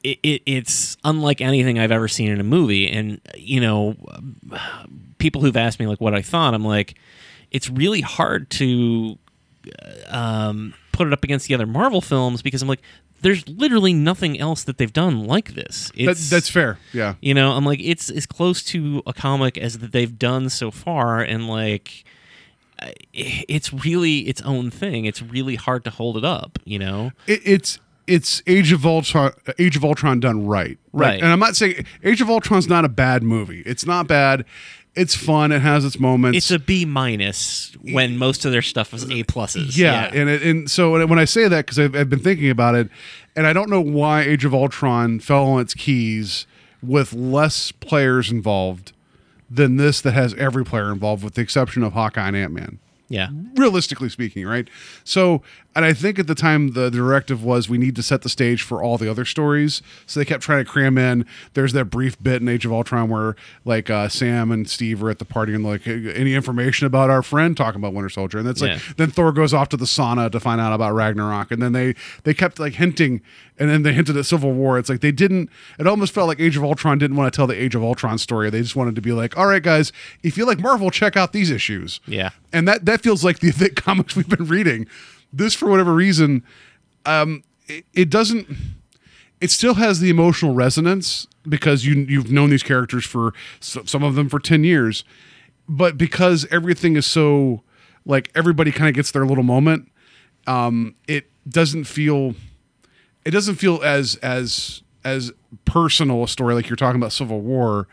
it, 0.03 0.19
it, 0.23 0.41
it's 0.45 0.97
unlike 1.03 1.41
anything 1.41 1.77
I've 1.79 1.91
ever 1.91 2.07
seen 2.07 2.29
in 2.29 2.39
a 2.39 2.43
movie. 2.43 2.89
And 2.89 3.19
you 3.35 3.59
know, 3.59 3.95
people 5.17 5.41
who've 5.41 5.57
asked 5.57 5.79
me 5.79 5.87
like 5.87 6.01
what 6.01 6.13
I 6.13 6.21
thought, 6.21 6.53
I'm 6.53 6.65
like, 6.65 6.95
it's 7.51 7.69
really 7.69 8.01
hard 8.01 8.49
to 8.51 9.17
um, 10.07 10.73
put 10.91 11.07
it 11.07 11.13
up 11.13 11.23
against 11.23 11.47
the 11.47 11.53
other 11.53 11.65
Marvel 11.65 12.01
films 12.01 12.41
because 12.41 12.61
I'm 12.61 12.67
like, 12.67 12.81
there's 13.21 13.47
literally 13.49 13.93
nothing 13.93 14.39
else 14.39 14.63
that 14.63 14.77
they've 14.77 14.93
done 14.93 15.25
like 15.25 15.53
this. 15.53 15.91
That, 16.29 16.35
that's 16.35 16.49
fair. 16.49 16.79
Yeah. 16.93 17.15
you 17.19 17.33
know, 17.33 17.51
I'm 17.51 17.65
like, 17.65 17.81
it's 17.81 18.09
as 18.09 18.25
close 18.25 18.63
to 18.65 19.03
a 19.05 19.11
comic 19.11 19.57
as 19.57 19.79
that 19.79 19.91
they've 19.91 20.17
done 20.17 20.49
so 20.49 20.71
far, 20.71 21.21
and 21.21 21.47
like. 21.47 22.05
It's 23.13 23.73
really 23.73 24.19
its 24.19 24.41
own 24.41 24.71
thing. 24.71 25.05
It's 25.05 25.21
really 25.21 25.55
hard 25.55 25.83
to 25.85 25.89
hold 25.89 26.17
it 26.17 26.25
up, 26.25 26.59
you 26.65 26.79
know. 26.79 27.11
It, 27.27 27.41
it's 27.45 27.79
it's 28.07 28.41
Age 28.47 28.71
of 28.71 28.85
Ultron. 28.85 29.33
Age 29.57 29.75
of 29.75 29.85
Ultron 29.85 30.19
done 30.19 30.45
right. 30.47 30.77
Right. 30.91 31.21
And 31.21 31.31
I'm 31.31 31.39
not 31.39 31.55
saying 31.55 31.85
Age 32.03 32.21
of 32.21 32.29
Ultron's 32.29 32.67
not 32.67 32.85
a 32.85 32.89
bad 32.89 33.23
movie. 33.23 33.61
It's 33.65 33.85
not 33.85 34.07
bad. 34.07 34.45
It's 34.95 35.15
fun. 35.15 35.51
It 35.51 35.61
has 35.61 35.85
its 35.85 35.99
moments. 35.99 36.37
It's 36.37 36.51
a 36.51 36.59
B 36.59 36.83
minus 36.83 37.73
when 37.81 38.17
most 38.17 38.43
of 38.43 38.51
their 38.51 38.63
stuff 38.63 38.91
was 38.91 39.03
A 39.03 39.23
pluses. 39.23 39.77
Yeah, 39.77 40.09
and 40.11 40.27
it, 40.27 40.41
and 40.41 40.69
so 40.69 41.05
when 41.05 41.19
I 41.19 41.25
say 41.25 41.47
that 41.47 41.65
because 41.65 41.77
I've, 41.77 41.95
I've 41.95 42.09
been 42.09 42.19
thinking 42.19 42.49
about 42.49 42.75
it, 42.75 42.89
and 43.35 43.45
I 43.45 43.53
don't 43.53 43.69
know 43.69 43.81
why 43.81 44.21
Age 44.21 44.43
of 44.45 44.53
Ultron 44.53 45.19
fell 45.19 45.45
on 45.45 45.61
its 45.61 45.75
keys 45.75 46.47
with 46.81 47.13
less 47.13 47.71
players 47.71 48.31
involved 48.31 48.93
than 49.49 49.77
this 49.77 50.01
that 50.01 50.13
has 50.13 50.33
every 50.35 50.63
player 50.63 50.91
involved, 50.91 51.23
with 51.23 51.33
the 51.35 51.41
exception 51.41 51.83
of 51.83 51.93
Hawkeye 51.93 52.27
and 52.27 52.35
Ant 52.37 52.53
Man. 52.53 52.79
yeah. 53.09 53.29
realistically 53.55 54.09
speaking, 54.09 54.45
right? 54.45 54.69
So, 55.03 55.41
and 55.79 55.85
I 55.85 55.93
think 55.93 56.19
at 56.19 56.27
the 56.27 56.35
time 56.35 56.73
the 56.73 56.89
directive 56.91 57.43
was 57.43 57.67
we 57.69 57.77
need 57.77 57.95
to 57.95 58.03
set 58.03 58.21
the 58.21 58.29
stage 58.29 58.61
for 58.61 58.83
all 58.83 58.97
the 58.97 59.09
other 59.09 59.25
stories. 59.25 59.81
So 60.05 60.19
they 60.19 60.25
kept 60.25 60.43
trying 60.43 60.63
to 60.63 60.69
cram 60.69 60.97
in. 60.97 61.25
There's 61.53 61.73
that 61.73 61.85
brief 61.85 62.21
bit 62.21 62.41
in 62.41 62.47
Age 62.47 62.65
of 62.65 62.71
Ultron 62.73 63.09
where 63.09 63.35
like 63.65 63.89
uh, 63.89 64.09
Sam 64.09 64.51
and 64.51 64.69
Steve 64.69 65.03
are 65.03 65.09
at 65.09 65.19
the 65.19 65.25
party 65.25 65.53
and 65.53 65.63
like 65.63 65.87
any 65.87 66.35
information 66.35 66.85
about 66.85 67.09
our 67.09 67.23
friend 67.23 67.55
talking 67.57 67.79
about 67.81 67.93
Winter 67.93 68.09
Soldier, 68.09 68.37
and 68.39 68.47
that's 68.47 68.61
like 68.61 68.71
Yeah. 68.71 68.79
then 68.97 69.09
Thor 69.11 69.31
goes 69.31 69.53
off 69.53 69.69
to 69.69 69.77
the 69.77 69.85
sauna 69.85 70.31
to 70.31 70.39
find 70.39 70.59
out 70.61 70.73
about 70.73 70.93
Ragnarok, 70.93 71.51
and 71.51 71.61
then 71.61 71.71
they 71.73 71.95
they 72.23 72.33
kept 72.33 72.59
like 72.59 72.73
hinting, 72.73 73.21
and 73.57 73.69
then 73.69 73.83
they 73.83 73.93
hinted 73.93 74.17
at 74.17 74.25
Civil 74.25 74.51
War. 74.53 74.77
It's 74.77 74.89
like 74.89 75.01
they 75.01 75.11
didn't. 75.11 75.49
It 75.79 75.87
almost 75.87 76.13
felt 76.13 76.27
like 76.27 76.39
Age 76.39 76.57
of 76.57 76.63
Ultron 76.63 76.97
didn't 76.97 77.17
want 77.17 77.31
to 77.33 77.35
tell 77.35 77.47
the 77.47 77.59
Age 77.61 77.75
of 77.75 77.83
Ultron 77.83 78.17
story. 78.17 78.49
They 78.49 78.61
just 78.61 78.75
wanted 78.75 78.95
to 78.95 79.01
be 79.01 79.11
like, 79.11 79.37
all 79.37 79.47
right, 79.47 79.63
guys, 79.63 79.91
if 80.23 80.37
you 80.37 80.45
like 80.45 80.59
Marvel, 80.59 80.91
check 80.91 81.15
out 81.17 81.31
these 81.33 81.49
issues 81.51 81.99
Yeah. 82.05 82.31
and 82.51 82.67
that 82.67 82.85
that 82.85 83.01
feels 83.01 83.23
like 83.23 83.39
the 83.39 83.51
thick 83.51 83.75
comics 83.85 84.15
we've 84.15 84.27
been 84.29 84.45
reading. 84.45 84.87
This, 85.31 85.53
for 85.53 85.69
whatever 85.69 85.93
reason, 85.93 86.43
um, 87.05 87.43
it, 87.67 87.85
it 87.93 88.09
doesn't. 88.09 88.47
It 89.41 89.51
still 89.51 89.75
has 89.75 89.99
the 89.99 90.09
emotional 90.09 90.53
resonance 90.53 91.27
because 91.47 91.85
you 91.85 92.05
you've 92.09 92.31
known 92.31 92.49
these 92.49 92.63
characters 92.63 93.05
for 93.05 93.33
some 93.59 94.03
of 94.03 94.15
them 94.15 94.27
for 94.27 94.39
ten 94.39 94.63
years, 94.63 95.03
but 95.67 95.97
because 95.97 96.45
everything 96.51 96.95
is 96.95 97.05
so 97.05 97.63
like 98.05 98.31
everybody 98.35 98.71
kind 98.71 98.89
of 98.89 98.95
gets 98.95 99.11
their 99.11 99.25
little 99.25 99.43
moment, 99.43 99.91
um, 100.47 100.95
it 101.07 101.29
doesn't 101.47 101.85
feel 101.85 102.35
it 103.23 103.31
doesn't 103.31 103.55
feel 103.55 103.81
as 103.83 104.15
as 104.15 104.81
as 105.03 105.31
personal 105.65 106.23
a 106.23 106.27
story 106.27 106.53
like 106.53 106.69
you're 106.69 106.75
talking 106.75 106.99
about 106.99 107.13
Civil 107.13 107.41
War. 107.41 107.87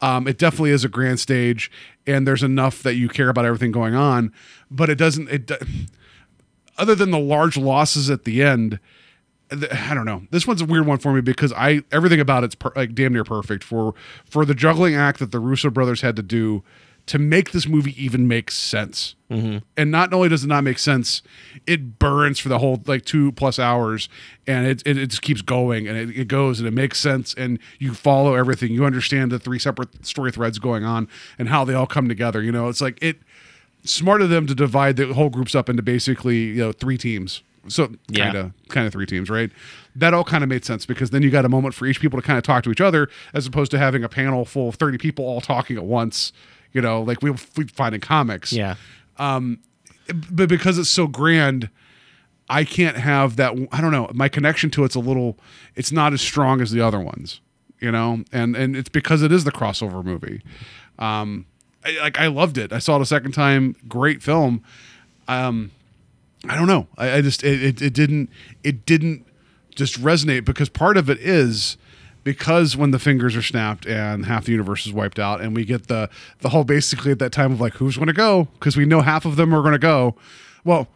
Um, 0.00 0.26
it 0.26 0.36
definitely 0.36 0.72
is 0.72 0.84
a 0.84 0.88
grand 0.88 1.20
stage, 1.20 1.70
and 2.06 2.26
there's 2.26 2.42
enough 2.42 2.82
that 2.82 2.96
you 2.96 3.08
care 3.08 3.28
about 3.28 3.44
everything 3.44 3.70
going 3.70 3.94
on, 3.94 4.32
but 4.70 4.90
it 4.90 4.96
doesn't. 4.96 5.28
It 5.28 5.50
other 6.78 6.94
than 6.94 7.10
the 7.10 7.18
large 7.18 7.56
losses 7.56 8.10
at 8.10 8.24
the 8.24 8.42
end. 8.42 8.78
I 9.50 9.92
don't 9.92 10.06
know. 10.06 10.22
This 10.30 10.46
one's 10.46 10.62
a 10.62 10.64
weird 10.64 10.86
one 10.86 10.98
for 10.98 11.12
me 11.12 11.20
because 11.20 11.52
I 11.52 11.82
everything 11.92 12.20
about 12.20 12.42
it's 12.42 12.54
per, 12.54 12.72
like 12.74 12.94
damn 12.94 13.12
near 13.12 13.24
perfect 13.24 13.62
for 13.64 13.94
for 14.24 14.46
the 14.46 14.54
juggling 14.54 14.94
act 14.94 15.18
that 15.18 15.30
the 15.30 15.40
Russo 15.40 15.68
brothers 15.68 16.00
had 16.00 16.16
to 16.16 16.22
do 16.22 16.62
to 17.04 17.18
make 17.18 17.50
this 17.50 17.66
movie 17.66 18.02
even 18.02 18.28
make 18.28 18.50
sense. 18.50 19.16
Mm-hmm. 19.28 19.58
And 19.76 19.90
not 19.90 20.12
only 20.12 20.28
does 20.28 20.44
it 20.44 20.46
not 20.46 20.62
make 20.62 20.78
sense, 20.78 21.22
it 21.66 21.98
burns 21.98 22.38
for 22.38 22.48
the 22.48 22.58
whole 22.58 22.82
like 22.86 23.04
two 23.04 23.32
plus 23.32 23.58
hours, 23.58 24.08
and 24.46 24.66
it 24.66 24.82
it, 24.86 24.96
it 24.96 25.06
just 25.08 25.22
keeps 25.22 25.42
going 25.42 25.88
and 25.88 25.98
it, 25.98 26.16
it 26.16 26.28
goes 26.28 26.58
and 26.58 26.68
it 26.68 26.72
makes 26.72 26.98
sense, 26.98 27.34
and 27.34 27.58
you 27.78 27.94
follow 27.94 28.34
everything. 28.34 28.72
You 28.72 28.84
understand 28.84 29.32
the 29.32 29.38
three 29.38 29.58
separate 29.58 30.06
story 30.06 30.30
threads 30.30 30.58
going 30.58 30.84
on 30.84 31.08
and 31.38 31.48
how 31.48 31.64
they 31.64 31.74
all 31.74 31.86
come 31.86 32.08
together. 32.08 32.42
You 32.42 32.52
know, 32.52 32.68
it's 32.68 32.80
like 32.80 32.98
it 33.02 33.18
smart 33.84 34.22
of 34.22 34.30
them 34.30 34.46
to 34.46 34.54
divide 34.54 34.96
the 34.96 35.12
whole 35.14 35.30
groups 35.30 35.54
up 35.54 35.68
into 35.68 35.82
basically 35.82 36.38
you 36.44 36.54
know 36.56 36.72
three 36.72 36.98
teams. 36.98 37.42
So 37.68 37.92
Yeah. 38.08 38.24
kind 38.24 38.36
of 38.36 38.52
kind 38.68 38.86
of 38.86 38.92
three 38.92 39.06
teams, 39.06 39.30
right? 39.30 39.50
That 39.94 40.14
all 40.14 40.24
kind 40.24 40.42
of 40.42 40.48
made 40.50 40.64
sense 40.64 40.84
because 40.86 41.10
then 41.10 41.22
you 41.22 41.30
got 41.30 41.44
a 41.44 41.48
moment 41.48 41.74
for 41.74 41.86
each 41.86 42.00
people 42.00 42.20
to 42.20 42.26
kind 42.26 42.36
of 42.36 42.42
talk 42.44 42.64
to 42.64 42.70
each 42.72 42.80
other, 42.80 43.08
as 43.34 43.46
opposed 43.46 43.70
to 43.70 43.78
having 43.78 44.02
a 44.02 44.08
panel 44.08 44.44
full 44.44 44.68
of 44.70 44.74
thirty 44.76 44.98
people 44.98 45.24
all 45.24 45.40
talking 45.40 45.76
at 45.76 45.84
once. 45.84 46.32
you 46.72 46.80
know, 46.80 47.02
like 47.02 47.22
we 47.22 47.30
we 47.56 47.66
find 47.68 47.94
in 47.94 48.00
comics. 48.00 48.52
Yeah. 48.52 48.74
um 49.18 49.58
but 50.30 50.48
because 50.48 50.78
it's 50.78 50.90
so 50.90 51.06
grand, 51.06 51.70
I 52.48 52.64
can't 52.64 52.96
have 52.96 53.36
that. 53.36 53.52
I 53.70 53.80
don't 53.80 53.92
know. 53.92 54.10
My 54.12 54.28
connection 54.28 54.68
to 54.70 54.84
it's 54.84 54.96
a 54.96 55.00
little. 55.00 55.38
It's 55.76 55.92
not 55.92 56.12
as 56.12 56.20
strong 56.20 56.60
as 56.60 56.70
the 56.72 56.80
other 56.80 56.98
ones, 56.98 57.40
you 57.80 57.92
know. 57.92 58.24
And 58.32 58.56
and 58.56 58.74
it's 58.74 58.88
because 58.88 59.22
it 59.22 59.30
is 59.30 59.44
the 59.44 59.52
crossover 59.52 60.04
movie. 60.04 60.42
Um, 60.98 61.46
I, 61.84 61.98
like 62.00 62.20
I 62.20 62.28
loved 62.28 62.58
it. 62.58 62.72
I 62.72 62.78
saw 62.78 62.96
it 62.96 63.02
a 63.02 63.06
second 63.06 63.32
time. 63.32 63.76
Great 63.88 64.22
film. 64.22 64.62
Um, 65.28 65.70
I 66.48 66.56
don't 66.56 66.66
know. 66.66 66.86
I, 66.96 67.12
I 67.12 67.20
just 67.20 67.42
it, 67.44 67.62
it 67.62 67.82
it 67.82 67.92
didn't 67.92 68.30
it 68.64 68.84
didn't 68.86 69.24
just 69.74 70.00
resonate 70.00 70.44
because 70.44 70.68
part 70.68 70.96
of 70.96 71.08
it 71.08 71.18
is 71.18 71.76
because 72.24 72.76
when 72.76 72.90
the 72.90 72.98
fingers 72.98 73.36
are 73.36 73.42
snapped 73.42 73.86
and 73.86 74.26
half 74.26 74.44
the 74.44 74.52
universe 74.52 74.86
is 74.86 74.92
wiped 74.92 75.18
out 75.18 75.40
and 75.40 75.56
we 75.56 75.64
get 75.64 75.88
the 75.88 76.08
the 76.40 76.50
whole 76.50 76.64
basically 76.64 77.12
at 77.12 77.18
that 77.18 77.32
time 77.32 77.52
of 77.52 77.60
like 77.60 77.74
who's 77.74 77.96
going 77.96 78.06
to 78.06 78.12
go 78.12 78.48
because 78.54 78.76
we 78.76 78.84
know 78.84 79.00
half 79.00 79.24
of 79.24 79.36
them 79.36 79.54
are 79.54 79.60
going 79.60 79.72
to 79.72 79.78
go 79.78 80.14
well 80.64 80.88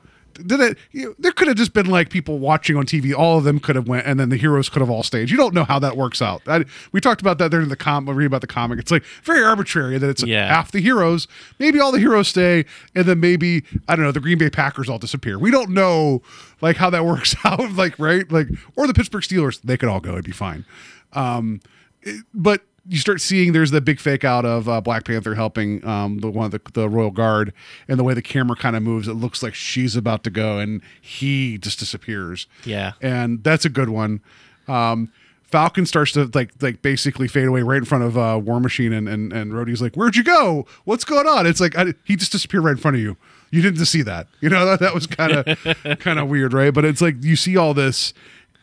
did 0.47 0.61
it 0.61 0.79
you 0.93 1.05
know, 1.07 1.15
there 1.19 1.33
could 1.33 1.49
have 1.49 1.57
just 1.57 1.73
been 1.73 1.87
like 1.87 2.11
people 2.11 2.39
watching 2.39 2.77
on 2.77 2.85
tv 2.87 3.15
all 3.17 3.39
of 3.39 3.45
them 3.45 3.59
could 3.61 3.77
have 3.77 3.89
went 3.89 4.07
and 4.07 4.19
then 4.19 4.29
the 4.29 4.37
heroes 4.37 4.69
could 4.69 4.81
have 4.81 4.91
all 4.91 5.03
stayed. 5.03 5.31
You 5.31 5.37
don't 5.37 5.55
know 5.55 5.65
how 5.65 5.79
that 5.79 5.97
works 5.97 6.21
out. 6.23 6.43
I, 6.47 6.65
we 6.93 7.01
talked 7.01 7.21
about 7.21 7.39
that 7.39 7.51
there 7.51 7.61
in 7.61 7.69
the 7.69 7.77
com 7.77 8.09
reading 8.09 8.27
about 8.27 8.41
the 8.41 8.47
comic. 8.47 8.79
It's 8.79 8.91
like 8.91 9.05
very 9.23 9.43
arbitrary 9.43 9.99
that 9.99 10.09
it's 10.09 10.23
Yeah. 10.25 10.49
half 10.49 10.73
the 10.73 10.81
heroes 10.81 11.29
maybe 11.59 11.81
all 11.81 11.93
the 11.93 11.99
heroes 11.99 12.29
stay 12.29 12.65
and 12.95 13.05
then 13.07 13.21
maybe 13.21 13.65
i 13.89 13.97
don't 13.97 14.05
know 14.05 14.13
the 14.13 14.21
green 14.21 14.39
bay 14.39 14.51
packers 14.51 14.89
all 14.89 14.99
disappear. 14.99 15.39
We 15.39 15.51
don't 15.51 15.71
know 15.71 16.23
like 16.61 16.77
how 16.77 16.91
that 16.91 17.05
works 17.13 17.35
out 17.45 17.73
like 17.73 17.99
right? 17.99 18.31
Like 18.31 18.49
or 18.77 18.87
the 18.87 18.95
pittsburgh 18.95 19.23
steelers 19.23 19.61
they 19.63 19.77
could 19.77 19.89
all 19.89 20.01
go 20.01 20.13
it'd 20.13 20.25
be 20.25 20.33
fine. 20.33 20.65
Um, 21.13 21.61
it- 22.03 22.25
but 22.35 22.63
you 22.89 22.99
start 22.99 23.21
seeing 23.21 23.53
there's 23.53 23.71
the 23.71 23.81
big 23.81 24.01
fake 24.01 24.25
out 24.25 24.45
of 24.45 24.69
uh, 24.69 24.81
Black 24.81 25.05
Panther 25.05 25.35
helping 25.35 25.85
um, 25.87 26.19
the 26.19 26.31
one 26.31 26.47
of 26.47 26.53
the, 26.53 26.61
the 26.73 26.89
Royal 26.89 27.11
Guard, 27.11 27.53
and 27.89 27.99
the 27.99 28.05
way 28.05 28.15
the 28.15 28.23
camera 28.23 28.57
kind 28.57 28.77
of 28.77 28.83
moves, 28.83 29.09
it 29.09 29.15
looks 29.15 29.43
like 29.43 29.55
she's 29.55 29.97
about 29.97 30.23
to 30.25 30.31
go, 30.31 30.59
and 30.59 30.81
he 31.01 31.59
just 31.59 31.79
disappears. 31.79 32.47
Yeah. 32.65 32.93
and 33.03 33.43
that's 33.43 33.65
a 33.65 33.69
good 33.69 33.89
one. 33.89 34.21
Um, 34.69 35.13
Falcon 35.45 35.87
starts 35.87 36.13
to 36.13 36.29
like 36.35 36.51
like 36.61 36.83
basically 36.83 37.29
fade 37.29 37.47
away 37.47 37.63
right 37.63 37.79
in 37.79 37.85
front 37.85 38.05
of 38.05 38.19
uh, 38.19 38.41
War 38.43 38.61
Machine, 38.61 38.93
and 38.93 39.09
and 39.09 39.33
and 39.33 39.53
Rhodey's 39.53 39.81
like, 39.81 39.95
"Where'd 39.95 40.17
you 40.17 40.25
go? 40.25 40.67
What's 40.85 41.05
going 41.05 41.27
on?" 41.27 41.47
It's 41.47 41.61
like 41.61 41.77
I, 41.77 41.95
he 42.05 42.17
just 42.17 42.33
disappeared 42.33 42.65
right 42.65 42.73
in 42.73 42.77
front 42.79 42.97
of 42.97 43.01
you. 43.01 43.17
You 43.51 43.63
didn't 43.63 43.85
see 43.87 44.03
that, 44.03 44.27
you 44.41 44.49
know 44.49 44.67
that 44.67 44.81
that 44.81 44.93
was 44.93 45.07
kind 45.07 45.33
of 45.33 45.99
kind 46.01 46.19
of 46.19 46.29
weird, 46.29 46.53
right? 46.53 46.75
But 46.75 46.85
it's 46.85 47.01
like 47.01 47.23
you 47.23 47.37
see 47.37 47.57
all 47.57 47.75
this, 47.75 48.13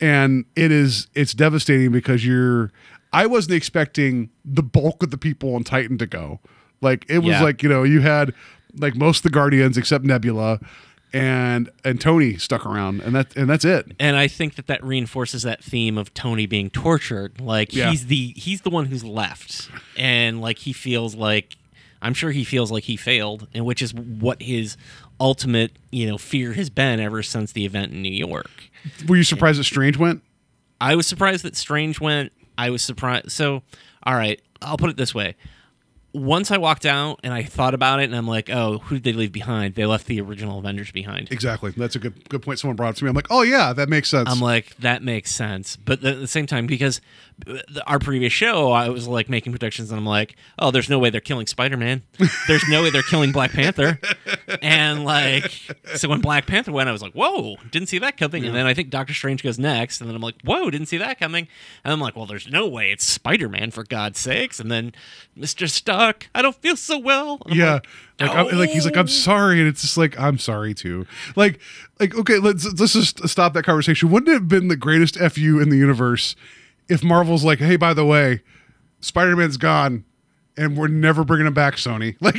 and 0.02 0.44
it 0.58 0.72
is 0.72 1.08
it's 1.16 1.34
devastating 1.34 1.92
because 1.92 2.26
you're. 2.26 2.72
I 3.14 3.26
wasn't 3.28 3.54
expecting 3.56 4.30
the 4.44 4.64
bulk 4.64 5.04
of 5.04 5.12
the 5.12 5.18
people 5.18 5.56
on 5.56 5.64
Titan 5.64 5.98
to 6.00 6.06
go. 6.08 6.40
Like 6.82 7.06
it 7.08 7.20
was 7.20 7.28
Yeah. 7.36 7.44
like 7.44 7.64
you 7.64 7.70
know 7.70 7.84
you 7.84 8.02
had 8.02 8.34
like 8.76 8.96
most 8.96 9.18
of 9.20 9.24
the 9.24 9.30
Guardians 9.30 9.78
except 9.78 10.04
Nebula, 10.04 10.60
and 11.14 11.70
and 11.86 12.02
Tony 12.02 12.38
stuck 12.38 12.66
around, 12.66 13.02
and 13.02 13.14
that 13.16 13.36
and 13.38 13.50
that's 13.50 13.64
it. 13.66 13.92
and 14.00 14.18
I 14.18 14.28
think 14.28 14.56
that 14.56 14.68
that 14.68 14.84
reinforces 14.84 15.44
that 15.44 15.64
theme 15.64 15.98
of 15.98 16.14
Tony 16.14 16.46
being 16.48 16.70
tortured. 16.70 17.40
Like 17.40 17.74
Yeah. 17.74 17.92
he's 17.92 18.08
the 18.08 18.34
he's 18.36 18.62
the 18.62 18.70
one 18.70 18.88
who's 18.88 19.04
left, 19.04 19.70
and 19.96 20.42
like 20.42 20.58
he 20.60 20.74
feels 20.74 21.16
like 21.16 21.56
I'm 22.02 22.14
sure 22.14 22.32
he 22.32 22.44
feels 22.44 22.72
like 22.72 22.84
he 22.86 22.98
failed, 22.98 23.48
and 23.54 23.64
which 23.66 23.82
is 23.82 23.94
what 23.94 24.42
his 24.42 24.76
ultimate 25.20 25.74
you 25.92 26.08
know 26.08 26.18
fear 26.18 26.54
has 26.54 26.70
been 26.70 27.00
ever 27.00 27.22
since 27.24 27.52
the 27.52 27.64
event 27.66 27.94
in 27.94 28.02
New 28.02 28.12
York. 28.12 28.50
Were 29.08 29.16
you 29.16 29.24
surprised 29.24 29.60
that 29.60 29.64
Strange 29.66 29.98
went? 29.98 30.22
I 30.82 30.96
was 30.96 31.06
surprised 31.08 31.44
that 31.46 31.56
Strange 31.56 32.02
went. 32.02 32.34
I 32.58 32.70
was 32.70 32.82
surprised. 32.82 33.32
So, 33.32 33.64
all 34.04 34.16
right, 34.16 34.42
I'll 34.62 34.78
put 34.78 34.90
it 34.90 34.98
this 34.98 35.14
way. 35.14 35.36
Once 36.14 36.52
I 36.52 36.58
walked 36.58 36.86
out 36.86 37.20
and 37.24 37.34
I 37.34 37.42
thought 37.42 37.74
about 37.74 38.00
it, 38.00 38.04
and 38.04 38.16
I'm 38.16 38.28
like, 38.28 38.48
oh, 38.52 38.78
who 38.78 38.96
did 38.96 39.04
they 39.04 39.14
leave 39.14 39.32
behind? 39.32 39.74
They 39.74 39.86
left 39.88 40.06
the 40.06 40.22
original 40.22 40.60
Avengers 40.60 40.92
behind. 40.92 41.32
Exactly. 41.32 41.72
That's 41.76 41.96
a 41.96 42.00
good 42.00 42.30
good 42.30 42.44
point. 42.44 42.60
Someone 42.60 42.76
brought 42.76 42.96
it 42.96 42.98
to 42.98 43.06
me. 43.06 43.10
I'm 43.10 43.16
like, 43.16 43.32
oh 43.32 43.42
yeah, 43.42 43.74
that 43.74 43.90
makes 43.90 44.10
sense. 44.10 44.30
I'm 44.30 44.40
like, 44.40 44.76
that 44.78 45.02
makes 45.02 45.32
sense. 45.32 45.76
But 45.76 46.04
at 46.04 46.20
the 46.20 46.28
same 46.28 46.46
time, 46.46 46.68
because 46.68 47.02
our 47.86 48.00
previous 48.00 48.34
show, 48.34 48.72
I 48.72 48.90
was 48.90 49.08
like 49.08 49.30
making 49.30 49.52
predictions, 49.52 49.92
and 49.92 49.98
I'm 50.00 50.06
like, 50.06 50.36
oh, 50.60 50.72
there's 50.72 50.90
no 50.90 51.00
way 51.00 51.10
they're 51.10 51.22
killing 51.22 51.48
Spider 51.48 51.78
Man. 51.78 52.04
There's 52.48 52.68
no 52.70 52.82
way 52.84 52.90
they're 52.90 53.02
killing 53.04 53.32
Black 53.32 53.52
Panther. 53.52 54.00
And 54.62 55.04
like, 55.04 55.52
so 55.96 56.08
when 56.10 56.22
Black 56.22 56.46
Panther 56.46 56.72
went, 56.72 56.90
I 56.90 56.92
was 56.92 57.02
like, 57.02 57.14
whoa, 57.14 57.58
didn't 57.72 57.90
see 57.90 58.00
that 58.00 58.18
coming. 58.18 58.46
And 58.46 58.56
then 58.56 58.66
I 58.66 58.74
think 58.74 58.90
Doctor 58.90 59.14
Strange 59.14 59.44
goes 59.44 59.60
next, 59.60 60.02
and 60.02 60.10
then 60.10 60.16
I'm 60.16 60.22
like, 60.22 60.36
whoa, 60.44 60.70
didn't 60.70 60.88
see 60.88 60.98
that 60.98 61.20
coming. 61.20 61.48
And 61.84 61.92
I'm 61.92 62.00
like, 62.00 62.16
well, 62.16 62.26
there's 62.26 62.48
no 62.50 62.68
way 62.68 62.92
it's 62.92 63.04
Spider 63.04 63.50
Man 63.50 63.72
for 63.72 63.84
God's 63.84 64.20
sakes. 64.20 64.60
And 64.60 64.72
then 64.72 64.94
Mr. 65.38 65.70
Stark, 65.70 66.30
I 66.34 66.42
don't 66.42 66.56
feel 66.56 66.76
so 66.76 66.98
well. 66.98 67.40
Yeah. 67.48 67.80
like, 68.20 68.30
Like, 68.30 68.32
I'm, 68.54 68.58
like 68.60 68.70
he's 68.70 68.86
like, 68.86 68.98
I'm 68.98 69.06
"Oh." 69.06 69.08
sorry, 69.08 69.60
and 69.60 69.68
it's 69.68 69.82
just 69.82 69.98
like 69.98 70.20
I'm 70.20 70.38
sorry 70.38 70.74
too. 70.74 71.06
Like, 71.36 71.60
like 72.00 72.16
okay, 72.16 72.38
let's 72.38 72.66
let's 72.80 72.94
just 72.94 73.28
stop 73.28 73.54
that 73.54 73.64
conversation. 73.64 74.10
Wouldn't 74.12 74.30
it 74.30 74.34
have 74.34 74.48
been 74.48 74.68
the 74.68 74.76
greatest 74.76 75.18
fu 75.18 75.60
in 75.60 75.70
the 75.70 75.78
universe 75.78 76.36
if 76.90 77.04
Marvel's 77.04 77.44
like, 77.44 77.60
hey, 77.60 77.76
by 77.76 77.94
the 77.94 78.06
way, 78.06 78.42
Spider 79.00 79.36
Man's 79.36 79.58
gone, 79.58 80.06
and 80.56 80.78
we're 80.78 80.88
never 80.88 81.24
bringing 81.24 81.48
him 81.48 81.54
back, 81.54 81.76
Sony. 81.76 82.16
Like, 82.22 82.36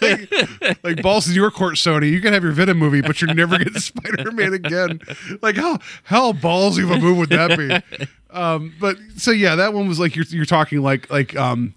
like, 0.00 0.84
like 0.84 1.02
balls 1.02 1.28
in 1.28 1.34
your 1.34 1.50
court, 1.50 1.74
Sony. 1.74 2.10
You 2.10 2.20
can 2.20 2.32
have 2.32 2.42
your 2.42 2.52
Venom 2.52 2.78
movie, 2.78 3.00
but 3.00 3.20
you're 3.20 3.34
never 3.34 3.58
getting 3.58 3.74
Spider 3.80 4.30
Man 4.32 4.52
again. 4.54 5.00
Like, 5.42 5.56
how 5.56 5.78
how 6.04 6.32
ballsy 6.32 6.82
of 6.84 6.90
a 6.90 6.98
move 6.98 7.18
would 7.18 7.30
that 7.30 7.58
be? 7.58 8.06
Um, 8.30 8.72
but 8.80 8.96
so 9.16 9.30
yeah, 9.32 9.56
that 9.56 9.72
one 9.74 9.88
was 9.88 9.98
like 9.98 10.14
you're 10.14 10.26
you're 10.28 10.44
talking 10.44 10.80
like 10.82 11.10
like 11.10 11.34
um 11.36 11.74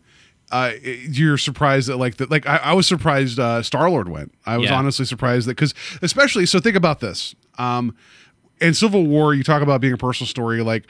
uh, 0.52 0.74
you're 0.84 1.38
surprised 1.40 1.88
that 1.90 1.98
like 1.98 2.18
that 2.18 2.30
like 2.30 2.46
I, 2.46 2.58
I 2.58 2.74
was 2.74 2.86
surprised 2.86 3.40
uh, 3.40 3.64
Star 3.64 3.90
Lord 3.90 4.08
went. 4.10 4.32
I 4.46 4.58
was 4.60 4.70
Yeah. 4.70 4.78
honestly 4.78 5.06
surprised 5.06 5.48
that 5.48 5.56
because 5.56 5.74
especially 6.04 6.46
so 6.46 6.60
think 6.60 6.76
about 6.76 7.00
this. 7.00 7.34
Um, 7.58 7.96
in 8.62 8.76
Civil 8.76 9.08
War, 9.08 9.34
you 9.34 9.44
talk 9.44 9.64
about 9.64 9.82
being 9.82 9.94
a 9.94 9.98
personal 9.98 10.28
story. 10.28 10.62
Like 10.62 10.86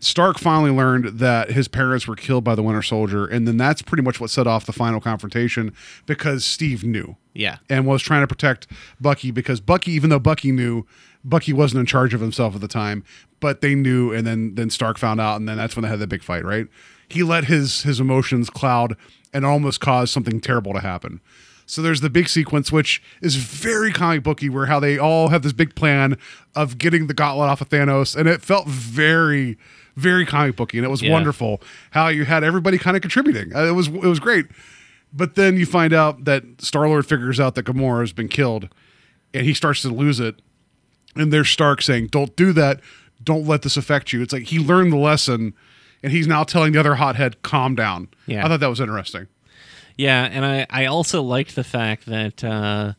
Stark 0.00 0.38
finally 0.38 0.70
learned 0.70 1.18
that 1.18 1.50
his 1.50 1.66
parents 1.66 2.06
were 2.06 2.14
killed 2.14 2.44
by 2.44 2.54
the 2.54 2.62
Winter 2.62 2.82
Soldier, 2.82 3.26
and 3.26 3.48
then 3.48 3.56
that's 3.56 3.82
pretty 3.82 4.02
much 4.02 4.20
what 4.20 4.30
set 4.30 4.46
off 4.46 4.64
the 4.64 4.72
final 4.72 5.00
confrontation 5.00 5.72
because 6.06 6.44
Steve 6.44 6.84
knew 6.84 7.16
Yeah. 7.34 7.56
and 7.68 7.84
was 7.84 8.00
trying 8.00 8.22
to 8.22 8.28
protect 8.28 8.68
Bucky 9.00 9.32
because 9.32 9.60
Bucky, 9.60 9.90
even 9.92 10.08
though 10.10 10.20
Bucky 10.20 10.52
knew, 10.52 10.86
Bucky 11.24 11.52
wasn't 11.52 11.80
in 11.80 11.86
charge 11.86 12.14
of 12.14 12.20
himself 12.20 12.54
at 12.54 12.60
the 12.60 12.68
time, 12.68 13.02
but 13.40 13.60
they 13.60 13.74
knew, 13.74 14.12
and 14.12 14.24
then 14.24 14.54
then 14.54 14.70
Stark 14.70 14.98
found 14.98 15.20
out, 15.20 15.36
and 15.36 15.48
then 15.48 15.56
that's 15.56 15.74
when 15.74 15.82
they 15.82 15.88
had 15.88 15.98
the 15.98 16.06
big 16.06 16.22
fight. 16.22 16.44
Right? 16.44 16.68
He 17.08 17.24
let 17.24 17.44
his 17.46 17.82
his 17.82 17.98
emotions 17.98 18.50
cloud 18.50 18.94
and 19.32 19.44
almost 19.44 19.80
caused 19.80 20.12
something 20.12 20.40
terrible 20.40 20.72
to 20.74 20.80
happen. 20.80 21.20
So 21.66 21.82
there's 21.82 22.00
the 22.00 22.08
big 22.08 22.28
sequence, 22.30 22.72
which 22.72 23.02
is 23.20 23.36
very 23.36 23.92
comic 23.92 24.22
booky, 24.22 24.48
where 24.48 24.66
how 24.66 24.80
they 24.80 24.96
all 24.96 25.28
have 25.28 25.42
this 25.42 25.52
big 25.52 25.74
plan 25.74 26.16
of 26.54 26.78
getting 26.78 27.08
the 27.08 27.14
gauntlet 27.14 27.48
off 27.50 27.60
of 27.60 27.68
Thanos, 27.68 28.16
and 28.16 28.26
it 28.26 28.40
felt 28.40 28.66
very, 28.68 29.58
very 29.98 30.24
comic 30.24 30.56
booky, 30.56 30.78
and 30.78 30.84
it 30.84 30.90
was 30.90 31.02
Yeah. 31.02 31.12
wonderful 31.12 31.60
how 31.90 32.08
you 32.08 32.24
had 32.24 32.44
everybody 32.44 32.78
kind 32.78 32.96
of 32.96 33.00
contributing. 33.02 33.54
Uh, 33.54 33.64
It 33.66 33.72
was 33.72 33.88
it 33.88 33.94
was 34.04 34.20
great. 34.20 34.46
But 35.12 35.34
then 35.34 35.56
you 35.56 35.64
find 35.66 35.92
out 35.92 36.24
that 36.24 36.44
Star 36.60 36.86
Lord 36.88 37.06
figures 37.06 37.40
out 37.40 37.54
that 37.54 37.64
Gamora 37.64 38.00
has 38.00 38.12
been 38.12 38.28
killed, 38.28 38.68
and 39.34 39.44
he 39.46 39.54
starts 39.54 39.82
to 39.82 39.88
lose 39.88 40.20
it. 40.20 40.40
And 41.16 41.32
there's 41.32 41.48
Stark 41.48 41.82
saying, 41.82 42.08
"Don't 42.08 42.36
do 42.36 42.52
that. 42.52 42.80
Don't 43.24 43.46
let 43.46 43.62
this 43.62 43.76
affect 43.76 44.12
you." 44.12 44.22
It's 44.22 44.32
like 44.32 44.44
he 44.44 44.58
learned 44.58 44.92
the 44.92 44.96
lesson, 44.98 45.54
and 46.02 46.12
he's 46.12 46.26
now 46.26 46.44
telling 46.44 46.72
the 46.72 46.80
other 46.80 46.96
hothead, 46.96 47.42
"Calm 47.42 47.74
down." 47.74 48.08
Yeah. 48.26 48.44
I 48.44 48.48
thought 48.48 48.60
that 48.60 48.68
was 48.70 48.80
interesting. 48.80 49.26
Yeah, 49.96 50.28
and 50.30 50.44
I, 50.44 50.66
I 50.70 50.84
also 50.86 51.22
liked 51.22 51.56
the 51.56 51.64
fact 51.64 52.06
that 52.06 52.44
uh, 52.44 52.92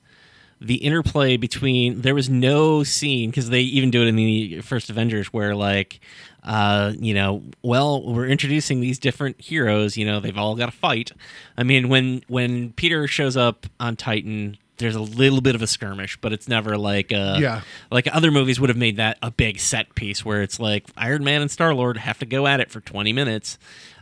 the 0.61 0.75
interplay 0.75 1.37
between 1.37 2.01
there 2.01 2.13
was 2.15 2.29
no 2.29 2.83
scene 2.83 3.29
because 3.29 3.49
they 3.49 3.61
even 3.61 3.89
do 3.91 4.01
it 4.03 4.07
in 4.07 4.15
the 4.15 4.59
first 4.61 4.89
Avengers 4.89 5.27
where 5.27 5.55
like 5.55 5.99
uh, 6.43 6.93
you 6.99 7.13
know 7.13 7.43
well 7.61 8.03
we're 8.13 8.27
introducing 8.27 8.81
these 8.81 8.99
different 8.99 9.39
heroes 9.39 9.95
you 9.97 10.05
know 10.05 10.19
they've 10.19 10.37
all 10.37 10.55
got 10.55 10.65
to 10.67 10.71
fight. 10.77 11.11
I 11.57 11.63
mean 11.63 11.87
when 11.89 12.23
when 12.27 12.73
Peter 12.73 13.07
shows 13.07 13.37
up 13.37 13.65
on 13.79 13.95
Titan. 13.95 14.57
There's 14.77 14.95
a 14.95 15.01
little 15.01 15.41
bit 15.41 15.55
of 15.55 15.61
a 15.61 15.67
skirmish, 15.67 16.15
but 16.21 16.31
it's 16.31 16.47
never 16.47 16.77
like 16.77 17.11
uh 17.11 17.35
Yeah. 17.41 17.61
like 17.91 18.07
other 18.15 18.31
movies 18.31 18.61
would 18.61 18.69
have 18.69 18.77
made 18.77 18.95
that 18.95 19.17
a 19.21 19.29
big 19.29 19.59
set 19.59 19.93
piece 19.93 20.23
where 20.23 20.41
it's 20.41 20.57
like 20.57 20.85
Iron 20.95 21.21
Man 21.25 21.41
and 21.41 21.51
Star 21.51 21.73
Lord 21.75 21.97
have 21.97 22.17
to 22.19 22.25
go 22.25 22.47
at 22.47 22.61
it 22.61 22.71
for 22.71 22.79
20 22.79 23.11
minutes. 23.11 23.57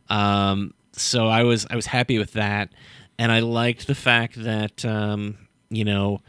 Um, 0.07 0.75
so 0.91 1.27
I 1.27 1.41
was 1.43 1.65
I 1.69 1.75
was 1.75 1.88
happy 1.88 2.19
with 2.19 2.34
that, 2.34 2.69
and 3.17 3.31
I 3.31 3.39
liked 3.39 3.88
the 3.88 3.95
fact 3.95 4.35
that 4.43 4.85
um, 4.85 5.38
you 5.71 5.84
know 5.84 6.21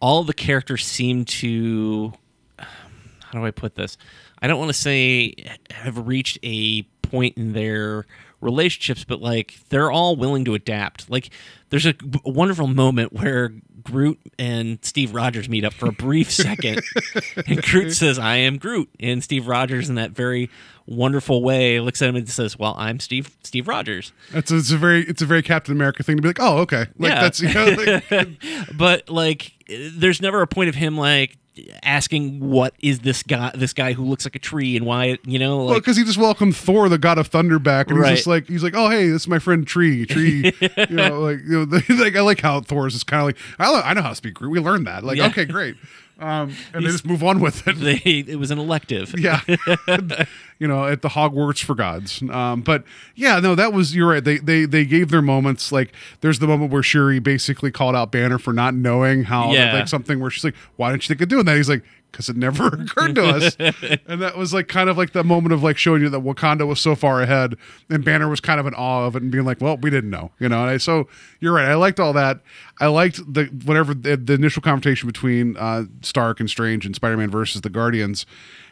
all 0.00 0.24
the 0.24 0.34
characters 0.34 0.84
seem 0.84 1.24
to 1.24 2.12
how 2.58 3.40
do 3.40 3.44
I 3.44 3.50
put 3.50 3.74
this? 3.74 3.96
I 4.40 4.46
don't 4.46 4.58
want 4.58 4.68
to 4.68 4.78
say 4.78 5.34
have 5.70 6.06
reached 6.06 6.38
a 6.42 6.82
point 7.02 7.36
in 7.36 7.52
their 7.52 8.06
relationships, 8.40 9.04
but 9.04 9.20
like 9.20 9.58
they're 9.68 9.90
all 9.90 10.16
willing 10.16 10.44
to 10.44 10.54
adapt. 10.54 11.10
Like 11.10 11.30
there's 11.70 11.86
a 11.86 11.94
wonderful 12.24 12.66
moment 12.66 13.12
where 13.12 13.52
Groot 13.82 14.20
and 14.38 14.78
Steve 14.82 15.14
Rogers 15.14 15.48
meet 15.48 15.64
up 15.64 15.72
for 15.72 15.88
a 15.88 15.92
brief 15.92 16.30
second, 16.30 16.82
and 17.46 17.62
Groot 17.62 17.92
says, 17.92 18.18
"I 18.18 18.36
am 18.36 18.58
Groot," 18.58 18.90
and 19.00 19.22
Steve 19.22 19.46
Rogers, 19.46 19.88
in 19.88 19.94
that 19.96 20.10
very 20.12 20.50
wonderful 20.86 21.42
way, 21.42 21.80
looks 21.80 22.00
at 22.02 22.08
him 22.08 22.16
and 22.16 22.28
says, 22.28 22.58
"Well, 22.58 22.74
I'm 22.78 23.00
Steve 23.00 23.36
Steve 23.42 23.68
Rogers." 23.68 24.12
It's 24.32 24.50
a, 24.50 24.56
it's 24.56 24.70
a 24.70 24.76
very 24.76 25.02
it's 25.02 25.22
a 25.22 25.26
very 25.26 25.42
Captain 25.42 25.72
America 25.72 26.02
thing 26.02 26.16
to 26.16 26.22
be 26.22 26.28
like, 26.28 26.40
oh, 26.40 26.58
okay, 26.58 26.86
like 26.98 27.12
Yeah. 27.12 27.20
that's 27.22 27.40
you 27.40 27.52
know, 27.52 27.66
like, 28.10 28.28
but 28.76 29.08
like 29.08 29.52
there's 29.68 30.22
never 30.22 30.42
a 30.42 30.46
point 30.46 30.68
of 30.68 30.74
him 30.74 30.96
like 30.96 31.36
asking 31.82 32.38
what 32.38 32.74
is 32.80 32.98
this 32.98 33.22
guy 33.22 33.50
this 33.54 33.72
guy 33.72 33.94
who 33.94 34.04
looks 34.04 34.26
like 34.26 34.34
a 34.36 34.38
tree 34.38 34.76
and 34.76 34.84
why 34.84 35.16
you 35.24 35.38
know 35.38 35.64
well, 35.64 35.74
because 35.76 35.96
he 35.96 36.04
just 36.04 36.18
welcomed 36.18 36.54
Thor, 36.54 36.88
the 36.90 36.98
God 36.98 37.16
of 37.18 37.28
Thunder, 37.28 37.58
back, 37.58 37.88
and 37.90 37.98
Right. 37.98 38.10
he's 38.10 38.18
just 38.18 38.26
like 38.26 38.46
he's 38.46 38.62
like, 38.62 38.74
oh, 38.76 38.88
hey, 38.90 39.08
this 39.08 39.22
is 39.22 39.28
my 39.28 39.38
friend 39.38 39.66
Tree, 39.66 40.04
Tree. 40.06 40.52
you 40.60 40.86
know, 40.90 41.20
like 41.20 41.38
you 41.46 41.64
know, 41.66 41.80
like 42.02 42.14
I 42.14 42.20
like 42.20 42.40
how 42.40 42.60
Thor 42.60 42.86
is 42.86 42.92
just 42.92 43.06
kind 43.06 43.20
of 43.20 43.26
like 43.26 43.36
I, 43.58 43.90
I 43.90 43.94
know 43.94 44.02
how 44.02 44.10
to 44.10 44.14
speak. 44.14 44.40
We 44.40 44.60
learned 44.60 44.86
that. 44.86 45.02
Like, 45.02 45.16
Yeah. 45.16 45.26
okay, 45.28 45.44
great. 45.46 45.76
Um, 46.18 46.54
and 46.72 46.82
they 46.84 46.90
just 46.90 47.04
move 47.04 47.22
on 47.22 47.40
with 47.40 47.68
it. 47.68 47.72
they, 47.78 48.00
it 48.26 48.38
was 48.38 48.50
an 48.50 48.58
elective. 48.58 49.14
Yeah. 49.18 49.40
You 50.58 50.66
know 50.66 50.86
at 50.86 51.02
the 51.02 51.08
hogwarts 51.10 51.62
for 51.62 51.74
gods. 51.74 52.22
Um 52.30 52.62
but 52.62 52.82
yeah 53.14 53.40
no 53.40 53.54
that 53.54 53.74
was 53.74 53.94
you're 53.94 54.08
right. 54.08 54.24
They 54.24 54.38
they 54.38 54.64
they 54.64 54.86
gave 54.86 55.10
their 55.10 55.20
moments 55.20 55.70
like 55.70 55.92
there's 56.22 56.38
the 56.38 56.46
moment 56.46 56.72
where 56.72 56.82
shuri 56.82 57.18
basically 57.18 57.70
called 57.70 57.94
out 57.94 58.10
banner 58.10 58.38
for 58.38 58.54
not 58.54 58.74
knowing 58.74 59.24
how 59.24 59.52
Yeah. 59.52 59.74
like 59.74 59.86
something 59.88 60.18
where 60.18 60.30
she's 60.30 60.44
like 60.44 60.54
why 60.76 60.90
didn't 60.90 61.04
you 61.04 61.08
think 61.08 61.20
of 61.20 61.28
doing 61.28 61.44
that? 61.44 61.56
He's 61.58 61.68
like 61.68 61.84
because 62.16 62.30
it 62.30 62.36
never 62.36 62.66
occurred 62.82 63.14
to 63.14 63.24
us. 63.24 63.56
And 64.08 64.22
that 64.22 64.36
was 64.38 64.54
like 64.54 64.68
kind 64.68 64.88
of 64.88 64.96
like 64.96 65.12
the 65.12 65.24
moment 65.24 65.52
of 65.52 65.62
like 65.62 65.76
showing 65.76 66.00
you 66.00 66.08
that 66.08 66.20
wakanda 66.20 66.66
was 66.66 66.80
so 66.80 66.94
far 66.94 67.20
ahead 67.20 67.56
and 67.90 68.04
banner 68.04 68.28
was 68.28 68.40
kind 68.40 68.58
of 68.58 68.66
in 68.66 68.74
awe 68.74 69.06
of 69.06 69.16
it 69.16 69.22
and 69.22 69.30
being 69.30 69.44
like 69.44 69.60
well 69.60 69.76
we 69.76 69.90
didn't 69.90 70.10
know 70.10 70.30
you 70.38 70.48
know? 70.48 70.62
And 70.62 70.70
I, 70.70 70.76
so 70.76 71.08
you're 71.40 71.52
right 71.52 71.66
i 71.66 71.74
liked 71.74 72.00
all 72.00 72.12
that. 72.14 72.40
I 72.80 72.86
liked 72.86 73.20
the 73.32 73.44
whatever 73.64 73.94
the, 73.94 74.16
the 74.16 74.34
initial 74.34 74.62
confrontation 74.62 75.06
between 75.06 75.56
uh 75.56 75.84
stark 76.02 76.40
and 76.40 76.48
strange 76.48 76.86
and 76.86 76.94
spider-man 76.94 77.30
versus 77.30 77.60
the 77.60 77.70
guardians 77.70 78.26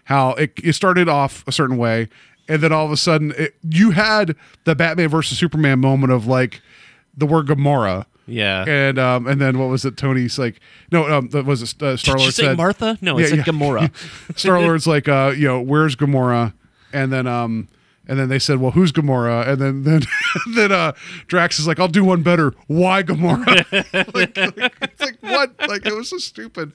how 0.05 0.31
it, 0.31 0.53
it 0.63 0.75
started 0.75 1.09
off 1.09 1.45
a 1.47 1.53
certain 1.53 1.77
way 1.77 2.09
and 2.49 2.63
then 2.63 2.73
all 2.73 2.87
of 2.87 2.93
a 2.93 2.97
sudden 2.97 3.33
it, 3.37 3.55
you 3.69 3.91
had 3.91 4.37
the 4.65 4.75
batman 4.75 5.09
versus 5.09 5.39
superman 5.39 5.81
moment 5.81 6.13
of 6.13 6.27
like 6.27 6.63
the 7.17 7.27
word 7.27 7.47
gamora 7.47 8.07
yeah. 8.27 8.65
And 8.67 8.99
um 8.99 9.27
and 9.27 9.41
then 9.41 9.59
what 9.59 9.69
was 9.69 9.85
it? 9.85 9.97
Tony's 9.97 10.39
like 10.39 10.61
no 10.93 11.07
um 11.13 11.29
that 11.31 11.45
was 11.45 11.63
it 11.63 11.83
uh, 11.83 11.97
star 11.97 12.17
lord 12.19 12.33
say 12.35 12.45
said 12.45 12.57
martha? 12.57 12.99
No 13.01 13.19
it's 13.19 13.31
Yeah, 13.31 13.39
like 13.39 13.47
yeah. 13.47 13.53
gamora. 13.53 14.37
Star 14.39 14.61
lord's 14.61 14.87
like 14.87 15.09
uh 15.09 15.33
you 15.37 15.47
know 15.49 15.61
where's 15.61 15.97
gamora? 15.97 16.53
And 16.93 17.13
then 17.13 17.27
um 17.27 17.69
and 18.07 18.19
then 18.19 18.29
they 18.29 18.39
said, 18.39 18.59
"Well, 18.61 18.73
who's 18.73 18.93
Gamora?" 18.93 19.47
And 19.49 19.61
then 19.61 19.83
then 19.85 20.03
then 20.55 20.73
uh, 20.73 20.93
Drax 21.27 21.59
is 21.59 21.67
like, 21.67 21.79
"I'll 21.81 21.89
do 21.89 22.05
one 22.05 22.23
better. 22.23 22.53
Why 22.67 23.03
Gamora?" 23.03 23.47
like, 24.15 24.37
like, 24.37 24.75
it's 24.83 25.01
like 25.01 25.17
what? 25.21 25.53
Like 25.69 25.87
it 25.87 25.95
was 25.95 26.11
so 26.11 26.19
stupid. 26.19 26.73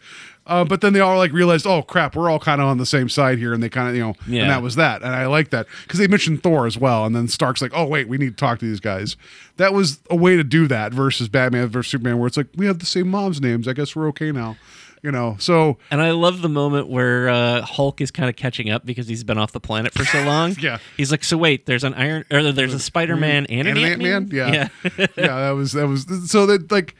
Uh, 0.47 0.63
but 0.65 0.81
then 0.81 0.93
they 0.93 0.99
all 0.99 1.17
like 1.17 1.31
realized, 1.31 1.67
"Oh 1.67 1.83
crap, 1.83 2.15
we're 2.15 2.29
all 2.29 2.39
kind 2.39 2.59
of 2.59 2.67
on 2.67 2.77
the 2.79 2.85
same 2.85 3.07
side 3.09 3.37
here," 3.37 3.53
and 3.53 3.61
they 3.61 3.69
kind 3.69 3.89
of 3.89 3.95
you 3.95 4.01
know, 4.01 4.15
Yeah. 4.27 4.41
and 4.43 4.49
that 4.51 4.63
was 4.63 4.75
that. 4.75 5.03
And 5.03 5.13
I 5.13 5.27
like 5.27 5.51
that 5.51 5.67
because 5.83 5.99
they 5.99 6.07
mentioned 6.07 6.41
Thor 6.41 6.65
as 6.65 6.77
well. 6.77 7.05
And 7.05 7.15
then 7.15 7.27
Stark's 7.27 7.61
like, 7.61 7.71
"Oh 7.75 7.85
wait, 7.85 8.07
we 8.07 8.17
need 8.17 8.31
to 8.31 8.35
talk 8.35 8.57
to 8.59 8.65
these 8.65 8.79
guys." 8.79 9.15
That 9.57 9.73
was 9.73 9.99
a 10.09 10.15
way 10.15 10.35
to 10.37 10.43
do 10.43 10.67
that 10.67 10.93
versus 10.93 11.29
Batman 11.29 11.67
versus 11.67 11.91
Superman, 11.91 12.17
where 12.17 12.27
it's 12.27 12.37
like 12.37 12.47
we 12.55 12.65
have 12.65 12.79
the 12.79 12.85
same 12.87 13.09
mom's 13.09 13.39
names. 13.39 13.67
I 13.67 13.73
guess 13.73 13.95
we're 13.95 14.07
okay 14.07 14.31
now. 14.31 14.57
You 15.01 15.11
know, 15.11 15.37
so 15.39 15.77
and 15.91 16.01
i 16.01 16.11
love 16.11 16.41
the 16.41 16.49
moment 16.49 16.89
where 16.89 17.29
uh, 17.29 17.61
hulk 17.61 18.01
is 18.01 18.11
kind 18.11 18.29
of 18.29 18.35
catching 18.35 18.69
up 18.69 18.85
because 18.85 19.07
he's 19.07 19.23
been 19.23 19.37
off 19.37 19.53
the 19.53 19.59
planet 19.61 19.93
for 19.93 20.03
so 20.03 20.21
long 20.25 20.55
Yeah. 20.59 20.79
he's 20.97 21.09
like 21.09 21.23
so 21.23 21.37
wait 21.37 21.65
there's 21.65 21.85
an 21.85 21.93
iron 21.93 22.25
or 22.31 22.51
there's 22.51 22.73
a 22.73 22.79
spider-man 22.79 23.45
and 23.45 23.67
an 23.67 23.77
ant-man, 23.77 24.27
Yeah. 24.31 24.67
yeah. 24.97 25.07
that 25.15 25.51
was 25.51 25.71
that 25.71 25.87
was 25.87 26.05
so 26.29 26.45
that 26.47 26.69
like 26.71 26.95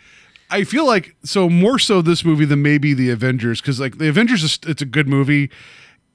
I 0.49 0.63
feel 0.63 0.85
like 0.87 1.15
so 1.23 1.49
more 1.49 1.77
so 1.77 2.01
this 2.01 2.23
movie 2.25 2.45
than 2.45 2.61
maybe 2.61 2.93
the 2.93 3.09
Avengers 3.11 3.59
because 3.61 3.79
like 3.79 3.97
the 3.97 4.07
Avengers 4.07 4.43
is 4.43 4.57
it's 4.65 4.81
a 4.81 4.85
good 4.85 5.07
movie. 5.07 5.51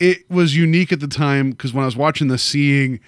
It 0.00 0.28
was 0.28 0.56
unique 0.56 0.90
at 0.90 0.98
the 0.98 1.06
time 1.06 1.50
because 1.52 1.72
when 1.72 1.82
I 1.82 1.86
was 1.86 1.96
watching 1.96 2.26
this, 2.26 2.42
seeing 2.42 2.98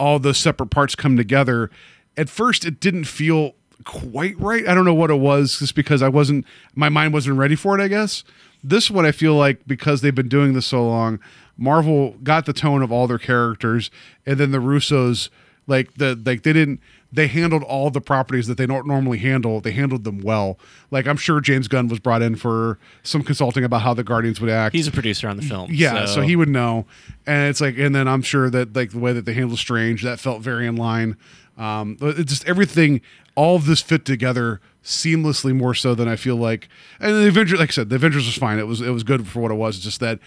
all 0.00 0.18
the 0.18 0.34
separate 0.34 0.70
parts 0.70 0.96
come 0.96 1.16
together, 1.16 1.70
at 2.16 2.28
first 2.28 2.64
it 2.64 2.80
didn't 2.80 3.04
feel 3.04 3.52
quite 3.84 4.38
right. 4.38 4.66
I 4.66 4.74
don't 4.74 4.84
know 4.84 4.94
what 4.94 5.10
it 5.10 5.18
was, 5.20 5.58
just 5.58 5.74
because 5.74 6.02
I 6.02 6.08
wasn't 6.08 6.44
my 6.74 6.88
mind 6.88 7.12
wasn't 7.12 7.38
ready 7.38 7.56
for 7.56 7.78
it. 7.78 7.82
I 7.82 7.88
guess 7.88 8.24
this 8.62 8.90
one 8.90 9.04
I 9.06 9.12
feel 9.12 9.34
like 9.34 9.66
because 9.66 10.00
they've 10.00 10.14
been 10.14 10.28
doing 10.28 10.52
this 10.52 10.66
so 10.66 10.86
long, 10.86 11.18
Marvel 11.56 12.12
got 12.22 12.46
the 12.46 12.52
tone 12.52 12.82
of 12.82 12.90
all 12.92 13.06
their 13.06 13.18
characters, 13.18 13.90
and 14.26 14.38
then 14.38 14.50
the 14.50 14.58
Russos 14.58 15.28
like 15.66 15.94
the 15.94 16.20
like 16.24 16.42
they 16.42 16.52
didn't 16.52 16.80
they 17.14 17.26
handled 17.26 17.62
all 17.64 17.90
the 17.90 18.00
properties 18.00 18.46
that 18.46 18.56
they 18.56 18.64
don't 18.66 18.86
normally 18.86 19.18
handle. 19.18 19.60
They 19.60 19.72
handled 19.72 20.04
them 20.04 20.20
well. 20.20 20.58
Like 20.90 21.06
I'm 21.06 21.16
sure 21.18 21.40
James 21.40 21.68
Gunn 21.68 21.88
was 21.88 21.98
brought 21.98 22.22
in 22.22 22.36
for 22.36 22.78
some 23.02 23.22
consulting 23.22 23.64
about 23.64 23.82
how 23.82 23.92
the 23.94 24.02
Guardians 24.02 24.40
would 24.40 24.48
act. 24.50 24.74
he's 24.74 24.88
a 24.88 24.92
producer 24.92 25.28
on 25.28 25.36
the 25.36 25.42
film 25.42 25.68
Yeah, 25.72 26.06
so. 26.06 26.22
he 26.22 26.36
would 26.36 26.48
know, 26.48 26.86
and 27.26 27.50
it's 27.50 27.60
like, 27.60 27.76
and 27.78 27.94
then 27.94 28.08
I'm 28.08 28.22
sure 28.22 28.48
that 28.50 28.74
like 28.74 28.90
the 28.90 28.98
way 28.98 29.12
that 29.12 29.24
they 29.26 29.34
handled 29.34 29.58
Strange 29.58 30.02
that 30.02 30.20
felt 30.20 30.40
very 30.40 30.66
in 30.66 30.76
line. 30.76 31.16
Um, 31.58 31.98
just 32.24 32.48
everything, 32.48 33.02
all 33.34 33.56
of 33.56 33.66
this 33.66 33.80
fit 33.80 34.04
together 34.04 34.60
seamlessly 34.84 35.54
more 35.54 35.74
so 35.74 35.94
than 35.94 36.08
I 36.08 36.16
feel 36.16 36.36
like. 36.36 36.68
And 37.00 37.14
the 37.14 37.28
Avengers, 37.28 37.58
like 37.58 37.70
I 37.70 37.72
said, 37.72 37.88
the 37.88 37.96
Avengers 37.96 38.26
was 38.26 38.36
fine. 38.36 38.58
It 38.58 38.66
was 38.66 38.80
it 38.80 38.90
was 38.90 39.02
good 39.02 39.26
for 39.26 39.40
what 39.40 39.50
it 39.50 39.54
was. 39.54 39.76
It's 39.76 39.84
just 39.84 40.00
that, 40.00 40.18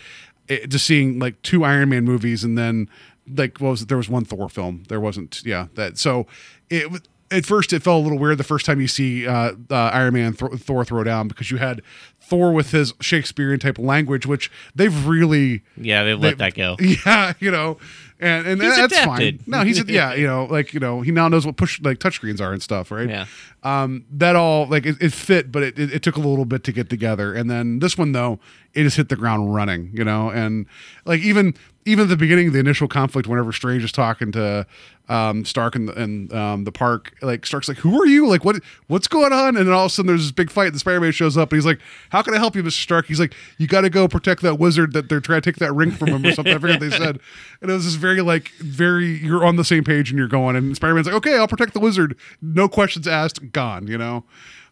it, 0.48 0.70
just 0.70 0.86
seeing 0.86 1.20
like 1.20 1.42
two 1.42 1.64
Iron 1.64 1.90
Man 1.90 2.04
movies 2.04 2.44
and 2.44 2.58
then 2.58 2.90
like 3.36 3.60
what 3.60 3.72
was 3.72 3.82
it? 3.84 3.88
There 3.90 3.98
was 3.98 4.10
one 4.10 4.26
Thor 4.26 4.50
film. 4.50 4.84
There 4.88 5.00
wasn't. 5.00 5.42
Yeah, 5.46 5.68
that 5.76 5.98
so 5.98 6.28
it. 6.70 7.08
At 7.32 7.44
first, 7.44 7.74
it 7.74 7.82
felt 7.82 8.02
a 8.02 8.04
little 8.04 8.20
weird 8.20 8.38
the 8.38 8.44
first 8.44 8.68
time 8.68 8.80
you 8.80 8.88
see 8.88 9.26
uh, 9.26 9.54
uh, 9.72 9.76
Iron 9.76 10.14
Man 10.14 10.34
th- 10.34 10.54
Thor 10.60 10.86
throw 10.86 11.04
down 11.04 11.28
because 11.28 11.50
you 11.50 11.58
had 11.58 11.82
Thor 12.22 12.54
with 12.54 12.70
his 12.70 12.94
Shakespearean 13.02 13.60
type 13.60 13.80
of 13.80 13.84
language, 13.84 14.28
which 14.28 14.52
they've 14.76 15.08
really 15.08 15.64
yeah 15.76 16.04
they've 16.04 16.20
let 16.20 16.38
that 16.38 16.54
go 16.54 16.76
yeah, 16.80 17.34
you 17.40 17.50
know, 17.50 17.80
and 18.26 18.48
and 18.48 18.62
He's 18.62 18.76
that's 18.76 18.94
adapted. 18.94 19.42
fine. 19.42 19.44
No, 19.48 19.64
he's 19.64 19.84
yeah, 19.90 20.14
you 20.14 20.28
know, 20.28 20.46
like 20.46 20.74
you 20.74 20.80
know, 20.80 21.02
he 21.02 21.12
now 21.12 21.28
knows 21.28 21.46
what 21.46 21.58
push 21.58 21.82
like 21.82 22.00
touchscreens 22.00 22.42
are 22.42 22.52
and 22.52 22.62
stuff, 22.62 22.92
right? 22.92 23.10
Yeah. 23.10 23.26
Um, 23.64 24.06
that 24.12 24.36
all 24.36 24.68
like 24.68 24.86
it, 24.86 24.96
it 25.02 25.12
fit, 25.14 25.52
but 25.52 25.64
it, 25.64 25.80
it, 25.80 25.94
it 25.94 26.04
took 26.04 26.18
a 26.18 26.20
little 26.20 26.46
bit 26.46 26.64
to 26.66 26.72
get 26.72 26.90
together. 26.90 27.34
And 27.34 27.50
then 27.50 27.80
this 27.80 27.98
one 27.98 28.12
though, 28.12 28.40
it 28.74 28.84
just 28.84 28.98
hit 28.98 29.10
the 29.10 29.16
ground 29.16 29.54
running, 29.56 29.92
you 29.94 30.04
know, 30.04 30.30
and 30.30 30.66
like 31.06 31.22
even 31.22 31.56
even 31.88 32.04
at 32.04 32.10
the 32.10 32.18
beginning, 32.18 32.48
of 32.48 32.54
the 32.54 32.60
initial 32.60 32.88
conflict, 32.88 33.28
whenever 33.28 33.52
Strange 33.52 33.84
is 33.84 33.92
talking 33.92 34.32
to 34.32 34.66
um, 35.08 35.46
Stark 35.46 35.76
in 35.76 35.86
the, 35.86 35.94
in, 35.94 36.36
um, 36.36 36.64
the 36.64 36.72
park, 36.72 37.14
like 37.22 37.46
Stark's 37.46 37.68
like, 37.68 37.78
"Who 37.78 38.02
are 38.02 38.08
you? 38.08 38.28
Like, 38.28 38.44
what 38.44 38.56
what's 38.88 39.08
going 39.08 39.32
on?" 39.32 39.56
And 39.56 39.68
then 39.68 39.74
all 39.74 39.86
of 39.86 39.92
a 39.92 39.94
sudden, 39.94 40.08
there's 40.08 40.24
this 40.24 40.32
big 40.32 40.50
fight. 40.50 40.66
And 40.66 40.76
the 40.76 40.80
Spider-Man 40.80 41.12
shows 41.12 41.38
up, 41.38 41.52
and 41.52 41.58
he's 41.58 41.66
like, 41.66 41.80
"How 42.10 42.24
can 42.24 42.34
I 42.34 42.38
help 42.38 42.56
you, 42.56 42.64
Mister 42.64 42.82
Stark?" 42.82 43.06
He's 43.06 43.20
like, 43.20 43.36
"You 43.60 43.68
got 43.68 43.82
to 43.82 43.92
go 43.92 44.08
protect 44.08 44.42
that 44.42 44.58
wizard 44.58 44.94
that 44.94 45.10
they're 45.10 45.20
trying 45.20 45.42
to 45.42 45.52
take 45.52 45.60
that 45.60 45.74
ring 45.74 45.92
from 45.92 46.10
him 46.10 46.26
or 46.26 46.32
something." 46.32 46.54
I 46.56 46.58
forget 46.58 46.82
what 46.82 46.90
they 46.90 46.98
said. 46.98 47.20
And 47.62 47.72
it 47.72 47.74
was 47.74 47.86
just 47.86 47.98
very 47.98 48.15
like 48.24 48.50
very 48.60 49.18
you're 49.18 49.46
on 49.46 49.56
the 49.56 49.66
same 49.66 49.84
page 49.84 50.10
and 50.10 50.18
you're 50.18 50.28
going. 50.28 50.56
And 50.56 50.76
Spider-Man's 50.76 51.08
like, 51.08 51.16
"Okay, 51.16 51.38
I'll 51.38 51.48
protect 51.48 51.74
the 51.74 51.80
wizard. 51.80 52.16
No 52.42 52.68
questions 52.68 53.08
asked. 53.08 53.52
Gone." 53.52 53.88
You 53.88 53.98
know. 53.98 54.24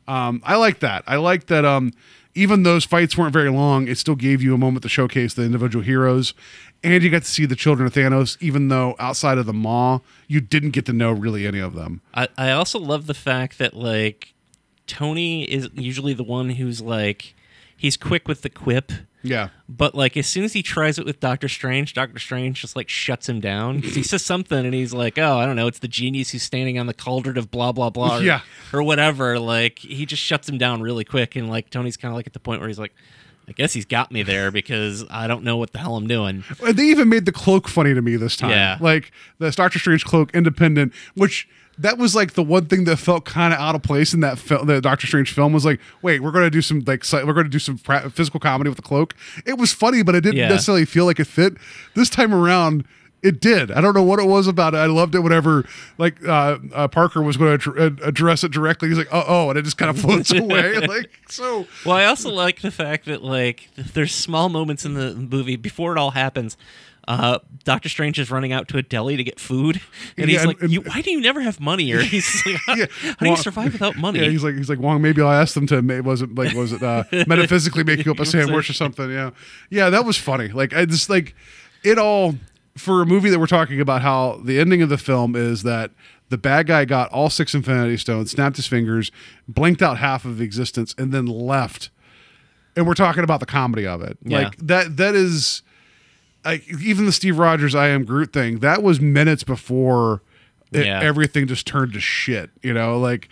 Um, 0.08 0.42
I 0.44 0.56
like 0.56 0.80
that. 0.80 1.04
I 1.08 1.16
like 1.16 1.46
that. 1.48 1.64
Um, 1.64 1.94
even 2.36 2.64
those 2.64 2.84
fights 2.84 3.18
weren't 3.18 3.34
very 3.34 3.50
long, 3.50 3.88
it 3.88 3.98
still 3.98 4.16
gave 4.16 4.42
you 4.42 4.54
a 4.54 4.58
moment 4.58 4.84
to 4.84 4.90
showcase 4.90 5.34
the 5.34 5.44
individual 5.44 5.84
heroes, 5.84 6.34
and 6.84 7.04
you 7.04 7.10
got 7.10 7.22
to 7.24 7.28
see 7.28 7.46
the 7.46 7.56
children 7.56 7.86
of 7.86 7.94
Thanos. 7.94 8.38
Even 8.42 8.70
though 8.70 8.96
outside 9.00 9.38
of 9.38 9.46
the 9.46 9.54
Maw, 9.54 10.00
you 10.28 10.42
didn't 10.42 10.72
get 10.72 10.86
to 10.88 10.94
know 10.94 11.12
really 11.12 11.46
any 11.46 11.60
of 11.60 11.74
them. 11.74 12.02
I, 12.14 12.28
I 12.38 12.52
also 12.52 12.80
love 12.80 13.08
the 13.08 13.14
fact 13.14 13.58
that 13.60 13.76
like 13.76 14.34
Tony 14.88 15.44
is 15.44 15.70
usually 15.74 16.14
the 16.14 16.24
one 16.24 16.52
who's 16.52 16.82
like 16.82 17.36
he's 17.78 17.98
quick 17.98 18.28
with 18.28 18.42
the 18.42 18.50
quip, 18.50 18.92
Yeah, 19.24 19.50
but 19.70 19.96
like 19.96 20.18
as 20.18 20.28
soon 20.28 20.44
as 20.44 20.54
he 20.54 20.62
tries 20.62 21.00
it 21.00 21.06
with 21.06 21.20
Doctor 21.20 21.48
Strange, 21.48 21.94
Doctor 21.94 22.20
Strange 22.20 22.60
just 22.62 22.76
like 22.76 22.90
shuts 22.90 23.28
him 23.30 23.40
down 23.40 23.82
he 23.82 24.04
says 24.04 24.24
something 24.24 24.66
and 24.66 24.74
he's 24.74 24.94
like, 24.94 25.18
"Oh, 25.18 25.38
I 25.38 25.46
don't 25.46 25.56
know, 25.56 25.68
it's 25.68 25.80
the 25.80 25.88
genius 25.88 26.32
who's 26.32 26.44
standing 26.44 26.78
on 26.78 26.88
the 26.88 26.94
cauldron 26.94 27.38
of 27.38 27.50
blah 27.50 27.72
blah 27.72 27.90
blah," 27.90 28.18
or, 28.18 28.22
Yeah. 28.22 28.42
or 28.74 28.84
whatever. 28.84 29.40
Like 29.40 29.80
he 29.80 30.06
just 30.06 30.22
shuts 30.22 30.48
him 30.50 30.58
down 30.58 30.82
really 30.82 31.06
quick, 31.06 31.36
and 31.36 31.50
like 31.50 31.70
Tony's 31.70 31.96
kind 31.98 32.12
of 32.12 32.16
like 32.18 32.28
at 32.28 32.34
the 32.34 32.40
point 32.40 32.60
where 32.60 32.68
he's 32.68 32.80
like. 32.80 32.94
I 33.46 33.52
guess 33.52 33.74
he's 33.74 33.84
got 33.84 34.10
me 34.10 34.24
there 34.24 34.52
because 34.52 35.04
I 35.10 35.28
don't 35.28 35.44
know 35.44 35.58
what 35.58 35.74
the 35.74 35.80
hell 35.80 35.98
I'm 35.98 36.08
doing. 36.08 36.46
They 36.66 36.84
even 36.86 37.10
made 37.10 37.26
the 37.26 37.34
cloak 37.34 37.68
funny 37.68 37.94
to 37.94 38.02
me 38.02 38.16
this 38.16 38.38
time. 38.38 38.52
Yeah. 38.52 38.78
like 38.80 39.12
the 39.38 39.52
Doctor 39.52 39.80
Strange 39.80 40.06
cloak, 40.06 40.34
independent, 40.34 40.94
which. 41.16 41.46
That 41.80 41.98
was 41.98 42.16
like 42.16 42.34
the 42.34 42.44
one 42.44 42.66
thing 42.68 42.84
that 42.84 42.98
felt 42.98 43.26
kind 43.26 43.54
of 43.54 43.60
out 43.60 43.74
of 43.74 43.82
place 43.82 44.14
in 44.14 44.20
that 44.20 44.38
film. 44.38 44.68
The 44.68 44.80
Doctor 44.80 45.08
Strange 45.08 45.32
film 45.34 45.54
was 45.54 45.66
like, 45.66 45.80
wait, 46.04 46.22
we're 46.22 46.32
going 46.32 46.46
to 46.46 46.52
do 46.52 46.62
some 46.62 46.84
like 46.86 47.04
we're 47.12 47.34
going 47.34 47.46
to 47.46 47.50
do 47.50 47.60
some 47.60 47.78
pra- 47.80 48.10
physical 48.12 48.40
comedy 48.40 48.70
with 48.70 48.78
the 48.78 48.84
cloak. 48.84 49.16
It 49.46 49.58
was 49.58 49.74
funny, 49.74 50.04
but 50.04 50.14
it 50.16 50.22
didn't 50.22 50.38
Yeah. 50.38 50.50
necessarily 50.50 50.86
feel 50.86 51.06
like 51.06 51.20
it 51.20 51.26
fit. 51.26 51.56
This 51.96 52.10
time 52.10 52.34
around, 52.34 52.86
it 53.24 53.40
did. 53.40 53.72
I 53.72 53.80
don't 53.82 53.94
know 53.96 54.04
what 54.04 54.20
it 54.20 54.26
was 54.28 54.48
about 54.48 54.74
it. 54.74 54.78
I 54.78 54.86
loved 54.86 55.16
it. 55.16 55.20
Whenever 55.22 55.66
like 55.98 56.24
uh, 56.28 56.58
uh, 56.74 56.88
Parker 56.90 57.22
was 57.24 57.38
going 57.38 57.58
to 57.58 57.80
ad- 57.82 58.00
address 58.04 58.44
it 58.44 58.52
directly, 58.52 58.90
he's 58.90 58.98
like, 58.98 59.08
oh, 59.12 59.24
oh, 59.26 59.50
and 59.50 59.58
it 59.58 59.64
just 59.64 59.78
kind 59.78 59.90
of 59.90 59.98
floats 60.02 60.32
away. 60.36 60.78
Like 60.78 61.10
so, 61.30 61.66
Well, 61.86 61.96
I 61.96 62.06
also 62.06 62.30
like 62.30 62.62
the 62.62 62.70
fact 62.72 63.06
that 63.06 63.24
like 63.24 63.70
there's 63.78 64.14
small 64.14 64.50
moments 64.50 64.86
in 64.86 64.94
the 64.94 65.16
movie 65.16 65.56
before 65.56 65.96
it 65.96 65.98
all 65.98 66.12
happens 66.12 66.56
uh, 67.08 67.40
Doctor 67.64 67.90
Strange 67.90 68.18
is 68.20 68.32
running 68.32 68.52
out 68.54 68.68
to 68.70 68.78
a 68.78 68.82
deli 68.82 69.18
to 69.18 69.24
get 69.24 69.40
food, 69.40 69.82
and 70.18 70.30
he's 70.30 70.42
Yeah, 70.42 70.48
like, 70.48 70.62
and- 70.62 70.72
you, 70.72 70.82
"Why 70.82 71.02
do 71.02 71.12
you 71.12 71.20
never 71.22 71.42
have 71.42 71.60
money?" 71.60 71.92
Or 71.94 72.00
he's 72.02 72.44
like, 72.46 72.56
"How, 72.66 72.76
Yeah. 72.76 72.86
how 73.02 73.14
do 73.26 73.30
you 73.30 73.38
survive 73.38 73.74
without 73.74 73.98
money?" 73.98 74.20
Yeah, 74.20 74.30
he's 74.30 74.44
like 74.44 74.56
he's 74.56 74.70
like 74.70 74.80
Wong. 74.80 75.02
Maybe 75.02 75.22
I'll 75.22 75.30
ask 75.32 75.54
them 75.54 75.68
to. 75.68 75.82
Was 76.02 76.22
it 76.22 76.34
like 76.36 76.54
was 76.56 76.72
it 76.74 76.82
uh, 76.84 77.04
metaphysically 77.28 77.84
make 77.84 78.06
you 78.06 78.12
up 78.12 78.20
a 78.20 78.26
sandwich 78.26 78.70
or 78.70 78.74
something? 78.74 79.10
Yeah, 79.12 79.32
yeah, 79.70 79.90
that 79.90 80.06
was 80.06 80.18
funny. 80.18 80.48
Like 80.50 80.74
I 80.74 80.86
just 80.86 81.10
like 81.10 81.36
it 81.84 81.98
all 81.98 82.36
for 82.78 83.02
a 83.02 83.06
movie 83.06 83.30
that 83.30 83.40
we're 83.40 83.48
talking 83.48 83.80
about. 83.82 84.02
How 84.02 84.40
the 84.44 84.60
ending 84.60 84.82
of 84.82 84.90
the 84.90 84.98
film 84.98 85.36
is 85.36 85.64
that 85.64 85.92
the 86.30 86.38
bad 86.38 86.68
guy 86.68 86.86
got 86.86 87.12
all 87.12 87.30
six 87.30 87.54
Infinity 87.54 87.98
Stones, 87.98 88.32
snapped 88.32 88.56
his 88.56 88.66
fingers, 88.66 89.12
blinked 89.48 89.82
out 89.82 89.98
half 90.00 90.26
of 90.26 90.40
existence, 90.42 90.96
and 90.98 91.12
then 91.12 91.26
left. 91.26 91.90
And 92.76 92.88
we're 92.88 92.96
talking 92.96 93.24
about 93.24 93.40
the 93.40 93.46
comedy 93.46 93.86
of 93.86 94.02
it. 94.02 94.18
Like 94.26 94.56
that. 94.58 94.98
That 94.98 95.14
is. 95.16 95.62
Like 96.46 96.68
even 96.82 97.06
the 97.06 97.12
Steve 97.12 97.38
Rogers 97.38 97.74
"I 97.76 97.88
am 97.90 98.04
Groot" 98.06 98.34
thing, 98.34 98.60
that 98.60 98.84
was 98.84 99.00
minutes 99.00 99.44
before 99.44 100.22
it- 100.72 100.86
Yeah. 100.86 101.00
everything 101.02 101.48
just 101.48 101.66
turned 101.68 101.94
to 101.94 102.00
shit. 102.00 102.50
You 102.62 102.74
know, 102.74 103.00
like, 103.00 103.30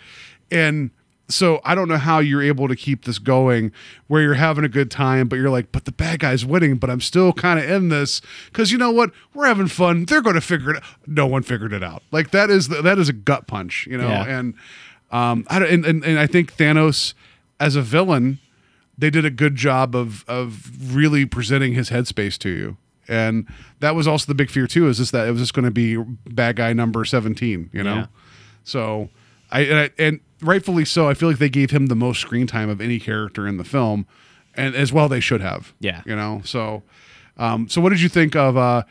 and 0.50 0.90
so 1.28 1.60
I 1.64 1.74
don't 1.74 1.88
know 1.88 1.96
how 1.96 2.18
you're 2.18 2.42
able 2.42 2.68
to 2.68 2.76
keep 2.76 3.04
this 3.04 3.18
going 3.18 3.72
where 4.06 4.20
you're 4.22 4.34
having 4.34 4.64
a 4.64 4.68
good 4.68 4.90
time, 4.90 5.28
but 5.28 5.36
you're 5.36 5.48
like, 5.50 5.72
but 5.72 5.84
the 5.86 5.92
bad 5.92 6.18
guy's 6.20 6.44
winning, 6.44 6.76
but 6.76 6.90
I'm 6.90 7.00
still 7.00 7.32
kind 7.32 7.58
of 7.58 7.68
in 7.70 7.88
this 7.88 8.20
because 8.46 8.70
you 8.70 8.76
know 8.78 8.90
what? 8.90 9.10
We're 9.34 9.46
having 9.46 9.68
fun. 9.68 10.04
They're 10.04 10.20
going 10.20 10.34
to 10.34 10.40
figure 10.42 10.70
it. 10.72 10.76
out. 10.76 10.82
No 11.06 11.26
one 11.26 11.42
figured 11.42 11.72
it 11.72 11.82
out. 11.82 12.02
Like 12.12 12.32
that 12.32 12.50
is 12.50 12.68
the, 12.68 12.82
that 12.82 12.98
is 12.98 13.08
a 13.08 13.12
gut 13.14 13.46
punch. 13.46 13.86
You 13.90 13.96
know, 13.98 14.08
Yeah. 14.08 14.24
and 14.38 14.54
um, 15.10 15.44
I 15.48 15.58
don't, 15.58 15.70
and, 15.70 15.84
and 15.86 16.04
and 16.04 16.18
I 16.18 16.26
think 16.26 16.54
Thanos 16.56 17.14
as 17.60 17.76
a 17.76 17.82
villain 17.82 18.38
they 18.98 19.08
did 19.10 19.24
a 19.24 19.30
good 19.30 19.56
job 19.56 19.96
of 19.96 20.24
of 20.28 20.94
really 20.94 21.24
presenting 21.24 21.72
his 21.72 21.88
headspace 21.90 22.36
to 22.38 22.50
you. 22.50 22.76
And 23.08 23.46
that 23.80 23.94
was 23.94 24.06
also 24.06 24.26
the 24.26 24.34
big 24.34 24.50
fear 24.50 24.66
too, 24.66 24.88
is 24.88 24.98
just 24.98 25.12
that 25.12 25.26
it 25.26 25.32
was 25.32 25.40
just 25.40 25.54
going 25.54 25.64
to 25.64 25.70
be 25.70 25.96
bad 25.96 26.56
guy 26.56 26.72
number 26.72 27.04
seventeen, 27.04 27.70
you 27.72 27.82
know. 27.82 27.94
Yeah. 27.94 28.06
So 28.64 29.10
I 29.50 29.60
and, 29.60 29.78
I 29.78 29.90
and 29.98 30.20
rightfully 30.40 30.84
so. 30.84 31.08
I 31.08 31.14
feel 31.14 31.28
like 31.28 31.38
they 31.38 31.48
gave 31.48 31.70
him 31.70 31.86
the 31.86 31.94
most 31.94 32.20
screen 32.20 32.46
time 32.46 32.68
of 32.68 32.80
any 32.80 32.98
character 32.98 33.46
in 33.46 33.56
the 33.56 33.64
film, 33.64 34.06
and 34.54 34.74
as 34.74 34.92
well 34.92 35.08
they 35.08 35.20
should 35.20 35.40
have. 35.40 35.72
Yeah. 35.80 36.02
you 36.06 36.16
know. 36.16 36.42
So, 36.44 36.82
um, 37.36 37.68
so 37.68 37.80
what 37.80 37.90
did 37.90 38.00
you 38.00 38.08
think 38.08 38.36
of 38.36 38.56
uh, 38.56 38.82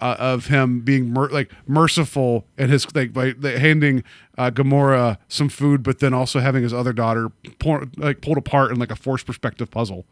uh 0.00 0.16
of 0.18 0.46
him 0.46 0.80
being 0.80 1.12
mer- 1.12 1.30
like 1.30 1.52
merciful 1.66 2.46
and 2.58 2.70
his 2.70 2.92
like 2.94 3.12
by 3.12 3.34
handing 3.42 4.04
uh, 4.38 4.50
Gamora 4.50 5.18
some 5.28 5.48
food, 5.48 5.82
but 5.82 6.00
then 6.00 6.12
also 6.12 6.40
having 6.40 6.62
his 6.62 6.74
other 6.74 6.92
daughter 6.92 7.30
pour, 7.58 7.86
like 7.96 8.20
pulled 8.20 8.38
apart 8.38 8.70
in 8.70 8.78
like 8.78 8.90
a 8.90 8.96
forced 8.96 9.26
perspective 9.26 9.70
puzzle, 9.70 10.04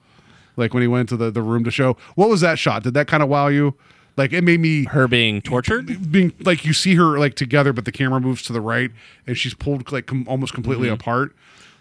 like 0.56 0.72
when 0.74 0.82
he 0.82 0.88
went 0.88 1.08
to 1.10 1.16
the 1.16 1.30
the 1.30 1.42
room 1.42 1.64
to 1.64 1.70
show. 1.70 1.96
What 2.14 2.28
was 2.28 2.40
that 2.42 2.58
shot? 2.58 2.82
Did 2.82 2.94
that 2.94 3.06
kind 3.06 3.22
of 3.22 3.28
wow 3.28 3.48
you? 3.48 3.74
Like 4.16 4.32
it 4.32 4.42
made 4.42 4.60
me 4.60 4.84
her 4.84 5.08
being 5.08 5.40
tortured. 5.40 6.10
being 6.12 6.32
like 6.40 6.64
you 6.64 6.72
see 6.72 6.94
her 6.96 7.18
like 7.18 7.34
together, 7.34 7.72
but 7.72 7.84
the 7.84 7.92
camera 7.92 8.20
moves 8.20 8.42
to 8.42 8.52
the 8.52 8.60
right 8.60 8.90
and 9.26 9.36
she's 9.38 9.54
pulled 9.54 9.90
like 9.92 10.06
com- 10.06 10.26
almost 10.28 10.52
completely 10.52 10.88
Mm-hmm. 10.88 10.94
apart. 10.94 11.34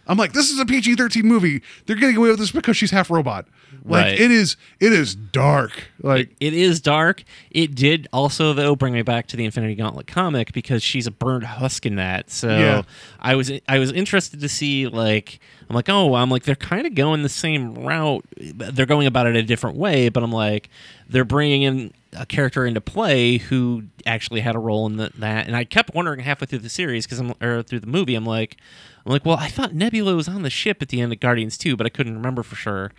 I'm 0.08 0.18
like, 0.18 0.34
this 0.34 0.50
is 0.50 0.60
a 0.60 0.66
PG 0.66 0.96
13 0.96 1.24
movie. 1.28 1.62
They're 1.86 1.96
getting 1.96 2.18
away 2.18 2.30
with 2.30 2.40
this 2.40 2.52
because 2.52 2.76
she's 2.76 2.90
half 2.90 3.12
robot. 3.12 3.46
Like 3.86 4.06
Right. 4.06 4.20
it 4.20 4.32
is, 4.32 4.58
it 4.80 4.92
is 4.92 5.14
dark. 5.14 5.84
Like 6.02 6.36
It 6.40 6.56
is 6.56 6.82
dark. 6.82 7.24
It 7.52 7.76
did 7.76 8.08
also 8.12 8.54
though 8.54 8.76
bring 8.76 8.94
me 8.94 9.04
back 9.04 9.28
to 9.28 9.38
the 9.38 9.46
Infinity 9.46 9.76
Gauntlet 9.76 10.08
comic 10.08 10.52
because 10.52 10.82
she's 10.82 11.06
a 11.06 11.12
burned 11.12 11.44
husk 11.44 11.86
in 11.86 11.96
that. 11.98 12.32
So 12.32 12.48
Yeah. 12.50 12.82
I 13.20 13.36
was 13.36 13.52
I 13.68 13.78
was 13.78 13.92
interested 13.92 14.40
to 14.42 14.50
see 14.50 14.88
like 14.88 15.40
I'm 15.70 15.76
like 15.76 15.90
oh 15.90 16.16
I'm 16.16 16.30
like 16.30 16.44
they're 16.44 16.56
kind 16.56 16.88
of 16.88 16.96
going 16.96 17.24
the 17.24 17.30
same 17.30 17.76
route. 17.76 18.26
They're 18.38 18.86
going 18.86 19.08
about 19.08 19.28
it 19.28 19.36
a 19.36 19.44
different 19.44 19.78
way, 19.78 20.10
but 20.10 20.24
I'm 20.24 20.32
like 20.32 20.70
they're 21.08 21.26
bringing 21.26 21.62
in 21.62 21.94
a 22.14 22.26
character 22.26 22.66
into 22.66 22.82
play 22.82 23.38
who 23.38 23.84
actually 24.06 24.42
had 24.42 24.56
a 24.56 24.60
role 24.60 24.88
in 24.88 24.98
the, 24.98 25.12
that. 25.20 25.46
And 25.46 25.56
I 25.56 25.64
kept 25.64 25.94
wondering 25.94 26.22
halfway 26.22 26.48
through 26.48 26.60
the 26.60 26.70
series 26.70 27.06
because 27.06 27.20
I'm 27.20 27.34
or 27.42 27.62
through 27.62 27.82
the 27.82 27.88
movie 27.88 28.16
I'm 28.16 28.26
like 28.26 28.58
I'm 29.06 29.12
like 29.12 29.26
well 29.26 29.38
I 29.38 29.48
thought 29.48 29.74
Nebula 29.74 30.16
was 30.16 30.28
on 30.28 30.42
the 30.42 30.50
ship 30.50 30.82
at 30.82 30.90
the 30.90 31.02
end 31.02 31.14
of 31.14 31.20
Guardians 31.20 31.58
2, 31.58 31.78
but 31.78 31.86
I 31.86 31.90
couldn't 31.90 32.16
remember 32.16 32.44
for 32.44 32.56
sure. 32.56 32.92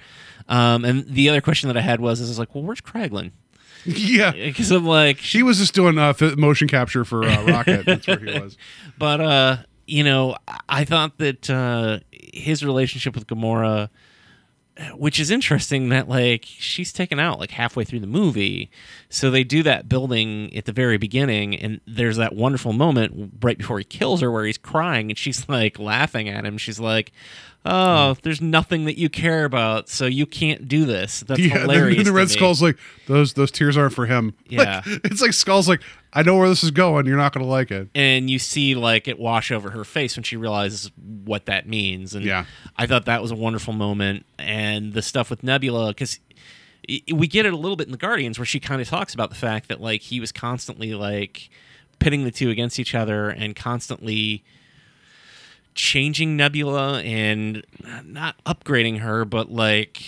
Um, 0.49 0.85
and 0.85 1.07
the 1.07 1.29
other 1.29 1.41
question 1.41 1.69
that 1.69 1.77
I 1.77 1.81
had 1.81 2.01
was, 2.01 2.21
is 2.21 2.39
like, 2.39 2.55
well, 2.55 2.65
where's 2.65 2.81
Kraglin? 2.81 3.31
yeah, 3.85 4.33
because 4.33 4.71
I'm 4.71 4.85
like, 4.85 5.19
she 5.19 5.43
was 5.43 5.59
just 5.59 5.75
doing 5.75 5.97
uh, 5.97 6.13
motion 6.37 6.69
capture 6.69 7.05
for 7.05 7.25
uh, 7.25 7.47
Rocket. 7.47 7.87
That's 7.87 8.07
where 8.07 8.19
he 8.19 8.39
was. 8.39 8.59
but 8.99 9.21
uh, 9.21 9.57
you 9.91 10.05
know, 10.05 10.37
I- 10.69 10.85
thought 10.85 11.19
that 11.19 11.51
uh, 11.51 11.99
his 12.13 12.65
relationship 12.65 13.15
with 13.15 13.27
Gamora, 13.27 13.89
which 14.95 15.19
is 15.21 15.31
interesting, 15.31 15.89
that 15.91 16.09
like 16.09 16.45
she's 16.45 16.93
taken 16.93 17.19
out 17.19 17.39
like 17.39 17.51
halfway 17.51 17.85
through 17.85 18.01
the 18.01 18.07
movie, 18.07 18.71
so 19.09 19.31
they 19.31 19.45
do 19.45 19.63
that 19.65 19.89
building 19.89 20.57
at 20.57 20.65
the 20.65 20.73
very 20.73 20.97
beginning, 20.97 21.55
and 21.57 21.81
there's 21.87 22.17
that 22.17 22.35
wonderful 22.35 22.73
moment 22.73 23.35
right 23.43 23.59
before 23.59 23.79
he 23.79 23.85
kills 23.85 24.21
her 24.21 24.31
where 24.31 24.45
he's 24.45 24.59
crying 24.59 25.11
and 25.11 25.19
she's 25.19 25.49
like 25.49 25.79
laughing 25.79 26.29
at 26.29 26.45
him. 26.45 26.57
She's 26.59 26.81
like. 26.81 27.13
Oh, 27.63 28.17
there's 28.23 28.41
nothing 28.41 28.87
that 28.87 28.97
you 28.97 29.11
care 29.11 29.45
about, 29.45 29.89
so 29.91 30.07
you 30.07 30.25
can't 30.25 30.67
do 30.67 30.87
this. 30.87 31.21
That's 31.21 31.39
Yeah, 31.41 31.53
and 31.53 31.61
hilarious. 31.63 31.99
the 31.99 32.05
to 32.05 32.13
Red. 32.13 32.31
Skull's 32.31 32.63
like 32.63 32.79
those 33.07 33.35
those 33.35 33.51
tears 33.51 33.77
aren't 33.77 33.93
for 33.93 34.07
him. 34.07 34.35
Yeah. 34.49 34.83
Like, 34.87 35.01
it's 35.05 35.21
like 35.21 35.33
Skull's 35.35 35.69
like 35.69 35.83
I 36.13 36.23
know 36.23 36.37
where 36.37 36.49
this 36.49 36.65
is 36.65 36.71
going. 36.71 37.05
You're 37.07 37.19
not 37.19 37.33
going 37.35 37.45
to 37.45 37.51
like 37.51 37.71
it. 37.71 37.89
and 37.95 38.31
you 38.31 38.39
see 38.39 38.75
like 38.75 39.07
it 39.09 39.19
wash 39.19 39.53
over 39.53 39.71
her 39.71 39.85
face 39.85 40.17
when 40.17 40.25
she 40.25 40.37
realizes 40.37 40.91
what 41.25 41.47
that 41.47 41.69
means 41.69 42.15
and 42.15 42.25
Yeah. 42.25 42.47
i 42.77 42.87
thought 42.87 43.05
that 43.05 43.21
was 43.23 43.31
a 43.31 43.37
wonderful 43.37 43.73
moment 43.75 44.25
and 44.39 44.93
the 44.95 45.03
stuff 45.03 45.29
with 45.31 45.43
nebula 45.45 45.89
because 45.89 46.19
we 47.13 47.27
get 47.29 47.47
it 47.47 47.53
a 47.53 47.57
little 47.57 47.77
bit 47.77 47.87
in 47.87 47.93
the 47.93 47.99
guardians 47.99 48.39
where 48.39 48.47
she 48.47 48.59
kind 48.59 48.81
of 48.81 48.89
talks 48.89 49.13
about 49.15 49.29
the 49.29 49.37
fact 49.37 49.69
that 49.69 49.81
like 49.81 50.01
he 50.01 50.19
was 50.19 50.33
constantly 50.33 50.95
like 50.95 51.51
pitting 52.01 52.25
the 52.25 52.31
two 52.33 52.49
against 52.51 52.81
each 52.81 52.95
other 52.95 53.29
and 53.29 53.55
constantly 53.55 54.43
changing 55.75 56.37
nebula 56.37 57.01
and 57.03 57.65
not 58.05 58.37
upgrading 58.45 58.99
her 58.99 59.25
but 59.25 59.51
like 59.51 60.03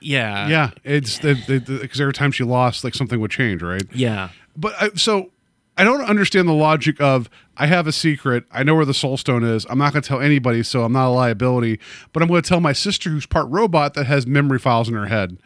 yeah 0.00 0.48
Yeah, 0.48 0.70
it's 0.82 1.18
because 1.20 2.00
every 2.00 2.12
time 2.12 2.32
she 2.32 2.42
lost, 2.44 2.82
like 2.82 2.94
something 2.94 3.20
would 3.20 3.30
change, 3.30 3.62
right? 3.62 3.84
yeah 3.94 4.30
But 4.56 4.74
I, 4.80 4.90
so 4.94 5.30
I 5.78 5.84
don't 5.84 6.02
understand 6.02 6.48
the 6.48 6.52
logic 6.54 7.00
of 7.00 7.30
I 7.56 7.66
have 7.66 7.86
a 7.86 7.92
secret. 7.92 8.44
I 8.50 8.62
know 8.62 8.74
where 8.74 8.84
the 8.84 8.94
soul 8.94 9.16
stone 9.16 9.44
is. 9.44 9.66
I'm 9.70 9.78
not 9.78 9.92
going 9.92 10.02
to 10.02 10.08
tell 10.08 10.20
anybody, 10.20 10.62
so 10.62 10.84
I'm 10.84 10.92
not 10.92 11.08
a 11.08 11.10
liability. 11.10 11.78
But 12.12 12.22
I'm 12.22 12.28
going 12.28 12.42
to 12.42 12.48
tell 12.48 12.60
my 12.60 12.72
sister, 12.72 13.10
who's 13.10 13.26
part 13.26 13.48
robot, 13.48 13.94
that 13.94 14.06
has 14.06 14.26
memory 14.26 14.58
files 14.58 14.88
in 14.88 14.94
her 14.94 15.06
head. 15.06 15.38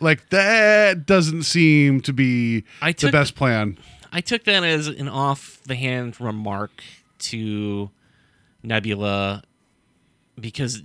Like 0.00 0.28
that 0.28 1.06
doesn't 1.06 1.42
seem 1.44 2.00
to 2.02 2.12
be 2.12 2.64
I 2.82 2.92
the 2.92 3.10
best 3.10 3.34
plan. 3.34 3.78
I 4.12 4.20
took 4.20 4.44
that 4.44 4.62
as 4.62 4.86
an 4.86 5.08
off 5.08 5.60
the 5.66 5.74
hand 5.74 6.20
remark 6.20 6.82
to 7.18 7.90
Nebula 8.66 9.42
because 10.38 10.82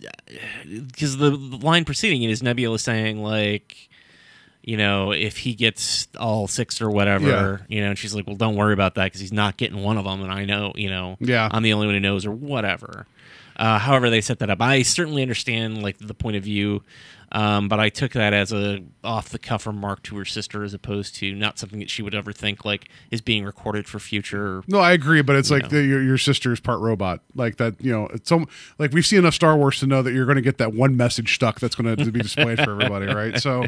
because 0.88 1.18
the, 1.18 1.32
the 1.32 1.58
line 1.58 1.84
preceding 1.86 2.24
it 2.24 2.30
is 2.30 2.42
Nebula 2.42 2.80
saying 2.80 3.22
like 3.22 3.90
you 4.64 4.78
know 4.78 5.12
if 5.12 5.38
he 5.38 5.54
gets 5.56 6.08
all 6.20 6.48
six 6.48 6.82
or 6.82 6.90
whatever 6.90 7.28
Yeah. 7.70 7.76
you 7.76 7.82
know 7.84 7.90
and 7.90 7.98
she's 7.98 8.14
like 8.16 8.28
well 8.28 8.36
don't 8.36 8.56
worry 8.56 8.74
about 8.74 8.96
that 8.96 9.06
because 9.06 9.20
he's 9.20 9.34
not 9.34 9.58
getting 9.58 9.84
one 9.84 9.98
of 9.98 10.06
them 10.06 10.22
and 10.22 10.32
I 10.32 10.46
know 10.46 10.72
you 10.76 10.90
know 10.90 11.18
Yeah. 11.20 11.50
I'm 11.52 11.64
the 11.64 11.74
only 11.74 11.88
one 11.88 11.96
who 11.96 12.00
knows 12.00 12.26
or 12.26 12.32
whatever 12.32 13.08
uh, 13.58 13.78
however 13.80 14.10
they 14.10 14.22
set 14.22 14.40
that 14.40 14.50
up 14.50 14.62
I 14.62 14.84
certainly 14.84 15.22
understand 15.22 15.82
like 15.84 15.98
the 16.00 16.14
point 16.14 16.38
of 16.38 16.44
view 16.44 16.84
um, 17.32 17.68
but 17.68 17.80
I 17.80 17.90
took 17.90 18.12
that 18.14 18.34
as 18.34 18.52
a 18.52 18.84
off 19.04 19.30
the 19.30 19.40
cuff 19.40 19.66
remark 19.66 20.04
to 20.04 20.18
her 20.18 20.26
sister 20.26 20.64
as 20.64 20.74
opposed 20.74 21.16
to 21.16 21.34
not 21.34 21.58
something 21.58 21.80
that 21.80 21.90
she 21.90 22.02
would 22.02 22.14
ever 22.14 22.32
think 22.32 22.66
like 22.66 22.90
is 23.10 23.22
being 23.22 23.44
recorded 23.46 23.88
for 23.88 24.00
future 24.00 24.64
No, 24.68 24.80
I 24.80 24.92
agree, 24.92 25.22
but 25.22 25.36
it's 25.36 25.50
like 25.50 25.70
the, 25.70 25.84
your 25.84 26.02
your 26.02 26.18
sister's 26.18 26.60
part 26.60 26.80
robot, 26.80 27.22
like 27.36 27.58
that. 27.58 27.76
You 27.80 27.92
know, 27.92 28.08
it's 28.08 28.30
so 28.30 28.46
like 28.78 28.92
we've 28.92 29.06
seen 29.06 29.20
enough 29.20 29.34
Star 29.34 29.56
Wars 29.56 29.80
to 29.80 29.88
know 29.88 30.02
that 30.02 30.14
you're 30.14 30.26
going 30.26 30.36
to 30.36 30.42
get 30.42 30.58
that 30.58 30.74
one 30.74 30.98
message 30.98 31.36
stuck 31.36 31.60
that's 31.60 31.76
going 31.76 31.96
to 31.96 32.12
be 32.12 32.22
displayed 32.22 32.60
for 32.60 32.72
everybody, 32.72 33.08
right? 33.08 33.40
So, 33.40 33.66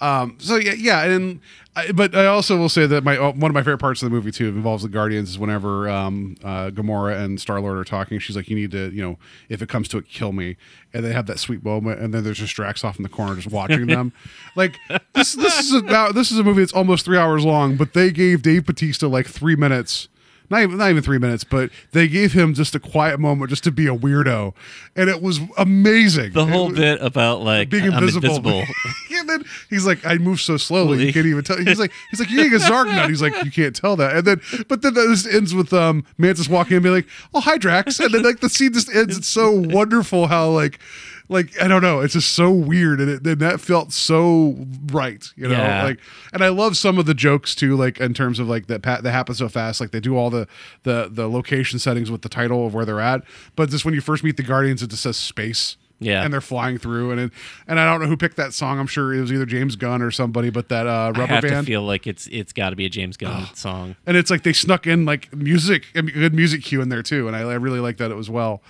um, 0.00 0.36
so 0.38 0.56
yeah, 0.56 0.72
yeah, 0.72 1.04
and 1.04 1.40
I, 1.74 1.92
but 1.92 2.14
I 2.14 2.26
also 2.26 2.58
will 2.58 2.68
say 2.68 2.86
that 2.86 3.02
my 3.04 3.16
uh, 3.16 3.32
one 3.32 3.50
of 3.50 3.54
my 3.54 3.60
favorite 3.60 3.78
parts 3.78 4.02
of 4.02 4.10
the 4.10 4.14
movie 4.14 4.30
too 4.30 4.48
involves 4.48 4.82
the 4.82 4.88
Guardians 4.88 5.30
is 5.30 5.38
whenever 5.38 5.88
um, 5.88 6.36
uh, 6.44 6.70
Gamora 6.70 7.22
and 7.22 7.40
Star 7.40 7.60
Lord 7.60 7.78
are 7.78 7.84
talking, 7.84 8.18
she's 8.18 8.36
like, 8.36 8.48
"You 8.48 8.56
need 8.56 8.72
to, 8.72 8.90
you 8.90 9.02
know, 9.02 9.18
if 9.48 9.62
it 9.62 9.68
comes 9.68 9.88
to 9.88 9.98
it, 9.98 10.08
kill 10.08 10.32
me," 10.32 10.56
and 10.94 11.04
they 11.04 11.12
have 11.12 11.26
that 11.26 11.38
sweet 11.38 11.64
moment, 11.64 12.00
and 12.00 12.12
then 12.12 12.24
there's 12.24 12.38
just 12.38 12.54
Drax 12.54 12.84
off 12.84 12.96
in 12.96 13.02
the 13.02 13.08
corner 13.08 13.34
just 13.34 13.50
watching 13.50 13.86
them, 13.86 14.12
like 14.56 14.78
this. 15.14 15.34
This 15.34 15.58
is 15.60 15.72
about 15.74 16.14
this 16.14 16.30
is 16.30 16.38
a 16.38 16.44
movie 16.44 16.62
that's 16.62 16.72
almost 16.72 17.04
three 17.04 17.18
hours 17.18 17.44
long, 17.44 17.76
but 17.76 17.94
they 17.94 18.10
gave 18.10 18.42
Dave 18.42 18.66
Batista 18.66 19.06
like 19.06 19.26
three 19.26 19.56
minutes 19.56 20.08
not 20.52 20.62
even 20.62 20.78
not 20.78 20.90
even 20.90 21.02
three 21.02 21.18
minutes, 21.18 21.42
but 21.42 21.70
they 21.90 22.06
gave 22.06 22.32
him 22.32 22.54
just 22.54 22.74
a 22.74 22.80
quiet 22.80 23.18
moment 23.18 23.50
just 23.50 23.64
to 23.64 23.72
be 23.72 23.86
a 23.86 23.96
weirdo, 23.96 24.54
and 24.94 25.08
it 25.08 25.20
was 25.20 25.40
amazing. 25.58 26.32
the 26.32 26.46
whole 26.46 26.68
was- 26.68 26.78
bit 26.78 27.00
about 27.02 27.42
like 27.42 27.70
being 27.70 27.86
invisible. 27.86 28.36
invisible. 28.36 28.62
and 29.12 29.28
then 29.28 29.44
he's 29.70 29.86
like, 29.86 30.04
I 30.06 30.18
move 30.18 30.40
so 30.40 30.56
slowly, 30.56 31.06
you 31.06 31.12
can't 31.12 31.26
even 31.26 31.42
tell. 31.42 31.56
He's 31.56 31.78
like, 31.78 31.92
he's 32.10 32.20
like, 32.20 32.30
you're 32.30 32.44
eating 32.44 32.60
a 32.60 32.62
Zarg 32.62 32.86
nut. 32.86 33.08
He's 33.08 33.22
like, 33.22 33.44
you 33.44 33.50
can't 33.50 33.74
tell 33.74 33.96
that. 33.96 34.16
And 34.16 34.26
then, 34.26 34.40
but 34.68 34.82
then 34.82 34.94
this 34.94 35.26
ends 35.26 35.54
with 35.54 35.72
um 35.72 36.04
Mantis 36.18 36.48
walking 36.48 36.72
in 36.72 36.76
and 36.76 36.82
being 36.84 36.94
like, 36.94 37.08
oh 37.34 37.40
hi 37.40 37.58
Drax, 37.58 37.98
and 37.98 38.12
then 38.12 38.22
like 38.22 38.40
the 38.40 38.48
scene 38.48 38.72
just 38.72 38.94
ends. 38.94 39.16
It's 39.16 39.28
so 39.28 39.50
wonderful 39.50 40.26
how 40.26 40.50
like 40.50 40.78
like 41.28 41.60
I 41.60 41.68
don't 41.68 41.82
know, 41.82 42.00
it's 42.00 42.14
just 42.14 42.32
so 42.32 42.50
weird, 42.50 43.00
and, 43.00 43.10
it, 43.10 43.26
and 43.26 43.40
that 43.40 43.60
felt 43.60 43.92
so 43.92 44.56
right, 44.86 45.26
you 45.36 45.48
know. 45.48 45.56
Yeah. 45.56 45.84
Like, 45.84 45.98
and 46.32 46.42
I 46.44 46.48
love 46.48 46.76
some 46.76 46.98
of 46.98 47.06
the 47.06 47.14
jokes 47.14 47.54
too, 47.54 47.76
like 47.76 48.00
in 48.00 48.14
terms 48.14 48.38
of 48.38 48.48
like 48.48 48.66
that 48.66 48.82
that 48.82 49.04
happens 49.04 49.38
so 49.38 49.48
fast. 49.48 49.80
Like 49.80 49.90
they 49.92 50.00
do 50.00 50.16
all 50.16 50.30
the 50.30 50.46
the 50.82 51.08
the 51.10 51.28
location 51.28 51.78
settings 51.78 52.10
with 52.10 52.22
the 52.22 52.28
title 52.28 52.66
of 52.66 52.74
where 52.74 52.84
they're 52.84 53.00
at, 53.00 53.22
but 53.56 53.70
just 53.70 53.84
when 53.84 53.94
you 53.94 54.00
first 54.00 54.22
meet 54.24 54.36
the 54.36 54.42
Guardians, 54.42 54.82
it 54.82 54.90
just 54.90 55.02
says 55.02 55.16
space. 55.16 55.76
Yeah. 56.04 56.24
and 56.24 56.32
they're 56.32 56.40
flying 56.40 56.78
through, 56.78 57.12
and 57.12 57.20
it, 57.20 57.32
and 57.68 57.78
I 57.78 57.84
don't 57.88 58.00
know 58.00 58.08
who 58.08 58.16
picked 58.16 58.36
that 58.36 58.52
song. 58.52 58.80
I'm 58.80 58.88
sure 58.88 59.14
it 59.14 59.20
was 59.20 59.32
either 59.32 59.46
James 59.46 59.76
Gunn 59.76 60.02
or 60.02 60.10
somebody, 60.10 60.50
but 60.50 60.68
that 60.68 60.88
uh, 60.88 60.90
I 60.90 61.06
rubber 61.10 61.26
have 61.26 61.44
to 61.44 61.50
band. 61.50 61.66
feel 61.68 61.82
like 61.82 62.08
it's 62.08 62.26
it's 62.26 62.52
got 62.52 62.70
to 62.70 62.76
be 62.76 62.86
a 62.86 62.88
James 62.88 63.16
Gunn 63.16 63.46
song. 63.54 63.94
and 64.04 64.16
it's 64.16 64.28
like 64.28 64.42
they 64.42 64.52
snuck 64.52 64.88
in 64.88 65.04
like 65.04 65.32
music, 65.32 65.84
I 65.94 66.00
good 66.00 66.34
music 66.34 66.64
cue 66.64 66.80
in 66.82 66.88
there 66.88 67.04
too, 67.04 67.28
and 67.28 67.36
I, 67.36 67.42
I 67.42 67.54
really 67.54 67.78
like 67.78 67.98
that 67.98 68.10
as 68.10 68.28
well. 68.28 68.62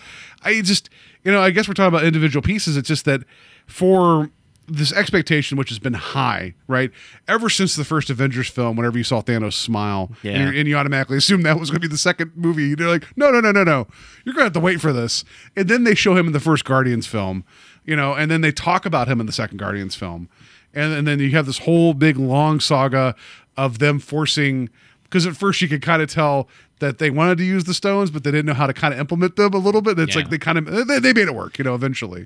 I 0.45 0.61
just, 0.61 0.91
you 1.25 1.33
know, 1.33 1.41
I 1.41 1.51
guess 1.51 1.69
we're 1.69 1.75
talking 1.75 1.89
about 1.95 2.05
individual 2.05 2.43
pieces. 2.43 2.77
It's 2.77 2.89
just 2.89 3.05
that 3.05 3.23
for 3.67 4.31
this 4.69 4.93
expectation, 4.93 5.59
which 5.59 5.69
has 5.71 5.79
been 5.81 5.95
high, 5.95 6.55
right? 6.69 6.91
Ever 7.27 7.49
since 7.51 7.75
the 7.75 7.85
first 7.85 8.11
Avengers 8.11 8.49
film, 8.49 8.77
whenever 8.77 8.97
you 8.97 9.05
saw 9.05 9.21
Thanos 9.21 9.55
smile, 9.55 10.13
Yeah. 10.23 10.33
and, 10.33 10.55
you- 10.55 10.61
and 10.61 10.69
you 10.69 10.77
automatically 10.77 11.17
assume 11.17 11.43
that 11.43 11.59
was 11.59 11.69
going 11.71 11.81
to 11.81 11.89
be 11.89 11.93
the 11.93 11.99
second 11.99 12.33
movie, 12.37 12.75
you're 12.79 12.89
like, 12.89 13.05
no, 13.17 13.31
no, 13.31 13.41
no, 13.41 13.51
no, 13.51 13.65
no, 13.65 13.89
you're 14.25 14.33
going 14.35 14.43
to 14.43 14.45
have 14.45 14.53
to 14.53 14.61
wait 14.61 14.81
for 14.81 14.93
this. 14.93 15.25
And 15.57 15.69
then 15.69 15.85
they 15.85 15.95
show 15.97 16.17
him 16.17 16.29
in 16.29 16.33
the 16.33 16.41
first 16.41 16.65
Guardians 16.65 17.07
film, 17.09 17.45
you 17.85 17.97
know, 17.97 18.15
and 18.15 18.31
then 18.31 18.41
they 18.41 18.53
talk 18.53 18.87
about 18.87 19.09
him 19.09 19.19
in 19.21 19.27
the 19.27 19.33
second 19.33 19.59
Guardians 19.59 19.97
film, 19.97 20.29
and, 20.73 20.93
and 20.93 21.07
then 21.09 21.19
you 21.19 21.31
have 21.33 21.47
this 21.47 21.59
whole 21.59 21.93
big 21.93 22.17
long 22.17 22.61
saga 22.61 23.15
of 23.57 23.79
them 23.81 23.99
forcing 23.99 24.71
because 25.13 25.27
at 25.27 25.37
first 25.37 25.61
you 25.61 25.69
could 25.69 25.83
kind 25.83 26.01
of 26.01 26.09
tell 26.11 26.49
that 26.79 26.97
they 26.99 27.11
wanted 27.11 27.37
to 27.37 27.45
use 27.45 27.65
the 27.65 27.75
stones, 27.75 28.11
but 28.11 28.25
they 28.25 28.31
didn't 28.31 28.47
know 28.47 28.55
how 28.55 28.67
to 28.67 28.73
kind 28.73 28.95
of 28.95 28.99
implement 28.99 29.37
them 29.37 29.53
a 29.53 29.59
little 29.59 29.83
bit. 29.83 29.99
It's 29.99 30.15
Yeah. 30.15 30.23
like 30.23 30.31
they 30.31 30.39
kind 30.39 30.57
of 30.57 30.65
they, 30.89 30.99
they 30.99 31.13
made 31.13 31.29
it 31.29 31.35
work, 31.35 31.59
you 31.59 31.65
know, 31.65 31.75
eventually. 31.75 32.25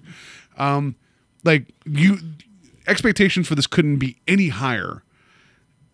Um, 0.57 0.95
like 1.43 1.67
you, 1.85 2.19
expectations 2.87 3.49
for 3.49 3.57
this 3.57 3.67
couldn't 3.67 3.97
be 3.97 4.17
any 4.29 4.49
higher, 4.51 5.03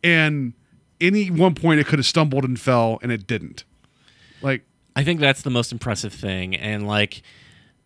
and 0.05 0.53
any 1.01 1.31
one 1.31 1.55
point 1.55 1.81
it 1.81 1.87
could 1.87 1.99
have 1.99 2.07
stumbled 2.07 2.45
and 2.45 2.61
fell, 2.61 2.99
and 3.03 3.11
it 3.11 3.27
didn't. 3.27 3.65
Like 4.43 4.63
I 4.95 5.03
think 5.05 5.19
that's 5.21 5.43
the 5.43 5.51
most 5.51 5.73
impressive 5.73 6.13
thing. 6.13 6.55
And 6.55 6.87
like, 6.87 7.23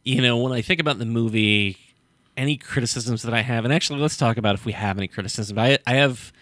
you 0.05 0.21
know, 0.21 0.37
when 0.39 0.53
I 0.53 0.63
think 0.63 0.81
about 0.81 0.99
the 0.99 1.07
movie, 1.07 1.77
any 2.37 2.57
criticisms 2.57 3.23
that 3.23 3.33
I 3.33 3.43
have, 3.43 3.65
and 3.65 3.73
actually, 3.73 4.01
let's 4.01 4.17
talk 4.17 4.37
about 4.37 4.55
if 4.57 4.65
we 4.67 4.73
have 4.73 4.99
any 4.99 5.09
criticisms. 5.09 5.57
I 5.59 5.79
I 5.87 5.95
have 5.95 6.33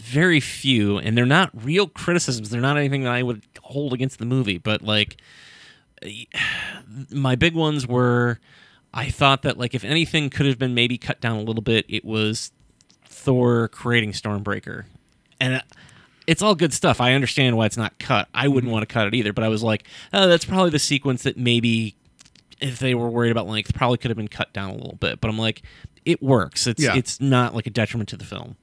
very 0.00 0.40
few, 0.40 0.98
and 0.98 1.16
they're 1.16 1.26
not 1.26 1.50
real 1.52 1.86
criticisms. 1.86 2.50
They're 2.50 2.60
not 2.60 2.76
anything 2.76 3.02
that 3.04 3.12
I 3.12 3.22
would 3.22 3.42
hold 3.62 3.92
against 3.92 4.18
the 4.18 4.24
movie. 4.26 4.58
But 4.58 4.82
like, 4.82 5.16
my 7.10 7.34
big 7.36 7.54
ones 7.54 7.86
were, 7.86 8.38
I 8.94 9.10
thought 9.10 9.42
that 9.42 9.58
like 9.58 9.74
if 9.74 9.84
anything 9.84 10.30
could 10.30 10.46
have 10.46 10.58
been 10.58 10.74
maybe 10.74 10.98
cut 10.98 11.20
down 11.20 11.36
a 11.36 11.42
little 11.42 11.62
bit, 11.62 11.84
it 11.88 12.04
was 12.04 12.52
Thor 13.06 13.68
creating 13.68 14.12
Stormbreaker, 14.12 14.84
and. 15.40 15.54
uh, 15.54 15.60
it's 16.26 16.42
all 16.42 16.54
good 16.54 16.74
stuff. 16.74 17.00
I 17.00 17.14
understand 17.14 17.56
why 17.56 17.64
it's 17.64 17.78
not 17.78 17.98
cut. 17.98 18.28
I 18.34 18.48
wouldn't 18.48 18.70
want 18.70 18.86
to 18.86 18.86
cut 18.92 19.06
it 19.06 19.14
either, 19.14 19.32
but 19.32 19.44
I 19.44 19.48
was 19.48 19.62
like, 19.62 19.84
oh, 20.12 20.28
that's 20.28 20.44
probably 20.44 20.68
the 20.68 20.78
sequence 20.78 21.22
that 21.22 21.38
maybe 21.38 21.94
if 22.60 22.78
they 22.80 22.94
were 22.94 23.08
worried 23.08 23.30
about 23.30 23.46
length, 23.46 23.72
probably 23.72 23.96
could 23.96 24.10
have 24.10 24.18
been 24.18 24.28
cut 24.28 24.52
down 24.52 24.68
a 24.68 24.74
little 24.74 24.96
bit. 25.00 25.22
But 25.22 25.28
I'm 25.30 25.38
like, 25.38 25.62
it 26.04 26.22
works. 26.22 26.66
It's 26.66 26.82
Yeah. 26.82 26.96
it's 26.96 27.18
not 27.18 27.54
like 27.54 27.66
a 27.66 27.70
detriment 27.70 28.10
to 28.10 28.18
the 28.18 28.26
film. 28.26 28.56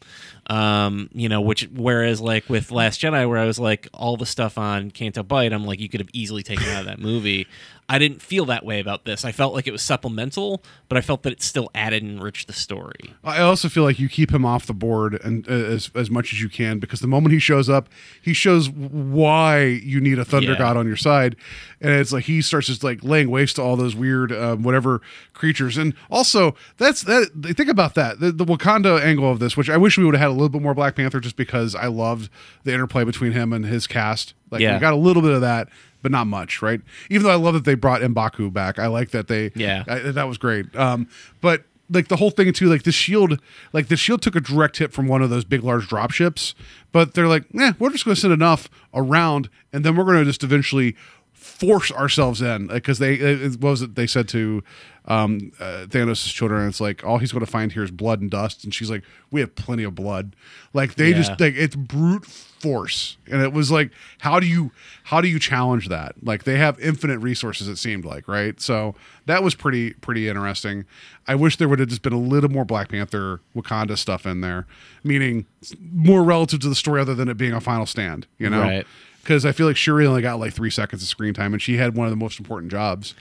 Um, 0.47 1.09
you 1.13 1.27
know, 1.27 1.41
which 1.41 1.67
whereas 1.73 2.21
like 2.21 2.47
with 2.49 2.71
Last 2.71 3.01
Jedi, 3.01 3.27
where 3.27 3.39
I 3.39 3.45
was 3.45 3.57
like, 3.59 3.87
all 3.93 4.15
the 4.15 4.27
stuff 4.27 4.57
on 4.59 4.91
Canto 4.91 5.23
Bight, 5.23 5.51
I'm 5.51 5.65
like, 5.65 5.79
you 5.79 5.89
could 5.89 5.99
have 6.01 6.09
easily 6.13 6.43
taken 6.43 6.65
out 6.69 6.81
of 6.81 6.85
that 6.85 6.99
movie. 6.99 7.47
I 7.87 7.99
didn't 7.99 8.19
feel 8.23 8.45
that 8.45 8.65
way 8.65 8.79
about 8.79 9.05
this. 9.05 9.23
I 9.23 9.31
felt 9.31 9.53
like 9.53 9.67
it 9.67 9.71
was 9.71 9.83
supplemental, 9.83 10.63
but 10.89 10.97
I 10.97 11.01
felt 11.01 11.21
that 11.21 11.31
it 11.33 11.43
still 11.43 11.69
added 11.75 12.01
and 12.01 12.13
enriched 12.13 12.47
the 12.47 12.53
story. 12.53 13.13
I 13.23 13.41
also 13.41 13.69
feel 13.69 13.83
like 13.83 13.99
you 13.99 14.09
keep 14.09 14.31
him 14.33 14.43
off 14.43 14.65
the 14.65 14.73
board 14.73 15.19
and 15.23 15.47
uh, 15.47 15.51
as 15.51 15.91
as 15.93 16.09
much 16.09 16.33
as 16.33 16.41
you 16.41 16.49
can 16.49 16.79
because 16.79 16.99
the 16.99 17.07
moment 17.07 17.33
he 17.33 17.39
shows 17.39 17.69
up, 17.69 17.87
he 18.21 18.33
shows 18.33 18.69
why 18.69 19.63
you 19.65 20.01
need 20.01 20.17
a 20.17 20.25
thunder 20.25 20.53
Yeah. 20.53 20.57
god 20.57 20.77
on 20.77 20.87
your 20.87 20.95
side, 20.95 21.35
and 21.79 21.91
it's 21.91 22.11
like 22.11 22.23
he 22.25 22.41
starts 22.41 22.67
just 22.67 22.83
like 22.83 23.03
laying 23.03 23.29
waste 23.29 23.57
to 23.57 23.61
all 23.61 23.75
those 23.75 23.95
weird 23.95 24.31
um, 24.31 24.63
whatever 24.63 25.01
creatures. 25.33 25.77
And 25.77 25.93
also, 26.09 26.55
that's 26.77 27.03
that. 27.03 27.29
Think 27.55 27.69
about 27.69 27.93
that 27.95 28.19
the, 28.19 28.31
the 28.31 28.45
Wakanda 28.45 28.99
angle 28.99 29.29
of 29.31 29.37
this, 29.37 29.55
which 29.55 29.69
I 29.69 29.77
wish 29.77 29.95
we 29.97 30.05
would 30.05 30.15
have 30.15 30.31
had 30.31 30.34
little 30.35 30.49
bit 30.49 30.61
more 30.61 30.73
Black 30.73 30.95
Panther, 30.95 31.19
just 31.19 31.35
because 31.35 31.73
I 31.75 31.87
loved 31.87 32.29
the 32.63 32.73
interplay 32.73 33.03
between 33.03 33.31
him 33.31 33.51
and 33.53 33.65
his 33.65 33.87
cast. 33.87 34.33
Like 34.51 34.61
Yeah. 34.61 34.75
we 34.75 34.79
got 34.79 34.93
a 34.93 34.97
little 34.97 35.21
bit 35.21 35.31
of 35.31 35.41
that. 35.41 35.69
But 36.01 36.11
not 36.11 36.27
much, 36.27 36.61
right? 36.61 36.81
Even 37.09 37.23
though 37.23 37.31
I 37.31 37.35
love 37.35 37.55
that 37.55 37.63
they 37.65 37.73
brought 37.73 38.01
Mbaku 38.01 38.53
back, 38.53 38.77
I 38.77 38.85
like 38.85 39.09
that 39.09 39.27
they, 39.27 39.51
Yeah. 39.55 39.83
I, 39.87 39.99
that 40.11 40.27
was 40.27 40.37
great. 40.37 40.75
Um, 40.75 41.07
but 41.41 41.63
like 41.89 42.09
the 42.09 42.17
whole 42.17 42.29
thing 42.29 42.53
too, 42.53 42.67
like 42.67 42.83
the 42.83 42.91
shield, 42.91 43.39
like 43.73 43.87
the 43.87 43.97
shield 43.97 44.21
took 44.21 44.35
a 44.35 44.39
direct 44.39 44.77
hit 44.77 44.93
from 44.93 45.07
one 45.07 45.23
of 45.23 45.31
those 45.31 45.43
big 45.45 45.63
large 45.63 45.87
drop 45.87 46.11
ships, 46.11 46.53
but 46.91 47.15
they're 47.15 47.27
like, 47.27 47.45
eh, 47.59 47.73
we're 47.79 47.89
just 47.89 48.05
going 48.05 48.13
to 48.13 48.21
send 48.21 48.33
enough 48.33 48.69
around, 48.93 49.49
and 49.73 49.83
then 49.83 49.95
we're 49.95 50.03
going 50.03 50.19
to 50.19 50.25
just 50.25 50.43
eventually 50.43 50.95
force 51.33 51.91
ourselves 51.91 52.39
in 52.41 52.67
because 52.67 52.99
they 52.99 53.15
it, 53.15 53.53
what 53.59 53.71
was 53.71 53.81
it 53.81 53.95
they 53.95 54.05
said 54.07 54.27
to 54.27 54.63
um, 55.07 55.51
uh, 55.59 55.85
Thanos' 55.87 56.33
children? 56.33 56.67
It's 56.67 56.81
like 56.81 57.03
all 57.03 57.17
he's 57.19 57.31
going 57.31 57.45
to 57.45 57.51
find 57.51 57.71
here 57.71 57.83
is 57.83 57.91
blood 57.91 58.21
and 58.21 58.29
dust, 58.31 58.63
and 58.63 58.73
she's 58.73 58.89
like, 58.89 59.03
we 59.31 59.39
have 59.41 59.55
plenty 59.55 59.83
of 59.83 59.95
blood. 59.95 60.35
Like 60.73 60.95
they 60.95 61.09
Yeah. 61.11 61.17
just 61.17 61.39
like 61.39 61.55
it's 61.55 61.75
brute 61.75 62.25
force, 62.25 63.17
and 63.31 63.41
it 63.41 63.53
was 63.53 63.71
like, 63.71 63.91
how 64.19 64.39
do 64.39 64.47
you 64.47 64.71
how 65.03 65.21
do 65.21 65.27
you 65.27 65.39
challenge 65.39 65.89
that? 65.89 66.15
Like 66.23 66.43
they 66.43 66.57
have 66.57 66.79
infinite 66.79 67.19
resources. 67.19 67.67
It 67.67 67.77
seemed 67.77 68.05
like 68.05 68.27
right, 68.27 68.59
so 68.59 68.95
that 69.25 69.43
was 69.43 69.53
pretty 69.55 69.93
pretty 69.93 70.27
interesting. 70.27 70.85
I 71.27 71.35
wish 71.35 71.57
there 71.57 71.67
would 71.69 71.79
have 71.79 71.89
just 71.89 72.01
been 72.01 72.13
a 72.13 72.19
little 72.19 72.49
more 72.49 72.65
Black 72.65 72.89
Panther 72.89 73.41
Wakanda 73.55 73.97
stuff 73.97 74.25
in 74.25 74.41
there, 74.41 74.65
meaning 75.03 75.45
more 75.93 76.23
relative 76.23 76.59
to 76.61 76.69
the 76.69 76.75
story 76.75 77.01
other 77.01 77.15
than 77.15 77.29
it 77.29 77.37
being 77.37 77.53
a 77.53 77.61
final 77.61 77.85
stand. 77.85 78.27
You 78.37 78.49
know, 78.49 78.61
Right. 78.61 78.87
because 79.23 79.45
I 79.45 79.51
feel 79.51 79.67
like 79.67 79.77
Shuri 79.77 80.05
only 80.05 80.21
got 80.21 80.39
like 80.39 80.53
three 80.53 80.69
seconds 80.71 81.01
of 81.03 81.07
screen 81.07 81.33
time, 81.33 81.53
and 81.53 81.61
she 81.61 81.77
had 81.77 81.95
one 81.95 82.05
of 82.07 82.11
the 82.11 82.17
most 82.17 82.39
important 82.39 82.71
jobs. 82.71 83.13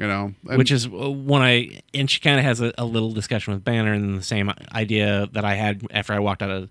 You 0.00 0.06
know, 0.08 0.32
And- 0.48 0.58
which 0.58 0.70
is 0.72 0.86
uh, 0.86 1.10
when 1.10 1.42
I 1.42 1.82
and 1.92 2.10
she 2.10 2.20
kind 2.20 2.38
of 2.38 2.44
has 2.44 2.60
a, 2.60 2.72
a 2.78 2.84
little 2.84 3.12
discussion 3.12 3.52
with 3.52 3.62
Banner, 3.62 3.92
and 3.92 4.18
the 4.18 4.22
same 4.22 4.50
idea 4.72 5.28
that 5.32 5.44
I 5.44 5.54
had 5.54 5.82
after 5.90 6.12
I 6.14 6.18
walked 6.20 6.42
out 6.42 6.50
of 6.50 6.70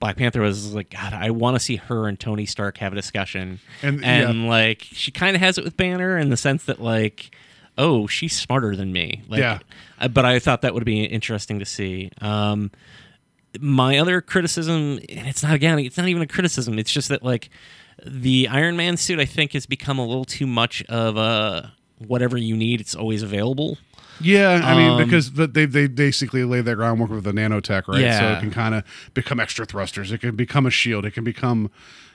Black 0.00 0.16
Panther 0.16 0.40
was 0.40 0.74
like, 0.74 0.90
God, 0.90 1.12
I 1.14 1.30
want 1.30 1.54
to 1.54 1.60
see 1.60 1.76
her 1.76 2.08
and 2.08 2.18
Tony 2.18 2.46
Stark 2.46 2.78
have 2.78 2.92
a 2.92 2.96
discussion, 2.96 3.60
And- 3.80 4.04
and, 4.04 4.42
yeah. 4.42 4.48
like 4.48 4.82
she 4.82 5.10
kind 5.12 5.36
of 5.36 5.40
has 5.40 5.56
it 5.56 5.64
with 5.64 5.76
Banner 5.76 6.18
in 6.18 6.30
the 6.30 6.36
sense 6.36 6.64
that 6.64 6.80
like, 6.82 7.34
oh, 7.78 8.06
she's 8.08 8.36
smarter 8.36 8.74
than 8.76 8.92
me, 8.92 9.22
like, 9.28 9.38
Yeah. 9.40 9.60
But 10.10 10.24
I 10.24 10.38
thought 10.40 10.62
that 10.62 10.74
would 10.74 10.84
be 10.84 11.04
interesting 11.04 11.60
to 11.60 11.64
see. 11.64 12.10
Um, 12.20 12.70
my 13.60 13.98
other 13.98 14.20
criticism, 14.20 14.98
and 15.08 15.28
it's 15.28 15.44
not 15.44 15.54
again, 15.54 15.78
it's 15.78 15.96
not 15.96 16.08
even 16.08 16.22
a 16.22 16.26
criticism. 16.26 16.76
It's 16.78 16.92
just 16.92 17.08
that 17.08 17.22
like 17.22 17.50
the 18.04 18.48
Iron 18.48 18.76
Man 18.76 18.96
suit, 18.96 19.20
I 19.20 19.24
think, 19.26 19.52
has 19.52 19.64
become 19.64 20.00
a 20.00 20.04
little 20.04 20.24
too 20.24 20.46
much 20.48 20.82
of 20.88 21.16
a 21.16 21.72
whatever 22.08 22.36
you 22.36 22.56
need, 22.56 22.80
it's 22.80 22.94
always 22.94 23.22
available. 23.22 23.78
Yeah, 24.20 24.60
I 24.64 24.76
mean, 24.76 24.90
Um, 24.92 25.04
because 25.04 25.32
they 25.32 25.66
they 25.66 25.88
basically 25.88 26.44
lay 26.44 26.60
their 26.60 26.76
groundwork 26.76 27.10
with 27.10 27.24
the 27.24 27.32
nanotech, 27.32 27.88
right? 27.88 28.00
Yeah. 28.00 28.18
So 28.20 28.38
it 28.38 28.40
can 28.40 28.50
kind 28.52 28.74
of 28.76 28.84
become 29.12 29.40
extra 29.40 29.66
thrusters. 29.66 30.12
It 30.12 30.18
can 30.20 30.36
become 30.36 30.66
a 30.66 30.70
shield. 30.70 31.04
It 31.04 31.10
can 31.14 31.24
become, 31.24 31.68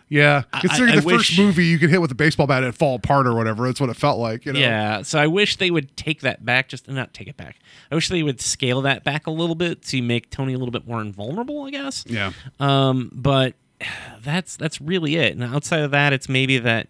yeah. 0.08 0.44
I- 0.54 0.62
Considering 0.62 0.94
I 0.94 0.96
the 0.96 1.02
first 1.02 1.38
movie, 1.38 1.66
you 1.66 1.78
could 1.78 1.90
hit 1.90 2.00
with 2.00 2.10
a 2.10 2.16
baseball 2.16 2.48
bat 2.48 2.64
and 2.64 2.74
it 2.74 2.78
fall 2.78 2.96
apart 2.96 3.28
or 3.28 3.36
whatever. 3.36 3.66
That's 3.68 3.82
what 3.82 3.90
it 3.90 3.98
felt 3.98 4.18
like. 4.18 4.46
You 4.46 4.54
know? 4.54 4.60
Yeah, 4.60 5.02
so 5.02 5.20
I 5.20 5.28
wish 5.28 5.58
they 5.58 5.72
would 5.72 5.96
take 5.98 6.22
that 6.22 6.46
back. 6.46 6.70
Just 6.70 6.88
not 6.88 7.14
take 7.14 7.28
it 7.28 7.36
back. 7.36 7.58
I 7.92 7.96
wish 7.96 8.08
they 8.08 8.24
would 8.24 8.40
scale 8.40 8.82
that 8.84 9.04
back 9.04 9.28
a 9.28 9.32
little 9.32 9.56
bit 9.56 9.82
to 9.88 10.02
make 10.02 10.30
Tony 10.30 10.54
a 10.54 10.58
little 10.58 10.72
bit 10.72 10.88
more 10.88 11.02
invulnerable. 11.02 11.64
I 11.66 11.72
guess. 11.72 12.06
Yeah. 12.08 12.32
Um, 12.62 13.12
but 13.14 13.56
that's 14.24 14.56
that's 14.56 14.80
really 14.80 15.18
it. 15.18 15.34
And 15.34 15.44
outside 15.44 15.82
of 15.82 15.92
that, 15.92 16.14
it's 16.14 16.30
maybe 16.30 16.60
that 16.60 16.88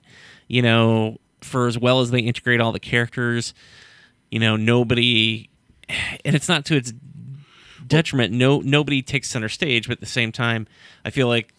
you 0.47 0.61
know, 0.61 1.17
for 1.41 1.67
as 1.67 1.77
well 1.77 1.99
as 2.01 2.11
they 2.11 2.19
integrate 2.19 2.59
all 2.61 2.71
the 2.71 2.79
characters, 2.79 3.53
you 4.29 4.39
know, 4.39 4.55
nobody, 4.55 5.49
and 6.25 6.35
it's 6.35 6.47
not 6.49 6.65
to 6.65 6.75
its 6.75 6.93
detriment. 7.87 8.33
No, 8.33 8.59
nobody 8.61 9.01
takes 9.01 9.29
center 9.29 9.49
stage, 9.49 9.87
but 9.87 9.93
at 9.93 9.99
the 9.99 10.05
same 10.05 10.31
time, 10.31 10.67
I 11.03 11.09
feel 11.09 11.27
like. 11.27 11.53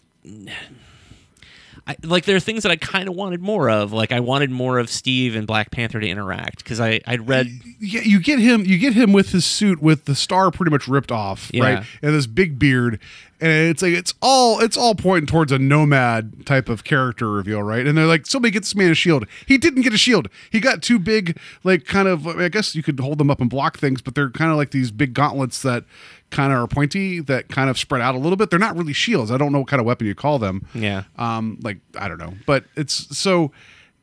I, 1.87 1.95
like 2.03 2.25
there 2.25 2.35
are 2.35 2.39
things 2.41 2.61
that 2.61 2.71
I 2.71 2.75
kind 2.75 3.09
of 3.09 3.15
wanted 3.15 3.41
more 3.41 3.67
of. 3.69 3.91
Like 3.91 4.11
I 4.11 4.19
wanted 4.19 4.51
more 4.51 4.77
of 4.77 4.87
Steve 4.87 5.35
and 5.35 5.47
Black 5.47 5.71
Panther 5.71 5.99
to 5.99 6.07
interact 6.07 6.57
because 6.59 6.79
I 6.79 7.01
I'd 7.07 7.27
read 7.27 7.47
Yeah, 7.79 8.01
you 8.01 8.19
get 8.19 8.37
him. 8.37 8.63
You 8.65 8.77
get 8.77 8.93
him 8.93 9.13
with 9.13 9.31
his 9.31 9.45
suit 9.45 9.81
with 9.81 10.05
the 10.05 10.13
star 10.13 10.51
pretty 10.51 10.69
much 10.69 10.87
ripped 10.87 11.11
off, 11.11 11.49
Yeah. 11.51 11.63
right, 11.63 11.85
and 12.03 12.13
this 12.13 12.27
big 12.27 12.59
beard, 12.59 12.99
and 13.41 13.69
it's 13.69 13.81
like 13.81 13.93
it's 13.93 14.13
all 14.21 14.59
it's 14.59 14.77
all 14.77 14.93
pointing 14.93 15.25
towards 15.25 15.51
a 15.51 15.57
nomad 15.57 16.45
type 16.45 16.69
of 16.69 16.83
character 16.83 17.29
reveal, 17.29 17.63
right? 17.63 17.87
And 17.87 17.97
they're 17.97 18.05
like, 18.05 18.27
somebody 18.27 18.51
get 18.51 18.61
this 18.61 18.75
man 18.75 18.91
a 18.91 18.95
shield. 18.95 19.25
He 19.47 19.57
didn't 19.57 19.81
get 19.81 19.93
a 19.93 19.97
shield. 19.97 20.29
He 20.51 20.59
got 20.59 20.83
two 20.83 20.99
big, 20.99 21.37
like 21.63 21.85
kind 21.85 22.07
of. 22.07 22.27
I 22.27 22.49
guess 22.49 22.75
you 22.75 22.83
could 22.83 22.99
hold 22.99 23.17
them 23.17 23.31
up 23.31 23.41
and 23.41 23.49
block 23.49 23.79
things, 23.79 24.01
but 24.01 24.13
they're 24.13 24.29
kind 24.29 24.51
of 24.51 24.57
like 24.57 24.69
these 24.69 24.91
big 24.91 25.15
gauntlets 25.15 25.63
that 25.63 25.85
kind 26.29 26.53
of 26.53 26.59
are 26.59 26.67
pointy 26.67 27.19
that 27.19 27.49
kind 27.49 27.69
of 27.69 27.79
spread 27.79 28.01
out 28.01 28.13
a 28.13 28.19
little 28.19 28.37
bit. 28.37 28.51
They're 28.51 28.59
not 28.59 28.77
really 28.77 28.93
shields. 28.93 29.31
I 29.31 29.37
don't 29.37 29.51
know 29.51 29.59
what 29.59 29.67
kind 29.67 29.79
of 29.79 29.87
weapon 29.87 30.05
you 30.05 30.13
call 30.15 30.37
them. 30.37 30.67
Yeah. 30.75 31.03
Um, 31.17 31.57
like 31.63 31.79
I 31.99 32.07
don't 32.07 32.19
know, 32.19 32.35
but 32.45 32.65
it's 32.75 33.17
so. 33.17 33.51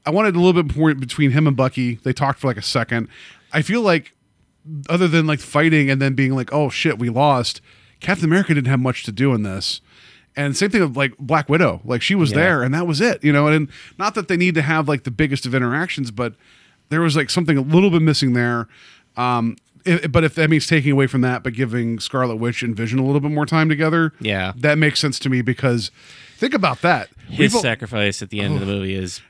I 0.05 0.10
wanted 0.10 0.35
a 0.35 0.40
little 0.40 0.62
bit 0.62 0.77
more 0.77 0.93
between 0.94 1.31
him 1.31 1.47
and 1.47 1.56
Bucky. 1.56 1.97
They 1.97 2.12
talked 2.12 2.40
for 2.40 2.48
like 2.48 2.56
a 2.56 2.62
second. 2.62 3.09
I 3.52 3.62
feel 3.62 3.82
like 3.82 4.15
other 4.89 5.06
than 5.06 5.27
like 5.27 5.39
fighting 5.39 5.90
and 5.90 6.02
then 6.02 6.15
being 6.15 6.35
like, 6.35 6.52
oh 6.52 6.70
shit, 6.70 6.98
we 6.98 7.09
lost. 7.09 7.60
Captain 8.00 8.24
America 8.26 8.54
didn't 8.54 8.68
have 8.68 8.80
much 8.80 9.02
to 9.04 9.12
do 9.12 9.34
in 9.34 9.42
this. 9.42 9.80
And 10.36 10.56
same 10.56 10.70
thing 10.70 10.82
of 10.82 10.96
like 10.96 11.16
Black 11.18 11.48
Widow, 11.48 11.80
like 11.84 12.00
she 12.02 12.14
was 12.14 12.30
Yeah. 12.30 12.36
there 12.36 12.62
and 12.62 12.72
that 12.74 12.86
was 12.86 13.00
it, 13.00 13.22
you 13.24 13.32
know. 13.32 13.48
And 13.48 13.68
not 13.98 14.14
that 14.14 14.28
they 14.28 14.36
need 14.36 14.54
to 14.54 14.62
have 14.62 14.86
like 14.88 15.02
the 15.04 15.10
biggest 15.10 15.46
of 15.46 15.54
interactions, 15.54 16.10
but 16.12 16.34
there 16.90 17.00
was 17.00 17.16
like 17.16 17.28
something 17.30 17.56
a 17.58 17.60
little 17.62 17.90
bit 17.90 18.02
missing 18.02 18.34
there. 18.34 18.68
Um, 19.16 19.56
but 20.10 20.22
if 20.22 20.34
that 20.36 20.48
means 20.50 20.66
taking 20.66 20.92
away 20.92 21.06
from 21.08 21.22
that, 21.22 21.42
but 21.42 21.54
giving 21.54 21.98
Scarlet 21.98 22.36
Witch 22.36 22.62
and 22.62 22.76
Vision 22.76 22.98
a 22.98 23.04
little 23.04 23.20
bit 23.20 23.30
more 23.32 23.46
time 23.46 23.68
together, 23.68 24.12
Yeah. 24.20 24.52
that 24.56 24.78
makes 24.78 25.00
sense 25.00 25.18
to 25.20 25.28
me 25.30 25.42
because 25.42 25.90
think 26.36 26.54
about 26.54 26.82
that. 26.82 27.08
His 27.28 27.52
We've- 27.54 27.62
sacrifice 27.62 28.22
at 28.22 28.30
the 28.30 28.40
end 28.40 28.54
of 28.54 28.60
the 28.60 28.66
movie 28.66 28.94
is 28.94 29.20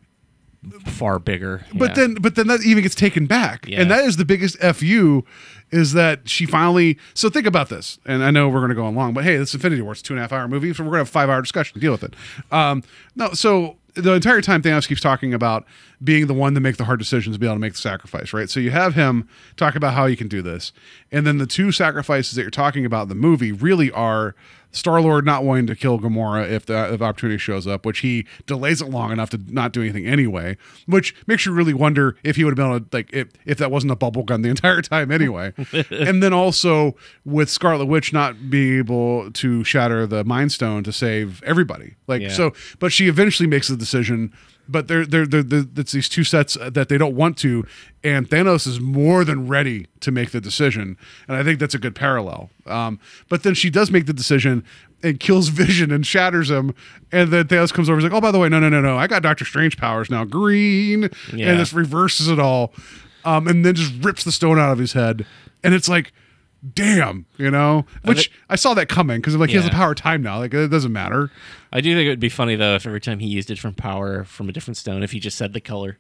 far 0.86 1.18
bigger. 1.18 1.64
But 1.74 1.90
Yeah. 1.90 1.94
then, 1.94 2.14
but 2.14 2.34
then 2.34 2.46
that 2.48 2.62
even 2.64 2.82
gets 2.82 2.94
taken 2.94 3.26
back, 3.26 3.66
Yeah. 3.68 3.80
and 3.80 3.90
that 3.90 4.04
is 4.04 4.16
the 4.16 4.24
biggest 4.24 4.58
fu, 4.60 5.24
is 5.70 5.92
that 5.92 6.28
she 6.28 6.46
finally. 6.46 6.98
So 7.14 7.30
think 7.30 7.46
about 7.46 7.68
this, 7.68 7.98
and 8.04 8.24
I 8.24 8.30
know 8.30 8.48
we're 8.48 8.58
going 8.60 8.70
to 8.70 8.74
go 8.74 8.84
on 8.86 8.94
long, 8.94 9.12
but 9.14 9.24
hey, 9.24 9.36
this 9.36 9.54
Infinity 9.54 9.82
War. 9.82 9.92
It's 9.92 10.02
two 10.02 10.14
and 10.14 10.18
a 10.18 10.22
half 10.22 10.32
hour 10.32 10.48
movie, 10.48 10.72
so 10.74 10.82
we're 10.82 10.90
going 10.90 10.96
to 10.96 11.00
have 11.00 11.08
a 11.08 11.10
five 11.10 11.28
hour 11.30 11.40
discussion. 11.40 11.74
To 11.74 11.80
deal 11.80 11.92
with 11.92 12.02
it. 12.04 12.14
Um, 12.50 12.82
no, 13.14 13.32
so 13.34 13.76
the 13.94 14.12
entire 14.14 14.40
time 14.40 14.62
Thanos 14.62 14.86
keeps 14.88 15.00
talking 15.00 15.34
about 15.34 15.64
being 16.02 16.26
the 16.28 16.34
one 16.34 16.54
to 16.54 16.60
make 16.60 16.76
the 16.76 16.84
hard 16.84 16.98
decisions, 17.00 17.36
be 17.38 17.46
able 17.46 17.56
to 17.56 17.60
make 17.60 17.72
the 17.72 17.78
sacrifice, 17.80 18.32
right? 18.32 18.48
So 18.48 18.60
you 18.60 18.70
have 18.70 18.94
him 18.94 19.28
talk 19.56 19.74
about 19.74 19.94
how 19.94 20.06
he 20.06 20.14
can 20.16 20.28
do 20.28 20.40
this, 20.42 20.72
and 21.12 21.26
then 21.26 21.38
the 21.38 21.46
two 21.46 21.72
sacrifices 21.72 22.34
that 22.34 22.42
you're 22.42 22.50
talking 22.50 22.84
about 22.84 23.02
in 23.04 23.08
the 23.08 23.14
movie 23.14 23.52
really 23.52 23.90
are 23.92 24.34
Star 24.70 25.00
Lord 25.00 25.24
not 25.24 25.44
wanting 25.44 25.66
to 25.68 25.74
kill 25.74 25.98
Gamora 25.98 26.48
if 26.48 26.66
the 26.66 26.92
if 26.92 27.00
opportunity 27.00 27.38
shows 27.38 27.66
up, 27.66 27.86
which 27.86 28.00
he 28.00 28.26
delays 28.46 28.82
it 28.82 28.90
long 28.90 29.10
enough 29.12 29.30
to 29.30 29.40
not 29.48 29.72
do 29.72 29.80
anything 29.82 30.06
anyway, 30.06 30.56
which 30.86 31.14
makes 31.26 31.46
you 31.46 31.52
really 31.52 31.72
wonder 31.72 32.16
if 32.22 32.36
he 32.36 32.44
would 32.44 32.50
have 32.50 32.56
been 32.56 32.76
able 32.76 32.80
to 32.80 32.86
like 32.96 33.10
if 33.12 33.28
if 33.46 33.58
that 33.58 33.70
wasn't 33.70 33.90
a 33.92 33.96
bubble 33.96 34.22
gun 34.24 34.42
the 34.42 34.48
entire 34.56 34.82
time 34.82 35.10
anyway. 35.10 35.52
and 35.90 36.22
then 36.22 36.32
also 36.32 36.94
with 37.24 37.48
Scarlet 37.48 37.86
Witch 37.86 38.12
not 38.12 38.50
being 38.50 38.78
able 38.78 39.30
to 39.32 39.64
shatter 39.64 40.06
the 40.06 40.22
Mind 40.24 40.52
Stone 40.52 40.84
to 40.84 40.92
save 40.92 41.42
everybody, 41.44 41.94
like 42.06 42.20
Yeah. 42.22 42.28
so, 42.28 42.52
but 42.78 42.92
she 42.92 43.08
eventually 43.08 43.48
makes 43.48 43.68
the 43.68 43.76
decision. 43.76 44.32
But 44.70 44.86
they're, 44.86 45.06
they're, 45.06 45.26
they're, 45.26 45.42
they're, 45.42 45.64
it's 45.76 45.92
these 45.92 46.08
two 46.10 46.24
sets 46.24 46.56
that 46.60 46.90
they 46.90 46.98
don't 46.98 47.14
want 47.16 47.38
to, 47.38 47.66
and 48.04 48.28
Thanos 48.28 48.66
is 48.66 48.80
more 48.80 49.24
than 49.24 49.48
ready 49.48 49.86
to 50.00 50.10
make 50.10 50.30
the 50.32 50.42
decision, 50.42 50.98
and 51.26 51.36
I 51.38 51.42
think 51.42 51.58
that's 51.58 51.74
a 51.74 51.78
good 51.78 51.94
parallel. 51.94 52.50
Um, 52.66 53.00
but 53.30 53.44
then 53.44 53.54
she 53.54 53.70
does 53.70 53.90
make 53.90 54.04
the 54.04 54.12
decision 54.12 54.62
and 55.02 55.18
kills 55.18 55.48
Vision 55.62 55.90
and 55.90 56.06
shatters 56.06 56.50
him, 56.50 56.74
and 57.10 57.30
then 57.32 57.46
Thanos 57.48 57.72
comes 57.72 57.88
over. 57.88 57.94
And 57.96 58.02
he's 58.04 58.12
like, 58.12 58.18
"Oh, 58.18 58.20
by 58.20 58.30
the 58.30 58.38
way, 58.38 58.50
no, 58.50 58.60
no, 58.60 58.68
no, 58.68 58.82
no, 58.82 58.98
I 58.98 59.06
got 59.06 59.22
Doctor 59.22 59.46
Strange 59.46 59.78
powers 59.78 60.10
now, 60.10 60.24
green," 60.24 61.08
Yeah. 61.32 61.50
and 61.50 61.58
this 61.60 61.72
reverses 61.72 62.28
it 62.28 62.38
all, 62.38 62.74
um, 63.24 63.48
and 63.48 63.64
then 63.64 63.74
just 63.74 63.94
rips 64.04 64.22
the 64.24 64.32
stone 64.32 64.58
out 64.58 64.70
of 64.70 64.78
his 64.78 64.92
head, 64.92 65.24
and 65.64 65.72
it's 65.74 65.88
like. 65.88 66.12
Damn, 66.74 67.26
you 67.36 67.52
know, 67.52 67.86
which 68.04 68.32
I 68.50 68.56
saw 68.56 68.74
that 68.74 68.88
coming 68.88 69.20
because 69.20 69.36
like 69.36 69.50
he 69.50 69.54
has 69.54 69.64
the 69.64 69.70
power 69.70 69.92
of 69.92 69.96
time 69.96 70.22
now. 70.22 70.38
Like 70.38 70.52
it 70.52 70.68
doesn't 70.68 70.92
matter. 70.92 71.30
I 71.72 71.80
do 71.80 71.94
think 71.94 72.06
it 72.06 72.08
would 72.08 72.18
be 72.18 72.28
funny 72.28 72.56
though 72.56 72.74
if 72.74 72.84
every 72.84 73.00
time 73.00 73.20
he 73.20 73.28
used 73.28 73.48
it 73.50 73.60
from 73.60 73.74
power 73.74 74.24
from 74.24 74.48
a 74.48 74.52
different 74.52 74.76
stone, 74.76 75.04
if 75.04 75.12
he 75.12 75.20
just 75.20 75.38
said 75.38 75.52
the 75.52 75.60
color 75.60 75.98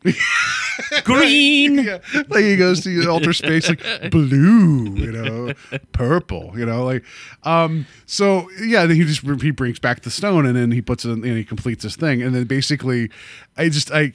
green. 1.04 1.78
yeah. 1.78 1.98
Like 2.28 2.42
he 2.42 2.56
goes 2.56 2.80
to 2.82 3.08
alter 3.08 3.32
space 3.32 3.68
like 3.68 3.82
blue, 4.10 4.96
you 4.96 5.12
know, 5.12 5.52
purple, 5.92 6.52
you 6.58 6.66
know, 6.66 6.84
like 6.84 7.04
um 7.44 7.86
so 8.06 8.50
yeah, 8.60 8.84
then 8.84 8.96
he 8.96 9.04
just 9.04 9.20
he 9.40 9.52
brings 9.52 9.78
back 9.78 10.02
the 10.02 10.10
stone 10.10 10.44
and 10.44 10.56
then 10.56 10.72
he 10.72 10.82
puts 10.82 11.04
it 11.04 11.10
in 11.10 11.24
and 11.24 11.36
he 11.36 11.44
completes 11.44 11.84
this 11.84 11.94
thing 11.94 12.20
and 12.20 12.34
then 12.34 12.44
basically 12.44 13.10
I 13.56 13.68
just 13.68 13.92
I 13.92 14.14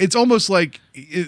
it's 0.00 0.16
almost 0.16 0.48
like 0.48 0.80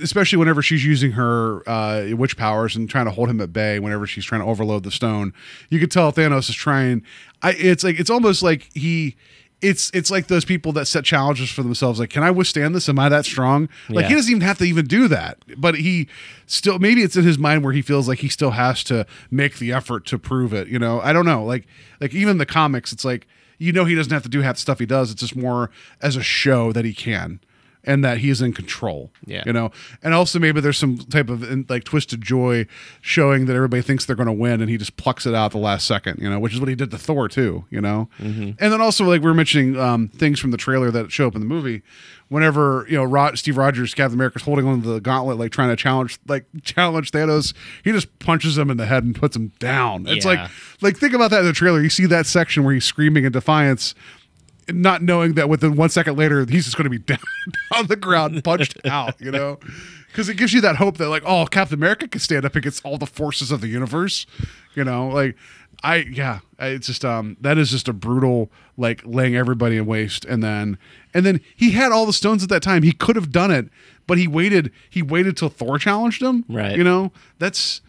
especially 0.03 0.39
whenever 0.39 0.63
she's 0.63 0.85
using 0.85 1.13
her 1.13 1.63
uh 1.69 2.09
witch 2.17 2.37
powers 2.37 2.75
and 2.75 2.89
trying 2.89 3.05
to 3.05 3.11
hold 3.11 3.29
him 3.29 3.41
at 3.41 3.53
bay 3.53 3.79
whenever 3.79 4.07
she's 4.07 4.25
trying 4.25 4.41
to 4.41 4.47
overload 4.47 4.83
the 4.83 4.91
stone, 4.91 5.33
you 5.69 5.79
could 5.79 5.91
tell 5.91 6.13
Thanos 6.13 6.49
is 6.49 6.57
trying 6.57 7.03
I 7.43 7.53
it's 7.53 7.85
like 7.85 8.01
it's 8.01 8.11
almost 8.11 8.43
like 8.43 8.71
he 8.75 9.15
it's 9.61 9.91
it's 9.95 10.11
like 10.11 10.27
those 10.27 10.45
people 10.45 10.73
that 10.73 10.87
set 10.87 11.05
challenges 11.05 11.51
for 11.51 11.63
themselves 11.63 12.01
like 12.01 12.11
can 12.11 12.25
i 12.25 12.31
withstand 12.31 12.75
this? 12.75 12.89
Am 12.89 12.99
i 12.99 13.09
that 13.11 13.27
strong? 13.27 13.69
Like 13.91 14.07
he 14.07 14.15
doesn't 14.15 14.31
even 14.31 14.41
have 14.41 14.59
to 14.59 14.65
even 14.65 14.87
do 14.87 15.07
that 15.07 15.39
but 15.59 15.77
he 15.77 16.09
still 16.47 16.79
maybe 16.79 17.03
it's 17.03 17.17
in 17.17 17.25
his 17.25 17.39
mind 17.39 17.63
where 17.63 17.75
he 17.75 17.83
feels 17.83 18.09
like 18.09 18.21
he 18.21 18.29
still 18.29 18.53
has 18.53 18.83
to 18.85 19.07
make 19.31 19.59
the 19.59 19.71
effort 19.71 20.07
to 20.07 20.19
prove 20.19 20.53
it 20.55 20.69
you 20.69 20.79
know? 20.79 21.01
I 21.01 21.13
don't 21.13 21.27
know 21.27 21.45
like 21.45 21.67
like 22.01 22.15
even 22.15 22.39
the 22.39 22.47
comics 22.47 22.91
it's 22.91 23.05
like 23.05 23.27
you 23.59 23.71
know 23.71 23.85
he 23.85 23.95
doesn't 23.95 24.13
have 24.13 24.23
to 24.23 24.31
do 24.31 24.41
half 24.41 24.57
the 24.57 24.61
stuff 24.63 24.79
he 24.79 24.87
does 24.87 25.11
it's 25.11 25.21
just 25.21 25.37
more 25.37 25.71
as 26.01 26.17
a 26.17 26.23
show 26.23 26.73
that 26.73 26.87
he 26.87 26.95
can 26.95 27.39
and 27.85 28.05
that 28.05 28.19
he 28.19 28.31
is 28.31 28.41
in 28.41 28.53
control 28.53 29.11
Yeah. 29.27 29.43
you 29.47 29.53
know? 29.53 29.71
And 30.03 30.15
also 30.15 30.39
maybe 30.39 30.61
there's 30.61 30.79
some 30.79 30.99
type 30.99 31.29
of 31.29 31.43
in- 31.43 31.67
like 31.69 31.85
twisted 31.85 32.23
joy 32.23 32.67
showing 33.01 33.47
that 33.47 33.57
everybody 33.57 33.83
thinks 33.83 34.05
they're 34.05 34.15
going 34.17 34.27
to 34.27 34.33
win 34.33 34.61
and 34.61 34.71
he 34.71 34.77
just 34.79 34.97
plucks 34.97 35.27
it 35.27 35.35
out 35.35 35.51
the 35.53 35.59
last 35.59 35.87
second 35.87 36.19
you 36.21 36.31
know 36.31 36.39
which 36.39 36.55
is 36.55 36.61
what 36.61 36.69
he 36.69 36.75
did 36.75 36.91
to 36.93 36.99
thor 36.99 37.29
too 37.29 37.65
you 37.71 37.81
know? 37.81 38.09
And 38.19 38.57
then 38.59 38.81
also 38.81 39.05
like 39.05 39.21
we 39.21 39.27
were 39.27 39.35
mentioning 39.35 39.79
um, 39.79 40.09
things 40.09 40.39
from 40.39 40.51
the 40.53 40.57
trailer 40.57 40.91
that 40.93 41.11
show 41.11 41.27
up 41.27 41.35
in 41.35 41.41
the 41.41 41.47
movie. 41.47 41.83
Whenever 42.29 42.87
you 42.89 42.97
know 42.97 43.05
Rod, 43.05 43.39
steve 43.39 43.57
rogers 43.59 43.93
captain 43.95 44.15
america's 44.15 44.43
holding 44.43 44.67
on 44.67 44.81
to 44.83 44.89
the 44.89 45.01
gauntlet 45.01 45.37
like 45.39 45.53
trying 45.53 45.69
to 45.69 45.77
challenge 45.77 46.19
like 46.27 46.47
challenge 46.63 47.11
thanos 47.11 47.53
he 47.85 47.93
just 47.93 48.19
punches 48.21 48.57
him 48.57 48.71
in 48.71 48.79
the 48.79 48.87
head 48.87 49.05
and 49.05 49.15
puts 49.15 49.37
him 49.37 49.53
down. 49.59 50.07
It's 50.07 50.25
Yeah. 50.25 50.31
like 50.43 50.51
like 50.81 50.97
think 50.97 51.13
about 51.15 51.31
that 51.33 51.41
in 51.41 51.47
the 51.47 51.53
trailer. 51.53 51.83
You 51.83 51.91
see 51.91 52.07
that 52.07 52.25
section 52.27 52.65
where 52.65 52.73
he's 52.73 52.85
screaming 52.87 53.25
in 53.25 53.33
defiance 53.33 53.95
not 54.69 55.03
knowing 55.03 55.35
that 55.35 55.49
within 55.49 55.77
one 55.77 55.89
second 55.89 56.17
later 56.17 56.45
he's 56.49 56.65
just 56.65 56.77
going 56.77 56.85
to 56.85 56.91
be 56.91 56.99
down 57.13 57.19
on 57.77 57.87
the 57.89 57.97
ground 57.97 58.43
punched 58.45 58.79
out 58.87 59.21
you 59.21 59.31
know? 59.31 59.59
Because 60.09 60.29
it 60.29 60.37
gives 60.37 60.53
you 60.53 60.61
that 60.61 60.77
hope 60.77 60.99
that 60.99 61.09
like 61.09 61.23
oh 61.27 61.47
captain 61.47 61.79
america 61.79 62.07
can 62.09 62.21
stand 62.21 62.45
up 62.45 62.55
against 62.57 62.85
all 62.85 62.99
the 62.99 63.07
forces 63.07 63.51
of 63.51 63.61
the 63.61 63.69
universe 63.69 64.27
you 64.75 64.85
know? 64.85 65.09
Like 65.09 65.37
i 65.83 65.97
yeah 65.97 66.41
it's 66.61 66.87
just 66.87 67.05
um 67.05 67.37
that 67.41 67.59
is 67.59 67.71
just 67.71 67.89
a 67.89 67.93
brutal 67.93 68.51
like 68.77 69.03
laying 69.05 69.35
everybody 69.35 69.77
in 69.77 69.85
waste 69.87 70.25
and 70.25 70.43
then 70.43 70.79
and 71.13 71.27
then 71.27 71.41
he 71.57 71.73
had 71.73 71.91
all 71.93 72.07
the 72.07 72.13
stones 72.13 72.43
at 72.43 72.49
that 72.51 72.63
time. 72.63 72.83
He 72.83 72.93
could 72.93 73.17
have 73.17 73.31
done 73.33 73.51
it 73.51 73.69
but 74.07 74.17
he 74.19 74.29
waited 74.29 74.71
he 74.89 75.03
waited 75.03 75.37
till 75.37 75.49
thor 75.49 75.79
challenged 75.79 76.23
him 76.23 76.45
Right. 76.49 76.77
you 76.77 76.85
know? 76.85 77.11
That's 77.39 77.81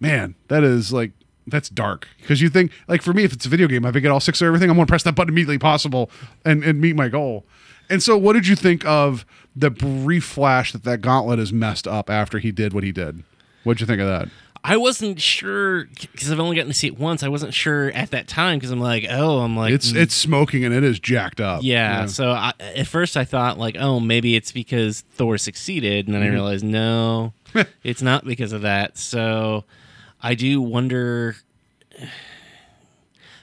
man 0.00 0.34
that 0.48 0.62
is 0.62 0.92
like 0.92 1.12
that's 1.50 1.68
dark. 1.68 2.08
Because 2.20 2.40
you 2.40 2.48
think 2.48 2.72
like 2.86 3.02
for 3.02 3.12
me 3.12 3.24
if 3.24 3.32
it's 3.32 3.46
a 3.46 3.48
video 3.48 3.66
game 3.66 3.84
i 3.84 3.90
get 3.90 4.10
all 4.10 4.20
six 4.20 4.40
or 4.40 4.46
everything 4.46 4.70
i'm 4.70 4.76
going 4.76 4.86
to 4.86 4.90
press 4.90 5.02
that 5.02 5.14
button 5.14 5.32
immediately 5.32 5.58
possible 5.58 6.10
and 6.44 6.62
and 6.64 6.80
meet 6.80 6.96
my 6.96 7.08
goal. 7.08 7.44
And 7.90 8.02
so 8.02 8.18
what 8.18 8.34
did 8.34 8.46
you 8.46 8.54
think 8.54 8.84
of 8.84 9.24
the 9.56 9.70
brief 9.70 10.24
flash 10.24 10.72
that 10.72 10.84
that 10.84 11.00
gauntlet 11.00 11.38
is 11.38 11.52
messed 11.52 11.88
up 11.88 12.10
after 12.10 12.38
he 12.38 12.52
did 12.52 12.72
what 12.72 12.84
he 12.84 12.92
did? 12.92 13.24
What'd 13.64 13.80
you 13.80 13.86
think 13.86 14.00
of 14.00 14.06
that? 14.06 14.28
I 14.64 14.76
wasn't 14.76 15.20
sure 15.20 15.84
because 15.84 16.30
I've 16.30 16.40
only 16.40 16.56
gotten 16.56 16.70
to 16.70 16.76
see 16.76 16.88
it 16.88 16.98
once. 16.98 17.22
I 17.22 17.28
wasn't 17.28 17.54
sure 17.54 17.90
at 17.92 18.10
that 18.10 18.28
time 18.28 18.58
because 18.58 18.70
I'm 18.70 18.80
like, 18.80 19.06
oh, 19.08 19.38
I'm 19.38 19.56
like, 19.56 19.72
it's 19.72 19.92
mm. 19.92 19.96
it's 19.96 20.14
smoking 20.14 20.64
and 20.64 20.74
it 20.74 20.84
is 20.84 20.98
jacked 20.98 21.40
up. 21.40 21.62
Yeah. 21.62 22.06
So 22.06 22.30
I, 22.30 22.52
at 22.60 22.86
first 22.86 23.16
I 23.16 23.24
thought 23.24 23.58
like, 23.58 23.76
oh, 23.78 24.00
maybe 24.00 24.36
it's 24.36 24.52
because 24.52 25.02
Thor 25.12 25.38
succeeded, 25.38 26.06
and 26.06 26.14
then 26.14 26.22
I 26.22 26.26
mm-hmm. 26.26 26.34
realized 26.34 26.64
no, 26.64 27.32
it's 27.82 28.02
not 28.02 28.24
because 28.24 28.52
of 28.52 28.62
that. 28.62 28.98
So 28.98 29.64
I 30.22 30.34
do 30.34 30.60
wonder. 30.60 31.36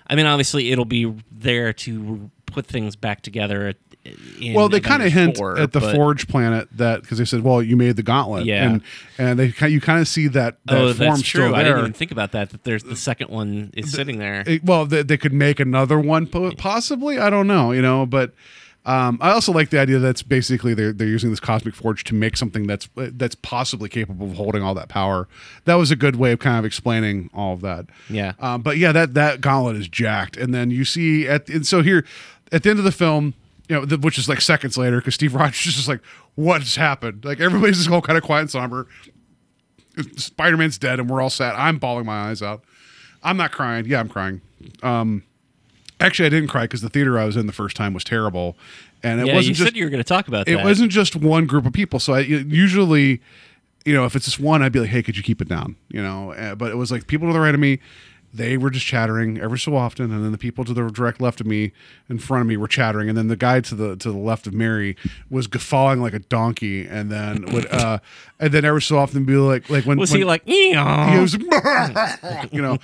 I 0.07 0.15
mean, 0.15 0.25
obviously, 0.25 0.71
it'll 0.71 0.85
be 0.85 1.11
there 1.31 1.73
to 1.73 2.29
put 2.45 2.65
things 2.67 2.95
back 2.95 3.21
together. 3.21 3.73
In 4.39 4.53
well, 4.53 4.69
they 4.69 4.79
kind 4.79 5.01
of 5.01 5.11
hint 5.11 5.37
4, 5.37 5.57
at 5.57 5.71
the 5.71 5.79
but- 5.79 5.95
Forge 5.95 6.27
planet 6.27 6.67
that 6.73 7.01
because 7.01 7.17
they 7.17 7.25
said, 7.25 7.41
"Well, 7.41 7.63
you 7.63 7.75
made 7.75 7.95
the 7.95 8.03
gauntlet," 8.03 8.45
Yeah. 8.45 8.69
and 8.69 8.81
and 9.17 9.39
they 9.39 9.67
you 9.67 9.81
kind 9.81 9.99
of 9.99 10.07
see 10.07 10.27
that 10.27 10.57
that 10.65 10.77
Oh, 10.77 10.93
form 10.93 11.09
that's 11.09 11.21
true. 11.23 11.55
I 11.55 11.63
didn't 11.63 11.79
even 11.79 11.93
think 11.93 12.11
about 12.11 12.31
that. 12.33 12.51
That 12.51 12.65
there's 12.65 12.83
the 12.83 12.95
second 12.95 13.31
one 13.31 13.71
is 13.75 13.91
sitting 13.91 14.19
there. 14.19 14.43
It- 14.45 14.63
well, 14.63 14.85
they, 14.85 15.01
they 15.01 15.17
could 15.17 15.33
make 15.33 15.59
another 15.59 15.99
one 15.99 16.27
possibly. 16.27 17.17
I 17.17 17.31
don't 17.31 17.47
know, 17.47 17.71
you 17.71 17.81
know, 17.81 18.05
but 18.05 18.31
um, 18.85 19.17
I 19.19 19.31
also 19.31 19.51
like 19.51 19.71
the 19.71 19.79
idea 19.79 19.97
that's 19.97 20.21
basically 20.21 20.73
they're 20.75 20.93
they're 20.93 21.07
using 21.07 21.31
this 21.31 21.39
cosmic 21.39 21.73
forge 21.73 22.03
to 22.05 22.13
make 22.13 22.37
something 22.37 22.67
that's 22.67 22.87
that's 22.95 23.35
possibly 23.35 23.89
capable 23.89 24.27
of 24.27 24.35
holding 24.35 24.61
all 24.61 24.75
that 24.75 24.89
power. 24.89 25.27
That 25.65 25.75
was 25.75 25.89
a 25.89 25.95
good 25.95 26.17
way 26.17 26.31
of 26.31 26.39
kind 26.39 26.59
of 26.59 26.65
explaining 26.65 27.29
all 27.33 27.53
of 27.53 27.61
that. 27.61 27.87
Yeah. 28.09 28.33
Um, 28.39 28.61
but 28.61 28.77
yeah, 28.77 28.91
that 28.91 29.15
that 29.15 29.41
gauntlet 29.41 29.75
is 29.75 29.87
jacked, 29.87 30.37
and 30.37 30.53
then 30.53 30.69
you 30.69 30.85
see 30.85 31.27
at 31.27 31.49
and 31.49 31.65
so 31.65 31.81
here 31.81 32.05
at 32.51 32.63
the 32.63 32.69
end 32.69 32.79
of 32.79 32.85
the 32.85 32.91
film. 32.91 33.33
You 33.67 33.77
know, 33.77 33.85
the, 33.85 33.97
which 33.97 34.19
is 34.19 34.29
like 34.29 34.41
seconds 34.41 34.77
later, 34.77 34.97
because 34.97 35.15
Steve 35.15 35.33
Rogers 35.35 35.65
is 35.65 35.73
just 35.73 35.87
like, 35.87 36.01
"What 36.35 36.61
has 36.61 36.75
happened?" 36.75 37.25
Like 37.25 37.39
everybody's 37.39 37.77
just 37.77 37.89
all 37.89 37.99
kind 37.99 38.15
of 38.15 38.23
quiet 38.23 38.41
and 38.41 38.51
somber. 38.51 38.87
Spider 40.17 40.55
Man's 40.55 40.77
dead, 40.77 40.99
and 40.99 41.09
we're 41.09 41.19
all 41.19 41.31
sad. 41.31 41.55
I'm 41.55 41.79
bawling 41.79 42.05
my 42.05 42.29
eyes 42.29 42.43
out. 42.43 42.63
I'm 43.23 43.37
not 43.37 43.51
crying. 43.51 43.85
Yeah, 43.85 43.99
I'm 43.99 44.09
crying. 44.09 44.41
Um, 44.83 45.23
actually, 45.99 46.25
I 46.25 46.29
didn't 46.29 46.49
cry 46.49 46.63
because 46.63 46.81
the 46.81 46.89
theater 46.89 47.17
I 47.19 47.25
was 47.25 47.35
in 47.37 47.47
the 47.47 47.53
first 47.53 47.75
time 47.75 47.93
was 47.93 48.03
terrible, 48.03 48.57
and 49.03 49.21
it 49.21 49.27
yeah, 49.27 49.33
wasn't 49.35 49.49
you 49.49 49.53
just 49.55 49.67
said 49.67 49.77
you 49.77 49.83
were 49.85 49.89
going 49.89 50.03
to 50.03 50.07
talk 50.07 50.27
about 50.27 50.47
it 50.47 50.55
that. 50.57 50.63
wasn't 50.65 50.91
just 50.91 51.15
one 51.15 51.45
group 51.45 51.65
of 51.65 51.73
people. 51.73 51.99
So 51.99 52.13
I 52.13 52.19
usually, 52.19 53.21
you 53.85 53.93
know, 53.93 54.05
if 54.05 54.15
it's 54.15 54.25
just 54.25 54.39
one, 54.39 54.61
I'd 54.61 54.71
be 54.71 54.79
like, 54.79 54.89
"Hey, 54.89 55.03
could 55.03 55.17
you 55.17 55.23
keep 55.23 55.41
it 55.41 55.47
down?" 55.47 55.75
You 55.89 56.01
know, 56.01 56.31
uh, 56.33 56.55
but 56.55 56.71
it 56.71 56.75
was 56.75 56.91
like 56.91 57.07
people 57.07 57.27
to 57.27 57.33
the 57.33 57.39
right 57.39 57.53
of 57.53 57.59
me. 57.59 57.79
they 58.33 58.57
were 58.57 58.69
just 58.69 58.85
chattering 58.85 59.39
every 59.39 59.57
so 59.57 59.77
often, 59.77 60.11
and 60.11 60.21
then 60.21 60.33
the 60.33 60.37
people 60.37 60.65
to 60.65 60.73
the 60.73 60.89
direct 60.89 61.21
left 61.21 61.39
of 61.39 61.47
me, 61.47 61.71
in 62.09 62.19
front 62.19 62.41
of 62.41 62.47
me, 62.47 62.57
were 62.57 62.67
chattering, 62.67 63.07
and 63.07 63.17
then 63.17 63.29
the 63.29 63.37
guy 63.37 63.61
to 63.61 63.75
the 63.75 63.95
to 63.95 64.11
the 64.11 64.17
left 64.17 64.45
of 64.45 64.53
Mary 64.53 64.97
was 65.29 65.47
guffawing 65.47 66.01
like 66.01 66.13
a 66.13 66.19
donkey, 66.19 66.85
and 66.85 67.09
then 67.09 67.45
would 67.53 67.65
uh, 67.71 67.99
and 68.39 68.51
then 68.51 68.65
every 68.65 68.81
so 68.81 68.97
often 68.97 69.23
be 69.23 69.35
like 69.37 69.69
like 69.69 69.85
when 69.85 69.97
Was 69.97 70.11
when, 70.11 70.19
he 70.19 70.25
like, 70.25 70.43
he 70.45 70.75
was, 70.75 71.33
you 72.51 72.61
know, 72.61 72.77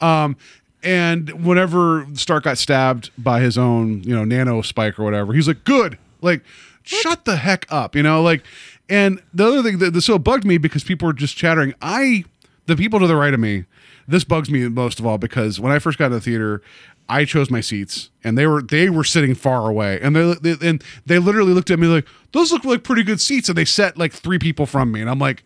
um, 0.00 0.36
and 0.84 1.44
whenever 1.44 2.06
Stark 2.14 2.44
got 2.44 2.58
stabbed 2.58 3.10
by 3.16 3.40
his 3.40 3.56
own, 3.58 4.02
you 4.02 4.14
know, 4.14 4.24
nano 4.24 4.62
spike 4.62 4.98
or 4.98 5.04
whatever, 5.04 5.32
he's 5.32 5.48
like, 5.48 5.64
"Good, 5.64 5.98
like, 6.20 6.42
shut 6.82 7.24
the 7.24 7.36
heck 7.36 7.66
up," 7.70 7.96
you 7.96 8.02
know, 8.02 8.22
like. 8.22 8.42
And 8.86 9.22
the 9.32 9.46
other 9.46 9.62
thing 9.62 9.78
that, 9.78 9.94
that 9.94 10.02
so 10.02 10.18
bugged 10.18 10.44
me 10.44 10.58
because 10.58 10.84
people 10.84 11.06
were 11.06 11.14
just 11.14 11.38
chattering. 11.38 11.72
I, 11.80 12.26
the 12.66 12.76
people 12.76 13.00
to 13.00 13.06
the 13.06 13.16
right 13.16 13.32
of 13.32 13.40
me, 13.40 13.64
this 14.06 14.24
bugs 14.24 14.50
me 14.50 14.68
most 14.68 15.00
of 15.00 15.06
all 15.06 15.16
because 15.16 15.58
when 15.58 15.72
I 15.72 15.78
first 15.78 15.96
got 15.96 16.08
to 16.08 16.16
the 16.16 16.20
theater, 16.20 16.60
I 17.08 17.24
chose 17.24 17.50
my 17.50 17.60
seats 17.60 18.10
and 18.22 18.38
they 18.38 18.46
were 18.46 18.62
they 18.62 18.88
were 18.88 19.04
sitting 19.04 19.34
far 19.34 19.68
away 19.68 20.00
and 20.00 20.16
they, 20.16 20.34
they 20.34 20.68
and 20.68 20.82
they 21.04 21.18
literally 21.18 21.52
looked 21.52 21.70
at 21.70 21.78
me 21.78 21.86
like 21.86 22.06
those 22.32 22.50
look 22.50 22.64
like 22.64 22.82
pretty 22.82 23.02
good 23.02 23.20
seats 23.20 23.48
and 23.48 23.58
they 23.58 23.64
sat 23.64 23.98
like 23.98 24.12
three 24.12 24.38
people 24.38 24.64
from 24.64 24.90
me 24.90 25.00
and 25.00 25.10
I'm 25.10 25.18
like 25.18 25.44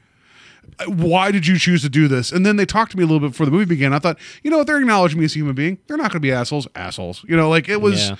why 0.87 1.31
did 1.31 1.47
you 1.47 1.59
choose 1.59 1.83
to 1.83 1.89
do 1.89 2.09
this? 2.09 2.31
And 2.33 2.45
then 2.47 2.57
they 2.57 2.67
talked 2.67 2.93
to 2.93 2.97
me 2.97 3.03
a 3.03 3.07
little 3.07 3.21
bit 3.21 3.33
before 3.33 3.47
the 3.47 3.53
movie 3.53 3.65
began. 3.65 3.93
I 3.93 3.99
thought, 3.99 4.19
you 4.43 4.51
know 4.51 4.59
what? 4.59 4.67
They're 4.67 4.79
acknowledging 4.81 5.19
me 5.19 5.25
as 5.25 5.35
a 5.35 5.39
human 5.39 5.55
being. 5.55 5.79
They're 5.87 5.97
not 5.97 6.11
going 6.11 6.21
to 6.21 6.21
be 6.21 6.33
assholes. 6.33 6.67
Assholes. 6.75 7.25
You 7.29 7.37
know, 7.37 7.49
like 7.49 7.69
it 7.69 7.81
was, 7.81 8.09
Yeah. 8.11 8.17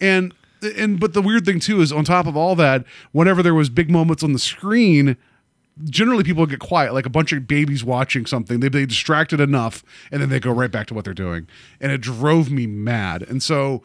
and 0.00 0.34
and 0.76 1.00
but 1.00 1.12
the 1.14 1.22
weird 1.22 1.44
thing 1.44 1.58
too 1.60 1.80
is 1.80 1.92
on 1.92 2.04
top 2.04 2.26
of 2.26 2.36
all 2.36 2.54
that, 2.56 2.84
whenever 3.12 3.42
there 3.42 3.54
was 3.54 3.68
big 3.68 3.90
moments 3.90 4.22
on 4.22 4.32
the 4.32 4.38
screen, 4.38 5.16
generally 5.84 6.22
people 6.22 6.46
get 6.46 6.60
quiet, 6.60 6.94
like 6.94 7.06
a 7.06 7.10
bunch 7.10 7.32
of 7.32 7.46
babies 7.48 7.82
watching 7.82 8.26
something. 8.26 8.60
They 8.60 8.68
they 8.68 8.86
distracted 8.86 9.40
enough, 9.40 9.82
and 10.10 10.22
then 10.22 10.28
they 10.28 10.38
go 10.40 10.52
right 10.52 10.70
back 10.70 10.86
to 10.88 10.94
what 10.94 11.04
they're 11.04 11.14
doing, 11.14 11.48
and 11.80 11.90
it 11.92 12.00
drove 12.00 12.50
me 12.50 12.66
mad. 12.66 13.22
And 13.22 13.42
so 13.42 13.82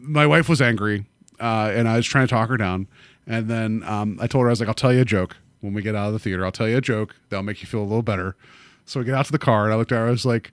my 0.00 0.26
wife 0.26 0.48
was 0.48 0.62
angry, 0.62 1.06
uh, 1.40 1.72
and 1.74 1.88
I 1.88 1.96
was 1.96 2.06
trying 2.06 2.26
to 2.26 2.30
talk 2.30 2.48
her 2.48 2.56
down. 2.56 2.86
And 3.26 3.48
then 3.48 3.82
um, 3.84 4.18
I 4.20 4.26
told 4.26 4.42
her 4.42 4.48
I 4.48 4.50
was 4.52 4.60
like, 4.60 4.68
"I'll 4.68 4.74
tell 4.74 4.92
you 4.92 5.00
a 5.00 5.04
joke 5.04 5.36
when 5.62 5.72
we 5.72 5.80
get 5.80 5.94
out 5.96 6.08
of 6.08 6.12
the 6.12 6.18
theater. 6.18 6.44
I'll 6.44 6.52
tell 6.52 6.68
you 6.68 6.76
a 6.76 6.80
joke 6.82 7.16
that'll 7.30 7.42
make 7.42 7.62
you 7.62 7.66
feel 7.66 7.80
a 7.80 7.88
little 7.88 8.02
better." 8.02 8.36
So 8.84 9.00
we 9.00 9.06
get 9.06 9.14
out 9.14 9.24
to 9.26 9.32
the 9.32 9.38
car, 9.38 9.64
and 9.64 9.72
I 9.72 9.76
looked 9.76 9.90
at 9.92 9.96
her. 9.98 10.06
I 10.08 10.10
was 10.10 10.26
like, 10.26 10.52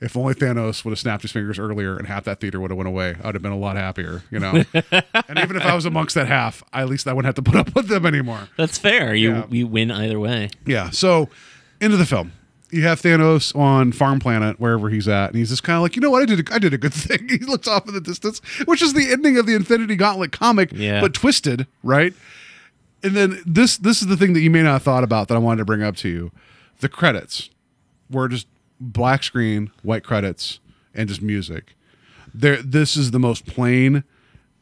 "If 0.00 0.16
only 0.16 0.34
Thanos 0.34 0.84
would 0.84 0.90
have 0.90 0.98
snapped 0.98 1.22
his 1.22 1.30
fingers 1.30 1.58
earlier, 1.58 1.96
and 1.96 2.06
half 2.08 2.24
that 2.24 2.40
theater 2.40 2.58
would 2.60 2.70
have 2.70 2.76
went 2.78 2.88
away, 2.88 3.14
I 3.22 3.26
would 3.26 3.34
have 3.36 3.42
been 3.42 3.52
a 3.52 3.56
lot 3.58 3.76
happier." 3.76 4.22
You 4.30 4.40
know. 4.40 4.64
and 4.74 5.38
even 5.38 5.56
if 5.56 5.62
I 5.64 5.74
was 5.74 5.84
amongst 5.84 6.14
that 6.16 6.26
half, 6.26 6.62
I, 6.72 6.80
at 6.82 6.88
least 6.88 7.06
I 7.06 7.12
wouldn't 7.12 7.26
have 7.26 7.44
to 7.44 7.48
put 7.50 7.54
up 7.60 7.74
with 7.76 7.88
them 7.88 8.04
anymore. 8.06 8.48
That's 8.56 8.78
fair. 8.78 9.14
You 9.14 9.30
Yeah. 9.30 9.44
you 9.50 9.66
win 9.68 9.90
either 9.90 10.18
way. 10.18 10.48
Yeah. 10.66 10.90
So 10.90 11.28
into 11.80 11.96
the 11.96 12.06
film. 12.06 12.32
You 12.72 12.82
have 12.82 13.00
Thanos 13.00 13.54
on 13.56 13.92
Farm 13.92 14.18
Planet, 14.18 14.58
wherever 14.58 14.90
he's 14.90 15.06
at, 15.06 15.28
and 15.28 15.36
he's 15.36 15.50
just 15.50 15.62
kind 15.62 15.76
of 15.76 15.82
like, 15.82 15.94
you 15.94 16.02
know 16.02 16.10
what, 16.10 16.22
I 16.22 16.26
did, 16.26 16.48
a, 16.50 16.54
I 16.54 16.58
did 16.58 16.74
a 16.74 16.78
good 16.78 16.92
thing. 16.94 17.28
He 17.28 17.38
looks 17.38 17.68
off 17.68 17.86
in 17.86 17.94
the 17.94 18.00
distance, 18.00 18.40
which 18.64 18.82
is 18.82 18.92
the 18.92 19.12
ending 19.12 19.38
of 19.38 19.46
the 19.46 19.54
Infinity 19.54 19.94
Gauntlet 19.94 20.32
comic, 20.32 20.70
Yeah. 20.72 21.00
but 21.00 21.14
twisted, 21.14 21.68
right? 21.84 22.12
And 23.02 23.14
then 23.14 23.42
this, 23.46 23.76
this 23.76 24.00
is 24.00 24.08
the 24.08 24.16
thing 24.16 24.32
that 24.32 24.40
you 24.40 24.50
may 24.50 24.62
not 24.62 24.72
have 24.72 24.82
thought 24.82 25.04
about 25.04 25.28
that 25.28 25.34
I 25.34 25.38
wanted 25.38 25.58
to 25.58 25.64
bring 25.64 25.82
up 25.82 25.96
to 25.96 26.08
you. 26.08 26.32
The 26.80 26.88
credits 26.88 27.50
were 28.10 28.28
just 28.28 28.46
black 28.80 29.22
screen, 29.22 29.70
white 29.82 30.04
credits, 30.04 30.60
and 30.94 31.08
just 31.08 31.22
music. 31.22 31.76
There, 32.34 32.62
this 32.62 32.96
is 32.96 33.10
the 33.10 33.18
most 33.18 33.46
plain 33.46 34.04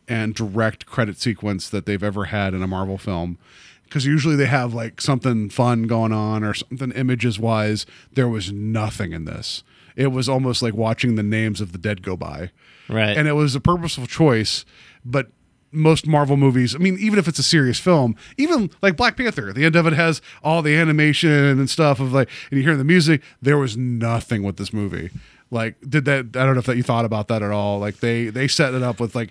and 0.06 0.34
direct 0.34 0.86
credit 0.86 1.18
sequence 1.18 1.68
that 1.68 1.86
they've 1.86 2.02
ever 2.02 2.26
had 2.26 2.54
in 2.54 2.62
a 2.62 2.66
Marvel 2.66 2.98
film. 2.98 3.38
Because 3.84 4.06
usually 4.06 4.36
they 4.36 4.46
have 4.46 4.74
like 4.74 5.00
something 5.00 5.48
fun 5.50 5.84
going 5.84 6.12
on 6.12 6.42
or 6.42 6.54
something 6.54 6.90
images 6.92 7.38
wise. 7.38 7.86
There 8.12 8.28
was 8.28 8.52
nothing 8.52 9.12
in 9.12 9.24
this. 9.24 9.62
It 9.96 10.08
was 10.08 10.28
almost 10.28 10.62
like 10.62 10.74
watching 10.74 11.14
the 11.14 11.22
names 11.22 11.60
of 11.60 11.72
the 11.72 11.78
dead 11.78 12.02
go 12.02 12.16
by. 12.16 12.50
Right. 12.88 13.16
And 13.16 13.28
it 13.28 13.32
was 13.32 13.54
a 13.54 13.60
purposeful 13.60 14.06
choice, 14.06 14.64
but 15.04 15.28
most 15.74 16.06
Marvel 16.06 16.36
movies, 16.36 16.74
I 16.74 16.78
mean, 16.78 16.96
even 17.00 17.18
if 17.18 17.28
it's 17.28 17.38
a 17.38 17.42
serious 17.42 17.78
film, 17.78 18.16
even 18.36 18.70
like 18.82 18.96
Black 18.96 19.16
Panther, 19.16 19.52
the 19.52 19.64
end 19.64 19.76
of 19.76 19.86
it 19.86 19.92
has 19.92 20.22
all 20.42 20.62
the 20.62 20.76
animation 20.76 21.30
and 21.30 21.68
stuff 21.68 22.00
of 22.00 22.12
like, 22.12 22.28
and 22.50 22.58
you 22.58 22.64
hear 22.64 22.76
the 22.76 22.84
music, 22.84 23.22
there 23.42 23.58
was 23.58 23.76
nothing 23.76 24.42
with 24.42 24.56
this 24.56 24.72
movie. 24.72 25.10
Like, 25.50 25.76
did 25.88 26.04
that, 26.06 26.36
I 26.36 26.44
don't 26.46 26.54
know 26.54 26.60
if 26.60 26.66
that 26.66 26.76
you 26.76 26.82
thought 26.82 27.04
about 27.04 27.28
that 27.28 27.42
at 27.42 27.50
all. 27.50 27.78
Like, 27.78 27.98
they, 28.00 28.28
they 28.28 28.48
set 28.48 28.74
it 28.74 28.82
up 28.82 28.98
with 29.00 29.14
like, 29.14 29.30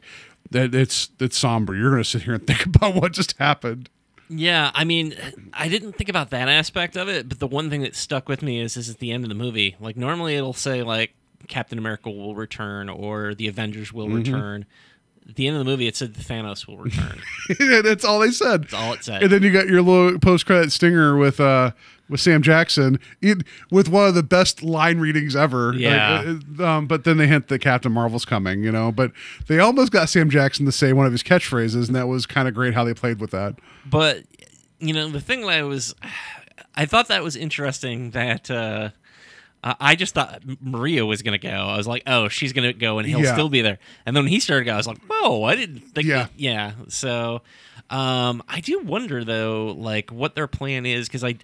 that 0.51 0.75
it's, 0.75 1.09
it's 1.19 1.37
somber. 1.37 1.75
You're 1.75 1.89
going 1.89 2.03
to 2.03 2.09
sit 2.09 2.21
here 2.23 2.33
and 2.35 2.45
think 2.47 2.65
about 2.65 2.95
what 2.95 3.11
just 3.13 3.37
happened. 3.39 3.89
Yeah, 4.29 4.71
I 4.73 4.83
mean, 4.83 5.15
I 5.53 5.67
didn't 5.67 5.93
think 5.93 6.09
about 6.09 6.29
that 6.29 6.47
aspect 6.47 6.95
of 6.95 7.09
it, 7.09 7.27
but 7.27 7.39
the 7.39 7.47
one 7.47 7.69
thing 7.69 7.81
that 7.81 7.95
stuck 7.95 8.29
with 8.29 8.41
me 8.41 8.59
is 8.61 8.75
this 8.75 8.87
is 8.87 8.93
at 8.95 8.99
the 8.99 9.11
end 9.11 9.23
of 9.25 9.29
the 9.29 9.35
movie. 9.35 9.75
Like 9.79 9.97
normally 9.97 10.35
it'll 10.35 10.53
say 10.53 10.81
like 10.81 11.13
Captain 11.47 11.77
America 11.77 12.09
will 12.09 12.33
return 12.35 12.87
or 12.89 13.35
the 13.35 13.47
Avengers 13.49 13.91
will 13.91 14.05
Mm-hmm. 14.07 14.15
return. 14.15 14.65
At 15.27 15.35
the 15.35 15.47
end 15.47 15.55
of 15.57 15.59
the 15.65 15.69
movie, 15.71 15.87
it 15.87 15.95
said 15.95 16.13
the 16.13 16.23
Thanos 16.23 16.67
will 16.67 16.77
return. 16.77 17.19
That's 17.83 18.03
all 18.05 18.19
they 18.19 18.31
said. 18.31 18.63
That's 18.63 18.73
all 18.73 18.93
it 18.93 19.03
said. 19.03 19.23
And 19.23 19.31
then 19.31 19.41
you 19.43 19.51
got 19.51 19.67
your 19.67 19.81
little 19.81 20.19
post 20.19 20.45
credit 20.45 20.71
stinger 20.71 21.15
with 21.17 21.39
uh 21.39 21.71
with 22.09 22.19
Sam 22.19 22.41
Jackson 22.41 22.99
it, 23.21 23.39
with 23.71 23.87
one 23.87 24.07
of 24.07 24.13
the 24.15 24.23
best 24.23 24.61
line 24.61 24.99
readings 24.99 25.35
ever. 25.35 25.71
Like, 25.71 25.81
Yeah. 25.81 26.35
uh, 26.59 26.63
um, 26.65 26.87
but 26.87 27.05
then 27.05 27.17
they 27.17 27.27
hint 27.27 27.47
that 27.47 27.59
Captain 27.59 27.91
Marvel's 27.93 28.25
coming, 28.25 28.61
you 28.63 28.71
know. 28.71 28.91
But 28.91 29.11
they 29.47 29.59
almost 29.59 29.91
got 29.93 30.09
Sam 30.09 30.29
Jackson 30.29 30.65
to 30.65 30.71
say 30.73 30.91
one 30.91 31.05
of 31.05 31.13
his 31.13 31.23
catchphrases, 31.23 31.87
and 31.87 31.95
that 31.95 32.07
was 32.09 32.25
kind 32.25 32.47
of 32.47 32.53
great 32.53 32.73
how 32.73 32.83
they 32.83 32.93
played 32.93 33.19
with 33.21 33.31
that. 33.31 33.55
but 33.85 34.23
you 34.79 34.93
know, 34.93 35.07
the 35.09 35.21
thing 35.21 35.41
that 35.41 35.49
I 35.49 35.63
was, 35.63 35.95
I 36.75 36.85
thought 36.85 37.07
that 37.07 37.23
was 37.23 37.35
interesting 37.37 38.11
that. 38.11 38.51
uh 38.51 38.89
I 39.63 39.75
I 39.79 39.95
just 39.95 40.13
thought 40.13 40.41
Maria 40.61 41.05
was 41.05 41.21
gonna 41.21 41.37
go. 41.37 41.49
I 41.49 41.77
was 41.77 41.87
like, 41.87 42.03
"Oh, 42.05 42.27
she's 42.27 42.51
gonna 42.53 42.73
go, 42.73 42.99
and 42.99 43.07
he'll 43.07 43.21
Yeah. 43.21 43.33
still 43.33 43.49
be 43.49 43.61
there." 43.61 43.79
And 44.05 44.15
then 44.15 44.23
when 44.25 44.31
he 44.31 44.39
started 44.39 44.65
going, 44.65 44.73
I 44.75 44.77
was 44.77 44.87
like, 44.87 44.99
"Whoa, 45.07 45.43
I 45.43 45.55
didn't 45.55 45.79
think." 45.79 46.07
Yeah. 46.07 46.23
that- 46.23 46.31
yeah. 46.35 46.71
So, 46.89 47.41
um, 47.89 48.43
I 48.47 48.59
do 48.59 48.79
wonder 48.79 49.23
though, 49.23 49.73
like 49.77 50.11
what 50.11 50.35
their 50.35 50.47
plan 50.47 50.85
is, 50.85 51.07
because 51.07 51.23
I, 51.23 51.35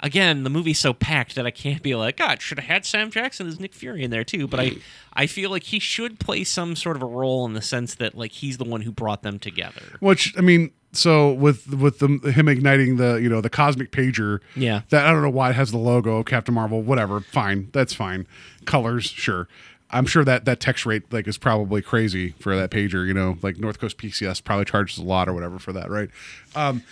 again, 0.00 0.42
the 0.44 0.50
movie's 0.50 0.78
so 0.78 0.92
packed 0.92 1.34
that 1.36 1.46
I 1.46 1.50
can't 1.50 1.82
be 1.82 1.94
like, 1.94 2.16
God, 2.16 2.42
should 2.42 2.58
have 2.58 2.66
had 2.68 2.84
Sam 2.84 3.10
Jackson 3.10 3.46
as 3.46 3.60
Nick 3.60 3.72
Fury 3.74 4.02
in 4.02 4.10
there 4.10 4.24
too. 4.24 4.46
But 4.46 4.60
I, 4.60 4.72
I 5.12 5.26
feel 5.26 5.50
like 5.50 5.64
he 5.64 5.78
should 5.78 6.18
play 6.18 6.44
some 6.44 6.74
sort 6.76 6.96
of 6.96 7.02
a 7.02 7.06
role 7.06 7.46
in 7.46 7.52
the 7.54 7.62
sense 7.62 7.94
that 7.96 8.16
like 8.16 8.32
he's 8.32 8.58
the 8.58 8.64
one 8.64 8.82
who 8.82 8.92
brought 8.92 9.22
them 9.22 9.38
together. 9.38 9.96
Which 10.00 10.34
I 10.36 10.40
mean, 10.40 10.72
so 10.92 11.32
with 11.32 11.74
with 11.74 11.98
the, 12.00 12.30
him 12.30 12.48
igniting 12.48 12.96
the 12.96 13.14
you 13.16 13.28
know 13.28 13.40
the 13.40 13.50
cosmic 13.50 13.90
pager, 13.90 14.40
Yeah. 14.54 14.82
That 14.90 15.06
I 15.06 15.12
don't 15.12 15.22
know 15.22 15.30
why 15.30 15.50
it 15.50 15.56
has 15.56 15.70
the 15.70 15.78
logo 15.78 16.18
of 16.18 16.26
Captain 16.26 16.54
Marvel. 16.54 16.82
Whatever, 16.82 17.20
fine, 17.20 17.68
that's 17.72 17.94
fine. 17.94 18.26
Colors, 18.64 19.04
sure. 19.04 19.48
I'm 19.90 20.06
sure 20.06 20.24
that 20.24 20.44
that 20.46 20.60
text 20.60 20.86
rate 20.86 21.10
like 21.12 21.26
is 21.28 21.36
probably 21.38 21.82
crazy 21.82 22.30
for 22.40 22.56
that 22.56 22.70
pager. 22.70 23.06
You 23.06 23.14
know, 23.14 23.38
like 23.42 23.58
North 23.58 23.78
Coast 23.78 23.98
PCS 23.98 24.42
probably 24.44 24.64
charges 24.64 24.98
a 24.98 25.02
lot 25.02 25.28
or 25.28 25.34
whatever 25.34 25.58
for 25.58 25.72
that, 25.72 25.90
right? 25.90 26.10
Um, 26.54 26.82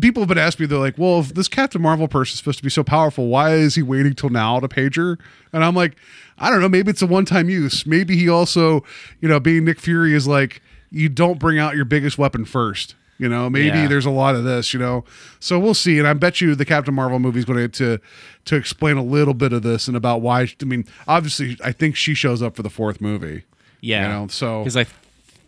people 0.00 0.22
have 0.22 0.28
been 0.28 0.38
asking 0.38 0.64
me, 0.64 0.68
they're 0.68 0.78
like, 0.78 0.98
well, 0.98 1.20
if 1.20 1.34
this 1.34 1.48
Captain 1.48 1.80
Marvel 1.80 2.08
person 2.08 2.34
is 2.34 2.38
supposed 2.38 2.58
to 2.58 2.64
be 2.64 2.70
so 2.70 2.84
powerful, 2.84 3.28
why 3.28 3.54
is 3.54 3.74
he 3.74 3.82
waiting 3.82 4.14
till 4.14 4.28
now 4.28 4.60
to 4.60 4.68
pager? 4.68 5.18
And 5.52 5.64
I'm 5.64 5.74
like, 5.74 5.96
I 6.38 6.50
don't 6.50 6.60
know. 6.60 6.68
Maybe 6.68 6.90
it's 6.90 7.02
a 7.02 7.06
one 7.06 7.24
time 7.24 7.48
use. 7.48 7.86
Maybe 7.86 8.16
he 8.16 8.28
also, 8.28 8.84
you 9.20 9.28
know, 9.28 9.40
being 9.40 9.64
Nick 9.64 9.80
Fury 9.80 10.14
is 10.14 10.26
like, 10.26 10.60
you 10.90 11.08
don't 11.08 11.38
bring 11.38 11.58
out 11.58 11.74
your 11.76 11.84
biggest 11.84 12.18
weapon 12.18 12.44
first. 12.44 12.94
You 13.18 13.30
know, 13.30 13.48
maybe 13.48 13.68
Yeah. 13.68 13.88
there's 13.88 14.04
a 14.04 14.10
lot 14.10 14.34
of 14.34 14.44
this, 14.44 14.74
you 14.74 14.78
know. 14.78 15.02
So 15.40 15.58
we'll 15.58 15.72
see. 15.72 15.98
And 15.98 16.06
I 16.06 16.12
bet 16.12 16.42
you 16.42 16.54
the 16.54 16.66
Captain 16.66 16.92
Marvel 16.94 17.18
movie 17.18 17.38
is 17.38 17.44
going 17.46 17.70
to 17.70 17.98
to 18.44 18.56
explain 18.56 18.98
a 18.98 19.02
little 19.02 19.32
bit 19.34 19.52
of 19.54 19.62
this 19.62 19.88
and 19.88 19.96
about 19.96 20.20
why. 20.20 20.42
I 20.60 20.64
mean, 20.66 20.84
obviously, 21.08 21.56
I 21.64 21.72
think 21.72 21.96
she 21.96 22.12
shows 22.12 22.42
up 22.42 22.54
for 22.56 22.62
the 22.62 22.68
fourth 22.70 23.00
movie. 23.00 23.44
Yeah. 23.80 24.02
You 24.02 24.08
know, 24.08 24.26
so 24.28 24.60
because 24.60 24.76
I 24.76 24.84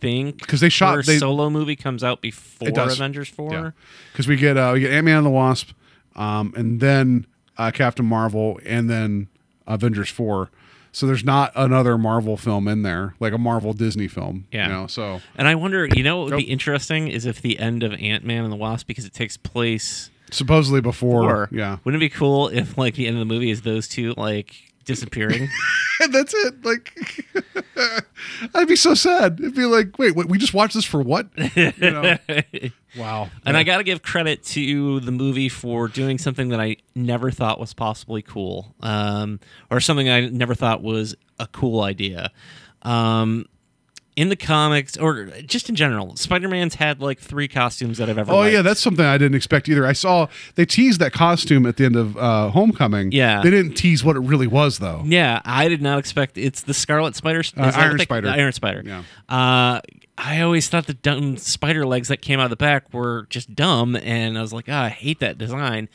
think 0.00 0.38
because 0.40 0.60
they 0.60 0.70
shot- 0.70 0.94
her 0.96 1.02
they- 1.02 1.18
solo 1.18 1.50
movie 1.50 1.76
comes 1.76 2.02
out 2.02 2.22
before 2.22 2.68
Avengers 2.68 3.28
four. 3.28 3.74
because 4.12 4.26
we 4.26 4.36
get 4.36 4.56
uh, 4.56 4.70
we 4.72 4.80
get 4.80 4.92
Ant 4.92 5.04
Man 5.04 5.18
and 5.18 5.26
the 5.26 5.30
Wasp, 5.30 5.70
um, 6.16 6.54
and 6.56 6.80
then 6.80 7.26
uh, 7.58 7.70
Captain 7.70 8.06
Marvel, 8.06 8.58
and 8.64 8.88
then 8.88 9.28
Avengers 9.66 10.08
four. 10.08 10.48
So 10.92 11.06
there's 11.06 11.24
not 11.24 11.52
another 11.54 11.96
Marvel 11.98 12.36
film 12.36 12.66
in 12.68 12.82
there, 12.82 13.14
like 13.20 13.32
a 13.32 13.38
Marvel 13.38 13.72
Disney 13.72 14.08
film. 14.08 14.46
Yeah. 14.50 14.66
You 14.68 14.72
know, 14.72 14.86
so 14.86 15.20
And 15.36 15.46
I 15.46 15.54
wonder, 15.54 15.86
you 15.86 16.02
know, 16.02 16.18
what 16.18 16.24
would 16.24 16.30
Nope. 16.32 16.38
be 16.40 16.50
interesting 16.50 17.08
is 17.08 17.26
if 17.26 17.40
the 17.42 17.58
end 17.58 17.82
of 17.82 17.92
Ant 17.94 18.24
Man 18.24 18.42
and 18.44 18.52
the 18.52 18.56
Wasp, 18.56 18.86
because 18.86 19.04
it 19.04 19.12
takes 19.12 19.36
place. 19.36 20.10
supposedly 20.30 20.80
before, 20.80 21.24
Or 21.24 21.48
yeah, 21.52 21.78
wouldn't 21.84 22.02
it 22.02 22.06
be 22.06 22.14
cool 22.14 22.48
if 22.48 22.76
like 22.76 22.94
the 22.94 23.06
end 23.06 23.16
of 23.16 23.20
the 23.20 23.32
movie 23.32 23.50
is 23.50 23.62
those 23.62 23.86
two 23.88 24.14
like 24.16 24.67
disappearing? 24.88 25.48
and 26.00 26.12
that's 26.12 26.34
it. 26.34 26.64
Like, 26.64 26.98
I'd 28.54 28.66
be 28.66 28.74
so 28.74 28.94
sad. 28.94 29.38
It'd 29.38 29.54
be 29.54 29.66
like, 29.66 29.98
wait, 29.98 30.16
what, 30.16 30.28
we 30.28 30.38
just 30.38 30.54
watched 30.54 30.74
this 30.74 30.84
for 30.84 31.00
what? 31.00 31.28
You 31.54 31.72
know? 31.78 32.16
wow. 32.96 33.28
and 33.46 33.56
I 33.56 33.62
got 33.62 33.76
to 33.76 33.84
give 33.84 34.02
credit 34.02 34.42
to 34.44 34.98
the 35.00 35.12
movie 35.12 35.48
for 35.48 35.86
doing 35.86 36.18
something 36.18 36.48
that 36.48 36.60
I 36.60 36.76
never 36.96 37.30
thought 37.30 37.60
was 37.60 37.74
possibly 37.74 38.22
cool, 38.22 38.74
um, 38.80 39.38
or 39.70 39.78
something 39.78 40.08
I 40.08 40.28
never 40.28 40.54
thought 40.54 40.82
was 40.82 41.14
a 41.38 41.46
cool 41.46 41.82
idea. 41.82 42.32
Um, 42.82 43.46
in 44.18 44.30
the 44.30 44.36
comics 44.36 44.96
or 44.96 45.26
just 45.46 45.68
in 45.68 45.76
general, 45.76 46.16
Spider-Man's 46.16 46.74
had 46.74 47.00
like 47.00 47.20
three 47.20 47.46
costumes 47.46 47.98
that 47.98 48.10
I've 48.10 48.18
ever. 48.18 48.32
Oh 48.32 48.38
liked. 48.38 48.52
yeah, 48.52 48.62
that's 48.62 48.80
something 48.80 49.04
I 49.04 49.16
didn't 49.16 49.36
expect 49.36 49.68
either. 49.68 49.86
I 49.86 49.92
saw 49.92 50.26
they 50.56 50.66
teased 50.66 51.00
that 51.00 51.12
costume 51.12 51.66
at 51.66 51.76
the 51.76 51.84
end 51.84 51.94
of 51.94 52.16
uh, 52.16 52.48
Homecoming. 52.50 53.12
Yeah. 53.12 53.40
they 53.42 53.50
didn't 53.50 53.74
tease 53.74 54.02
what 54.02 54.16
it 54.16 54.20
really 54.20 54.48
was 54.48 54.80
though. 54.80 55.02
Yeah, 55.06 55.40
I 55.44 55.68
did 55.68 55.80
not 55.80 56.00
expect 56.00 56.36
it's 56.36 56.62
the 56.62 56.74
Scarlet 56.74 57.14
Spider. 57.14 57.44
that 57.54 57.76
Iron 57.76 57.98
Spider. 58.00 58.26
the 58.26 58.32
Iron 58.32 58.52
Spider. 58.52 58.82
Yeah. 58.84 59.02
Uh, 59.28 59.80
I 60.20 60.40
always 60.40 60.68
thought 60.68 60.88
the 60.88 60.94
dumb 60.94 61.36
spider 61.36 61.86
legs 61.86 62.08
that 62.08 62.20
came 62.20 62.40
out 62.40 62.44
of 62.46 62.50
the 62.50 62.56
back 62.56 62.92
were 62.92 63.28
just 63.30 63.54
dumb, 63.54 63.94
and 63.94 64.36
I 64.36 64.40
was 64.40 64.52
like, 64.52 64.68
oh, 64.68 64.74
I 64.74 64.88
hate 64.88 65.20
that 65.20 65.38
design. 65.38 65.88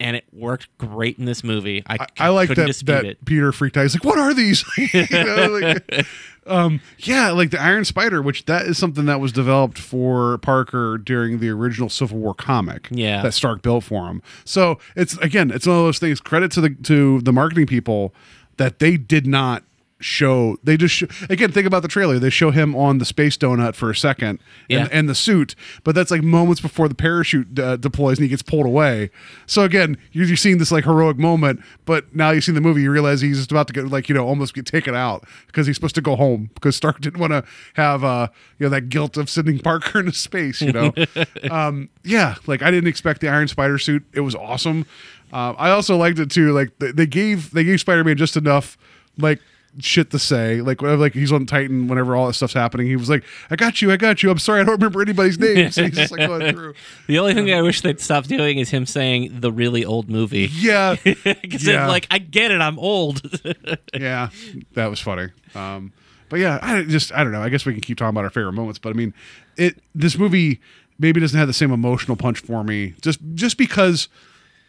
And 0.00 0.16
it 0.16 0.24
worked 0.32 0.66
great 0.78 1.18
in 1.18 1.26
this 1.26 1.44
movie. 1.44 1.82
I, 1.86 1.98
I, 2.00 2.06
I 2.18 2.28
like 2.30 2.48
that 2.48 2.82
that 2.86 3.04
it. 3.04 3.24
Peter 3.24 3.52
freaked 3.52 3.76
out. 3.76 3.82
He's 3.82 3.94
like, 3.94 4.04
"What 4.04 4.18
are 4.18 4.32
these?" 4.32 4.64
You 4.92 5.06
know, 5.10 5.46
like, 5.60 6.06
um, 6.46 6.80
yeah, 6.98 7.30
like 7.30 7.50
the 7.50 7.60
Iron 7.60 7.84
Spider, 7.84 8.22
which 8.22 8.46
that 8.46 8.66
is 8.66 8.78
something 8.78 9.04
that 9.04 9.20
was 9.20 9.30
developed 9.30 9.78
for 9.78 10.38
Parker 10.38 10.96
during 10.96 11.38
the 11.38 11.50
original 11.50 11.90
Civil 11.90 12.18
War 12.18 12.34
comic. 12.34 12.88
Yeah. 12.90 13.22
that 13.22 13.34
Stark 13.34 13.60
built 13.62 13.84
for 13.84 14.08
him. 14.08 14.22
So 14.44 14.78
it's 14.96 15.16
again, 15.18 15.50
it's 15.50 15.66
one 15.66 15.76
of 15.76 15.84
those 15.84 15.98
things. 15.98 16.20
Credit 16.20 16.50
to 16.52 16.62
the 16.62 16.70
to 16.70 17.20
the 17.20 17.32
marketing 17.32 17.66
people 17.66 18.14
that 18.56 18.78
they 18.78 18.96
did 18.96 19.26
not 19.26 19.64
show 20.00 20.56
they 20.64 20.76
just 20.76 20.94
show, 20.94 21.06
again 21.28 21.52
think 21.52 21.66
about 21.66 21.82
the 21.82 21.88
trailer. 21.88 22.18
They 22.18 22.30
show 22.30 22.50
him 22.50 22.74
on 22.74 22.98
the 22.98 23.04
space 23.04 23.36
donut 23.36 23.74
for 23.74 23.90
a 23.90 23.94
second 23.94 24.40
Yeah. 24.68 24.80
and, 24.84 24.92
and 24.92 25.08
the 25.08 25.14
suit 25.14 25.54
but 25.84 25.94
that's 25.94 26.10
like 26.10 26.22
moments 26.22 26.60
before 26.60 26.88
the 26.88 26.94
parachute 26.94 27.58
uh, 27.58 27.76
deploys 27.76 28.18
and 28.18 28.24
he 28.24 28.28
gets 28.28 28.42
pulled 28.42 28.66
away. 28.66 29.10
So 29.46 29.62
again 29.62 29.98
you're, 30.12 30.24
you're 30.26 30.36
seeing 30.36 30.58
this 30.58 30.72
like 30.72 30.84
heroic 30.84 31.18
moment 31.18 31.60
but 31.84 32.14
now 32.14 32.30
you've 32.30 32.44
seen 32.44 32.54
the 32.54 32.60
movie 32.60 32.82
you 32.82 32.90
realize 32.90 33.20
he's 33.20 33.36
just 33.38 33.50
about 33.52 33.66
to 33.66 33.72
get 33.72 33.88
like 33.88 34.08
you 34.08 34.14
know 34.14 34.26
almost 34.26 34.54
get 34.54 34.66
taken 34.66 34.94
out 34.94 35.24
because 35.46 35.66
he's 35.66 35.76
supposed 35.76 35.94
to 35.96 36.00
go 36.00 36.16
home 36.16 36.50
because 36.54 36.74
stark 36.76 37.00
didn't 37.00 37.20
want 37.20 37.32
to 37.32 37.44
have 37.74 38.02
uh 38.02 38.28
you 38.58 38.64
know 38.66 38.70
that 38.70 38.88
guilt 38.88 39.16
of 39.16 39.28
sending 39.28 39.58
parker 39.58 40.00
into 40.00 40.12
space 40.12 40.60
you 40.60 40.72
know? 40.72 40.92
Um 41.50 41.88
yeah 42.04 42.36
like 42.46 42.62
i 42.62 42.70
didn't 42.70 42.88
expect 42.88 43.20
the 43.20 43.28
iron 43.28 43.48
spider 43.48 43.78
suit. 43.78 44.04
It 44.12 44.20
was 44.20 44.34
awesome. 44.34 44.86
Uh, 45.32 45.54
i 45.58 45.70
also 45.70 45.96
liked 45.96 46.18
it 46.18 46.30
too 46.30 46.52
like 46.52 46.76
they, 46.78 46.90
they 46.90 47.06
gave 47.06 47.50
they 47.52 47.62
gave 47.64 47.78
spider-man 47.80 48.16
just 48.16 48.36
enough 48.36 48.76
like 49.18 49.40
shit 49.78 50.10
to 50.10 50.18
say. 50.18 50.60
Like 50.60 50.82
like 50.82 51.12
he's 51.14 51.30
on 51.32 51.46
Titan, 51.46 51.86
whenever 51.88 52.16
all 52.16 52.26
that 52.26 52.34
stuff's 52.34 52.52
happening, 52.52 52.86
he 52.86 52.96
was 52.96 53.08
like, 53.08 53.24
"I 53.50 53.56
got 53.56 53.80
you, 53.80 53.92
I 53.92 53.96
got 53.96 54.22
you." 54.22 54.30
I'm 54.30 54.38
sorry, 54.38 54.60
I 54.60 54.64
don't 54.64 54.74
remember 54.74 55.00
anybody's 55.02 55.38
names. 55.38 55.76
he's 55.76 55.90
just 55.94 56.12
like 56.12 56.26
going 56.26 56.52
through. 56.52 56.74
The 57.06 57.18
only 57.18 57.34
thing 57.34 57.52
I 57.52 57.62
wish 57.62 57.80
they'd 57.80 58.00
stop 58.00 58.24
doing 58.24 58.58
is 58.58 58.70
him 58.70 58.86
saying 58.86 59.40
the 59.40 59.52
really 59.52 59.84
old 59.84 60.10
movie. 60.10 60.48
Yeah, 60.52 60.96
Because 61.04 61.66
Yeah. 61.66 61.86
like, 61.86 62.06
I 62.10 62.18
get 62.18 62.50
it, 62.50 62.60
I'm 62.60 62.78
old. 62.78 63.22
yeah, 63.94 64.30
that 64.74 64.88
was 64.88 65.00
funny. 65.00 65.28
Um, 65.54 65.92
but 66.28 66.40
yeah, 66.40 66.58
I 66.62 66.82
just 66.82 67.12
I 67.12 67.22
don't 67.24 67.32
know. 67.32 67.42
I 67.42 67.48
guess 67.48 67.64
we 67.66 67.72
can 67.72 67.80
keep 67.80 67.98
talking 67.98 68.10
about 68.10 68.24
our 68.24 68.30
favorite 68.30 68.52
moments, 68.52 68.78
but 68.78 68.90
I 68.90 68.92
mean, 68.94 69.14
it 69.56 69.78
this 69.94 70.16
movie 70.18 70.60
maybe 70.98 71.20
doesn't 71.20 71.38
have 71.38 71.48
the 71.48 71.54
same 71.54 71.72
emotional 71.72 72.16
punch 72.16 72.40
for 72.40 72.62
me, 72.64 72.94
just 73.00 73.18
just 73.34 73.56
because 73.56 74.08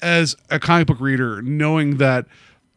as 0.02 0.36
a 0.49 0.60
comic 0.60 0.88
book 0.88 0.99
reader, 0.99 1.41
knowing 1.44 1.98
that 1.98 2.26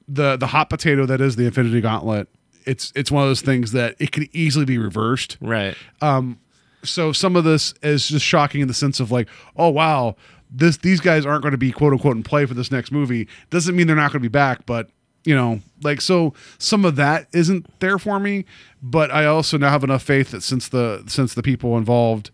the 0.08 0.36
the 0.36 0.48
hot 0.48 0.70
potato 0.70 1.06
that 1.06 1.20
is 1.20 1.36
the 1.36 1.46
Infinity 1.46 1.80
Gauntlet, 1.80 2.28
it's 2.64 2.92
it's 2.94 3.10
one 3.10 3.22
of 3.22 3.28
those 3.28 3.42
things 3.42 3.72
that 3.72 3.96
it 3.98 4.12
can 4.12 4.28
easily 4.32 4.64
be 4.64 4.78
reversed. 4.78 5.36
right. 5.40 5.76
Um, 6.00 6.38
so 6.82 7.12
some 7.12 7.34
of 7.34 7.44
this 7.44 7.72
is 7.82 8.08
just 8.08 8.24
shocking 8.24 8.60
in 8.60 8.68
the 8.68 8.74
sense 8.74 9.00
of 9.00 9.10
like, 9.10 9.28
oh 9.56 9.70
wow, 9.70 10.16
this 10.50 10.76
these 10.78 11.00
guys 11.00 11.26
aren't 11.26 11.42
going 11.42 11.52
to 11.52 11.58
be 11.58 11.72
quote 11.72 11.92
unquote 11.92 12.16
in 12.16 12.22
play 12.22 12.46
for 12.46 12.54
this 12.54 12.70
next 12.70 12.92
movie. 12.92 13.28
Doesn't 13.50 13.74
mean 13.74 13.86
they're 13.86 13.96
not 13.96 14.12
going 14.12 14.22
to 14.22 14.28
be 14.28 14.28
back, 14.28 14.66
but 14.66 14.90
you 15.24 15.34
know, 15.34 15.60
like 15.82 16.00
so 16.00 16.34
some 16.58 16.84
of 16.84 16.96
that 16.96 17.28
isn't 17.32 17.66
there 17.80 17.98
for 17.98 18.20
me. 18.20 18.44
But 18.82 19.10
I 19.10 19.24
also 19.26 19.56
now 19.56 19.70
have 19.70 19.84
enough 19.84 20.02
faith 20.02 20.30
that 20.30 20.42
since 20.42 20.68
the 20.68 21.02
since 21.06 21.34
the 21.34 21.42
people 21.42 21.76
involved 21.76 22.30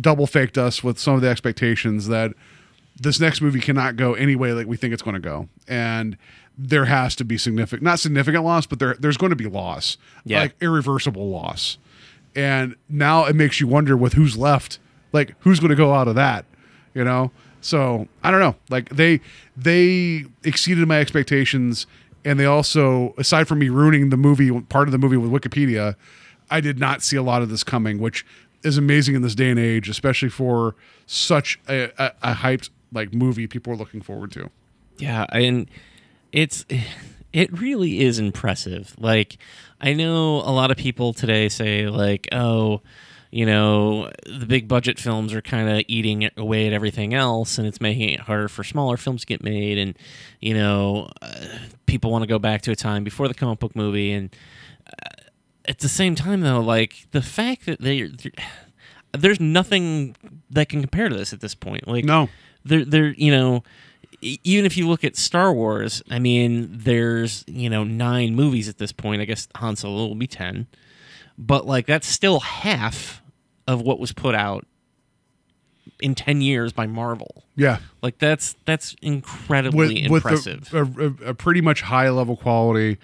double 0.00 0.26
faked 0.26 0.58
us 0.58 0.84
with 0.84 0.98
some 0.98 1.14
of 1.14 1.22
the 1.22 1.28
expectations 1.28 2.08
that 2.08 2.32
this 3.00 3.18
next 3.20 3.40
movie 3.40 3.60
cannot 3.60 3.96
go 3.96 4.14
any 4.14 4.36
way 4.36 4.52
like 4.52 4.66
we 4.66 4.76
think 4.76 4.92
it's 4.92 5.02
going 5.02 5.14
to 5.14 5.20
go, 5.20 5.48
and 5.66 6.16
there 6.60 6.86
has 6.86 7.14
to 7.16 7.24
be 7.24 7.38
significant, 7.38 7.82
not 7.82 8.00
significant 8.00 8.44
loss, 8.44 8.66
but 8.66 8.78
there 8.80 8.96
there's 8.98 9.16
going 9.16 9.30
to 9.30 9.36
be 9.36 9.46
loss, 9.46 9.96
Yeah. 10.24 10.40
like 10.40 10.54
irreversible 10.60 11.30
loss. 11.30 11.78
And 12.34 12.74
now 12.88 13.24
it 13.26 13.34
makes 13.36 13.60
you 13.60 13.66
wonder 13.68 13.96
with 13.96 14.14
who's 14.14 14.36
left, 14.36 14.78
like 15.12 15.34
who's 15.40 15.60
going 15.60 15.70
to 15.70 15.76
go 15.76 15.94
out 15.94 16.08
of 16.08 16.14
that, 16.16 16.44
you 16.94 17.04
know? 17.04 17.30
So 17.60 18.06
I 18.22 18.30
don't 18.30 18.40
know. 18.40 18.56
Like 18.70 18.88
they 18.90 19.20
they 19.56 20.24
exceeded 20.44 20.86
my 20.86 20.98
expectations, 21.00 21.86
and 22.24 22.38
they 22.38 22.44
also, 22.44 23.14
aside 23.18 23.48
from 23.48 23.58
me 23.60 23.68
ruining 23.68 24.10
the 24.10 24.16
movie, 24.16 24.50
part 24.62 24.86
of 24.88 24.92
the 24.92 24.98
movie 24.98 25.16
with 25.16 25.30
Wikipedia, 25.30 25.94
I 26.50 26.60
did 26.60 26.78
not 26.78 27.02
see 27.02 27.16
a 27.16 27.22
lot 27.22 27.42
of 27.42 27.50
this 27.50 27.64
coming, 27.64 27.98
which 27.98 28.24
is 28.62 28.76
amazing 28.78 29.14
in 29.14 29.22
this 29.22 29.34
day 29.34 29.50
and 29.50 29.58
age, 29.58 29.88
especially 29.88 30.28
for 30.28 30.74
such 31.06 31.58
a, 31.68 31.90
a, 32.02 32.12
a 32.22 32.34
hyped 32.34 32.70
like 32.92 33.12
movie 33.14 33.46
people 33.46 33.72
are 33.72 33.76
looking 33.76 34.00
forward 34.02 34.30
to. 34.32 34.50
Yeah, 34.98 35.26
and 35.32 35.68
it's 36.32 36.64
it 37.32 37.52
really 37.60 38.00
is 38.00 38.18
impressive. 38.18 38.94
Like 38.98 39.38
I 39.80 39.92
know 39.92 40.36
a 40.36 40.52
lot 40.52 40.70
of 40.70 40.76
people 40.76 41.12
today 41.12 41.48
say 41.48 41.88
like, 41.88 42.28
"Oh, 42.32 42.80
you 43.30 43.44
know, 43.46 44.10
the 44.26 44.46
big 44.46 44.68
budget 44.68 44.98
films 44.98 45.32
are 45.34 45.42
kind 45.42 45.68
of 45.68 45.84
eating 45.88 46.28
away 46.36 46.66
at 46.66 46.72
everything 46.72 47.12
else 47.14 47.58
and 47.58 47.66
it's 47.66 47.80
making 47.80 48.08
it 48.10 48.20
harder 48.20 48.48
for 48.48 48.64
smaller 48.64 48.96
films 48.96 49.20
to 49.22 49.26
get 49.26 49.42
made 49.42 49.76
and 49.78 49.96
you 50.40 50.54
know, 50.54 51.10
uh, 51.20 51.34
people 51.86 52.10
want 52.10 52.22
to 52.22 52.26
go 52.28 52.38
back 52.38 52.62
to 52.62 52.70
a 52.70 52.76
time 52.76 53.04
before 53.04 53.28
the 53.28 53.34
comic 53.34 53.58
book 53.58 53.76
movie 53.76 54.12
and 54.12 54.34
uh, 54.86 55.24
at 55.66 55.80
the 55.80 55.88
same 55.88 56.14
time 56.14 56.40
though, 56.40 56.60
like 56.60 57.06
the 57.10 57.20
fact 57.22 57.66
that 57.66 57.80
they 57.82 58.10
there's 59.12 59.40
nothing 59.40 60.16
that 60.50 60.68
can 60.68 60.80
compare 60.80 61.08
to 61.08 61.16
this 61.16 61.32
at 61.32 61.40
this 61.40 61.54
point. 61.54 61.86
Like 61.86 62.04
No. 62.04 62.28
they're 62.64 62.84
they're 62.84 63.12
you 63.12 63.30
know 63.30 63.62
even 64.20 64.66
if 64.66 64.76
you 64.76 64.88
look 64.88 65.04
at 65.04 65.16
Star 65.16 65.52
Wars, 65.52 66.02
I 66.10 66.18
mean, 66.18 66.68
there's 66.72 67.44
you 67.46 67.70
know 67.70 67.84
nine 67.84 68.34
movies 68.34 68.68
at 68.68 68.78
this 68.78 68.92
point. 68.92 69.22
I 69.22 69.24
guess 69.24 69.48
Han 69.56 69.76
Solo 69.76 70.06
will 70.06 70.14
be 70.14 70.26
ten, 70.26 70.66
but 71.36 71.66
like 71.66 71.86
that's 71.86 72.06
still 72.06 72.40
half 72.40 73.22
of 73.66 73.82
what 73.82 73.98
was 73.98 74.12
put 74.12 74.34
out 74.34 74.66
in 76.00 76.14
ten 76.14 76.40
years 76.40 76.72
by 76.72 76.86
Marvel. 76.86 77.44
Yeah. 77.56 77.78
Like 78.02 78.18
that's 78.18 78.56
that's 78.64 78.94
incredibly 79.02 80.08
with, 80.08 80.24
impressive. 80.24 80.72
with 80.72 80.98
a, 80.98 81.26
a, 81.26 81.30
a 81.30 81.34
pretty 81.34 81.60
much 81.60 81.82
high 81.82 82.08
level 82.10 82.36
quality. 82.36 82.98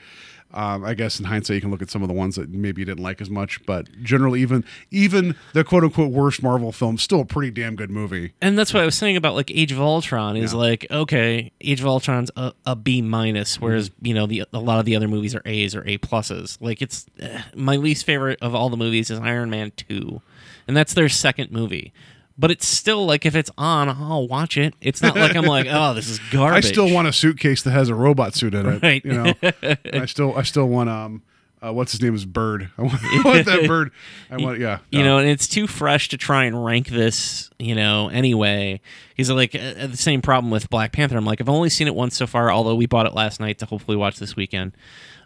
Um, 0.54 0.84
I 0.84 0.94
guess 0.94 1.18
in 1.18 1.26
hindsight, 1.26 1.56
you 1.56 1.60
can 1.60 1.70
look 1.72 1.82
at 1.82 1.90
some 1.90 2.02
of 2.02 2.08
the 2.08 2.14
ones 2.14 2.36
that 2.36 2.48
maybe 2.48 2.80
you 2.80 2.86
didn't 2.86 3.02
like 3.02 3.20
as 3.20 3.28
much, 3.28 3.64
but 3.66 3.88
generally, 4.02 4.40
even 4.40 4.64
even 4.90 5.34
the 5.52 5.64
quote 5.64 5.82
unquote 5.82 6.12
worst 6.12 6.42
Marvel 6.42 6.70
film, 6.70 6.96
still 6.96 7.20
a 7.20 7.24
pretty 7.24 7.50
damn 7.50 7.74
good 7.74 7.90
movie. 7.90 8.32
and 8.40 8.56
that's 8.56 8.72
what 8.72 8.82
I 8.82 8.86
was 8.86 8.94
saying 8.94 9.16
about 9.16 9.34
like 9.34 9.50
Age 9.50 9.72
of 9.72 9.80
Ultron 9.80 10.36
is 10.36 10.54
like 10.54 10.86
okay, 10.90 11.50
Age 11.60 11.80
of 11.80 11.86
Ultron's 11.86 12.30
a, 12.36 12.52
a 12.64 12.76
B 12.76 13.02
minus, 13.02 13.60
whereas 13.60 13.90
you 14.00 14.14
know 14.14 14.26
the 14.26 14.44
a 14.52 14.58
lot 14.60 14.78
of 14.78 14.84
the 14.84 14.94
other 14.94 15.08
movies 15.08 15.34
are 15.34 15.42
A's 15.44 15.74
or 15.74 15.82
A 15.86 15.98
pluses. 15.98 16.56
Like 16.60 16.80
it's 16.80 17.06
eh, 17.18 17.42
my 17.56 17.74
least 17.76 18.06
favorite 18.06 18.38
of 18.40 18.54
all 18.54 18.70
the 18.70 18.76
movies 18.76 19.10
is 19.10 19.18
Iron 19.18 19.50
Man 19.50 19.72
two, 19.76 20.22
and 20.68 20.76
that's 20.76 20.94
their 20.94 21.08
second 21.08 21.50
movie. 21.50 21.92
But 22.36 22.50
it's 22.50 22.66
still 22.66 23.06
like 23.06 23.24
if 23.26 23.36
it's 23.36 23.50
on, 23.56 23.88
I'll 23.88 24.26
watch 24.26 24.56
it. 24.56 24.74
It's 24.80 25.00
not 25.00 25.14
like 25.14 25.36
I'm 25.36 25.44
like, 25.44 25.68
oh, 25.70 25.94
this 25.94 26.08
is 26.08 26.18
garbage. 26.32 26.64
I 26.64 26.68
still 26.68 26.92
want 26.92 27.06
a 27.06 27.12
suitcase 27.12 27.62
that 27.62 27.70
has 27.70 27.88
a 27.88 27.94
robot 27.94 28.34
suit 28.34 28.54
in 28.54 28.66
it. 28.66 28.82
Right. 28.82 29.04
You 29.04 29.12
know, 29.12 29.34
I 29.92 30.06
still 30.06 30.36
I 30.36 30.42
still 30.42 30.66
want 30.66 30.90
um, 30.90 31.22
uh, 31.64 31.72
what's 31.72 31.92
his 31.92 32.02
name 32.02 32.14
is 32.14 32.26
Bird. 32.26 32.70
I 32.78 32.82
want, 32.82 33.02
I 33.02 33.22
want 33.24 33.46
that 33.46 33.66
bird. 33.66 33.90
I 34.30 34.36
want 34.36 34.58
yeah. 34.58 34.80
you 34.90 35.02
know, 35.02 35.18
and 35.18 35.28
it's 35.28 35.48
too 35.48 35.66
fresh 35.66 36.10
to 36.10 36.18
try 36.18 36.44
and 36.44 36.62
rank 36.62 36.88
this, 36.88 37.50
you 37.58 37.74
know, 37.74 38.08
anyway. 38.08 38.80
He's 39.14 39.30
like 39.30 39.54
uh, 39.54 39.86
the 39.86 39.96
same 39.96 40.20
problem 40.20 40.50
with 40.50 40.68
Black 40.68 40.92
Panther. 40.92 41.16
I'm 41.16 41.24
like, 41.24 41.40
I've 41.40 41.48
only 41.48 41.70
seen 41.70 41.86
it 41.86 41.94
once 41.94 42.16
so 42.16 42.26
far, 42.26 42.50
although 42.50 42.74
we 42.74 42.86
bought 42.86 43.06
it 43.06 43.14
last 43.14 43.40
night 43.40 43.60
to 43.60 43.66
hopefully 43.66 43.96
watch 43.96 44.18
this 44.18 44.36
weekend. 44.36 44.72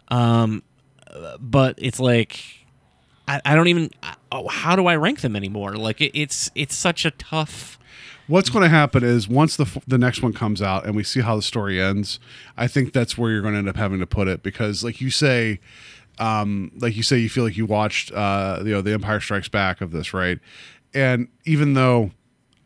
Um, 0.07 0.63
but 1.39 1.75
it's 1.77 1.99
like, 1.99 2.41
I, 3.29 3.41
I 3.45 3.55
don't 3.55 3.67
even. 3.67 3.91
Oh, 4.31 4.47
how 4.47 4.75
do 4.75 4.87
I 4.87 4.95
rank 4.95 5.21
them 5.21 5.35
anymore? 5.35 5.75
Like, 5.75 6.01
it, 6.01 6.19
it's 6.19 6.49
it's 6.55 6.75
such 6.75 7.05
a 7.05 7.11
tough. 7.11 7.77
What's 8.27 8.49
going 8.49 8.63
to 8.63 8.69
happen 8.69 9.03
is 9.03 9.27
once 9.27 9.55
the 9.55 9.81
the 9.87 9.99
next 9.99 10.23
one 10.23 10.33
comes 10.33 10.61
out 10.61 10.85
and 10.85 10.95
we 10.95 11.03
see 11.03 11.21
how 11.21 11.35
the 11.35 11.41
story 11.43 11.79
ends, 11.79 12.19
I 12.57 12.67
think 12.67 12.91
that's 12.91 13.17
where 13.17 13.31
you're 13.31 13.41
going 13.41 13.53
to 13.53 13.59
end 13.59 13.69
up 13.69 13.75
having 13.75 13.99
to 13.99 14.07
put 14.07 14.27
it 14.27 14.41
because, 14.41 14.83
like 14.83 14.99
you 14.99 15.11
say, 15.11 15.59
um, 16.17 16.71
like 16.79 16.95
you 16.95 17.03
say, 17.03 17.17
you 17.19 17.29
feel 17.29 17.43
like 17.43 17.55
you 17.55 17.67
watched, 17.67 18.11
uh, 18.11 18.61
you 18.63 18.71
know, 18.71 18.81
The 18.81 18.93
Empire 18.93 19.19
Strikes 19.19 19.47
Back 19.47 19.79
of 19.79 19.91
this, 19.91 20.13
right? 20.13 20.39
And 20.93 21.27
even 21.45 21.75
though 21.75 22.11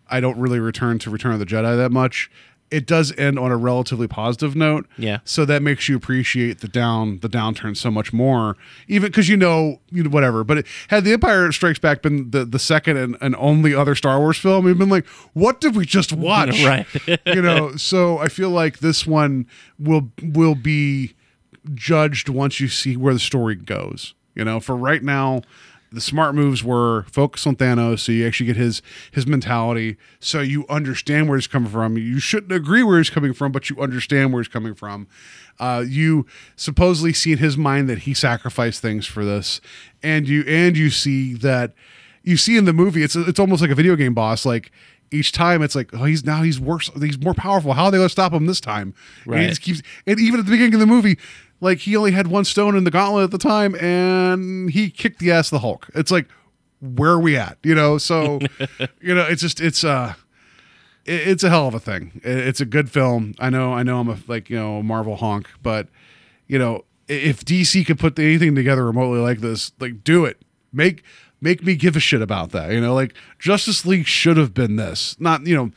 I 0.09 0.21
don't 0.21 0.39
really 0.39 0.59
return 0.59 0.97
to 0.99 1.09
Return 1.09 1.33
of 1.33 1.39
the 1.39 1.45
Jedi 1.45 1.75
that 1.75 1.91
much, 1.91 2.31
it 2.73 2.87
does 2.87 3.15
end 3.19 3.37
on 3.37 3.51
a 3.51 3.55
relatively 3.55 4.07
positive 4.07 4.55
note. 4.55 4.87
Yeah. 4.97 5.19
So 5.25 5.45
that 5.45 5.61
makes 5.61 5.87
you 5.87 5.95
appreciate 5.95 6.61
the 6.61 6.67
down 6.67 7.19
the 7.19 7.29
downturn 7.29 7.77
so 7.77 7.91
much 7.91 8.11
more, 8.11 8.57
even 8.87 9.11
because 9.11 9.29
you 9.29 9.37
know 9.37 9.79
you 9.91 10.03
know 10.03 10.09
whatever. 10.09 10.43
But 10.43 10.59
it, 10.59 10.67
had 10.87 11.03
the 11.03 11.13
Empire 11.13 11.51
Strikes 11.51 11.77
Back 11.77 12.01
been 12.01 12.31
the 12.31 12.45
the 12.45 12.57
second 12.57 12.97
and, 12.97 13.15
and 13.21 13.35
only 13.35 13.75
other 13.75 13.93
Star 13.93 14.19
Wars 14.19 14.37
film, 14.37 14.65
we've 14.65 14.77
been 14.77 14.89
like, 14.89 15.05
what 15.33 15.61
did 15.61 15.75
we 15.75 15.85
just 15.85 16.11
watch? 16.13 16.63
Right. 16.63 16.87
you 17.25 17.41
know. 17.41 17.75
So 17.75 18.17
I 18.17 18.27
feel 18.27 18.49
like 18.49 18.79
this 18.79 19.05
one 19.05 19.45
will 19.77 20.09
will 20.21 20.55
be 20.55 21.13
judged 21.75 22.27
once 22.27 22.59
you 22.59 22.67
see 22.67 22.97
where 22.97 23.13
the 23.13 23.19
story 23.19 23.55
goes. 23.55 24.15
You 24.33 24.43
know, 24.43 24.59
for 24.59 24.75
right 24.75 25.03
now, 25.03 25.43
the 25.93 26.01
smart 26.01 26.35
moves 26.35 26.63
were 26.63 27.03
focus 27.11 27.45
on 27.47 27.55
Thanos, 27.55 27.99
so 27.99 28.11
you 28.11 28.25
actually 28.27 28.47
get 28.47 28.55
his 28.55 28.81
his 29.11 29.25
mentality, 29.27 29.97
so 30.19 30.41
you 30.41 30.65
understand 30.67 31.29
where 31.29 31.37
he's 31.37 31.47
coming 31.47 31.69
from. 31.71 31.97
You 31.97 32.19
shouldn't 32.19 32.51
agree 32.51 32.83
where 32.83 32.97
he's 32.97 33.09
coming 33.09 33.33
from, 33.33 33.51
but 33.51 33.69
you 33.69 33.79
understand 33.79 34.33
where 34.33 34.41
he's 34.41 34.47
coming 34.47 34.73
from. 34.73 35.07
Uh, 35.59 35.83
you 35.87 36.25
supposedly 36.55 37.13
see 37.13 37.31
in 37.31 37.37
his 37.37 37.57
mind 37.57 37.87
that 37.89 37.99
he 37.99 38.13
sacrificed 38.13 38.81
things 38.81 39.05
for 39.05 39.23
this, 39.23 39.61
and 40.01 40.27
you 40.27 40.43
and 40.47 40.75
you 40.75 40.89
see 40.89 41.33
that 41.35 41.73
you 42.23 42.37
see 42.37 42.57
in 42.57 42.65
the 42.65 42.73
movie 42.73 43.03
it's 43.03 43.15
it's 43.15 43.39
almost 43.39 43.61
like 43.61 43.69
a 43.71 43.75
video 43.75 43.95
game 43.95 44.13
boss 44.13 44.45
like 44.45 44.71
each 45.11 45.31
time 45.33 45.61
it's 45.61 45.75
like 45.75 45.93
oh 45.93 46.05
he's 46.05 46.23
now 46.25 46.41
he's 46.41 46.57
worse 46.59 46.89
he's 47.01 47.19
more 47.21 47.33
powerful 47.33 47.73
how 47.73 47.83
are 47.85 47.91
they 47.91 47.97
going 47.97 48.05
to 48.07 48.11
stop 48.11 48.31
him 48.33 48.45
this 48.47 48.61
time 48.61 48.95
and 49.25 49.35
he 49.35 49.41
Right. 49.41 49.49
just 49.49 49.61
keeps 49.61 49.81
and 50.07 50.19
even 50.19 50.39
at 50.39 50.45
the 50.45 50.51
beginning 50.51 50.73
of 50.73 50.79
the 50.79 50.85
movie 50.87 51.17
like 51.63 51.79
he 51.79 51.95
only 51.95 52.11
had 52.11 52.27
one 52.27 52.45
stone 52.45 52.75
in 52.75 52.83
the 52.83 52.91
gauntlet 52.91 53.23
at 53.23 53.31
the 53.31 53.37
time 53.37 53.73
and 53.75 54.69
he 54.69 54.89
kicked 54.89 55.19
the 55.19 55.31
ass 55.31 55.47
of 55.47 55.51
the 55.51 55.59
hulk. 55.59 55.89
It's 55.95 56.11
like 56.11 56.27
where 56.81 57.11
are 57.11 57.19
we 57.19 57.37
at? 57.37 57.57
You 57.63 57.73
know 57.75 57.97
so 57.97 58.39
you 59.01 59.15
know 59.15 59.25
it's 59.25 59.41
just 59.41 59.59
it's 59.61 59.83
uh 59.83 60.13
it- 61.05 61.27
it's 61.27 61.43
a 61.43 61.49
hell 61.49 61.67
of 61.67 61.73
a 61.73 61.79
thing. 61.79 62.21
It- 62.23 62.37
it's 62.47 62.61
a 62.61 62.65
good 62.65 62.91
film. 62.91 63.33
I 63.39 63.49
know 63.49 63.73
i 63.73 63.81
know 63.83 63.99
i'm 63.99 64.09
a 64.09 64.17
like 64.27 64.49
you 64.49 64.57
know 64.57 64.83
marvel 64.83 65.15
honk 65.15 65.49
but 65.61 65.87
you 66.47 66.59
know 66.59 66.83
if 67.07 67.43
dc 67.43 67.85
could 67.85 67.99
put 67.99 68.17
anything 68.19 68.55
together 68.55 68.85
remotely 68.85 69.19
like 69.19 69.39
this 69.39 69.71
like 69.79 70.03
do 70.03 70.25
it. 70.25 70.41
Make 70.71 71.03
make 71.41 71.63
me 71.63 71.75
give 71.75 71.95
a 71.95 71.99
shit 71.99 72.21
about 72.21 72.51
that 72.51 72.71
you 72.71 72.79
know? 72.81 72.93
Like 72.93 73.13
justice 73.39 73.85
league 73.85 74.05
should 74.07 74.37
have 74.37 74.53
been 74.53 74.75
this. 74.75 75.15
Not 75.19 75.45
you 75.47 75.55
know 75.55 75.71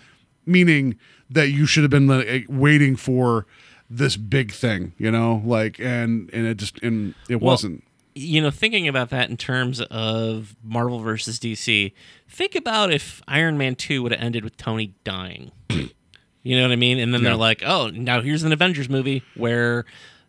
meaning 0.47 0.97
that 1.29 1.49
you 1.49 1.67
should 1.67 1.83
have 1.83 1.91
been 1.91 2.07
like, 2.07 2.47
waiting 2.49 2.95
for 2.95 3.47
this 3.89 4.17
big 4.17 4.53
thing 4.53 4.93
you 4.99 5.11
know 5.11 5.43
like 5.45 5.79
and 5.81 6.29
and 6.33 6.47
it 6.47 6.57
just 6.57 6.79
and 6.83 7.15
it 7.29 7.37
Well, 7.41 7.53
wasn't 7.53 7.83
you 8.19 8.41
know, 8.41 8.51
thinking 8.51 8.89
about 8.89 9.11
that 9.11 9.29
in 9.29 9.37
terms 9.37 9.79
of 9.83 10.57
Marvel 10.65 11.01
versus 11.01 11.39
DC, 11.39 11.93
think 12.27 12.55
about 12.55 12.91
if 12.91 13.21
Iron 13.29 13.59
Man 13.59 13.75
2 13.75 14.03
would 14.03 14.11
have 14.11 14.23
ended 14.23 14.43
with 14.43 14.57
Tony 14.57 14.95
dying. 15.05 15.51
you 15.69 16.57
know 16.57 16.63
what 16.63 16.73
I 16.73 16.77
mean? 16.77 16.99
And 16.99 17.13
then 17.13 17.21
Yeah. 17.21 17.29
they're 17.29 17.37
like, 17.37 17.63
oh, 17.63 17.89
now 17.91 18.23
here's 18.23 18.43
an 18.43 18.53
Avengers 18.55 18.89
movie 18.89 19.23
where 19.35 19.85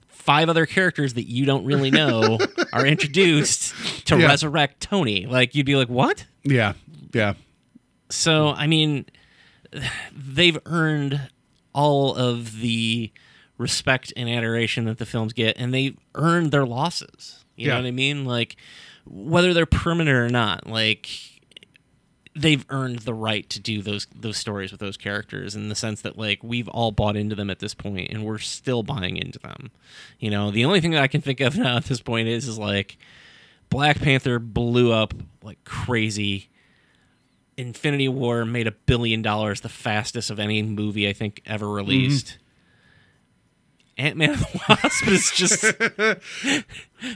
five 0.09 0.49
other 0.49 0.65
characters 0.65 1.13
that 1.13 1.29
you 1.29 1.45
don't 1.45 1.63
really 1.63 1.89
know 1.89 2.39
are 2.73 2.85
introduced 2.85 3.73
to 4.07 4.19
Yeah. 4.19 4.27
resurrect 4.27 4.81
Tony. 4.81 5.25
Like, 5.25 5.55
you'd 5.55 5.65
be 5.65 5.77
like, 5.77 5.88
what? 5.88 6.25
yeah 6.43 6.73
yeah 7.13 7.35
So, 8.09 8.49
I 8.49 8.67
mean, 8.67 9.05
they've 10.11 10.59
earned 10.65 11.29
all 11.73 12.15
of 12.15 12.59
the 12.59 13.13
respect 13.57 14.13
and 14.15 14.29
adoration 14.29 14.85
that 14.85 14.97
the 14.97 15.05
films 15.05 15.34
get, 15.34 15.57
and 15.57 15.73
they 15.73 15.95
earned 16.15 16.51
their 16.51 16.65
losses. 16.65 17.43
You 17.55 17.67
Yeah. 17.67 17.73
know 17.75 17.81
what 17.81 17.88
I 17.88 17.91
mean? 17.91 18.25
Like, 18.25 18.55
whether 19.05 19.53
they're 19.53 19.65
permanent 19.65 20.15
or 20.15 20.29
not, 20.29 20.67
like 20.67 21.09
they've 22.35 22.65
earned 22.69 22.99
the 22.99 23.13
right 23.15 23.49
to 23.49 23.59
do 23.59 23.81
those 23.81 24.05
those 24.15 24.38
stories 24.38 24.69
with 24.69 24.79
those 24.79 24.95
characters 24.95 25.55
in 25.55 25.69
the 25.69 25.75
sense 25.75 26.01
that 26.01 26.19
like 26.19 26.43
we've 26.43 26.67
all 26.67 26.91
bought 26.91 27.15
into 27.17 27.34
them 27.34 27.49
at 27.49 27.57
this 27.57 27.73
point 27.73 28.11
and 28.11 28.23
we're 28.23 28.38
still 28.38 28.84
buying 28.84 29.17
into 29.17 29.39
them. 29.39 29.71
You 30.19 30.29
know, 30.29 30.51
the 30.51 30.63
only 30.65 30.79
thing 30.79 30.91
that 30.91 31.01
I 31.01 31.07
can 31.07 31.21
think 31.21 31.39
of 31.39 31.57
now 31.57 31.77
at 31.77 31.85
this 31.85 31.99
point 32.01 32.27
is 32.27 32.47
is 32.47 32.59
like 32.59 32.97
Black 33.71 33.99
Panther 33.99 34.38
blew 34.39 34.91
up 34.91 35.13
like 35.41 35.63
crazy. 35.63 36.49
Infinity 37.57 38.07
War 38.07 38.45
made 38.45 38.67
a 38.67 38.71
billion 38.71 39.23
dollars, 39.23 39.61
the 39.61 39.69
fastest 39.69 40.29
of 40.29 40.39
any 40.39 40.61
movie 40.61 41.09
I 41.09 41.13
think 41.13 41.41
ever 41.45 41.67
released. 41.67 42.27
Mm-hmm. 42.27 42.43
Ant 43.97 44.17
Man 44.17 44.31
and 44.31 44.39
the 44.39 44.59
Wasp 44.69 45.07
is 45.07 45.31
just. 45.31 45.63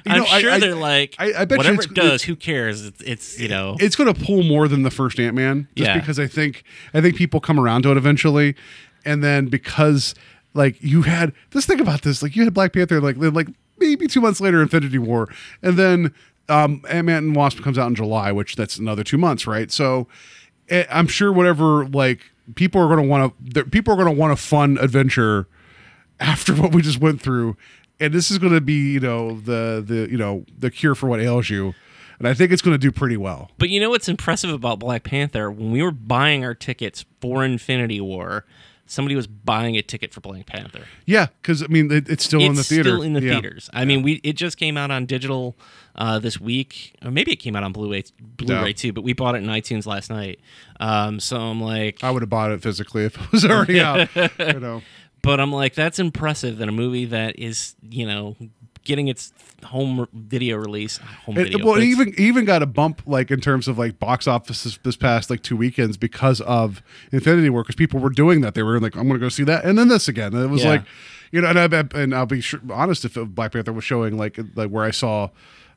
I'm 0.05 0.19
know, 0.19 0.25
sure 0.25 0.51
I- 0.51 0.59
they're 0.59 0.75
like, 0.75 1.15
I- 1.19 1.33
I 1.41 1.45
bet 1.45 1.57
whatever 1.57 1.81
it 1.81 1.93
does, 1.93 2.23
who 2.23 2.35
cares? 2.35 2.85
It's, 2.85 3.01
it's 3.01 3.39
you 3.39 3.47
know, 3.47 3.75
it's 3.79 3.95
going 3.95 4.13
to 4.13 4.19
pull 4.25 4.43
more 4.43 4.67
than 4.67 4.83
the 4.83 4.91
first 4.91 5.19
Ant 5.19 5.35
Man, 5.35 5.67
just 5.75 5.87
Yeah. 5.89 5.99
because 5.99 6.19
I 6.19 6.27
think 6.27 6.63
I 6.93 7.01
think 7.01 7.15
people 7.15 7.39
come 7.39 7.59
around 7.59 7.83
to 7.83 7.91
it 7.91 7.97
eventually, 7.97 8.55
and 9.05 9.23
then 9.23 9.47
because 9.47 10.13
like 10.53 10.81
you 10.81 11.03
had 11.03 11.33
let's 11.53 11.65
think 11.67 11.81
about 11.81 12.01
this, 12.03 12.21
like 12.21 12.35
you 12.35 12.43
had 12.43 12.53
Black 12.53 12.73
Panther, 12.73 12.99
like 13.01 13.15
like 13.17 13.47
maybe 13.79 14.07
two 14.07 14.21
months 14.21 14.39
later, 14.41 14.61
Infinity 14.61 14.99
War, 14.99 15.27
and 15.63 15.77
then 15.77 16.13
um, 16.49 16.83
Ant 16.89 17.05
Man 17.07 17.17
and 17.23 17.35
Wasp 17.35 17.61
comes 17.61 17.77
out 17.77 17.87
in 17.87 17.95
July, 17.95 18.31
which 18.31 18.55
that's 18.55 18.77
another 18.77 19.03
two 19.03 19.17
months, 19.17 19.47
right? 19.47 19.71
So 19.71 20.07
eh, 20.69 20.85
I'm 20.91 21.07
sure 21.07 21.31
whatever 21.31 21.85
like 21.87 22.21
people 22.55 22.81
are 22.81 22.87
going 22.93 23.01
to 23.01 23.07
want 23.09 23.53
to 23.53 23.65
people 23.65 23.93
are 23.93 23.97
going 23.97 24.13
to 24.13 24.19
want 24.19 24.33
a 24.33 24.35
fun 24.35 24.77
adventure 24.79 25.47
after 26.22 26.53
what 26.61 26.73
we 26.73 26.81
just 26.81 26.99
went 27.02 27.22
through 27.22 27.57
and 27.99 28.14
this 28.14 28.31
is 28.31 28.38
going 28.38 28.53
to 28.53 28.61
be 28.61 28.93
you 28.93 28.99
know 29.02 29.39
the 29.41 29.84
the 29.85 30.07
you 30.10 30.18
know 30.18 30.45
the 30.57 30.72
cure 30.72 30.95
for 30.95 31.07
what 31.07 31.19
ails 31.19 31.49
you 31.49 31.73
and 32.19 32.27
i 32.27 32.34
think 32.34 32.52
it's 32.52 32.61
going 32.61 32.73
to 32.73 32.77
do 32.80 32.91
pretty 32.91 33.18
well 33.18 33.52
But 33.57 33.69
you 33.69 33.80
know 33.81 33.89
what's 33.89 34.07
impressive 34.07 34.52
about 34.52 34.80
Black 34.80 35.03
Panther? 35.03 35.49
When 35.52 35.72
we 35.72 35.81
were 35.84 35.91
buying 35.91 36.45
our 36.45 36.53
tickets 36.56 37.03
for 37.19 37.43
Infinity 37.43 37.99
War, 37.99 38.45
somebody 38.85 39.15
was 39.15 39.26
buying 39.27 39.76
a 39.77 39.81
ticket 39.81 40.14
for 40.14 40.22
Black 40.22 40.45
Panther. 40.45 40.84
yeah 41.06 41.27
because 41.41 41.64
i 41.64 41.68
mean 41.68 41.91
it, 41.91 42.07
it's 42.10 42.23
still 42.23 42.41
in 42.41 42.53
the 42.56 42.64
theater 42.64 42.89
still 42.91 43.02
in 43.02 43.14
the 43.14 43.22
Yeah. 43.22 43.34
theaters. 43.34 43.69
I 43.73 43.85
mean, 43.85 44.02
we 44.03 44.14
it 44.23 44.34
just 44.34 44.57
came 44.57 44.77
out 44.77 44.91
on 44.91 45.06
digital 45.06 45.56
uh, 45.95 46.19
this 46.19 46.39
week, 46.39 46.95
or 47.03 47.11
maybe 47.11 47.31
it 47.34 47.35
came 47.38 47.56
out 47.56 47.64
on 47.64 47.72
Blu-ray, 47.73 48.03
Blu-ray 48.19 48.61
No. 48.61 48.72
too. 48.72 48.93
But 48.93 49.03
we 49.03 49.11
bought 49.14 49.35
it 49.35 49.39
in 49.39 49.49
iTunes 49.49 49.85
last 49.85 50.10
night. 50.10 50.39
Um, 50.80 51.19
so 51.19 51.38
I'm 51.38 51.60
like, 51.61 52.03
i 52.03 52.10
would 52.11 52.22
have 52.22 52.30
bought 52.30 52.52
it 52.52 52.61
physically 52.61 53.03
if 53.06 53.15
it 53.19 53.31
was 53.31 53.43
already 53.45 53.80
out 53.89 54.07
you 54.15 54.60
know 54.60 54.81
but 55.22 55.39
I'm 55.39 55.52
like, 55.52 55.73
that's 55.76 55.99
impressive 55.99 56.57
that 56.57 56.68
a 56.69 56.72
movie 56.72 57.06
that 57.06 57.38
is, 57.39 57.76
you 57.89 58.06
know, 58.06 58.35
getting 58.84 59.07
its 59.07 59.31
home 59.64 60.07
video 60.11 60.57
release, 60.57 60.99
uh, 60.99 61.03
home 61.26 61.38
It- 61.38 61.64
well, 61.64 61.76
it 61.76 61.84
even 61.84 62.14
even 62.18 62.45
got 62.45 62.64
a 62.64 62.65
bump 62.65 63.03
like 63.06 63.30
in 63.30 63.39
terms 63.39 63.68
of 63.68 63.77
like 63.77 63.99
box 63.99 64.27
office 64.27 64.64
this, 64.64 64.77
this 64.84 64.95
past 64.95 65.30
like 65.30 65.43
two 65.43 65.56
weekends 65.56 65.98
because 65.98 66.41
of 66.41 66.81
Infinity 67.11 67.49
War 67.52 67.61
because 67.61 67.76
people 67.76 67.99
were 67.99 68.10
doing 68.10 68.41
that. 68.41 68.56
They 68.56 68.64
were 68.64 68.80
like 68.80 68.95
I'm 68.95 69.07
going 69.07 69.19
to 69.19 69.23
go 69.23 69.30
see 69.30 69.43
that 69.43 69.64
and 69.65 69.77
then 69.77 69.88
this 69.88 70.07
again. 70.07 70.34
And 70.34 70.43
it 70.43 70.48
was 70.48 70.64
Yeah. 70.64 70.69
like 70.72 70.84
you 71.31 71.41
know 71.41 71.49
and 71.49 71.60
I 71.60 71.84
and 72.02 72.15
I'll 72.15 72.26
be 72.26 72.41
sure, 72.41 72.60
honest 72.72 73.06
if 73.06 73.14
Black 73.14 73.52
Panther 73.53 73.72
was 73.72 73.84
showing 73.84 74.18
like 74.18 74.39
like 74.56 74.69
where 74.72 74.84
I 74.84 74.91
saw 74.91 75.30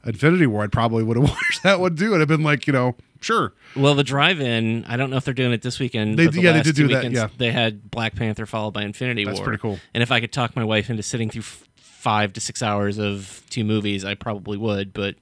Infinity 0.06 0.46
War 0.46 0.62
I 0.64 0.66
probably 0.68 1.02
would 1.02 1.18
have 1.18 1.28
watched 1.28 1.62
that 1.62 1.80
one 1.80 1.96
too. 1.96 2.14
And 2.14 2.22
I've 2.22 2.28
been 2.28 2.42
like 2.42 2.66
you 2.66 2.72
know 2.72 2.96
sure 3.24 3.52
Well, 3.74 3.94
the 3.94 4.04
drive-in, 4.04 4.84
I 4.86 4.96
don't 4.96 5.10
know 5.10 5.16
if 5.16 5.24
they're 5.24 5.34
doing 5.34 5.52
it 5.52 5.62
this 5.62 5.78
weekend. 5.80 6.18
They- 6.18 6.26
but 6.26 6.34
the 6.34 6.42
yeah, 6.42 6.52
they 6.52 6.62
did 6.62 6.76
do 6.76 6.88
that, 6.88 7.10
yeah. 7.10 7.28
They 7.36 7.50
had 7.50 7.90
Black 7.90 8.14
Panther 8.14 8.46
followed 8.46 8.72
by 8.72 8.82
Infinity 8.84 9.24
That's 9.24 9.38
War. 9.38 9.46
That's 9.50 9.60
pretty 9.60 9.60
cool. 9.60 9.80
And 9.94 10.02
if 10.02 10.12
I 10.12 10.20
could 10.20 10.32
talk 10.32 10.54
my 10.56 10.64
wife 10.64 10.90
into 10.90 11.02
sitting 11.02 11.30
through 11.30 11.40
f- 11.42 11.64
five 11.76 12.32
to 12.34 12.40
six 12.40 12.62
hours 12.62 12.98
of 12.98 13.42
two 13.50 13.64
movies, 13.64 14.04
I 14.04 14.14
probably 14.14 14.58
would. 14.58 14.92
But 14.92 15.16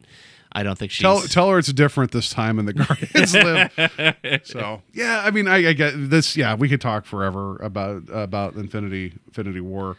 I 0.52 0.62
don't 0.64 0.76
think 0.78 0.90
she's. 0.92 1.02
tell 1.02 1.20
tell 1.22 1.48
her 1.50 1.58
it's 1.58 1.72
different 1.72 2.10
this 2.12 2.28
time 2.28 2.58
in 2.58 2.66
the 2.66 2.72
Guardians 2.74 3.34
live. 3.34 4.44
So 4.44 4.82
yeah, 4.92 5.22
I 5.24 5.30
mean, 5.30 5.48
I, 5.48 5.68
I 5.68 5.72
get 5.72 5.94
this. 5.96 6.36
Yeah, 6.36 6.54
we 6.56 6.68
could 6.68 6.80
talk 6.80 7.06
forever 7.06 7.56
about 7.56 8.02
about 8.12 8.54
Infinity 8.56 9.14
Infinity 9.28 9.60
War. 9.60 9.96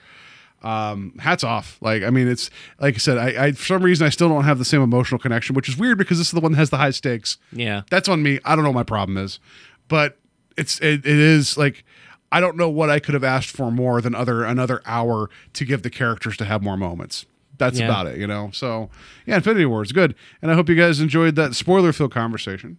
Um, 0.64 1.14
hats 1.20 1.44
off. 1.44 1.78
Like, 1.82 2.04
I 2.04 2.10
mean, 2.10 2.28
it's 2.28 2.50
like 2.80 2.96
I 2.96 2.98
said, 2.98 3.18
I, 3.18 3.46
I 3.48 3.52
for 3.52 3.66
some 3.66 3.84
reason 3.84 4.08
I 4.08 4.10
still 4.10 4.30
don't 4.30 4.46
have 4.46 4.60
the 4.60 4.66
same 4.66 4.82
emotional 4.82 5.20
connection, 5.20 5.56
which 5.56 5.68
is 5.68 5.78
weird 5.78 5.98
because 5.98 6.18
this 6.18 6.28
is 6.28 6.34
the 6.34 6.40
one 6.40 6.54
that 6.54 6.58
has 6.58 6.70
the 6.70 6.78
high 6.78 6.92
stakes. 6.92 7.38
yeah. 7.52 7.82
That's 7.90 8.08
on 8.08 8.24
me. 8.24 8.40
I 8.46 8.56
don't 8.56 8.64
know 8.64 8.70
what 8.72 8.76
my 8.76 8.84
problem 8.84 9.18
is, 9.18 9.40
but 9.88 10.18
it's 10.58 10.80
it, 10.80 11.06
it 11.06 11.20
is 11.20 11.58
like 11.58 11.84
I 12.32 12.40
don't 12.40 12.56
know 12.58 12.70
what 12.70 12.90
I 12.90 13.00
could 13.00 13.14
have 13.14 13.24
asked 13.24 13.50
for 13.50 13.72
more 13.72 14.00
than 14.02 14.16
other 14.16 14.44
another 14.44 14.82
hour 14.86 15.30
to 15.54 15.66
give 15.66 15.84
the 15.84 15.90
characters 15.90 16.38
to 16.38 16.46
have 16.46 16.64
more 16.64 16.78
moments. 16.78 17.26
That's 17.58 17.80
Yeah. 17.80 17.86
about 17.86 18.08
it, 18.08 18.18
you 18.18 18.26
know. 18.26 18.50
So 18.54 18.90
yeah, 19.28 19.36
Infinity 19.36 19.66
War 19.66 19.84
is 19.84 19.92
good, 19.92 20.16
and 20.42 20.50
I 20.50 20.56
hope 20.56 20.70
you 20.70 20.76
guys 20.76 21.00
enjoyed 21.00 21.36
that 21.36 21.54
spoiler-filled 21.56 22.12
conversation. 22.12 22.78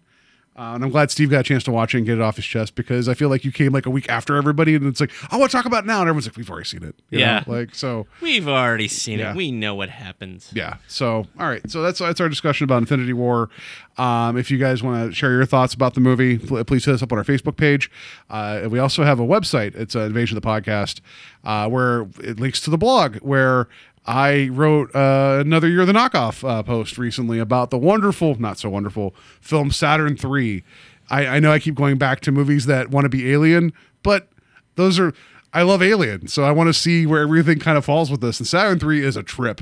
Uh, 0.57 0.73
and 0.75 0.85
I'm 0.85 0.91
glad 0.91 1.11
Steve 1.11 1.31
got 1.31 1.41
a 1.41 1.43
chance 1.43 1.65
to 1.65 1.73
watch 1.73 1.95
it 1.95 1.99
and 1.99 2.07
get 2.07 2.19
it 2.19 2.21
off 2.21 2.37
his 2.37 2.45
chest 2.45 2.77
because 2.77 3.09
I 3.09 3.15
feel 3.15 3.29
like 3.29 3.45
you 3.45 3.51
came 3.51 3.73
like 3.73 3.87
a 3.87 3.91
week 3.91 4.09
after 4.09 4.37
everybody, 4.37 4.77
and 4.77 4.87
it's 4.87 5.01
like 5.01 5.11
I 5.33 5.37
want 5.37 5.51
to 5.51 5.57
talk 5.57 5.67
about 5.67 5.83
it 5.85 5.87
now, 5.89 6.01
and 6.01 6.09
everyone's 6.09 6.27
like, 6.29 6.37
we've 6.37 6.49
already 6.49 6.67
seen 6.67 6.85
it. 6.85 6.95
you 7.11 7.19
know? 7.19 7.25
Yeah. 7.25 7.45
like 7.47 7.75
so. 7.75 8.07
We've 8.21 8.47
already 8.47 8.87
seen 8.87 9.19
Yeah. 9.19 9.31
it. 9.33 9.37
We 9.37 9.51
know 9.51 9.75
what 9.75 9.89
happens. 9.91 10.51
Yeah. 10.55 10.77
So, 10.87 11.27
all 11.41 11.49
right. 11.49 11.69
So 11.69 11.83
that's 11.83 11.99
that's 11.99 12.21
our 12.21 12.29
discussion 12.29 12.65
about 12.65 12.79
Infinity 12.79 13.13
War. 13.15 13.51
Um, 13.99 14.37
if 14.37 14.51
you 14.51 14.59
guys 14.59 14.83
want 14.83 15.09
to 15.11 15.15
share 15.15 15.33
your 15.33 15.47
thoughts 15.47 15.75
about 15.75 15.95
the 15.95 16.01
movie, 16.01 16.39
pl- 16.39 16.63
please 16.65 16.85
hit 16.85 16.95
us 16.95 17.03
up 17.03 17.13
on 17.13 17.19
our 17.19 17.25
Facebook 17.25 17.57
page. 17.57 17.91
Uh, 18.31 18.61
and 18.63 18.71
we 18.73 18.79
also 18.79 19.03
have 19.05 19.19
a 19.21 19.27
website. 19.27 19.75
It's 19.75 19.95
uh, 19.97 20.01
Invasion 20.01 20.37
of 20.37 20.43
the 20.43 20.49
Podcast, 20.49 21.01
uh, 21.45 21.69
where 21.69 22.03
it 22.23 22.39
links 22.39 22.61
to 22.63 22.71
the 22.71 22.79
blog 22.79 23.17
where. 23.17 23.69
I 24.07 24.49
wrote 24.53 24.95
uh, 24.95 25.39
another 25.41 25.69
year 25.69 25.81
of 25.81 25.87
the 25.87 25.93
knockoff 25.93 26.47
uh, 26.49 26.63
post 26.63 26.99
recently 26.99 27.39
about 27.39 27.71
the 27.71 27.79
wonderful, 27.79 28.35
not 28.39 28.59
so 28.59 28.69
wonderful 28.69 29.15
film 29.41 29.71
Saturn 29.71 30.17
Three. 30.17 30.63
I, 31.11 31.27
I 31.27 31.41
know 31.41 31.53
I 31.53 31.59
keep 31.59 31.75
going 31.75 31.99
back 31.99 32.21
to 32.21 32.33
movies 32.33 32.67
that 32.67 32.91
want 32.91 33.05
to 33.05 33.09
be 33.09 33.31
alien, 33.31 33.73
but 34.03 34.29
those 34.77 34.99
are 34.99 35.13
I 35.55 35.63
love 35.63 35.83
Alien, 35.83 36.27
so 36.27 36.43
I 36.43 36.51
want 36.51 36.67
to 36.69 36.75
see 36.75 37.07
where 37.07 37.23
everything 37.23 37.61
kind 37.61 37.79
of 37.79 37.85
falls 37.85 38.11
with 38.11 38.21
this. 38.21 38.41
And 38.41 38.47
Saturn 38.47 38.81
Three 38.81 39.05
is 39.05 39.17
a 39.17 39.23
trip. 39.23 39.61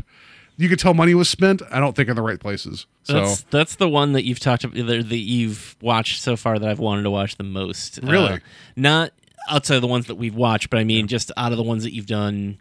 You 0.56 0.68
could 0.68 0.78
tell 0.78 0.94
money 0.94 1.14
was 1.14 1.28
spent. 1.28 1.60
I 1.70 1.80
don't 1.80 1.94
think 1.94 2.08
in 2.08 2.16
the 2.16 2.22
right 2.22 2.40
places. 2.40 2.86
So 3.02 3.12
That's 3.14 3.42
that's 3.44 3.74
the 3.76 3.88
one 3.88 4.12
that 4.12 4.24
you've 4.24 4.40
talked 4.40 4.64
about 4.64 4.86
that 4.86 5.16
you've 5.16 5.76
watched 5.82 6.22
so 6.22 6.36
far 6.36 6.58
that 6.58 6.68
I've 6.68 6.78
wanted 6.78 7.02
to 7.02 7.10
watch 7.10 7.36
the 7.36 7.44
most. 7.44 8.00
Really? 8.02 8.32
Uh, 8.32 8.38
not 8.74 9.12
outside 9.50 9.76
of 9.76 9.82
the 9.82 9.88
ones 9.88 10.06
that 10.06 10.14
we've 10.14 10.34
watched, 10.34 10.70
but 10.70 10.78
I 10.78 10.84
mean 10.84 11.08
just 11.08 11.30
out 11.36 11.52
of 11.52 11.58
the 11.58 11.64
ones 11.64 11.82
that 11.84 11.92
you've 11.94 12.06
done 12.06 12.58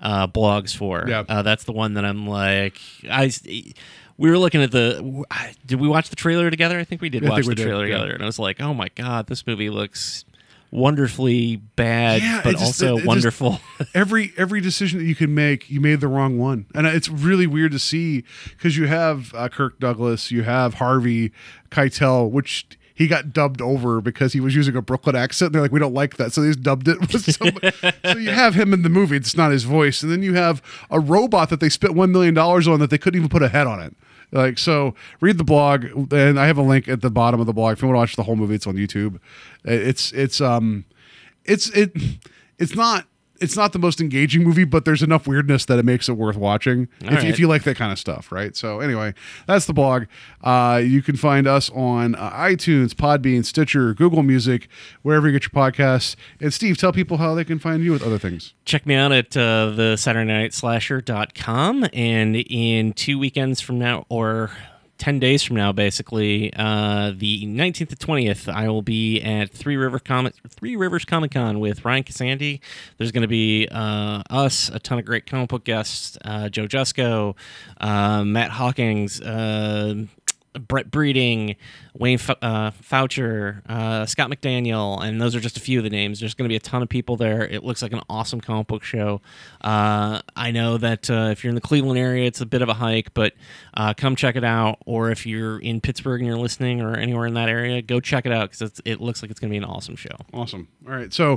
uh, 0.00 0.26
blogs 0.26 0.76
for. 0.76 1.04
Yeah. 1.08 1.24
Uh, 1.28 1.42
that's 1.42 1.64
the 1.64 1.72
one 1.72 1.94
that 1.94 2.04
I'm 2.04 2.26
like 2.26 2.78
I. 3.10 3.32
We 4.18 4.30
were 4.30 4.38
looking 4.38 4.62
at 4.62 4.70
the. 4.70 5.24
Did 5.66 5.78
we 5.80 5.88
watch 5.88 6.08
the 6.10 6.16
trailer 6.16 6.50
together? 6.50 6.78
I 6.78 6.84
think 6.84 7.02
we 7.02 7.08
did 7.10 7.24
I 7.26 7.28
watch 7.30 7.44
we 7.44 7.50
the 7.50 7.54
did, 7.56 7.64
trailer 7.64 7.86
yeah. 7.86 7.96
together, 7.96 8.14
and 8.14 8.22
I 8.22 8.26
was 8.26 8.38
like, 8.38 8.60
"Oh 8.62 8.72
my 8.72 8.88
god, 8.94 9.26
this 9.26 9.46
movie 9.46 9.68
looks 9.68 10.24
wonderfully 10.70 11.56
bad, 11.56 12.22
Yeah, 12.22 12.40
but 12.42 12.52
just- 12.52 12.64
also 12.64 12.86
it- 12.86 12.90
it 12.90 12.96
just- 12.96 13.06
wonderful." 13.06 13.60
every 13.94 14.32
every 14.36 14.60
decision 14.60 14.98
that 15.00 15.04
you 15.04 15.14
can 15.14 15.34
make, 15.34 15.70
you 15.70 15.80
made 15.80 16.00
the 16.00 16.08
wrong 16.08 16.38
one, 16.38 16.66
and 16.74 16.86
it's 16.86 17.08
really 17.08 17.46
weird 17.46 17.72
to 17.72 17.78
see 17.78 18.24
because 18.50 18.76
you 18.76 18.86
have 18.86 19.34
uh, 19.34 19.48
Kirk 19.48 19.78
Douglas, 19.78 20.30
you 20.30 20.42
have 20.44 20.74
Harvey 20.74 21.32
Keitel, 21.70 22.30
which 22.30 22.66
he 22.96 23.06
got 23.08 23.34
dubbed 23.34 23.60
over 23.60 24.00
because 24.00 24.32
he 24.32 24.40
was 24.40 24.54
using 24.54 24.74
a 24.74 24.80
Brooklyn 24.80 25.14
accent. 25.14 25.52
They're 25.52 25.60
like, 25.60 25.70
we 25.70 25.78
don't 25.78 25.92
like 25.92 26.16
that, 26.16 26.32
so 26.32 26.40
they 26.40 26.48
just 26.48 26.62
dubbed 26.62 26.88
it. 26.88 26.98
With 26.98 28.02
so 28.12 28.18
you 28.18 28.30
have 28.30 28.54
him 28.54 28.72
in 28.72 28.80
the 28.80 28.88
movie; 28.88 29.16
it's 29.16 29.36
not 29.36 29.52
his 29.52 29.64
voice, 29.64 30.02
and 30.02 30.10
then 30.10 30.22
you 30.22 30.32
have 30.32 30.62
a 30.90 30.98
robot 30.98 31.50
that 31.50 31.60
they 31.60 31.68
spent 31.68 31.92
one 31.92 32.10
million 32.10 32.32
dollars 32.32 32.66
on 32.66 32.80
that 32.80 32.88
they 32.88 32.96
couldn't 32.96 33.18
even 33.18 33.28
put 33.28 33.42
a 33.42 33.48
head 33.48 33.66
on 33.66 33.80
it. 33.82 33.94
Like 34.32 34.58
so, 34.58 34.94
read 35.20 35.36
the 35.36 35.44
blog, 35.44 35.84
and 36.10 36.40
I 36.40 36.46
have 36.46 36.56
a 36.56 36.62
link 36.62 36.88
at 36.88 37.02
the 37.02 37.10
bottom 37.10 37.38
of 37.38 37.46
the 37.46 37.52
blog 37.52 37.74
if 37.74 37.82
you 37.82 37.88
want 37.88 37.96
to 37.96 37.98
watch 37.98 38.16
the 38.16 38.22
whole 38.22 38.34
movie. 38.34 38.54
It's 38.54 38.66
on 38.66 38.76
YouTube. 38.76 39.20
It's 39.62 40.10
it's 40.12 40.40
um 40.40 40.86
it's 41.44 41.68
it 41.70 41.92
it's 42.58 42.74
not 42.74 43.06
it's 43.40 43.56
not 43.56 43.72
the 43.72 43.78
most 43.78 44.00
engaging 44.00 44.42
movie, 44.42 44.64
but 44.64 44.84
there's 44.84 45.02
enough 45.02 45.26
weirdness 45.26 45.64
that 45.66 45.78
it 45.78 45.84
makes 45.84 46.08
it 46.08 46.14
worth 46.14 46.36
watching 46.36 46.88
if, 47.00 47.10
right. 47.10 47.24
if 47.24 47.38
you 47.38 47.48
like 47.48 47.64
that 47.64 47.76
kind 47.76 47.92
of 47.92 47.98
stuff, 47.98 48.30
right? 48.32 48.56
So 48.56 48.80
anyway, 48.80 49.14
that's 49.46 49.66
the 49.66 49.72
blog. 49.72 50.04
Uh, 50.42 50.80
you 50.84 51.02
can 51.02 51.16
find 51.16 51.46
us 51.46 51.70
on 51.70 52.14
uh, 52.14 52.30
iTunes, 52.30 52.92
Podbean, 52.92 53.44
Stitcher, 53.44 53.94
Google 53.94 54.22
Music, 54.22 54.68
wherever 55.02 55.26
you 55.26 55.38
get 55.38 55.44
your 55.44 55.50
podcasts. 55.50 56.16
And 56.40 56.52
Steve, 56.52 56.76
tell 56.76 56.92
people 56.92 57.18
how 57.18 57.34
they 57.34 57.44
can 57.44 57.58
find 57.58 57.82
you 57.82 57.92
with 57.92 58.02
other 58.02 58.18
things. 58.18 58.54
check 58.64 58.86
me 58.86 58.94
out 58.94 59.12
at 59.12 59.36
uh, 59.36 59.70
the 59.70 59.96
Saturday 59.96 60.32
Night 60.32 60.52
Slasher.com. 60.52 61.86
And 61.92 62.36
in 62.36 62.92
two 62.92 63.18
weekends 63.18 63.60
from 63.60 63.78
now, 63.78 64.06
or 64.08 64.50
10 64.98 65.18
days 65.18 65.42
from 65.42 65.56
now, 65.56 65.72
basically, 65.72 66.52
uh, 66.54 67.12
the 67.14 67.44
19th 67.46 67.88
to 67.90 67.96
20th, 67.96 68.52
I 68.52 68.68
will 68.68 68.82
be 68.82 69.20
at 69.20 69.50
Three 69.50 69.76
River 69.76 69.98
Comic 69.98 70.34
Three 70.48 70.76
Rivers 70.76 71.04
Comic 71.04 71.32
Con 71.32 71.60
with 71.60 71.84
Ryan 71.84 72.04
Cassandi. 72.04 72.60
There's 72.98 73.12
going 73.12 73.22
to 73.22 73.28
be 73.28 73.68
uh, 73.70 74.22
us, 74.30 74.68
a 74.70 74.78
ton 74.78 74.98
of 74.98 75.04
great 75.04 75.26
comic 75.26 75.48
book 75.48 75.64
guests, 75.64 76.16
uh, 76.24 76.48
Joe 76.48 76.66
Jusko, 76.66 77.36
uh, 77.80 78.24
Matt 78.24 78.50
Hawkins, 78.50 79.20
uh, 79.20 80.06
Brett 80.58 80.90
Breeding, 80.90 81.56
Wayne 81.94 82.14
F- 82.18 82.30
uh, 82.42 82.70
Faucher, 82.82 83.62
uh, 83.68 84.06
Scott 84.06 84.30
McDaniel, 84.30 85.02
and 85.02 85.20
those 85.20 85.34
are 85.34 85.40
just 85.40 85.56
a 85.56 85.60
few 85.60 85.78
of 85.78 85.84
the 85.84 85.90
names. 85.90 86.20
There's 86.20 86.34
going 86.34 86.44
to 86.44 86.48
be 86.48 86.56
a 86.56 86.60
ton 86.60 86.82
of 86.82 86.88
people 86.88 87.16
there. 87.16 87.46
It 87.46 87.64
looks 87.64 87.82
like 87.82 87.92
an 87.92 88.00
awesome 88.08 88.40
comic 88.40 88.66
book 88.66 88.82
show. 88.82 89.20
Uh, 89.60 90.20
I 90.34 90.50
know 90.50 90.78
that 90.78 91.08
uh, 91.10 91.28
if 91.32 91.42
you're 91.44 91.50
in 91.50 91.54
the 91.54 91.60
Cleveland 91.60 91.98
area, 91.98 92.26
it's 92.26 92.40
a 92.40 92.46
bit 92.46 92.62
of 92.62 92.68
a 92.68 92.74
hike, 92.74 93.14
but 93.14 93.34
uh, 93.74 93.94
come 93.94 94.16
check 94.16 94.36
it 94.36 94.44
out. 94.44 94.78
Or 94.86 95.10
if 95.10 95.26
you're 95.26 95.58
in 95.58 95.80
Pittsburgh 95.80 96.20
and 96.20 96.26
you're 96.28 96.38
listening 96.38 96.80
or 96.80 96.96
anywhere 96.96 97.26
in 97.26 97.34
that 97.34 97.48
area, 97.48 97.82
go 97.82 98.00
check 98.00 98.26
it 98.26 98.32
out 98.32 98.50
because 98.50 98.80
it 98.84 99.00
looks 99.00 99.22
like 99.22 99.30
it's 99.30 99.40
going 99.40 99.50
to 99.50 99.52
be 99.54 99.58
an 99.58 99.64
awesome 99.64 99.96
show. 99.96 100.16
Awesome. 100.32 100.68
All 100.86 100.94
right. 100.94 101.12
So, 101.12 101.34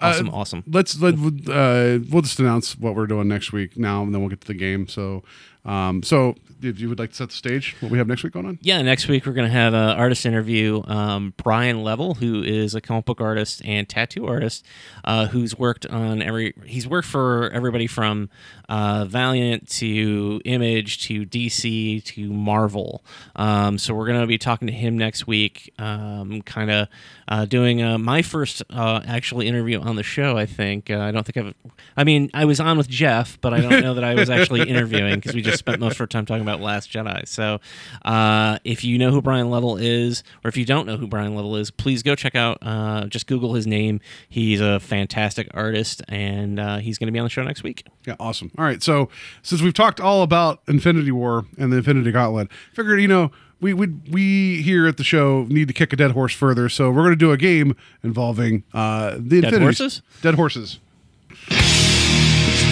uh, 0.00 0.08
Awesome, 0.08 0.30
awesome. 0.30 0.64
Let's 0.66 1.00
let 1.00 1.14
uh, 1.14 1.98
we'll 2.10 2.22
just 2.22 2.40
announce 2.40 2.78
what 2.78 2.94
we're 2.94 3.06
doing 3.06 3.28
next 3.28 3.52
week 3.52 3.76
now, 3.76 4.02
and 4.02 4.14
then 4.14 4.20
we'll 4.20 4.30
get 4.30 4.40
to 4.40 4.46
the 4.46 4.54
game. 4.54 4.88
So, 4.88 5.22
um, 5.64 6.02
so 6.02 6.34
if 6.62 6.80
you 6.80 6.88
would 6.88 6.98
like 6.98 7.10
to 7.10 7.16
set 7.16 7.28
the 7.28 7.34
stage, 7.34 7.76
what 7.80 7.90
we 7.90 7.98
have 7.98 8.06
next 8.06 8.24
week 8.24 8.32
going 8.32 8.46
on? 8.46 8.58
Yeah, 8.62 8.82
next 8.82 9.08
week 9.08 9.26
we're 9.26 9.32
going 9.32 9.46
to 9.46 9.52
have 9.52 9.74
an 9.74 9.96
artist 9.96 10.26
interview. 10.26 10.82
Um, 10.86 11.34
Brian 11.36 11.82
Level, 11.82 12.14
who 12.14 12.42
is 12.42 12.74
a 12.74 12.80
comic 12.80 13.04
book 13.04 13.20
artist 13.20 13.62
and 13.64 13.88
tattoo 13.88 14.26
artist, 14.26 14.64
uh, 15.04 15.26
who's 15.26 15.58
worked 15.58 15.86
on 15.86 16.22
every. 16.22 16.54
He's 16.64 16.88
worked 16.88 17.08
for 17.08 17.50
everybody 17.50 17.86
from 17.86 18.28
uh, 18.68 19.04
Valiant 19.04 19.68
to 19.70 20.40
Image 20.44 21.06
to 21.06 21.24
DC 21.24 22.02
to 22.04 22.32
Marvel. 22.32 23.04
Um, 23.36 23.78
so 23.78 23.94
we're 23.94 24.06
going 24.06 24.20
to 24.20 24.26
be 24.26 24.38
talking 24.38 24.66
to 24.66 24.74
him 24.74 24.98
next 24.98 25.26
week. 25.26 25.72
Um, 25.78 26.42
kind 26.42 26.70
of 26.70 26.88
uh, 27.28 27.44
doing 27.44 27.82
uh, 27.82 27.98
my 27.98 28.22
first 28.22 28.62
uh, 28.70 29.00
actually 29.06 29.46
interview 29.46 29.80
on 29.80 29.96
the 29.96 30.02
show. 30.02 30.36
I 30.36 30.46
think. 30.46 30.90
Uh, 30.90 30.98
I 30.98 31.10
don't 31.12 31.24
think 31.24 31.46
I've. 31.46 31.54
I 31.96 32.04
mean, 32.04 32.30
I 32.34 32.44
was 32.44 32.60
on 32.60 32.78
with 32.78 32.88
Jeff, 32.88 33.40
but 33.40 33.54
I 33.54 33.60
don't 33.60 33.82
know 33.82 33.94
that 33.94 34.04
I 34.04 34.14
was 34.14 34.30
actually 34.30 34.62
interviewing 34.68 35.16
because 35.16 35.34
we 35.34 35.42
just 35.42 35.57
spent 35.58 35.80
most 35.80 35.94
of 35.94 36.00
our 36.00 36.06
time 36.06 36.26
talking 36.26 36.42
about 36.42 36.60
Last 36.60 36.90
Jedi. 36.90 37.26
So, 37.28 37.60
uh, 38.04 38.58
if 38.64 38.84
you 38.84 38.98
know 38.98 39.10
who 39.10 39.20
Brian 39.20 39.50
Level 39.50 39.76
is, 39.76 40.22
or 40.44 40.48
if 40.48 40.56
you 40.56 40.64
don't 40.64 40.86
know 40.86 40.96
who 40.96 41.06
Brian 41.06 41.34
Level 41.34 41.56
is, 41.56 41.70
please 41.70 42.02
go 42.02 42.14
check 42.14 42.34
out. 42.34 42.58
Uh, 42.62 43.06
just 43.06 43.26
Google 43.26 43.54
his 43.54 43.66
name. 43.66 44.00
He's 44.28 44.60
a 44.60 44.80
fantastic 44.80 45.48
artist, 45.54 46.02
and 46.08 46.58
uh, 46.58 46.78
he's 46.78 46.98
going 46.98 47.06
to 47.08 47.12
be 47.12 47.18
on 47.18 47.24
the 47.24 47.30
show 47.30 47.42
next 47.42 47.62
week. 47.62 47.86
Yeah, 48.06 48.16
awesome. 48.18 48.50
All 48.56 48.64
right, 48.64 48.82
so 48.82 49.08
since 49.42 49.60
we've 49.62 49.74
talked 49.74 50.00
all 50.00 50.22
about 50.22 50.60
Infinity 50.68 51.12
War 51.12 51.44
and 51.58 51.72
the 51.72 51.78
Infinity 51.78 52.12
Gauntlet, 52.12 52.48
figured 52.72 53.00
you 53.00 53.08
know 53.08 53.30
we 53.60 53.74
we 53.74 53.88
we 54.10 54.62
here 54.62 54.86
at 54.86 54.96
the 54.96 55.04
show 55.04 55.44
need 55.48 55.68
to 55.68 55.74
kick 55.74 55.92
a 55.92 55.96
dead 55.96 56.12
horse 56.12 56.34
further, 56.34 56.68
so 56.68 56.90
we're 56.90 57.02
going 57.02 57.10
to 57.10 57.16
do 57.16 57.32
a 57.32 57.36
game 57.36 57.76
involving 58.02 58.64
uh, 58.72 59.16
the 59.18 59.40
Dead 59.40 59.52
Infinity 59.52 59.64
horses? 59.64 60.02
Dead 60.22 60.34
horses. 60.34 60.78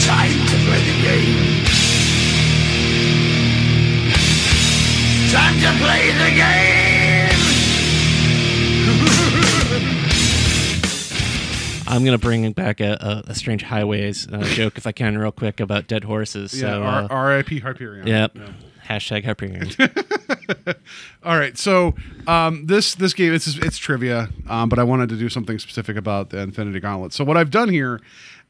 Time 0.07 0.31
to 0.31 0.57
play 0.65 0.81
the 0.85 1.03
game. 1.03 1.56
Time 5.37 5.61
to 5.61 5.85
play 5.85 6.13
the 6.13 6.31
game. 6.35 7.37
I'm 11.89 12.05
going 12.05 12.19
to 12.19 12.23
bring 12.23 12.51
back 12.53 12.81
a, 12.81 13.23
a, 13.27 13.31
a 13.31 13.35
Strange 13.35 13.63
Highways 13.63 14.27
uh, 14.33 14.43
joke, 14.45 14.79
if 14.79 14.87
I 14.87 14.93
can, 14.93 15.19
real 15.19 15.33
quick 15.33 15.61
about 15.61 15.89
dead 15.89 16.05
horses. 16.05 16.55
Yeah, 16.55 16.71
So, 16.71 16.83
uh, 16.85 17.09
R.I.P. 17.11 17.61
Hyperion. 17.61 18.07
Yep. 18.07 18.39
Hashtag 18.89 19.25
Hyperion. 19.25 19.69
All 21.23 21.37
right, 21.37 21.59
so 21.59 21.95
um, 22.29 22.67
this 22.67 22.95
this 22.95 23.13
game 23.15 23.35
it's 23.35 23.49
it's 23.59 23.79
trivia, 23.79 24.29
um, 24.49 24.69
but 24.69 24.79
I 24.79 24.85
wanted 24.85 25.09
to 25.09 25.17
do 25.17 25.29
something 25.29 25.59
specific 25.59 25.97
about 25.97 26.31
the 26.31 26.39
Infinity 26.39 26.79
Gauntlet. 26.79 27.13
So 27.13 27.25
what 27.25 27.37
I've 27.37 27.51
done 27.51 27.69
here, 27.69 28.01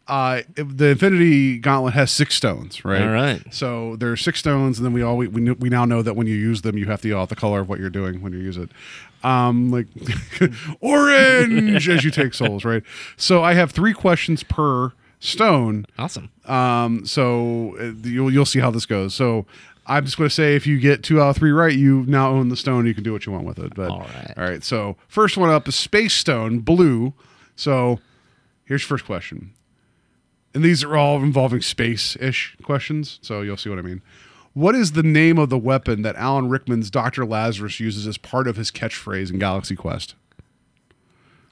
uh, 0.09 0.43
the 0.55 0.89
Infinity 0.91 1.59
Gauntlet 1.59 1.95
has 1.95 2.11
six 2.11 2.35
stones, 2.35 2.85
right? 2.85 3.03
All 3.03 3.09
right. 3.09 3.43
So 3.53 3.97
there 3.97 4.13
are 4.13 4.17
six 4.17 4.39
stones, 4.39 4.79
and 4.79 4.87
then 4.87 4.93
we 4.93 5.03
all 5.03 5.17
we, 5.17 5.29
kn- 5.29 5.59
we 5.59 5.69
now 5.69 5.85
know 5.85 6.03
that 6.03 6.15
when 6.15 6.27
you 6.27 6.37
use 6.37 6.63
them, 6.63 6.79
you 6.79 6.87
have 6.87 7.01
to 7.03 7.09
yell 7.09 7.21
out 7.21 7.29
the 7.29 7.37
color 7.37 7.61
of 7.61 7.69
what 7.69 7.81
you're 7.81 7.91
doing 7.91 8.23
when 8.23 8.33
you 8.33 8.39
use 8.39 8.57
it. 8.57 8.71
Um, 9.25 9.71
like 9.73 9.87
orange 10.81 11.89
as 11.89 12.05
you 12.05 12.11
take 12.11 12.35
souls, 12.35 12.65
right? 12.65 12.83
So 13.17 13.43
I 13.43 13.55
have 13.55 13.71
three 13.73 13.93
questions 13.93 14.43
per 14.43 14.93
stone. 15.21 15.87
awesome. 15.99 16.31
Um, 16.45 17.05
so 17.07 17.77
uh, 17.81 17.93
you'll 18.09 18.33
you'll 18.33 18.45
see 18.47 18.61
how 18.61 18.71
this 18.71 18.87
goes. 18.87 19.15
So 19.15 19.47
I'm 19.87 20.05
just 20.05 20.17
going 20.17 20.29
to 20.29 20.35
say 20.35 20.55
if 20.57 20.67
you 20.67 20.79
get 20.79 21.03
two 21.03 21.21
out 21.21 21.31
of 21.31 21.37
three 21.37 21.51
right, 21.53 21.75
you 21.75 22.05
now 22.07 22.31
own 22.31 22.49
the 22.49 22.57
stone. 22.57 22.87
You 22.87 22.95
can 22.95 23.05
do 23.05 23.13
what 23.13 23.27
you 23.27 23.33
want 23.33 23.45
with 23.45 23.59
it. 23.59 23.75
But 23.75 23.91
All 23.91 24.01
right. 24.01 24.35
all 24.37 24.45
right. 24.45 24.63
So 24.65 24.97
first 25.09 25.37
one 25.37 25.51
up 25.51 25.67
is 25.69 25.75
space 25.75 26.15
stone, 26.15 26.61
blue. 26.61 27.13
So 27.57 27.99
here's 28.65 28.83
your 28.83 28.89
first 28.89 29.07
question, 29.07 29.53
and 30.57 30.65
these 30.65 30.83
are 30.83 30.97
all 30.97 31.23
involving 31.23 31.61
space 31.61 32.17
ish 32.17 32.57
questions. 32.65 33.21
So 33.23 33.43
you'll 33.43 33.57
see 33.57 33.71
what 33.71 33.79
I 33.79 33.83
mean. 33.83 34.03
What 34.55 34.75
is 34.75 34.93
the 34.93 35.03
name 35.03 35.39
of 35.39 35.51
the 35.51 35.59
weapon 35.59 36.03
that 36.03 36.17
Alan 36.17 36.49
Rickman's 36.49 36.91
Doctor 36.91 37.25
Lazarus 37.27 37.79
uses 37.79 38.07
as 38.07 38.17
part 38.19 38.49
of 38.49 38.57
his 38.57 38.71
catchphrase 38.71 39.31
in 39.31 39.39
Galaxy 39.39 39.77
Quest? 39.77 40.15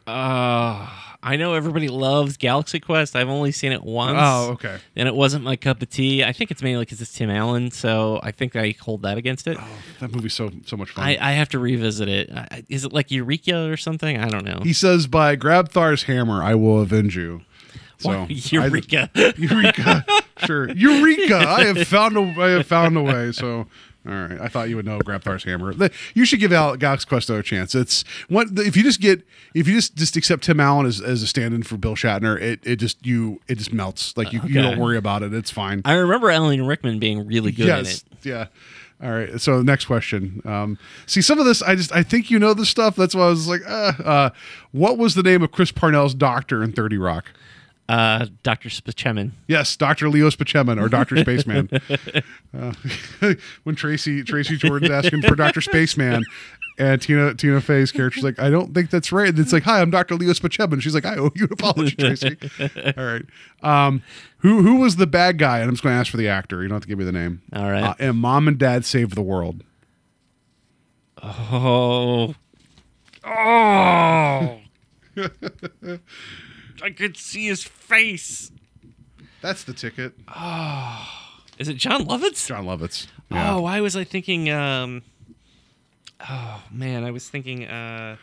Uh, 0.06 0.86
I 1.22 1.36
know 1.36 1.54
everybody 1.54 1.88
loves 1.88 2.36
Galaxy 2.36 2.78
Quest. 2.78 3.16
I've 3.16 3.28
only 3.30 3.52
seen 3.52 3.72
it 3.72 3.82
once. 3.82 4.18
Oh, 4.20 4.50
okay. 4.52 4.76
And 4.96 5.08
it 5.08 5.14
wasn't 5.14 5.44
my 5.44 5.56
cup 5.56 5.80
of 5.80 5.88
tea. 5.88 6.22
I 6.22 6.32
think 6.32 6.50
it's 6.50 6.62
mainly 6.62 6.82
because 6.84 7.00
it's 7.00 7.12
Tim 7.14 7.30
Allen, 7.30 7.70
so 7.70 8.20
I 8.22 8.30
think 8.30 8.54
I 8.54 8.74
hold 8.80 9.02
that 9.02 9.16
against 9.16 9.46
it. 9.46 9.56
That 10.00 10.12
movie's 10.12 10.34
so 10.34 10.50
so 10.66 10.76
much 10.76 10.90
fun. 10.90 11.04
I, 11.06 11.16
I 11.20 11.32
have 11.32 11.48
to 11.50 11.58
revisit 11.58 12.08
it. 12.08 12.30
I- 12.30 12.64
Is 12.68 12.84
it 12.84 12.92
like 12.92 13.10
Eureka 13.10 13.70
or 13.70 13.78
something? 13.78 14.18
I 14.18 14.28
don't 14.28 14.44
know. 14.44 14.60
he 14.62 14.74
says, 14.74 15.06
"By 15.06 15.36
Grabthar's 15.36 16.02
hammer, 16.02 16.42
I 16.42 16.54
will 16.54 16.80
avenge 16.82 17.16
you." 17.16 17.42
So 17.98 18.08
Why- 18.08 18.16
I- 18.16 18.26
Eureka. 18.28 19.10
Eureka. 19.36 20.04
sure. 20.46 20.70
Eureka. 20.70 21.36
I 21.36 21.64
have 21.64 21.86
found 21.86 22.16
a 22.16 22.22
I 22.40 22.50
have 22.50 22.66
found 22.66 22.96
a 22.96 23.02
way. 23.02 23.32
So 23.32 23.66
all 24.06 24.12
right. 24.12 24.38
I 24.38 24.48
thought 24.48 24.68
you 24.68 24.76
would 24.76 24.84
know 24.84 24.98
Grabthar's 24.98 25.44
hammer. 25.44 25.72
You 26.12 26.26
should 26.26 26.40
give 26.40 26.52
out 26.52 26.78
Galaxy 26.78 27.06
Quest 27.08 27.30
a 27.30 27.42
chance. 27.42 27.74
It's 27.74 28.04
what 28.28 28.48
if 28.58 28.76
you 28.76 28.82
just 28.82 29.00
get 29.00 29.26
if 29.54 29.66
you 29.66 29.74
just 29.74 29.94
just 29.96 30.16
accept 30.16 30.44
Tim 30.44 30.60
Allen 30.60 30.84
as, 30.84 31.00
as 31.00 31.22
a 31.22 31.26
stand-in 31.26 31.62
for 31.62 31.78
Bill 31.78 31.94
Shatner, 31.94 32.38
it, 32.40 32.60
it 32.64 32.76
just 32.76 33.04
you 33.06 33.40
it 33.48 33.56
just 33.56 33.72
melts. 33.72 34.14
Like 34.16 34.32
you, 34.32 34.42
you 34.44 34.60
don't 34.60 34.78
worry 34.78 34.98
about 34.98 35.22
it. 35.22 35.32
It's 35.32 35.50
fine. 35.50 35.80
I 35.84 35.94
remember 35.94 36.30
Alan 36.30 36.66
Rickman 36.66 36.98
being 36.98 37.26
really 37.26 37.50
good 37.50 37.68
in 37.68 37.84
yes. 37.84 38.04
it. 38.10 38.26
Yeah. 38.26 38.46
All 39.02 39.10
right. 39.10 39.40
So 39.40 39.62
next 39.62 39.86
question. 39.86 40.42
Um, 40.44 40.78
see 41.06 41.22
some 41.22 41.38
of 41.38 41.46
this. 41.46 41.62
I 41.62 41.74
just 41.74 41.90
I 41.92 42.02
think 42.02 42.30
you 42.30 42.38
know 42.38 42.52
this 42.52 42.68
stuff. 42.68 42.96
That's 42.96 43.14
why 43.14 43.24
I 43.24 43.28
was 43.28 43.48
like, 43.48 43.62
uh, 43.66 43.92
uh, 44.04 44.30
what 44.72 44.98
was 44.98 45.14
the 45.14 45.22
name 45.22 45.42
of 45.42 45.50
Chris 45.50 45.72
Parnell's 45.72 46.14
doctor 46.14 46.62
in 46.62 46.72
Thirty 46.72 46.98
Rock? 46.98 47.32
Uh, 47.88 48.26
Dr. 48.42 48.70
Spaceman. 48.70 49.32
Yes, 49.46 49.76
Doctor 49.76 50.08
Leo 50.08 50.30
Spaceman 50.30 50.78
or 50.78 50.88
Doctor 50.88 51.16
Spaceman. 51.18 51.68
uh, 52.58 52.72
when 53.64 53.74
Tracy 53.76 54.22
Tracy 54.22 54.56
Jordan's 54.56 54.90
asking 54.90 55.22
for 55.22 55.34
Doctor 55.34 55.60
Spaceman, 55.60 56.24
And 56.76 57.00
Tina 57.00 57.34
Tina 57.34 57.60
Fey's 57.60 57.92
character's 57.92 58.24
like, 58.24 58.38
I 58.40 58.50
don't 58.50 58.74
think 58.74 58.90
that's 58.90 59.12
right. 59.12 59.28
And 59.28 59.38
it's 59.38 59.52
like, 59.52 59.62
Hi, 59.64 59.80
I'm 59.80 59.90
Dr. 59.90 60.14
Leo 60.16 60.32
Spacheb. 60.32 60.72
And 60.72 60.82
she's 60.82 60.94
like, 60.94 61.04
I 61.04 61.16
owe 61.16 61.30
you 61.34 61.44
an 61.44 61.52
apology, 61.52 61.94
Tracy. 61.94 62.36
All 62.96 63.04
right. 63.04 63.22
Um, 63.62 64.02
who 64.38 64.62
who 64.62 64.76
was 64.76 64.96
the 64.96 65.06
bad 65.06 65.38
guy? 65.38 65.58
And 65.58 65.68
I'm 65.68 65.74
just 65.74 65.82
going 65.82 65.94
to 65.94 66.00
ask 66.00 66.10
for 66.10 66.16
the 66.16 66.28
actor. 66.28 66.62
You 66.62 66.68
don't 66.68 66.76
have 66.76 66.82
to 66.82 66.88
give 66.88 66.98
me 66.98 67.04
the 67.04 67.12
name. 67.12 67.42
All 67.54 67.70
right. 67.70 67.84
Uh, 67.84 67.94
and 67.98 68.16
Mom 68.16 68.48
and 68.48 68.58
Dad 68.58 68.84
Saved 68.84 69.14
the 69.14 69.22
World. 69.22 69.62
Oh. 71.22 72.34
Oh. 73.24 74.58
I 76.84 76.90
could 76.90 77.16
see 77.16 77.46
his 77.46 77.64
face. 77.64 78.52
That's 79.40 79.64
the 79.64 79.72
ticket. 79.72 80.12
Oh, 80.28 81.08
is 81.58 81.68
it 81.68 81.78
Jon 81.78 82.04
Lovitz? 82.04 82.46
Jon 82.46 82.66
Lovitz. 82.66 83.06
Yeah. 83.30 83.54
Oh, 83.54 83.62
why 83.62 83.80
was 83.80 83.96
I 83.96 84.04
thinking? 84.04 84.50
Um, 84.50 85.02
oh 86.28 86.62
man, 86.70 87.04
I 87.04 87.10
was 87.10 87.26
thinking 87.26 87.64
uh, 87.64 88.16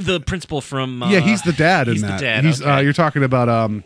the 0.00 0.20
principal 0.20 0.60
from. 0.60 1.02
Uh, 1.02 1.10
yeah, 1.10 1.18
he's 1.18 1.42
the 1.42 1.52
dad 1.52 1.88
in 1.88 1.94
he's 1.94 2.02
that. 2.02 2.20
The 2.20 2.24
dad. 2.24 2.44
He's 2.44 2.64
uh, 2.64 2.76
you're 2.76 2.92
talking 2.92 3.24
about 3.24 3.48
um 3.48 3.82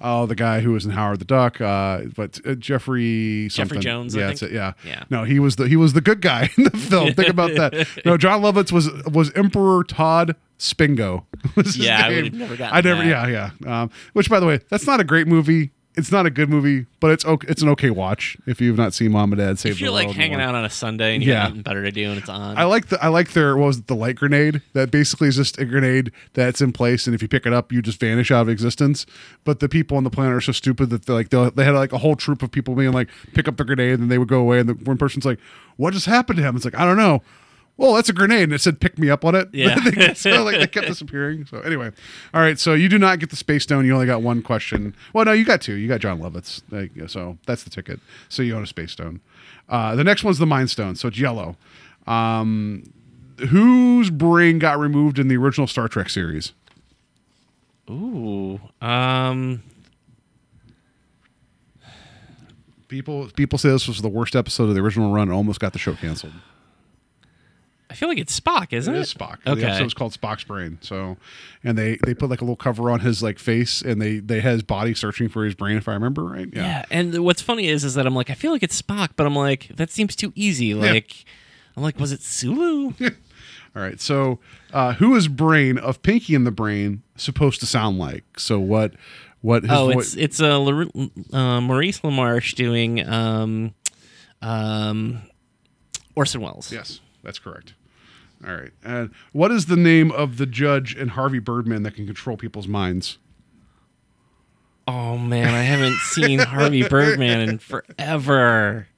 oh 0.00 0.26
the 0.26 0.36
guy 0.36 0.60
who 0.60 0.70
was 0.70 0.84
in 0.84 0.92
Howard 0.92 1.18
the 1.18 1.24
Duck, 1.24 1.60
uh 1.60 2.02
but 2.14 2.38
uh, 2.46 2.54
Jeffrey 2.54 3.48
something. 3.50 3.80
Jones, 3.80 4.16
I 4.16 4.20
Yeah, 4.20 4.26
that's 4.28 4.42
it. 4.44 4.52
Yeah. 4.52 4.74
Yeah. 4.84 5.04
No, 5.10 5.24
he 5.24 5.40
was 5.40 5.56
the 5.56 5.66
he 5.66 5.74
was 5.74 5.94
the 5.94 6.00
good 6.00 6.20
guy 6.20 6.50
in 6.56 6.64
the 6.64 6.70
film. 6.70 7.14
Think 7.14 7.30
about 7.30 7.50
that. 7.56 7.88
No, 8.04 8.16
Jon 8.16 8.42
Lovitz 8.42 8.70
was 8.70 8.88
was 9.06 9.32
Emperor 9.32 9.82
Todd 9.82 10.36
Spengo. 10.60 11.24
was 11.56 11.74
his 11.74 11.78
Yeah, 11.78 12.06
I 12.06 12.28
never 12.28 12.56
gotten 12.56 12.76
I 12.76 12.80
never. 12.80 13.02
that. 13.02 13.28
Yeah, 13.28 13.50
yeah. 13.66 13.82
Um, 13.82 13.90
which, 14.12 14.28
by 14.30 14.38
the 14.40 14.46
way, 14.46 14.60
that's 14.68 14.86
not 14.86 15.00
a 15.00 15.04
great 15.04 15.26
movie. 15.26 15.70
It's 15.96 16.12
not 16.12 16.24
a 16.24 16.30
good 16.30 16.48
movie, 16.48 16.86
but 17.00 17.10
it's 17.10 17.24
okay. 17.24 17.48
It's 17.50 17.62
an 17.62 17.68
okay 17.70 17.90
watch 17.90 18.36
if 18.46 18.60
you've 18.60 18.76
not 18.78 18.94
seen 18.94 19.10
Mom 19.10 19.32
and 19.32 19.40
Dad 19.40 19.58
Save 19.58 19.72
if 19.72 19.78
the 19.78 19.84
you're 19.84 19.92
World. 19.92 20.06
like 20.06 20.16
hanging 20.16 20.38
one. 20.38 20.40
out 20.48 20.54
on 20.54 20.64
a 20.64 20.70
Sunday 20.70 21.14
and 21.16 21.22
you 21.24 21.30
Yeah. 21.32 21.40
have 21.42 21.48
nothing 21.50 21.62
better 21.62 21.82
to 21.82 21.90
do 21.90 22.10
and 22.10 22.18
it's 22.18 22.28
on. 22.28 22.56
I 22.56 22.62
like 22.64 22.86
the 22.86 23.04
I 23.04 23.08
like 23.08 23.32
their 23.32 23.56
what 23.56 23.66
was 23.66 23.78
it 23.78 23.88
the 23.88 23.96
light 23.96 24.14
grenade 24.14 24.62
that 24.72 24.92
basically 24.92 25.26
is 25.28 25.36
just 25.36 25.58
a 25.58 25.64
grenade 25.64 26.12
that's 26.34 26.60
in 26.60 26.72
place 26.72 27.06
and 27.06 27.14
if 27.14 27.22
you 27.22 27.28
pick 27.28 27.44
it 27.44 27.52
up 27.52 27.72
you 27.72 27.82
just 27.82 27.98
vanish 27.98 28.30
out 28.30 28.42
of 28.42 28.48
existence. 28.48 29.04
But 29.44 29.58
the 29.58 29.68
people 29.68 29.96
on 29.96 30.04
the 30.04 30.10
planet 30.10 30.32
are 30.32 30.40
so 30.40 30.52
stupid 30.52 30.90
that 30.90 31.06
they're 31.06 31.16
like 31.16 31.30
they 31.30 31.50
they 31.56 31.64
had 31.64 31.74
like 31.74 31.92
a 31.92 31.98
whole 31.98 32.14
troop 32.14 32.42
of 32.44 32.52
people 32.52 32.76
being 32.76 32.92
like 32.92 33.08
pick 33.34 33.48
up 33.48 33.56
the 33.56 33.64
grenade 33.64 33.94
and 33.94 34.02
then 34.02 34.08
they 34.08 34.18
would 34.18 34.28
go 34.28 34.38
away 34.38 34.60
and 34.60 34.68
the 34.68 34.74
one 34.74 34.96
person's 34.96 35.24
like 35.26 35.40
what 35.76 35.92
just 35.92 36.06
happened 36.06 36.36
to 36.36 36.42
him? 36.44 36.54
It's 36.54 36.64
like 36.64 36.78
I 36.78 36.84
don't 36.84 36.98
know. 36.98 37.20
Well, 37.80 37.94
that's 37.94 38.10
a 38.10 38.12
grenade, 38.12 38.42
and 38.42 38.52
it 38.52 38.60
said 38.60 38.78
"pick 38.78 38.98
me 38.98 39.08
up" 39.08 39.24
on 39.24 39.34
it. 39.34 39.48
Yeah. 39.54 40.12
So 40.12 40.44
like 40.44 40.58
they 40.58 40.66
kept 40.66 40.86
disappearing. 40.86 41.46
So 41.46 41.60
anyway, 41.60 41.90
all 42.34 42.42
right. 42.42 42.58
So 42.58 42.74
you 42.74 42.90
do 42.90 42.98
not 42.98 43.20
get 43.20 43.30
the 43.30 43.36
space 43.36 43.62
stone. 43.62 43.86
You 43.86 43.94
only 43.94 44.04
got 44.04 44.20
one 44.20 44.42
question. 44.42 44.94
Well, 45.14 45.24
no, 45.24 45.32
you 45.32 45.46
got 45.46 45.62
two. 45.62 45.76
You 45.76 45.88
got 45.88 46.00
Jon 46.00 46.20
Lovitz. 46.20 46.60
Like, 46.70 47.08
So 47.08 47.38
that's 47.46 47.64
the 47.64 47.70
ticket. 47.70 47.98
So 48.28 48.42
you 48.42 48.54
own 48.54 48.62
a 48.62 48.66
space 48.66 48.92
stone. 48.92 49.22
Uh, 49.66 49.94
the 49.96 50.04
next 50.04 50.22
one's 50.24 50.36
the 50.38 50.44
Mind 50.46 50.68
Stone. 50.68 50.96
So 50.96 51.08
it's 51.08 51.18
yellow. 51.18 51.56
Um, 52.06 52.92
whose 53.48 54.10
brain 54.10 54.58
got 54.58 54.78
removed 54.78 55.18
in 55.18 55.28
the 55.28 55.38
original 55.38 55.66
Star 55.66 55.88
Trek 55.88 56.10
series? 56.10 56.52
Ooh. 57.88 58.60
Um. 58.82 59.62
People 62.88 63.30
people 63.36 63.58
say 63.58 63.70
this 63.70 63.88
was 63.88 64.02
the 64.02 64.08
worst 64.10 64.36
episode 64.36 64.68
of 64.68 64.74
the 64.74 64.82
original 64.82 65.14
run 65.14 65.28
and 65.28 65.32
almost 65.32 65.60
got 65.60 65.72
the 65.72 65.78
show 65.78 65.94
canceled. 65.94 66.34
I 67.90 67.94
feel 67.94 68.08
like 68.08 68.18
it's 68.18 68.38
Spock, 68.38 68.72
isn't 68.72 68.94
it? 68.94 68.98
It 68.98 69.00
is 69.00 69.12
Spock. 69.12 69.42
The 69.44 69.50
Okay. 69.50 69.64
episode 69.64 69.84
was 69.84 69.94
called 69.94 70.12
Spock's 70.12 70.44
brain. 70.44 70.78
So, 70.80 71.16
and 71.64 71.76
they 71.76 71.98
they 72.06 72.14
put 72.14 72.30
like 72.30 72.40
a 72.40 72.44
little 72.44 72.56
cover 72.56 72.90
on 72.90 73.00
his 73.00 73.22
like 73.22 73.38
face, 73.38 73.82
and 73.82 74.00
they 74.00 74.18
they 74.20 74.40
had 74.40 74.52
his 74.52 74.62
body 74.62 74.94
searching 74.94 75.28
for 75.28 75.44
his 75.44 75.54
brain, 75.54 75.76
if 75.76 75.88
I 75.88 75.94
remember 75.94 76.24
right. 76.24 76.48
Yeah, 76.52 76.84
and 76.90 77.24
what's 77.24 77.42
funny 77.42 77.66
is 77.68 77.84
is 77.84 77.94
that 77.94 78.06
I'm 78.06 78.14
like 78.14 78.30
I 78.30 78.34
feel 78.34 78.52
like 78.52 78.62
it's 78.62 78.80
Spock, 78.80 79.10
but 79.16 79.26
I'm 79.26 79.34
like 79.36 79.68
that 79.76 79.90
seems 79.90 80.14
too 80.16 80.32
easy. 80.34 80.72
Like 80.74 81.24
I'm 81.76 81.82
like 81.82 81.98
was 81.98 82.12
it 82.12 82.22
Sulu? 82.22 82.92
All 83.76 83.82
right. 83.82 84.00
So, 84.00 84.40
uh, 84.72 84.94
who 84.94 85.14
is 85.14 85.28
brain 85.28 85.78
of 85.78 86.02
Pinky 86.02 86.34
in 86.34 86.42
the 86.44 86.50
Brain 86.50 87.02
supposed 87.16 87.60
to 87.60 87.66
sound 87.66 87.98
like? 87.98 88.24
So 88.38 88.58
what? 88.58 88.94
What? 89.42 89.62
His 89.62 89.72
oh, 89.72 89.90
it's 89.90 90.16
it's 90.16 90.40
uh, 90.40 90.60
uh, 91.32 91.60
Maurice 91.60 92.00
LaMarche 92.00 92.54
doing 92.56 93.08
um, 93.08 93.74
um, 94.42 95.22
Orson 96.14 96.40
Welles. 96.40 96.72
yes, 96.72 97.00
that's 97.22 97.38
correct. 97.38 97.74
All 98.46 98.54
right. 98.54 98.72
And 98.82 99.10
what 99.32 99.50
is 99.50 99.66
the 99.66 99.76
name 99.76 100.10
of 100.12 100.38
the 100.38 100.46
judge 100.46 100.94
and 100.94 101.10
Harvey 101.10 101.38
Birdman 101.38 101.82
that 101.82 101.94
can 101.94 102.06
control 102.06 102.36
people's 102.36 102.68
minds? 102.68 103.18
Oh 104.88 105.18
man, 105.18 105.54
I 105.54 105.62
haven't 105.62 105.96
seen 105.98 106.38
Harvey 106.40 106.82
Birdman 106.88 107.48
in 107.48 107.58
forever. 107.58 108.88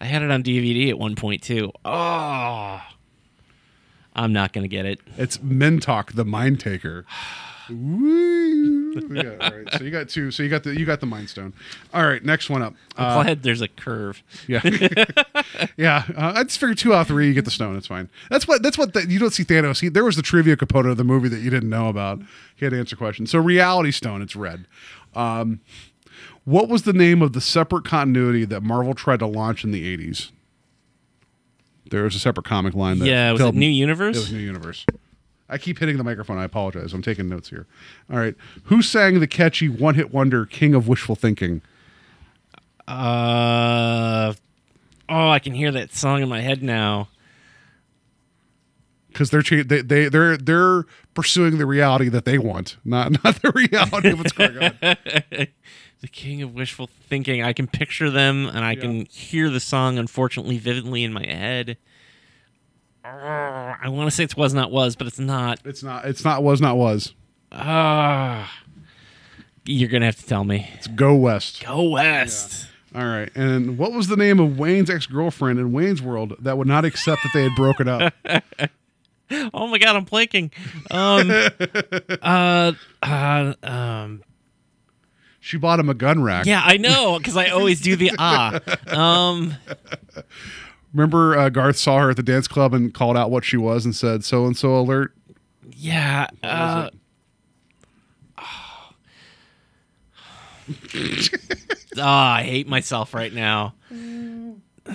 I 0.00 0.04
had 0.04 0.22
it 0.22 0.30
on 0.30 0.42
DVD 0.42 0.90
at 0.90 0.98
one 0.98 1.14
point 1.14 1.42
too. 1.42 1.72
Oh, 1.84 2.80
I'm 4.14 4.32
not 4.32 4.52
gonna 4.52 4.68
get 4.68 4.86
it. 4.86 5.00
It's 5.16 5.38
Mentok, 5.38 6.12
the 6.14 6.24
Mind 6.24 6.60
Taker. 6.60 7.06
Woo. 7.70 8.92
Yeah, 9.10 9.36
all 9.40 9.50
right. 9.56 9.72
So 9.74 9.84
you 9.84 9.90
got 9.90 10.08
two. 10.08 10.30
So 10.30 10.42
you 10.42 10.48
got 10.48 10.64
the 10.64 10.78
you 10.78 10.84
got 10.84 11.00
the 11.00 11.06
Mind 11.06 11.28
Stone. 11.30 11.52
All 11.94 12.04
right. 12.06 12.22
Next 12.24 12.50
one 12.50 12.62
up. 12.62 12.74
I'm 12.96 13.18
Uh, 13.18 13.22
glad 13.22 13.42
there's 13.42 13.60
a 13.60 13.68
curve. 13.68 14.22
Yeah, 14.48 14.60
yeah. 15.76 16.04
Uh, 16.16 16.32
I 16.36 16.42
just 16.44 16.58
figured 16.58 16.78
two 16.78 16.92
out 16.94 17.02
of 17.02 17.06
three, 17.08 17.28
you 17.28 17.34
get 17.34 17.44
the 17.44 17.50
stone. 17.50 17.76
It's 17.76 17.86
fine. 17.86 18.08
That's 18.30 18.46
what. 18.48 18.62
That's 18.62 18.76
what. 18.76 18.92
The, 18.92 19.06
you 19.08 19.18
don't 19.18 19.32
see 19.32 19.44
Thanos. 19.44 19.80
He, 19.80 19.88
there 19.88 20.04
was 20.04 20.16
the 20.16 20.22
trivia 20.22 20.56
component 20.56 20.90
of 20.92 20.96
the 20.96 21.04
movie 21.04 21.28
that 21.28 21.40
you 21.40 21.50
didn't 21.50 21.70
know 21.70 21.88
about. 21.88 22.20
He 22.56 22.64
had 22.64 22.70
to 22.72 22.78
answer 22.78 22.96
questions. 22.96 23.30
So 23.30 23.38
reality 23.38 23.90
stone. 23.92 24.22
It's 24.22 24.34
red. 24.36 24.66
Um, 25.14 25.60
what 26.44 26.68
was 26.68 26.82
the 26.82 26.92
name 26.92 27.22
of 27.22 27.32
the 27.32 27.40
separate 27.40 27.84
continuity 27.84 28.44
that 28.46 28.62
Marvel 28.62 28.94
tried 28.94 29.20
to 29.20 29.26
launch 29.26 29.62
in 29.64 29.70
the 29.70 29.96
'80s? 29.96 30.30
There 31.90 32.04
was 32.04 32.14
a 32.14 32.18
separate 32.20 32.46
comic 32.46 32.74
line. 32.74 32.98
That 33.00 33.06
Yeah, 33.06 33.32
was 33.32 33.40
filled- 33.40 33.54
it 33.56 33.58
New 33.58 33.66
Universe? 33.68 34.16
It 34.16 34.20
was 34.20 34.32
New 34.32 34.38
Universe. 34.38 34.84
I 35.50 35.58
keep 35.58 35.78
hitting 35.78 35.96
the 35.98 36.04
microphone. 36.04 36.38
I 36.38 36.44
apologize. 36.44 36.92
I'm 36.92 37.02
taking 37.02 37.28
notes 37.28 37.50
here. 37.50 37.66
All 38.10 38.18
right. 38.18 38.34
Who 38.64 38.80
sang 38.82 39.20
the 39.20 39.26
catchy 39.26 39.68
one-hit 39.68 40.12
wonder 40.12 40.46
"King 40.46 40.74
of 40.74 40.88
Wishful 40.88 41.16
Thinking"? 41.16 41.60
Uh, 42.86 44.32
oh, 45.08 45.28
I 45.28 45.38
can 45.38 45.54
hear 45.54 45.70
that 45.72 45.92
song 45.94 46.22
in 46.22 46.28
my 46.28 46.40
head 46.40 46.62
now. 46.62 47.08
because 49.08 49.30
they're 49.30 49.42
they, 49.42 49.82
they 49.82 50.08
they're 50.08 50.36
they're 50.36 50.84
pursuing 51.14 51.58
the 51.58 51.66
reality 51.66 52.08
that 52.08 52.24
they 52.24 52.38
want, 52.38 52.76
not 52.84 53.12
not 53.24 53.42
the 53.42 53.52
reality 53.52 54.10
of 54.10 54.18
what's 54.18 54.32
going 54.32 54.58
on. 54.58 54.72
the 56.00 56.08
king 56.10 56.42
of 56.42 56.54
wishful 56.54 56.88
thinking. 57.08 57.42
I 57.42 57.52
can 57.52 57.66
picture 57.66 58.10
them 58.10 58.46
and 58.46 58.64
I 58.64 58.74
can 58.74 59.06
hear 59.06 59.50
the 59.50 59.60
song, 59.60 59.98
unfortunately, 59.98 60.58
vividly 60.58 61.04
in 61.04 61.12
my 61.12 61.26
head. 61.26 61.76
I 63.04 63.88
want 63.88 64.08
to 64.10 64.14
say 64.14 64.24
it's 64.24 64.36
was 64.36 64.52
not 64.54 64.70
was, 64.70 64.96
but 64.96 65.06
it's 65.06 65.18
not. 65.18 65.60
It's 65.64 65.82
not. 65.82 66.04
It's 66.04 66.24
not. 66.24 66.42
Was 66.42 66.60
not. 66.60 66.76
Was. 66.76 67.14
Ah, 67.52 68.52
you're 69.64 69.88
gonna 69.88 70.04
have 70.06 70.16
to 70.16 70.26
tell 70.26 70.44
me. 70.44 70.68
It's 70.74 70.86
Go 70.86 71.14
West. 71.16 71.64
Go 71.64 71.82
west. 71.82 72.66
All 72.94 73.04
right. 73.06 73.30
And 73.34 73.78
what 73.78 73.92
was 73.92 74.08
the 74.08 74.16
name 74.16 74.40
of 74.40 74.58
Wayne's 74.58 74.90
ex 74.90 75.06
girlfriend 75.06 75.58
in 75.58 75.72
Wayne's 75.72 76.02
World 76.02 76.34
that 76.40 76.58
would 76.58 76.66
not 76.66 76.84
accept 76.84 77.22
that 77.22 77.30
they 77.32 77.42
had 77.44 77.54
broken 77.56 77.88
up? 77.88 78.12
Oh 79.54 79.68
my 79.68 79.78
god, 79.78 79.94
I'm 79.94 80.04
blanking. 80.04 80.50
Um, 80.90 81.30
uh, 82.20 82.72
uh, 83.00 83.54
um, 83.62 84.24
She 85.38 85.56
bought 85.56 85.78
him 85.78 85.88
a 85.88 85.94
gun 85.94 86.20
rack. 86.24 86.46
yeah, 86.46 86.60
I 86.64 86.78
know 86.78 87.16
because 87.18 87.36
I 87.36 87.50
always 87.50 87.80
do 87.80 87.94
the 87.94 88.10
ah. 88.18 88.58
Um, 88.88 89.54
Remember, 90.92 91.36
uh, 91.38 91.48
Garth 91.50 91.76
saw 91.76 91.98
her 92.00 92.10
at 92.10 92.16
the 92.16 92.22
dance 92.22 92.48
club 92.48 92.74
and 92.74 92.92
called 92.92 93.16
out 93.16 93.30
what 93.30 93.44
she 93.44 93.56
was 93.56 93.84
and 93.84 93.94
said, 93.94 94.24
"So 94.24 94.46
and 94.46 94.56
so 94.56 94.76
alert." 94.76 95.14
yeah. 95.76 96.26
Uh, 96.42 96.90
Ah, 101.98 102.34
I 102.36 102.42
hate 102.44 102.68
myself 102.68 103.14
right 103.14 103.32
now. 103.32 103.74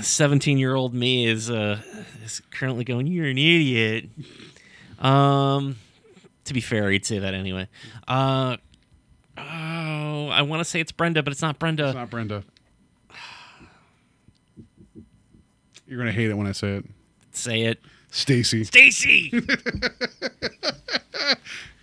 Seventeen-year-old 0.02 0.94
me 0.94 1.28
is 1.28 1.50
uh 1.50 1.82
is 2.24 2.42
currently 2.52 2.84
going. 2.84 3.08
You're 3.08 3.26
an 3.28 3.38
idiot. 3.38 4.10
Um, 5.00 5.76
to 6.46 6.54
be 6.54 6.62
fair, 6.62 6.90
he'd 6.92 7.06
say 7.06 7.20
that 7.20 7.34
anyway. 7.34 7.68
Uh, 8.08 8.58
oh, 9.38 10.28
I 10.30 10.42
want 10.44 10.62
to 10.62 10.66
say 10.66 10.80
it's 10.80 10.92
Brenda, 10.94 11.22
but 11.24 11.34
it's 11.34 11.42
not 11.42 11.60
Brenda. 11.60 11.88
It's 11.88 11.96
not 11.96 12.10
Brenda. 12.10 12.44
You're 15.88 15.98
gonna 16.00 16.12
hate 16.12 16.30
it 16.30 16.36
when 16.36 16.48
I 16.48 16.52
say 16.52 16.78
it. 16.78 16.86
say 17.32 17.62
it, 17.64 17.80
Stacy. 18.12 18.64
Stacy. 18.64 19.32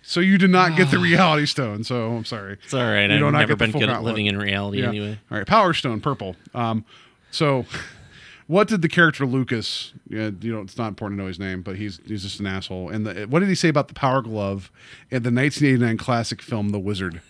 So 0.05 0.19
you 0.19 0.37
did 0.37 0.51
not 0.51 0.75
get 0.77 0.91
the 0.91 0.99
reality 0.99 1.47
stone. 1.47 1.83
So 1.83 2.11
I'm 2.11 2.25
sorry. 2.25 2.57
It's 2.63 2.73
all 2.73 2.83
right. 2.83 3.05
You 3.09 3.13
I've 3.15 3.19
do 3.19 3.31
not 3.31 3.39
never 3.39 3.47
get 3.47 3.47
the 3.53 3.57
been 3.65 3.71
full 3.71 3.79
good 3.81 3.89
at 3.89 4.03
living 4.03 4.27
in 4.27 4.37
reality 4.37 4.81
Yeah. 4.81 4.89
anyway. 4.89 5.19
All 5.31 5.37
right, 5.39 5.47
Power 5.47 5.73
Stone, 5.73 6.01
purple. 6.01 6.35
Um, 6.53 6.85
so, 7.31 7.65
what 8.47 8.67
did 8.67 8.83
the 8.83 8.89
character 8.89 9.25
Lucas? 9.25 9.91
Yeah, 10.07 10.29
you 10.41 10.53
know, 10.53 10.61
it's 10.61 10.77
not 10.77 10.89
important 10.89 11.17
to 11.17 11.23
know 11.23 11.27
his 11.27 11.39
name, 11.39 11.63
but 11.63 11.77
he's 11.77 11.99
he's 12.05 12.21
just 12.21 12.39
an 12.39 12.45
asshole. 12.45 12.89
And 12.89 13.07
the, 13.07 13.23
what 13.25 13.39
did 13.39 13.49
he 13.49 13.55
say 13.55 13.69
about 13.69 13.87
the 13.87 13.95
Power 13.95 14.21
Glove 14.21 14.71
in 15.09 15.23
the 15.23 15.31
1989 15.31 15.97
classic 15.97 16.41
film 16.43 16.69
The 16.69 16.79
Wizard? 16.79 17.21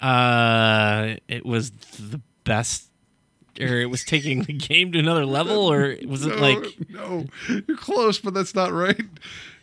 Uh, 0.00 1.14
it 1.28 1.46
was 1.46 1.70
the 1.70 2.20
best 2.44 2.89
or 3.62 3.80
it 3.80 3.90
was 3.90 4.04
taking 4.04 4.42
the 4.42 4.52
game 4.52 4.92
to 4.92 4.98
another 4.98 5.24
level, 5.26 5.70
or 5.72 5.96
was 6.06 6.24
it 6.26 6.36
No, 6.36 6.42
like 6.42 6.66
no, 6.88 7.26
you're 7.66 7.76
close, 7.76 8.18
but 8.18 8.34
that's 8.34 8.54
not 8.54 8.72
right. 8.72 9.04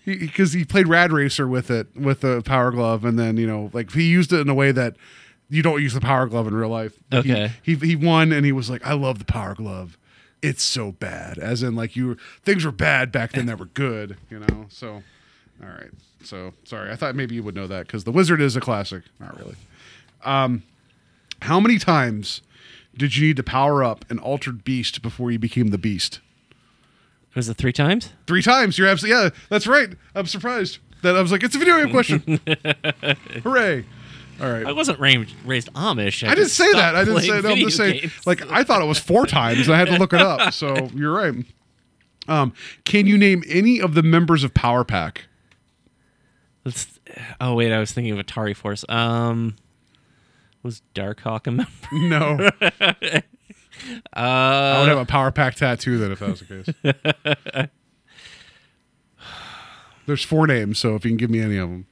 Because 0.06 0.54
he, 0.54 0.64
played 0.64 0.88
Rad 0.88 1.12
Racer 1.12 1.48
with 1.50 1.70
it 1.70 1.88
with 1.96 2.22
the 2.22 2.42
Power 2.44 2.72
Glove, 2.72 3.04
and 3.04 3.20
then 3.20 3.36
you 3.38 3.46
know, 3.46 3.70
like 3.74 3.92
he 3.92 4.04
used 4.04 4.32
it 4.32 4.40
in 4.40 4.48
a 4.50 4.54
way 4.54 4.72
that 4.72 4.96
you 5.50 5.62
don't 5.62 5.82
use 5.82 5.94
the 5.94 6.00
Power 6.02 6.28
Glove 6.28 6.48
in 6.48 6.54
real 6.54 6.70
life. 6.70 6.94
Like, 7.12 7.26
he- 7.26 7.32
Okay. 7.34 7.52
he, 7.62 7.76
he 7.76 7.96
won, 7.96 8.32
and 8.32 8.46
he 8.46 8.52
was 8.54 8.70
like, 8.70 8.86
"I 8.86 8.94
love 8.94 9.20
the 9.20 9.26
Power 9.26 9.54
Glove. 9.56 9.98
It's 10.42 10.64
so 10.64 10.94
bad." 10.94 11.38
As 11.38 11.62
in, 11.62 11.76
like 11.76 11.96
you 11.98 12.16
things 12.44 12.64
were 12.64 12.72
bad 12.72 13.12
back 13.12 13.34
then 13.34 13.48
that 13.48 13.60
were 13.60 13.66
good, 13.66 14.16
you 14.30 14.40
know. 14.40 14.68
So, 14.70 15.04
all 15.62 15.68
right. 15.68 15.90
So 16.24 16.54
sorry, 16.64 16.90
I 16.92 16.96
thought 16.96 17.16
maybe 17.16 17.36
you 17.36 17.44
would 17.44 17.56
know 17.56 17.68
that 17.68 17.88
because 17.88 18.06
the 18.06 18.12
Wizard 18.12 18.40
is 18.42 18.56
a 18.56 18.62
classic. 18.62 19.04
Not 19.20 19.38
really. 19.38 19.56
Um, 20.24 20.64
how 21.42 21.60
many 21.60 21.78
times 21.80 22.42
did 22.98 23.16
you 23.16 23.28
need 23.28 23.38
to 23.38 23.44
power 23.44 23.84
up 23.84 24.06
an 24.10 24.20
altered 24.20 24.64
beast 24.64 25.02
before 25.02 25.32
you 25.32 25.40
became 25.40 25.68
the 25.68 25.78
beast? 25.78 26.20
was 27.38 27.48
it 27.48 27.56
three 27.56 27.72
times? 27.72 28.12
Three 28.26 28.42
times. 28.42 28.78
You're 28.78 28.88
absolutely 28.88 29.24
yeah. 29.24 29.30
That's 29.50 29.68
right. 29.68 29.90
I'm 30.16 30.26
surprised 30.26 30.80
that 31.04 31.16
I 31.16 31.22
was 31.22 31.32
like, 31.32 31.44
it's 31.44 31.56
a 31.56 31.60
video 31.60 31.78
game 31.78 31.92
question. 31.92 32.40
Hooray! 33.44 33.86
All 34.42 34.52
right. 34.52 34.66
I 34.66 34.72
wasn't 34.72 35.00
raised, 35.00 35.34
raised 35.46 35.72
Amish. 35.74 36.28
I 36.28 36.36
didn't 36.36 36.50
say 36.50 36.72
that. 36.74 36.96
I 36.96 37.04
didn't 37.04 37.22
say 37.22 37.40
that. 37.40 37.52
I'm 37.52 37.58
just 37.58 37.78
saying, 37.78 38.02
games. 38.02 38.28
like, 38.28 38.42
I 38.52 38.64
thought 38.64 38.82
it 38.82 38.86
was 38.86 39.00
four 39.00 39.26
times, 39.26 39.68
and 39.68 39.76
I 39.76 39.80
had 39.80 39.88
to 39.88 39.98
look 39.98 40.14
it 40.14 40.22
up. 40.22 40.54
So 40.54 40.90
you're 40.96 41.14
right. 41.14 41.46
Um, 42.28 42.54
can 42.84 43.08
you 43.08 43.18
name 43.18 43.44
any 43.48 43.80
of 43.80 43.94
the 43.94 44.04
members 44.04 44.44
of 44.44 44.54
Power 44.54 44.84
Pack? 44.84 45.26
Let's, 46.66 47.00
oh 47.40 47.56
wait, 47.56 47.72
I 47.72 47.80
was 47.80 47.92
thinking 47.94 48.18
of 48.18 48.24
Atari 48.24 48.56
Force. 48.56 48.84
Um, 48.90 49.56
was 50.68 50.82
Darkhawk 50.94 51.48
a 51.48 51.52
member? 51.52 51.72
No. 51.92 52.50
Uh, 54.16 54.20
I 54.20 54.80
would 54.80 54.90
have 54.90 54.98
a 54.98 55.06
Power 55.06 55.32
Pack 55.32 55.54
tattoo 55.54 56.00
then 56.00 56.12
if 56.12 56.18
that 56.20 56.30
was 56.30 56.40
the 56.40 56.64
case. 57.64 57.70
There's 60.08 60.24
four 60.24 60.48
names, 60.48 60.80
so 60.80 60.96
if 60.96 61.06
you 61.06 61.12
can 61.12 61.18
give 61.18 61.30
me 61.30 61.42
any 61.42 61.58
of 61.58 61.70
them. 61.70 61.86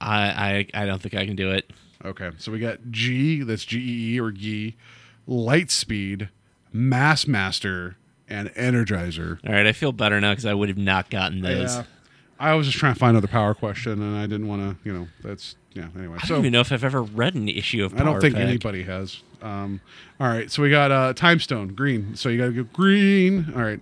I, 0.00 0.66
I 0.74 0.82
I 0.82 0.86
don't 0.86 1.00
think 1.00 1.14
I 1.14 1.24
can 1.24 1.36
do 1.36 1.52
it. 1.52 1.70
Okay, 2.04 2.30
so 2.38 2.50
we 2.50 2.58
got 2.58 2.78
G, 2.90 3.42
that's 3.44 3.64
G 3.64 3.78
E 3.78 4.14
E 4.16 4.20
or 4.20 4.32
G, 4.32 4.74
Lightspeed, 5.28 6.30
Mass 6.72 7.28
Master, 7.28 7.96
and 8.28 8.48
Energizer. 8.50 9.38
All 9.46 9.52
right, 9.54 9.66
I 9.68 9.72
feel 9.72 9.92
better 9.92 10.20
now 10.20 10.32
because 10.32 10.46
I 10.46 10.54
would 10.54 10.68
have 10.68 10.78
not 10.78 11.10
gotten 11.10 11.42
those. 11.42 11.76
Yeah. 11.76 11.84
I 12.38 12.54
was 12.54 12.66
just 12.66 12.78
trying 12.78 12.94
to 12.94 12.98
find 13.00 13.10
another 13.10 13.28
power 13.28 13.54
question, 13.54 14.02
and 14.02 14.16
I 14.16 14.22
didn't 14.26 14.48
want 14.48 14.62
to, 14.82 14.88
you 14.88 14.92
know, 14.96 15.08
that's, 15.22 15.56
yeah, 15.72 15.86
anyway. 15.96 16.16
I 16.20 16.26
so 16.26 16.34
don't 16.34 16.40
even 16.44 16.52
know 16.52 16.60
if 16.60 16.72
I've 16.72 16.84
ever 16.84 17.02
read 17.02 17.34
an 17.34 17.48
issue 17.48 17.84
of. 17.84 17.94
I 17.98 18.02
don't 18.04 18.20
think 18.20 18.34
Pack. 18.34 18.44
anybody 18.46 18.82
has. 18.84 19.22
Um, 19.40 19.80
all 20.18 20.26
right, 20.28 20.50
so 20.50 20.62
we 20.62 20.70
got 20.70 20.90
uh, 20.90 21.12
Time 21.14 21.38
Stone, 21.38 21.74
green. 21.74 22.16
So 22.16 22.28
you 22.28 22.38
got 22.38 22.46
to 22.46 22.52
go 22.52 22.64
green. 22.72 23.52
All 23.54 23.62
right. 23.62 23.80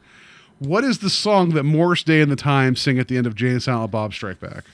What 0.59 0.85
is 0.85 0.99
the 1.01 1.11
song 1.11 1.51
that 1.55 1.65
Morris 1.65 2.03
Day 2.05 2.21
and 2.21 2.31
the 2.31 2.37
Time 2.37 2.77
sing 2.77 2.99
at 2.99 3.09
the 3.09 3.17
end 3.17 3.27
of 3.27 3.35
Jay 3.35 3.49
and 3.49 3.63
Silent 3.63 3.91
Bob 3.91 4.13
Strike 4.15 4.39
Back? 4.39 4.65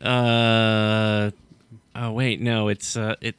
Uh, 0.00 1.30
oh 1.96 2.12
wait, 2.12 2.40
no, 2.40 2.68
it's 2.68 2.96
uh, 2.96 3.14
it. 3.20 3.36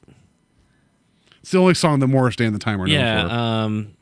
It's 1.41 1.51
the 1.51 1.57
only 1.59 1.73
song 1.73 1.99
that 1.99 2.07
Morris 2.07 2.35
Day 2.37 2.45
and 2.45 2.55
the 2.55 2.59
Time 2.59 2.81
are 2.81 2.87
known 2.87 2.95
Yeah, 2.95 3.27
for. 3.27 3.33
um, 3.33 3.93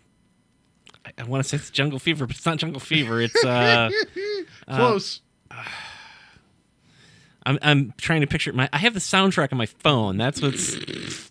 I, 1.06 1.12
I 1.18 1.24
want 1.24 1.44
to 1.44 1.50
say 1.50 1.58
it's 1.58 1.70
Jungle 1.72 1.98
Fever, 1.98 2.28
but 2.28 2.36
it's 2.36 2.46
not 2.46 2.58
Jungle 2.58 2.80
Fever. 2.80 3.20
It's 3.20 3.44
uh, 3.44 3.90
Close. 4.70 5.22
I'm 7.46 7.58
I'm 7.62 7.94
trying 7.98 8.22
to 8.22 8.28
picture 8.28 8.54
my. 8.54 8.70
I 8.72 8.78
have 8.78 8.94
the 8.94 9.00
soundtrack 9.00 9.52
on 9.52 9.58
my 9.58 9.66
phone. 9.66 10.18
That's 10.18 10.42
what's. 10.42 10.76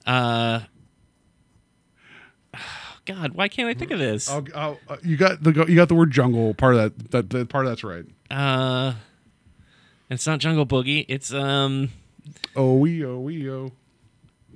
Uh, 0.06 0.62
God, 3.06 3.34
why 3.34 3.48
can't 3.48 3.68
I 3.68 3.74
think 3.74 3.92
of 3.92 3.98
this? 4.00 4.28
I'll, 4.28 4.44
I'll, 4.54 4.80
uh, 4.88 4.96
you 5.04 5.16
got 5.16 5.42
the 5.42 5.52
you 5.68 5.76
got 5.76 5.88
the 5.88 5.94
word 5.94 6.10
jungle 6.10 6.52
part 6.54 6.74
of 6.74 6.80
that. 6.80 7.10
That, 7.12 7.30
that 7.30 7.48
part 7.48 7.66
of 7.66 7.70
that's 7.70 7.84
right. 7.84 8.04
Uh, 8.28 8.94
it's 10.08 10.26
not 10.26 10.40
Jungle 10.40 10.66
Boogie. 10.66 11.06
It's 11.08 11.32
um. 11.32 11.90
Oh 12.56 12.74
we 12.74 13.04
oh 13.04 13.20
we 13.20 13.48
oh. 13.48 13.70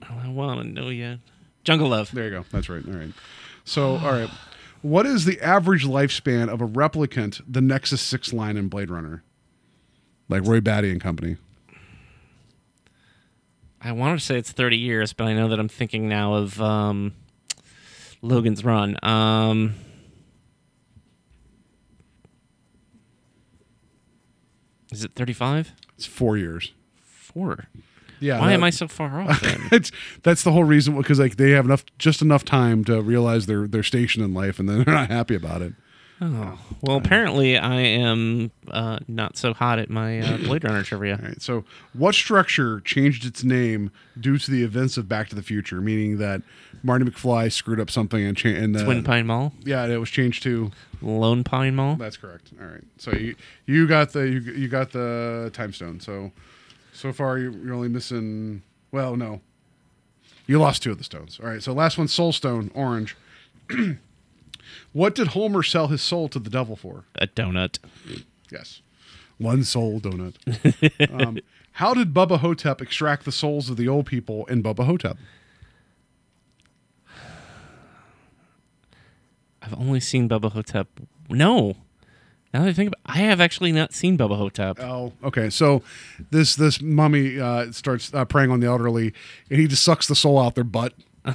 I 0.02 0.28
want 0.28 0.60
to 0.60 0.68
know 0.68 0.88
you. 0.88 1.18
Jungle 1.62 1.88
Love. 1.88 2.10
There 2.12 2.24
you 2.24 2.30
go. 2.30 2.44
That's 2.50 2.68
right. 2.68 2.84
All 2.86 2.94
right. 2.94 3.12
So 3.64 3.96
all 3.96 4.12
right. 4.12 4.30
What 4.82 5.06
is 5.06 5.24
the 5.24 5.40
average 5.40 5.86
lifespan 5.86 6.48
of 6.48 6.60
a 6.60 6.66
replicant, 6.66 7.40
the 7.48 7.62
Nexus 7.62 8.02
Six 8.02 8.34
line 8.34 8.58
in 8.58 8.68
Blade 8.68 8.90
Runner? 8.90 9.22
Like 10.28 10.46
Roy 10.46 10.60
Batty 10.60 10.90
and 10.90 11.00
company. 11.00 11.36
I 13.80 13.92
wanted 13.92 14.18
to 14.18 14.24
say 14.24 14.38
it's 14.38 14.50
30 14.50 14.78
years, 14.78 15.12
but 15.12 15.24
I 15.26 15.34
know 15.34 15.48
that 15.48 15.60
I'm 15.60 15.68
thinking 15.68 16.08
now 16.08 16.34
of 16.34 16.58
um, 16.60 17.12
Logan's 18.22 18.64
Run. 18.64 18.96
Um, 19.02 19.74
is 24.90 25.04
it 25.04 25.12
35? 25.14 25.72
It's 25.96 26.06
four 26.06 26.38
years. 26.38 26.72
Four. 27.02 27.66
Yeah. 28.20 28.40
Why 28.40 28.48
that- 28.48 28.54
am 28.54 28.64
I 28.64 28.70
so 28.70 28.88
far 28.88 29.20
off 29.20 29.40
then? 29.42 29.60
it's 29.72 29.90
that's 30.22 30.42
the 30.44 30.52
whole 30.52 30.64
reason 30.64 30.96
because 30.96 31.18
like 31.18 31.36
they 31.36 31.50
have 31.50 31.66
enough 31.66 31.84
just 31.98 32.22
enough 32.22 32.44
time 32.44 32.84
to 32.84 33.02
realize 33.02 33.46
their 33.46 33.66
their 33.66 33.82
station 33.82 34.22
in 34.22 34.32
life 34.32 34.58
and 34.58 34.68
then 34.68 34.82
they're 34.82 34.94
not 34.94 35.10
happy 35.10 35.34
about 35.34 35.60
it. 35.62 35.74
Oh. 36.24 36.58
Well, 36.82 36.96
apparently 36.96 37.56
I 37.56 37.80
am 37.80 38.50
uh, 38.68 38.98
not 39.08 39.36
so 39.36 39.52
hot 39.52 39.78
at 39.78 39.90
my 39.90 40.20
uh, 40.20 40.36
Blade 40.44 40.64
Runner 40.64 40.82
trivia. 40.82 41.16
All 41.20 41.28
right. 41.28 41.40
So, 41.40 41.64
what 41.92 42.14
structure 42.14 42.80
changed 42.80 43.24
its 43.24 43.44
name 43.44 43.90
due 44.18 44.38
to 44.38 44.50
the 44.50 44.62
events 44.62 44.96
of 44.96 45.08
Back 45.08 45.28
to 45.28 45.34
the 45.34 45.42
Future? 45.42 45.80
Meaning 45.80 46.18
that 46.18 46.42
Marty 46.82 47.04
McFly 47.04 47.52
screwed 47.52 47.80
up 47.80 47.90
something 47.90 48.22
and 48.22 48.36
changed. 48.36 48.60
And 48.60 48.76
uh, 48.76 48.84
Twin 48.84 49.04
Pine 49.04 49.26
Mall? 49.26 49.52
Yeah, 49.64 49.86
it 49.86 49.98
was 49.98 50.10
changed 50.10 50.42
to. 50.44 50.70
Lone 51.02 51.44
Pine 51.44 51.74
Mall? 51.74 51.96
That's 51.96 52.16
correct. 52.16 52.50
All 52.60 52.66
right. 52.66 52.84
So 52.98 53.12
you 53.12 53.34
you 53.66 53.86
got 53.86 54.12
the 54.12 54.28
you, 54.28 54.40
you 54.40 54.68
got 54.68 54.92
the 54.92 55.50
time 55.52 55.72
stone. 55.72 56.00
So 56.00 56.32
so 56.92 57.12
far 57.12 57.38
you're, 57.38 57.52
you're 57.52 57.74
only 57.74 57.88
missing. 57.88 58.62
Well, 58.90 59.16
no. 59.16 59.40
You 60.46 60.58
lost 60.58 60.82
two 60.82 60.92
of 60.92 60.98
the 60.98 61.04
stones. 61.04 61.38
All 61.42 61.48
right. 61.48 61.62
So 61.62 61.72
last 61.72 61.98
one, 61.98 62.08
Soul 62.08 62.32
Stone, 62.32 62.70
orange. 62.74 63.16
what 64.94 65.16
did 65.16 65.28
Homer 65.28 65.64
sell 65.64 65.88
his 65.88 66.00
soul 66.00 66.28
to 66.28 66.38
the 66.38 66.48
devil 66.48 66.76
for? 66.76 67.04
A 67.16 67.26
donut. 67.26 67.80
Yes. 68.50 68.80
One 69.38 69.64
soul 69.64 70.00
donut. 70.00 70.36
um, 71.20 71.38
how 71.72 71.92
did 71.94 72.14
Bubba 72.14 72.38
Hotep 72.38 72.80
extract 72.80 73.24
the 73.24 73.32
souls 73.32 73.68
of 73.68 73.76
the 73.76 73.88
old 73.88 74.06
people 74.06 74.46
in 74.46 74.62
Bubba 74.62 74.86
Hotep? 74.86 75.18
I've 79.60 79.74
only 79.74 79.98
seen 79.98 80.28
Bubba 80.28 80.52
Hotep. 80.52 80.86
No. 81.28 81.74
Now 82.52 82.62
that 82.62 82.68
I 82.68 82.72
think 82.72 82.88
about 82.88 83.00
I 83.04 83.18
have 83.18 83.40
actually 83.40 83.72
not 83.72 83.92
seen 83.92 84.16
Bubba 84.16 84.36
Hotep. 84.36 84.78
Oh, 84.78 85.12
okay. 85.24 85.50
So 85.50 85.82
this 86.30 86.54
this 86.54 86.80
mummy 86.80 87.40
uh, 87.40 87.72
starts 87.72 88.14
uh, 88.14 88.24
preying 88.26 88.52
on 88.52 88.60
the 88.60 88.68
elderly, 88.68 89.12
and 89.50 89.58
he 89.58 89.66
just 89.66 89.82
sucks 89.82 90.06
the 90.06 90.14
soul 90.14 90.38
out 90.38 90.54
their 90.54 90.62
butt. 90.62 90.94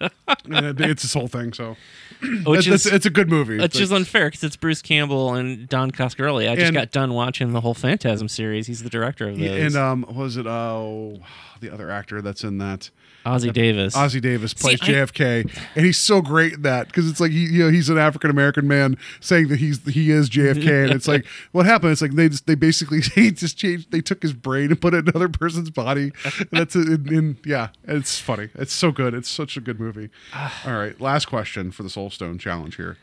it's 0.00 1.02
this 1.02 1.14
whole 1.14 1.28
thing. 1.28 1.52
So 1.52 1.76
Which 2.46 2.66
it's, 2.68 2.86
is 2.86 2.92
it's 2.92 3.06
a 3.06 3.10
good 3.10 3.28
movie. 3.28 3.56
Which 3.56 3.64
It's 3.66 3.80
is 3.80 3.90
like- 3.90 4.00
unfair 4.00 4.26
because 4.28 4.44
it's 4.44 4.56
Bruce 4.56 4.82
Campbell 4.82 5.34
and 5.34 5.68
Don 5.68 5.90
Coscarelli. 5.90 6.50
I 6.50 6.54
just 6.54 6.66
And- 6.68 6.74
got 6.74 6.90
done 6.90 7.14
watching 7.14 7.52
the 7.52 7.60
whole 7.60 7.74
Phantasm 7.74 8.28
series. 8.28 8.66
He's 8.66 8.82
the 8.82 8.90
director 8.90 9.28
of 9.28 9.38
those. 9.38 9.74
and 9.74 9.76
um, 9.76 10.02
what 10.02 10.14
was 10.16 10.36
it 10.36 10.46
oh 10.46 11.18
the 11.60 11.70
other 11.72 11.90
actor 11.90 12.20
that's 12.22 12.42
in 12.44 12.58
that 12.58 12.90
Ossie 13.24 13.52
Davis. 13.52 13.94
Ossie 13.94 14.20
Davis 14.20 14.54
plays 14.54 14.80
I- 14.82 14.86
JFK, 14.86 15.60
and 15.76 15.84
he's 15.84 15.98
so 15.98 16.22
great 16.22 16.54
in 16.54 16.62
that 16.62 16.86
because 16.86 17.08
it's 17.08 17.20
like 17.20 17.30
he, 17.30 17.44
you 17.46 17.64
know, 17.64 17.70
he's 17.70 17.88
an 17.88 17.98
African 17.98 18.30
American 18.30 18.66
man 18.66 18.96
saying 19.20 19.48
that 19.48 19.58
he's 19.58 19.84
he 19.86 20.10
is 20.10 20.30
JFK, 20.30 20.84
and 20.84 20.92
it's 20.92 21.08
like 21.08 21.26
what 21.52 21.66
happened? 21.66 21.92
It's 21.92 22.02
like 22.02 22.12
they 22.12 22.28
just 22.28 22.46
they 22.46 22.54
basically 22.54 23.00
he 23.14 23.30
just 23.30 23.56
changed. 23.56 23.90
They 23.90 24.00
took 24.00 24.22
his 24.22 24.32
brain 24.32 24.70
and 24.70 24.80
put 24.80 24.94
it 24.94 24.98
in 24.98 25.08
another 25.08 25.28
person's 25.28 25.70
body. 25.70 26.12
And 26.38 26.48
that's 26.52 26.74
in, 26.74 27.12
in 27.12 27.38
yeah, 27.44 27.68
it's 27.84 28.18
funny. 28.18 28.48
It's 28.54 28.72
so 28.72 28.90
good. 28.92 29.14
It's 29.14 29.28
such 29.28 29.56
a 29.56 29.60
good 29.60 29.78
movie. 29.78 30.10
All 30.66 30.78
right, 30.78 30.98
last 31.00 31.26
question 31.26 31.70
for 31.70 31.82
the 31.82 31.90
Soul 31.90 32.10
Stone 32.10 32.38
challenge 32.38 32.76
here. 32.76 32.96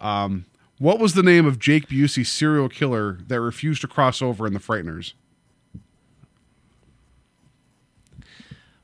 Um, 0.00 0.46
what 0.78 0.98
was 0.98 1.12
the 1.12 1.22
name 1.22 1.44
of 1.44 1.58
Jake 1.58 1.88
Busey's 1.88 2.30
serial 2.30 2.68
killer 2.68 3.18
that 3.28 3.38
refused 3.40 3.82
to 3.82 3.86
cross 3.86 4.22
over 4.22 4.46
in 4.46 4.54
The 4.54 4.60
Frighteners? 4.60 5.12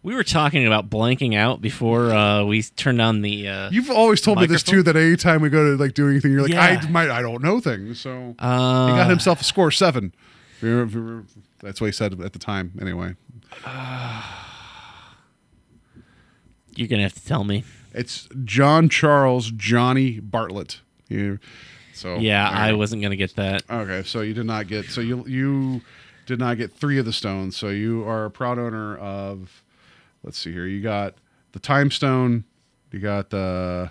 We 0.07 0.15
were 0.15 0.23
talking 0.23 0.65
about 0.69 0.89
blanking 0.89 1.37
out 1.37 1.61
before 1.61 2.13
uh, 2.13 2.45
we 2.45 2.63
turned 2.63 3.03
on 3.03 3.23
the. 3.23 3.49
Uh, 3.49 3.71
You've 3.71 3.91
always 3.91 4.21
told 4.21 4.39
me 4.41 4.47
this 4.47 4.63
too. 4.63 4.85
That 4.85 4.95
anytime 4.95 5.43
we 5.43 5.49
go 5.49 5.77
to 5.77 5.83
like 5.83 5.95
do 5.95 6.09
anything, 6.09 6.31
you're 6.31 6.43
like, 6.43 6.53
Yeah. 6.53 6.81
I 6.81 6.89
might, 6.89 7.11
I 7.11 7.23
don't 7.23 7.43
know 7.43 7.59
things. 7.59 7.99
So 8.01 8.37
uh, 8.39 8.87
he 8.87 8.93
got 8.97 9.11
himself 9.11 9.41
a 9.41 9.45
score 9.45 9.73
seven. 9.73 10.15
If 10.59 10.63
you- 10.63 10.83
if 10.85 10.95
you- 10.95 11.27
That's 11.61 11.81
what 11.81 11.87
he 11.89 11.93
said 11.93 12.19
at 12.21 12.33
the 12.33 12.39
time. 12.39 12.73
Anyway, 12.81 13.17
You're 16.77 16.89
gonna 16.89 17.03
have 17.03 17.15
to 17.15 17.25
tell 17.27 17.43
me. 17.45 17.65
it's 17.93 18.29
John 18.45 18.89
Charles 18.89 19.51
Johnny 19.51 20.21
Bartlett. 20.21 20.81
You, 21.09 21.39
so 21.95 22.17
Yeah, 22.19 22.49
I 22.49 22.75
wasn't 22.75 23.03
gonna 23.03 23.17
get 23.17 23.35
that. 23.37 23.63
Okay, 23.69 24.03
so 24.05 24.21
you 24.21 24.35
did 24.35 24.47
not 24.47 24.69
get. 24.69 24.85
So 24.87 25.01
you 25.01 25.25
you 25.27 25.81
did 26.27 26.39
not 26.39 26.59
get 26.59 26.73
three 26.73 26.99
of 26.99 27.07
the 27.07 27.13
stones. 27.13 27.57
So 27.57 27.71
you 27.71 28.05
are 28.07 28.25
a 28.27 28.31
proud 28.31 28.59
owner 28.59 28.97
of. 28.99 29.63
Let's 30.27 30.37
see 30.39 30.53
here. 30.53 30.67
You 30.67 30.83
got 30.83 31.15
the 31.53 31.59
time 31.61 31.91
stone. 31.91 32.45
You 32.93 32.99
got 32.99 33.31
the 33.31 33.91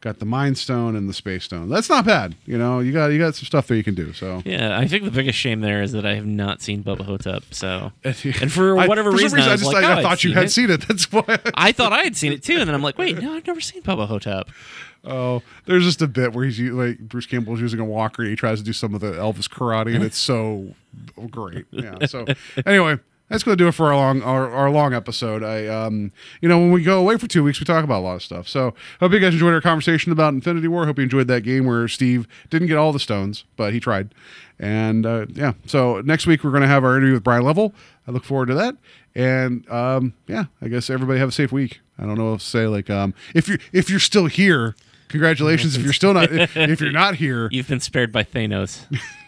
got 0.00 0.18
the 0.18 0.24
Mind 0.24 0.56
Stone 0.56 0.94
and 0.94 1.08
the 1.08 1.12
Space 1.14 1.44
Stone. 1.44 1.68
That's 1.68 1.88
not 1.88 2.04
bad. 2.04 2.36
You 2.46 2.58
know, 2.58 2.78
you 2.80 2.92
got 2.92 3.08
you 3.08 3.18
got 3.18 3.34
some 3.34 3.44
stuff 3.46 3.66
there 3.66 3.76
you 3.76 3.84
can 3.84 3.94
do. 3.94 4.12
So 4.12 4.42
Yeah, 4.44 4.78
I 4.78 4.86
think 4.86 5.04
the 5.04 5.10
biggest 5.10 5.38
shame 5.38 5.60
there 5.60 5.82
is 5.82 5.92
that 5.92 6.06
I 6.06 6.14
have 6.14 6.26
not 6.26 6.62
seen 6.62 6.82
Bubba 6.84 7.04
Hotep. 7.04 7.42
So, 7.50 7.92
and 8.04 8.52
for 8.52 8.78
I- 8.78 8.86
whatever 8.86 9.10
some 9.12 9.18
reason, 9.18 9.40
I, 9.40 9.52
I 9.52 9.56
just 9.56 9.64
like, 9.72 9.84
I, 9.84 9.94
oh, 9.94 9.98
I 9.98 10.02
thought 10.02 10.24
you 10.24 10.32
had 10.32 10.44
it. 10.44 10.50
seen 10.50 10.70
it. 10.70 10.86
That's 10.88 11.10
why. 11.12 11.24
I 11.54 11.72
thought 11.72 11.92
I 11.92 12.02
had 12.04 12.16
seen 12.16 12.32
it 12.32 12.42
too, 12.42 12.56
and 12.58 12.68
then 12.68 12.74
I'm 12.74 12.82
like, 12.82 12.98
wait, 12.98 13.18
no, 13.20 13.34
I've 13.34 13.46
never 13.46 13.60
seen 13.60 13.82
Bubba 13.82 14.06
Hotep. 14.06 14.48
Oh, 15.04 15.42
there's 15.66 15.84
just 15.84 16.02
a 16.02 16.08
bit 16.08 16.32
where 16.32 16.44
he's 16.44 16.58
like 16.60 16.98
Bruce 16.98 17.26
Campbell's 17.26 17.60
using 17.60 17.80
a 17.80 17.84
walker. 17.84 18.22
And 18.22 18.30
he 18.30 18.36
tries 18.36 18.58
to 18.58 18.64
do 18.64 18.72
some 18.72 18.94
of 18.94 19.00
the 19.00 19.12
Elvis 19.12 19.48
karate, 19.48 19.94
and 19.94 20.04
it's 20.04 20.18
so 20.18 20.74
great. 21.30 21.66
Yeah. 21.70 22.06
So 22.06 22.24
anyway, 22.66 22.98
that's 23.28 23.42
going 23.42 23.56
to 23.56 23.62
do 23.62 23.68
it 23.68 23.72
for 23.72 23.86
our 23.86 23.96
long 23.96 24.22
our, 24.22 24.50
our 24.50 24.70
long 24.70 24.94
episode. 24.94 25.42
I 25.42 25.66
um 25.66 26.12
you 26.40 26.48
know 26.48 26.58
when 26.58 26.70
we 26.70 26.82
go 26.82 27.00
away 27.00 27.16
for 27.16 27.26
two 27.26 27.42
weeks, 27.42 27.60
we 27.60 27.64
talk 27.64 27.84
about 27.84 28.00
a 28.00 28.04
lot 28.04 28.14
of 28.16 28.22
stuff. 28.22 28.48
So 28.48 28.74
hope 29.00 29.12
you 29.12 29.18
guys 29.18 29.34
enjoyed 29.34 29.54
our 29.54 29.60
conversation 29.60 30.12
about 30.12 30.34
Infinity 30.34 30.68
War. 30.68 30.86
Hope 30.86 30.98
you 30.98 31.04
enjoyed 31.04 31.28
that 31.28 31.42
game 31.42 31.66
where 31.66 31.88
Steve 31.88 32.26
didn't 32.50 32.68
get 32.68 32.76
all 32.76 32.92
the 32.92 33.00
stones, 33.00 33.44
but 33.56 33.72
he 33.72 33.80
tried. 33.80 34.14
And 34.58 35.04
uh, 35.04 35.26
yeah, 35.32 35.52
so 35.66 36.00
next 36.00 36.26
week 36.26 36.42
we're 36.42 36.50
going 36.50 36.62
to 36.62 36.68
have 36.68 36.84
our 36.84 36.96
interview 36.96 37.14
with 37.14 37.24
Brian 37.24 37.42
Level. 37.42 37.74
I 38.08 38.10
look 38.10 38.24
forward 38.24 38.46
to 38.46 38.54
that. 38.54 38.76
And 39.14 39.68
um, 39.70 40.14
yeah, 40.26 40.44
I 40.62 40.68
guess 40.68 40.88
everybody 40.90 41.18
have 41.18 41.28
a 41.30 41.32
safe 41.32 41.52
week. 41.52 41.80
I 41.98 42.04
don't 42.04 42.18
know 42.18 42.36
to 42.36 42.42
say. 42.42 42.66
Like 42.66 42.90
um, 42.90 43.14
if 43.34 43.48
you 43.48 43.58
if 43.72 43.90
you're 43.90 43.98
still 44.00 44.26
here, 44.26 44.76
congratulations. 45.08 45.76
if 45.76 45.82
you're 45.82 45.92
still 45.92 46.14
not, 46.14 46.28
if 46.30 46.80
you're 46.80 46.92
not 46.92 47.16
here, 47.16 47.48
You've 47.52 47.68
been 47.68 47.80
spared 47.80 48.12
by 48.12 48.22
Thanos. 48.22 48.84